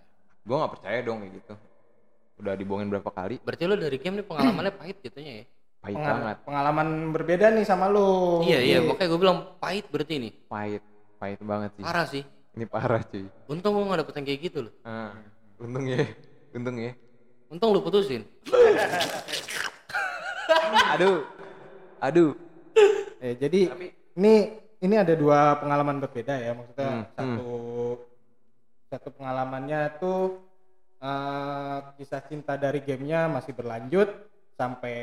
Gue 0.47 0.55
nggak 0.55 0.73
percaya 0.79 0.97
dong 1.03 1.17
kayak 1.19 1.33
gitu. 1.35 1.53
Udah 2.37 2.53
dibohongin 2.55 2.87
berapa 2.87 3.09
kali. 3.11 3.35
Berarti 3.43 3.63
lu 3.65 3.75
dari 3.75 3.97
game 3.99 4.21
nih 4.21 4.25
pengalamannya 4.25 4.73
pahit 4.73 4.97
jatuhnya 5.03 5.33
ya? 5.43 5.45
pahit 5.77 5.93
Pengal- 5.93 6.15
banget. 6.17 6.37
pengalaman 6.41 6.87
berbeda 7.13 7.45
nih 7.53 7.63
sama 7.63 7.85
lu. 7.85 8.41
Iya 8.41 8.59
iya, 8.59 8.77
makanya 8.81 9.07
gue 9.07 9.19
bilang 9.19 9.37
pahit 9.59 9.85
berarti 9.91 10.13
ini. 10.15 10.29
pahit. 10.47 10.83
Pahit 11.17 11.39
banget 11.41 11.71
sih. 11.75 11.83
Parah 11.83 12.07
sih. 12.07 12.23
ini 12.57 12.65
parah 12.65 13.05
cuy. 13.05 13.29
Untung 13.45 13.77
gue 13.77 13.85
gak 13.85 14.01
dapet 14.01 14.13
yang 14.17 14.25
kayak 14.25 14.41
gitu 14.41 14.59
loh. 14.65 14.73
ah, 14.81 15.13
untung 15.61 15.85
ya. 15.85 16.01
Untung 16.57 16.75
ya. 16.75 16.91
Untung 17.47 17.69
lu 17.69 17.79
putusin. 17.79 18.25
aduh. 20.93 21.23
Aduh. 21.99 22.31
Eh, 23.17 23.33
jadi 23.37 23.73
ini 24.13 24.33
ini 24.77 24.95
ada 24.95 25.13
dua 25.13 25.57
pengalaman 25.57 26.01
berbeda 26.01 26.37
ya 26.37 26.51
maksudnya. 26.53 26.89
Hmm, 26.89 27.03
satu 27.13 27.46
satu 28.87 29.11
pengalamannya 29.11 29.81
tuh 29.97 30.39
eh, 30.97 31.77
kisah 31.95 32.23
cinta 32.23 32.55
dari 32.55 32.79
gamenya 32.79 33.27
masih 33.27 33.51
berlanjut 33.51 34.09
sampai 34.53 34.97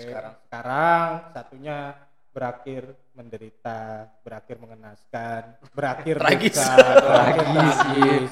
Sekarang. 0.00 0.34
sekarang 0.40 1.06
satunya 1.30 1.76
berakhir 2.28 2.82
menderita 3.12 3.78
berakhir 4.22 4.56
mengenaskan 4.56 5.42
berakhir 5.72 6.16
Tragis. 6.22 6.56
berakhir 7.04 7.44
tragis 7.44 8.30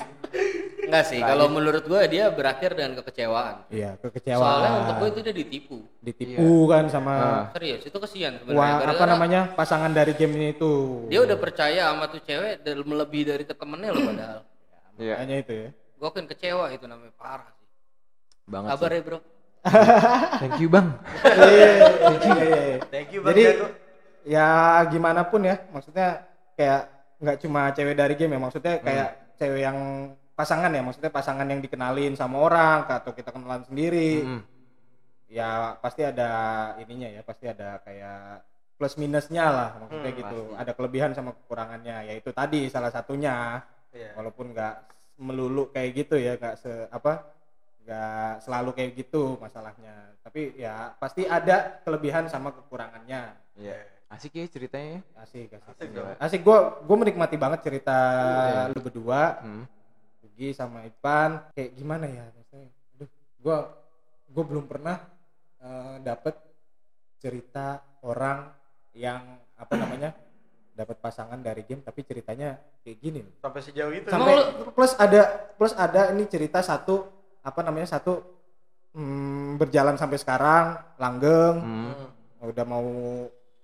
Enggak 0.86 1.02
sih, 1.02 1.18
kalau 1.18 1.50
menurut 1.50 1.82
gue 1.82 1.98
dia 2.06 2.30
berakhir 2.30 2.70
dengan 2.72 3.02
kekecewaan. 3.02 3.66
iya 3.66 3.98
Soalnya 3.98 4.06
kekecewaan 4.06 4.70
untuk 4.78 4.94
gue 4.96 5.08
itu 5.10 5.20
dia 5.20 5.34
ditipu. 5.34 5.76
ditipu 5.98 6.46
kan 6.70 6.86
sama 6.86 7.10
Ah. 7.10 7.44
Serius, 7.50 7.82
itu 7.82 7.98
kesian 7.98 8.38
sebenarnya. 8.38 8.94
apa 8.94 9.04
namanya 9.04 9.40
pasangan 9.50 9.90
dari 9.90 10.14
game 10.14 10.38
ini 10.38 10.54
tuh 10.54 11.10
Dia 11.10 11.26
udah 11.26 11.34
percaya 11.34 11.90
sama 11.90 12.06
tuh 12.06 12.22
cewek 12.22 12.62
dan 12.62 12.78
melebihi 12.80 13.24
dari 13.26 13.42
ke 13.42 13.50
temennya 13.50 13.90
loh 13.90 14.02
padahal. 14.06 14.40
Iya, 14.96 15.14
makanya 15.16 15.36
itu 15.38 15.52
ya 15.54 15.70
Gue 15.96 16.10
kan 16.12 16.24
kecewa 16.24 16.64
itu 16.70 16.84
namanya 16.84 17.12
parah 17.16 17.48
sih. 17.52 17.68
banget 18.44 18.68
Kabar 18.70 18.90
sih. 18.90 18.96
ya 18.96 19.02
bro. 19.02 19.18
Thank 20.40 20.56
you 20.60 20.68
bang. 20.68 20.88
Iya, 21.24 21.70
iya, 22.22 22.46
iya. 22.46 22.78
Thank 22.86 23.08
you 23.10 23.20
Bang 23.20 23.30
Jadi 23.32 23.42
Jago. 23.50 23.66
ya 24.22 24.48
gimana 24.86 25.20
pun 25.24 25.40
ya, 25.42 25.56
maksudnya 25.70 26.22
kayak 26.54 26.82
nggak 27.16 27.38
cuma 27.40 27.72
cewek 27.72 27.94
dari 27.94 28.14
game 28.14 28.36
ya, 28.36 28.40
maksudnya 28.40 28.74
kayak 28.78 29.08
cewek 29.34 29.60
yang 29.62 29.78
pasangan 30.32 30.68
ya, 30.68 30.82
maksudnya 30.82 31.08
pasangan 31.08 31.46
yang 31.46 31.58
dikenalin 31.58 32.12
sama 32.12 32.36
orang 32.38 32.84
atau 32.86 33.10
kita 33.10 33.32
kenalan 33.32 33.64
sendiri, 33.64 34.20
Mm. 34.22 34.42
ya 35.26 35.50
pasti 35.76 36.04
ada 36.04 36.28
ininya 36.78 37.08
ya, 37.10 37.20
pasti 37.20 37.48
ada 37.48 37.80
kayak 37.80 38.44
plus 38.76 38.94
minusnya 38.94 39.48
lah, 39.48 39.70
maksudnya 39.80 40.12
Hmm, 40.12 40.20
gitu. 40.20 40.40
Ada 40.54 40.72
kelebihan 40.76 41.10
sama 41.10 41.32
kekurangannya, 41.32 42.12
yaitu 42.12 42.28
tadi 42.30 42.68
salah 42.68 42.92
satunya, 42.92 43.64
Iya. 43.96 44.10
walaupun 44.12 44.52
nggak 44.52 44.74
melulu 45.16 45.72
kayak 45.72 45.90
gitu 45.96 46.14
ya, 46.16 46.36
nggak 46.36 46.54
se 46.54 46.68
apa 46.88 47.24
nggak 47.80 48.42
selalu 48.42 48.70
kayak 48.72 48.92
gitu 48.96 49.38
masalahnya 49.38 49.94
tapi 50.20 50.52
ya 50.54 50.92
pasti 50.96 51.22
ada 51.24 51.80
kelebihan 51.80 52.26
sama 52.26 52.52
kekurangannya 52.52 53.32
Iya. 53.56 53.78
Asik 54.06 54.34
ya 54.34 54.46
ceritanya. 54.46 55.00
ya. 55.00 55.00
asik 55.18 55.50
asik 55.50 55.70
Asik 55.72 55.90
asik 56.20 56.40
gue 56.42 56.58
gue 56.84 56.96
menikmati 56.96 57.34
banget 57.34 57.62
cerita 57.62 57.96
Iya. 58.46 58.62
lu 58.70 58.80
berdua 58.80 59.40
Hmm. 59.40 59.64
Ugi 60.22 60.52
sama 60.52 60.84
Ipan 60.84 61.40
kayak 61.50 61.72
gimana 61.72 62.04
ya 62.04 62.28
aduh 62.92 63.08
gue 63.40 63.56
gue 64.28 64.44
belum 64.44 64.66
pernah 64.66 65.00
eh, 65.58 65.96
dapet 66.02 66.36
cerita 67.16 67.80
orang 68.02 68.52
yang 68.92 69.22
apa 69.54 69.74
namanya 69.74 70.10
dapat 70.76 71.00
pasangan 71.00 71.40
dari 71.40 71.64
game 71.64 71.80
tapi 71.80 72.04
ceritanya 72.04 72.54
kayak 72.84 72.98
gini. 73.00 73.20
Sampai 73.40 73.60
sejauh 73.60 73.90
itu. 73.90 74.06
sampai 74.06 74.34
plus 74.70 74.92
ada 74.94 75.22
plus 75.50 75.72
ada 75.72 76.12
ini 76.12 76.24
cerita 76.26 76.60
satu 76.60 77.08
apa 77.40 77.60
namanya 77.62 77.88
satu 77.90 78.20
hmm, 78.92 79.56
berjalan 79.56 79.96
sampai 79.96 80.16
sekarang 80.16 80.64
langgeng 80.96 81.56
Hmm. 81.56 81.92
udah 82.44 82.64
mau 82.64 82.84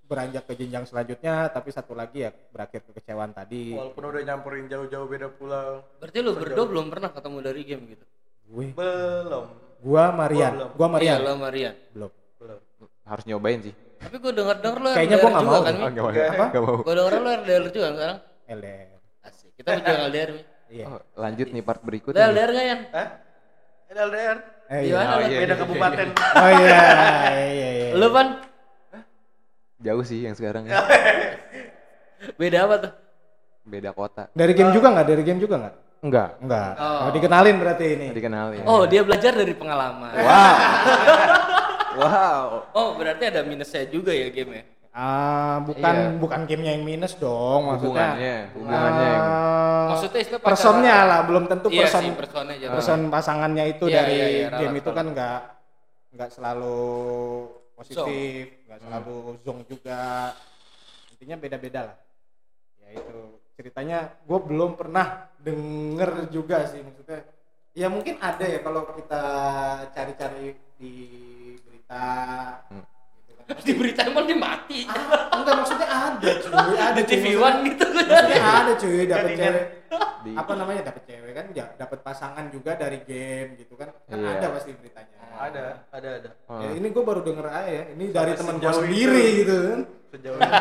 beranjak 0.03 0.43
ke 0.43 0.53
jenjang 0.55 0.83
selanjutnya 0.83 1.47
tapi 1.47 1.69
satu 1.69 1.93
lagi 1.93 2.21
ya 2.21 2.31
berakhir 2.31 2.83
kekecewaan 2.83 3.31
tadi 3.31 3.71
Walaupun 3.71 4.03
udah 4.03 4.21
nyamperin 4.23 4.65
jauh-jauh 4.67 5.07
beda 5.07 5.29
pulau. 5.29 5.85
Berarti 5.97 6.17
lu 6.19 6.33
berdua 6.33 6.65
belum 6.65 6.85
pernah 6.89 7.09
ketemu 7.09 7.37
dari 7.39 7.61
game 7.63 7.83
gitu. 7.87 8.05
gue 8.45 8.65
Belum. 8.73 9.45
gua 9.79 10.05
Marian 10.11 10.51
Gua 10.51 10.59
belum. 10.59 10.69
gua 10.75 10.87
Marian 10.89 11.15
Iya, 11.15 11.23
lo 11.23 11.33
Marian. 11.35 11.73
belum 11.91 12.11
Belum. 12.37 12.59
Harus 13.03 13.23
nyobain 13.25 13.59
sih. 13.61 13.73
Tapi 14.03 14.15
gue 14.17 14.31
denger 14.33 14.57
denger 14.59 14.79
lo 14.79 14.89
Kayaknya 14.89 15.15
nggak 15.15 15.33
juga 15.33 15.45
mau 15.45 15.61
kan. 15.61 15.73
Mi? 15.73 15.83
nggak 15.83 16.03
mau. 16.03 16.11
Apa? 16.11 16.45
Nggak 16.45 16.61
mau. 16.61 16.75
Gue 16.79 16.93
denger 16.93 17.13
lo 17.15 17.29
LDR 17.33 17.63
juga 17.67 17.83
kan 17.83 17.93
sekarang. 17.93 18.17
LDR 18.45 18.87
Asik. 19.23 19.49
Kita 19.53 19.69
juga 19.77 19.93
LDR, 20.05 20.29
Mi. 20.29 20.41
iya 20.69 20.85
Oh, 20.85 20.99
lanjut 21.15 21.47
nih 21.49 21.61
part 21.61 21.79
Udah 21.79 21.85
berikutnya. 21.85 22.19
nih. 22.19 22.29
LDR 22.29 22.49
gak 22.49 22.65
ya? 22.65 22.77
Hah? 22.91 23.07
Ada 23.85 24.01
LDR. 24.03 24.37
eh, 24.65 24.79
iya. 24.81 24.95
Oh, 24.97 25.19
iya. 25.21 25.39
Beda 25.39 25.55
kabupaten. 25.55 26.07
oh 26.15 26.51
iya 26.51 26.79
iya 27.45 27.69
iya 27.69 27.89
Lu 27.93 28.07
pan? 28.09 28.27
Jauh 29.79 30.03
sih 30.03 30.19
yang 30.21 30.33
sekarang. 30.33 30.63
ya. 30.65 30.79
Beda 32.39 32.57
apa 32.63 32.75
tuh? 32.79 32.91
Beda 33.63 33.91
kota. 33.91 34.27
dari 34.31 34.51
game 34.51 34.71
juga 34.71 34.91
nggak 34.91 35.07
dari 35.07 35.23
game 35.23 35.39
juga 35.39 35.55
nggak 35.57 35.75
Enggak. 36.03 36.29
enggak 36.37 36.71
Oh. 36.75 37.07
oh. 37.07 37.09
dikenalin 37.15 37.55
berarti 37.57 37.85
ini 37.95 38.07
Dikenalin. 38.11 38.63
Oh, 38.65 38.83
dia 38.83 39.07
belajar 39.07 39.31
dari 39.31 39.55
pengalaman. 39.55 40.11
Wow. 40.13 40.55
wow. 41.95 42.45
Oh, 42.71 42.89
berarti 42.95 43.23
ada 43.27 43.41
minusnya 43.41 43.85
juga 43.85 44.11
ya 44.11 44.29
game 44.29 44.53
ya? 44.53 44.63
ah 44.93 45.57
bukan 45.65 45.95
Iya. 45.97 46.21
bukan 46.21 46.41
gamenya 46.45 46.77
yang 46.77 46.85
minus 46.85 47.17
dong 47.17 47.65
maksudnya 47.65 48.13
Hubungannya, 48.13 48.37
hubungannya 48.53 49.07
yang 49.09 49.25
Ah, 49.25 49.85
Maksudnya 49.89 50.21
pacaran. 50.21 50.45
personnya 50.45 50.97
lah 51.03 51.19
belum 51.25 51.43
tentu 51.49 51.67
Iya 51.67 51.79
person 51.81 52.03
sih, 52.03 52.13
personnya 52.13 52.53
aja. 52.55 52.67
person 52.69 52.99
pasangannya 53.09 53.63
itu 53.67 53.85
Iya, 53.89 53.95
dari 53.95 54.13
iya, 54.13 54.27
iya, 54.29 54.47
game 54.53 54.69
ralat, 54.69 54.77
itu 54.77 54.89
kan 54.91 54.97
ralat. 55.01 55.13
nggak 55.17 55.39
nggak 56.13 56.29
selalu 56.29 56.77
positif 57.73 58.45
nggak 58.63 58.79
selalu 58.79 59.15
zong 59.41 59.59
juga 59.65 60.01
intinya 61.09 61.35
beda-beda 61.41 61.79
lah 61.83 61.97
ya 62.77 62.89
itu 62.93 63.17
ceritanya 63.51 63.97
gue 64.21 64.39
belum 64.39 64.77
pernah 64.77 65.05
denger 65.41 66.29
juga 66.29 66.69
sih 66.69 66.85
maksudnya 66.85 67.25
ya 67.71 67.89
mungkin 67.89 68.21
ada 68.21 68.45
ya 68.45 68.61
kalau 68.61 68.85
kita 68.93 69.23
cari-cari 69.89 70.53
di 70.77 70.93
Hmm. 72.65 72.83
gitu 73.19 73.31
kan. 73.37 73.45
Di 73.59 73.73
berita 73.73 74.01
emang 74.03 74.25
dia 74.25 74.37
mati. 74.37 74.79
Ah, 74.85 74.97
enggak 75.33 75.55
maksudnya 75.55 75.87
ada 75.87 76.29
cuy 76.35 76.51
ada 76.51 76.83
Ada 76.87 77.01
cuy, 77.01 77.09
TV 77.11 77.25
One 77.35 77.59
gitu. 77.65 77.85
maksudnya 77.87 78.41
ada 78.41 78.73
cuy 78.73 79.03
dapat 79.05 79.31
cewek 79.33 79.65
Di- 80.23 80.33
apa 80.33 80.51
namanya 80.55 80.81
dapat 80.87 81.03
cewek 81.03 81.31
kan 81.31 81.45
ya 81.51 81.65
dapat 81.75 81.99
pasangan 82.01 82.45
juga 82.47 82.73
dari 82.73 83.03
game 83.03 83.53
gitu 83.57 83.75
kan 83.75 83.91
kan 84.01 84.15
Iya. 84.15 84.39
ada 84.39 84.47
pasti 84.51 84.71
beritanya 84.71 85.11
Ada, 85.33 85.63
ada, 85.89 86.09
ada. 86.15 86.29
Oh. 86.45 86.61
Ya, 86.61 86.69
ini 86.73 86.87
gue 86.87 87.03
baru 87.03 87.21
denger 87.21 87.45
aja 87.45 87.67
ya 87.67 87.83
ini 87.91 88.05
dari 88.09 88.31
teman 88.33 88.55
gue 88.57 88.71
sendiri 88.71 89.21
itu. 89.21 89.37
gitu 89.39 89.57
kan 89.67 89.79
Sejauh 90.09 90.37
itu. 90.37 90.53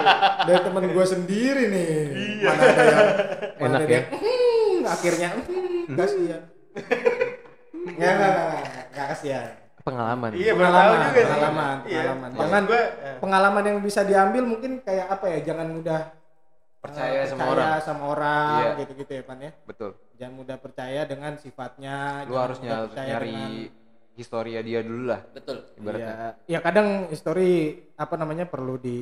dari 0.43 0.61
teman 0.61 0.85
gue 0.87 1.07
sendiri 1.07 1.63
nih 1.67 1.93
Iya. 2.11 2.51
mana 2.51 2.63
ada 2.67 2.83
yang 2.83 3.07
mana 3.63 3.69
Enak 3.69 3.79
ada 3.79 3.85
ya? 3.85 3.95
yang, 3.95 4.07
"Hmm," 4.11 4.79
akhirnya 4.85 5.29
hmm, 5.31 5.85
kasihan 5.95 6.43
Enggak, 7.83 8.11
enggak, 8.11 8.31
enggak, 8.31 8.85
enggak 8.91 9.07
kasihan. 9.11 9.49
Pengalaman. 9.83 10.31
Iya, 10.33 10.53
tahu 10.53 10.95
juga 10.95 11.11
sih. 11.13 11.25
pengalaman, 11.27 11.77
Iya. 11.83 12.01
pengalaman. 12.01 12.29
Maksud 12.29 12.43
Jangan 12.43 12.63
gua, 12.65 12.83
eh. 12.83 13.17
pengalaman 13.19 13.65
yang 13.65 13.79
bisa 13.81 14.01
diambil 14.03 14.43
mungkin 14.47 14.73
kayak 14.81 15.07
apa 15.11 15.27
ya? 15.29 15.39
Jangan 15.43 15.69
mudah 15.73 16.01
Percaya 16.79 17.15
eh, 17.17 17.27
sama 17.27 17.45
orang. 17.47 17.67
sama 17.81 18.05
orang, 18.09 18.59
Iya. 18.59 18.71
gitu-gitu 18.81 19.13
ya, 19.13 19.23
Pan 19.23 19.39
ya. 19.39 19.51
Betul. 19.63 19.91
Jangan 20.17 20.35
mudah 20.35 20.57
percaya 20.57 21.01
dengan 21.05 21.33
sifatnya. 21.37 22.27
Lu 22.27 22.35
harus 22.35 22.59
nyari, 22.59 22.87
percaya 22.89 23.15
dengan- 23.19 23.81
historia 24.13 24.61
dia 24.61 24.85
dulu 24.85 25.09
lah 25.09 25.25
Betul. 25.27 25.65
ibaratnya. 25.75 26.15
Iya, 26.15 26.29
ya 26.47 26.59
kadang 26.61 27.09
history 27.09 27.53
apa 27.97 28.15
namanya 28.15 28.45
perlu 28.45 28.77
di 28.77 29.01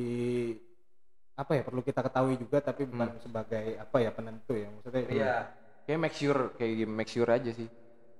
apa 1.33 1.51
ya 1.51 1.61
perlu 1.61 1.81
kita 1.81 1.99
ketahui 1.99 2.37
juga 2.37 2.61
tapi 2.61 2.85
bukan 2.85 3.19
sebagai 3.19 3.75
apa 3.75 3.97
ya 3.97 4.07
penentu 4.09 4.55
ya 4.55 4.71
maksudnya 4.71 5.01
Iya. 5.03 5.35
Kayak 5.83 5.99
make 5.99 6.15
sure 6.15 6.41
kayak 6.55 6.73
make 6.87 7.09
sure 7.09 7.27
aja 7.27 7.51
sih. 7.51 7.67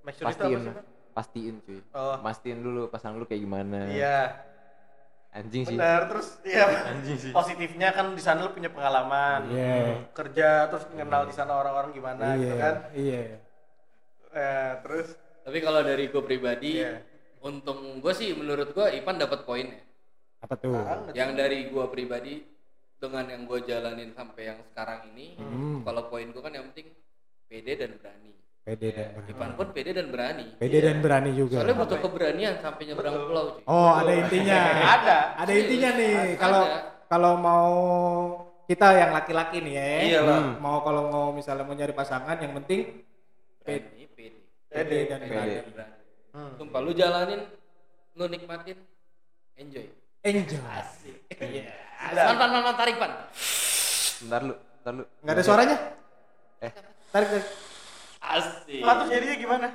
Make 0.03 0.15
sure 0.15 0.25
itu 0.25 0.35
apa 0.35 0.43
Pastiin. 0.43 0.61
sih? 0.67 0.73
Pastiin 1.11 1.59
cuy. 1.61 1.79
Oh. 1.91 2.15
Pastiin 2.19 2.59
dulu 2.59 2.87
pasangan 2.87 3.15
lu 3.15 3.25
kayak 3.25 3.41
gimana. 3.41 3.87
Iya. 3.87 4.19
Anjing 5.31 5.63
sih. 5.63 5.75
Benar, 5.75 6.11
terus 6.11 6.27
iya. 6.43 6.65
Anjing 6.87 7.17
sih. 7.17 7.31
Positifnya 7.31 7.91
kan 7.91 8.11
di 8.11 8.19
sana 8.19 8.43
lu 8.43 8.51
punya 8.51 8.67
pengalaman. 8.67 9.47
Iya. 9.47 10.07
Kerja 10.11 10.47
terus 10.67 10.83
kenal 10.87 11.23
di 11.23 11.31
sana 11.31 11.55
orang-orang 11.55 11.91
gimana 11.91 12.35
gitu 12.35 12.47
iya 12.49 12.55
kan. 12.57 12.75
iya 12.93 13.23
Eh, 14.31 14.71
terus 14.81 15.07
Tapi 15.41 15.57
kalau 15.57 15.81
dari 15.81 16.05
gue 16.05 16.21
pribadi, 16.21 16.77
Iya. 16.77 17.01
untung 17.41 17.97
gue 17.97 18.13
sih 18.13 18.29
menurut 18.31 18.69
gue 18.71 18.87
Ipan 18.93 19.17
dapat 19.17 19.41
poin 19.41 19.65
ya. 19.65 19.81
apa 20.39 20.53
tuh. 20.53 20.69
Yang 21.13 21.31
dari 21.33 21.59
gue 21.65 21.85
pribadi 21.89 22.45
dengan 22.95 23.25
yang 23.25 23.49
gue 23.49 23.59
jalanin 23.61 24.13
sampai 24.13 24.53
yang 24.53 24.61
sekarang 24.63 25.09
ini, 25.09 25.33
Hmm. 25.35 25.81
kalau 25.81 26.05
poin 26.07 26.29
gue 26.29 26.37
kan 26.37 26.53
yang 26.53 26.69
penting 26.69 26.93
pede 27.45 27.73
dan 27.73 27.97
berani. 27.97 28.37
Pede 28.61 28.87
dan 28.91 29.07
berani 29.11 29.31
Ipan 29.31 29.51
pun 29.53 29.67
pede 29.71 29.91
dan 29.91 30.07
berani. 30.07 30.45
pede 30.55 30.77
dan 30.79 30.97
berani 30.99 31.31
juga 31.33 31.55
Soalnya 31.59 31.77
butuh 31.77 31.97
keberanian 31.99 32.53
sampai 32.57 32.83
nyebrang 32.85 33.15
pulau 33.25 33.45
cuy. 33.51 33.63
oh 33.65 33.91
ada 33.91 34.11
intinya 34.13 34.59
ada. 34.95 35.17
ada 35.35 35.51
intinya 35.51 35.89
nih 35.93 36.13
kalau 36.37 36.63
kalau 37.05 37.33
mau 37.35 37.67
kita 38.63 38.87
yang 38.93 39.11
laki-laki 39.11 39.57
nih 39.59 39.73
ya 39.73 39.85
Iya 39.99 40.19
lah. 40.21 40.41
mau 40.57 40.79
kalau 40.79 41.03
mau 41.07 41.25
misalnya 41.31 41.63
mau 41.63 41.73
nyari 41.73 41.91
pasangan 41.91 42.37
yang 42.37 42.53
penting 42.55 43.01
Pede, 43.61 44.07
pede. 44.09 44.39
pede 44.67 44.97
dan 45.05 45.19
Pede. 45.19 45.33
berani. 45.67 45.95
Hmm. 46.31 46.51
Sumpah 46.55 46.79
lu 46.79 46.91
jalanin, 46.91 47.43
lu 48.13 48.23
nikmatin, 48.25 48.77
enjoy. 49.53 49.83
enjoy 50.21 50.57
Iya. 51.41 51.67
Pan, 51.99 52.35
pan, 52.35 52.49
pan, 52.55 52.75
tarik 52.75 52.95
pan. 52.95 53.11
Bentar 54.21 54.41
lu, 54.41 54.53
bentar 54.55 54.93
lu. 54.95 55.03
nggak 55.19 55.33
ada 55.33 55.43
suaranya 55.43 55.77
Eh. 56.59 56.71
tarik 57.09 57.27
tarik 57.27 57.45
Asik. 58.21 58.81
Lah, 58.81 58.93
terus 59.01 59.09
jadinya 59.11 59.35
gimana? 59.35 59.67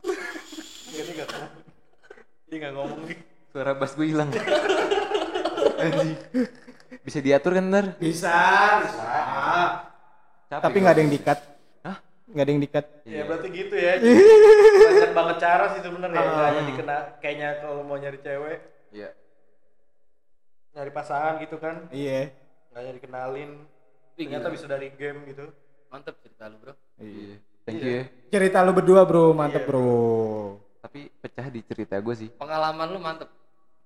Enggak 0.00 0.18
dia 0.90 1.12
enggak 1.14 1.28
ngomong. 1.30 1.52
Dia 2.44 2.56
enggak 2.58 2.74
ngomong 2.74 3.00
nih. 3.06 3.18
Suara 3.50 3.72
bass 3.72 3.92
gue 3.94 4.06
hilang. 4.06 4.30
Bisa 7.00 7.18
diatur 7.18 7.52
kan 7.54 7.64
ntar? 7.70 7.86
bisa 7.96 8.34
bisa 8.82 9.08
Capek 10.50 10.62
tapi 10.66 10.76
nggak 10.82 10.94
ada 10.94 11.02
yang 11.02 11.12
dikat 11.14 11.38
Hah? 11.80 11.96
nggak 12.26 12.44
ada 12.44 12.50
yang 12.52 12.62
dikat 12.62 12.84
Ya 13.06 13.22
berarti 13.24 13.48
gitu 13.48 13.74
ya. 13.74 13.92
Banyak 14.90 15.14
banget 15.14 15.36
cara 15.38 15.64
sih 15.72 15.80
sebenarnya. 15.80 16.18
Ah. 16.18 16.26
Enggak 16.26 16.46
hanya 16.50 16.62
dikena 16.66 16.96
kayaknya 17.18 17.48
kalau 17.62 17.80
mau 17.82 17.96
nyari 17.96 18.18
cewek, 18.18 18.58
Iya. 18.90 19.10
nyari 20.74 20.90
pasangan 20.90 21.34
gitu 21.38 21.56
kan. 21.56 21.86
iya 21.90 22.34
Enggak 22.70 22.80
hanya 22.82 22.92
dikenalin. 22.98 23.50
Tapi 24.10 24.20
Ternyata 24.26 24.48
bisa 24.52 24.66
dari 24.66 24.88
game 24.92 25.24
gitu. 25.24 25.46
Mantep 25.90 26.14
cerita 26.22 26.46
lu 26.46 26.56
bro. 26.62 26.72
Iya. 27.02 27.36
Thank 27.66 27.82
you 27.82 27.92
ya. 27.92 28.04
cerita 28.30 28.62
lu 28.62 28.72
berdua 28.72 29.02
bro 29.04 29.34
mantep 29.36 29.62
Iya, 29.62 29.68
bro 29.68 29.90
Tapi 30.80 31.10
pecah 31.18 31.46
di 31.50 31.60
cerita 31.66 31.98
gue 31.98 32.14
sih. 32.14 32.28
Pengalaman 32.38 32.88
lu 32.94 32.98
mantep. 33.02 33.28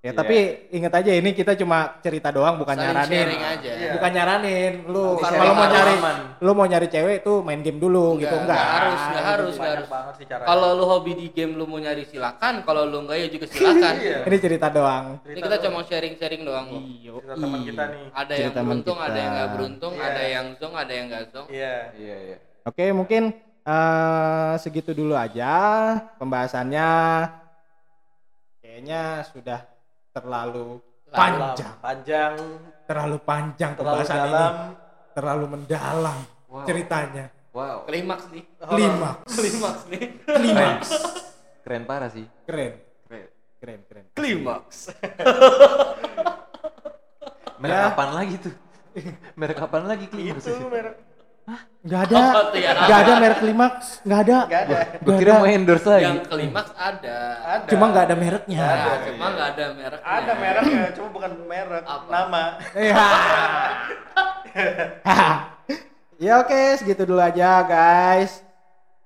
Ya 0.05 0.13
Iya. 0.13 0.13
tapi 0.15 0.37
inget 0.69 0.93
aja 0.93 1.11
ini 1.11 1.33
kita 1.33 1.57
cuma 1.57 1.97
cerita 1.99 2.29
doang 2.29 2.61
bukan 2.61 2.77
Saling 2.77 2.93
nyaranin 2.93 3.29
aja. 3.41 3.71
Iya. 3.73 3.93
bukan 3.97 4.11
nyaranin 4.13 4.73
lu 4.85 5.17
Bukan 5.17 5.31
kalau 5.33 5.55
mau 5.55 5.65
nyari 5.67 5.95
lu 6.39 6.51
mau 6.53 6.67
nyari 6.69 6.87
cewek 6.87 7.19
tuh 7.21 7.41
main 7.41 7.65
game 7.65 7.81
dulu 7.81 8.21
gitu 8.21 8.37
Enggak, 8.37 8.53
enggak 8.53 8.61
enggak 8.61 8.77
harus, 8.77 9.01
enggak 9.01 9.25
harus, 9.25 9.49
enggak 9.49 9.65
Banyak 9.65 9.73
harus. 9.75 9.89
banget 9.89 10.15
sih 10.15 10.27
caranya. 10.29 10.47
Kalau 10.47 10.69
lu 10.71 10.85
hobi 10.85 11.13
di 11.15 11.27
game 11.31 11.53
lu 11.55 11.65
mau 11.65 11.81
nyari 11.81 12.05
silakan, 12.05 12.55
kalau 12.63 12.85
lu 12.85 12.99
enggak 13.01 13.17
ya 13.17 13.29
juga 13.29 13.47
silakan. 13.49 13.95
Iya. 14.05 14.19
ini 14.23 14.37
cerita 14.39 14.67
doang 14.69 15.05
Ini 15.25 15.41
kita 15.41 15.57
cuma 15.59 15.79
sharing-sharing 15.83 16.43
doang 16.45 16.65
kok. 16.69 16.83
cerita 16.85 17.35
teman 17.41 17.61
kita 17.65 17.83
nih. 17.87 18.01
Ada 18.13 18.33
yang 18.33 18.41
Cerita 18.45 18.53
teman 18.55 18.69
beruntung, 18.69 18.99
ada 18.99 19.09
kita. 19.09 19.17
yang 19.17 19.33
nggak 19.33 19.51
beruntung, 19.51 19.93
Iya. 19.95 20.05
ada 20.05 20.23
yang 20.23 20.47
zong, 20.55 20.75
ada 20.77 20.93
yang 20.93 21.07
nggak 21.09 21.25
zong. 21.31 21.47
Iya. 21.49 21.77
Iya, 21.97 22.17
iya. 22.23 22.37
oke 22.63 22.85
mungkin 22.93 23.23
eh, 23.65 24.53
segitu 24.59 24.93
dulu 24.93 25.17
aja 25.17 25.53
pembahasannya 26.21 26.89
kayaknya 28.61 29.01
sudah 29.27 29.61
terlalu 30.15 30.79
panjang 31.11 31.75
Panjang, 31.83 32.35
terlalu 32.87 33.17
panjang 33.21 33.73
terlalu 33.75 33.91
pembahasan 33.99 34.17
dalam. 34.17 34.53
ini 34.55 34.75
terlalu 35.13 35.45
mendalam 35.51 36.19
Wow. 36.45 36.63
ceritanya 36.63 37.27
Wow. 37.51 37.83
Klimaks 37.83 38.25
nih. 38.31 38.45
klimaks 38.61 39.31
Klimaks 39.39 39.83
nih. 39.87 40.03
klimaks 40.23 40.91
Keren 41.67 41.83
parah 41.83 42.07
sih. 42.09 42.27
keren 42.47 42.79
Keren. 43.05 43.27
keren 43.59 43.81
keren 43.87 44.05
Klimaks. 44.13 44.79
Merek 47.57 47.75
Ya. 47.77 47.89
apaan 47.89 48.13
lagi 48.13 48.35
tuh? 48.39 48.55
Merek 49.35 49.59
apaan 49.59 49.87
lagi 49.87 50.07
klimaks? 50.07 50.45
Itu 50.45 50.67
merek. 50.69 50.95
Nggak 51.85 52.01
ada 52.09 52.17
tuh 52.49 52.57
ya? 52.57 52.73
nggak 52.81 52.99
ada 52.99 53.13
merek 53.21 53.39
klimaks 53.39 53.87
nggak 54.03 54.21
ada 54.25 54.37
Enggak 54.49 54.63
ada. 54.65 54.77
Gue 54.99 55.15
kira 55.21 55.31
ada. 55.31 55.39
mau 55.39 55.47
endorse 55.47 55.85
lagi. 55.85 56.05
Yang 56.09 56.21
klimaks 56.27 56.73
ada. 56.75 57.17
Ada. 57.45 57.69
cuma 57.69 57.85
nggak 57.93 58.05
ada 58.05 58.17
mereknya 58.17 58.65
Nah, 58.65 58.97
cuma 59.05 59.27
nggak 59.31 59.49
ada 59.53 59.65
mereknya. 59.71 60.09
Ada 60.09 60.33
mereknya, 60.35 60.85
cuma 60.97 61.09
bukan 61.13 61.31
merek, 61.45 61.85
Apa? 61.85 62.09
nama. 62.09 62.45
Iya. 62.73 63.07
ya 66.17 66.33
oke 66.41 66.61
segitu 66.79 67.03
dulu 67.05 67.19
aja 67.19 67.61
guys 67.61 68.41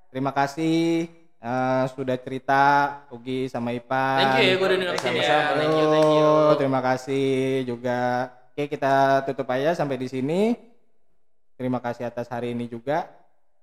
terima 0.09 0.31
kasih 0.31 1.09
eh, 1.39 1.85
sudah 1.91 2.15
cerita 2.15 2.65
Ugi 3.09 3.49
sama 3.49 3.73
Ipan 3.73 4.23
Thank 4.23 4.35
you 4.39 4.45
ya, 4.45 4.55
gue 4.55 4.67
udah 4.67 4.77
diundang 4.77 4.99
sini 5.01 5.19
ya. 5.19 5.27
Sama-sama. 5.27 5.57
Thank 5.59 5.75
you, 5.75 5.87
thank 5.89 6.11
you. 6.13 6.31
Terima 6.59 6.81
kasih 6.85 7.27
juga 7.65 8.01
oke 8.53 8.65
kita 8.67 8.95
tutup 9.25 9.49
aja 9.49 9.71
sampai 9.73 9.97
di 9.97 10.07
sini 10.07 10.41
terima 11.59 11.83
kasih 11.83 12.07
atas 12.07 12.31
hari 12.31 12.55
ini 12.55 12.71
juga 12.71 13.11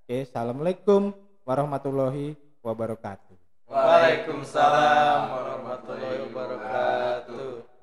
oke 0.04 0.28
assalamualaikum 0.28 1.16
warahmatullahi 1.48 2.36
wabarakatuh 2.60 3.34
Waalaikumsalam 3.66 5.20
warahmatullahi 5.34 6.22
wabarakatuh. 6.30 7.75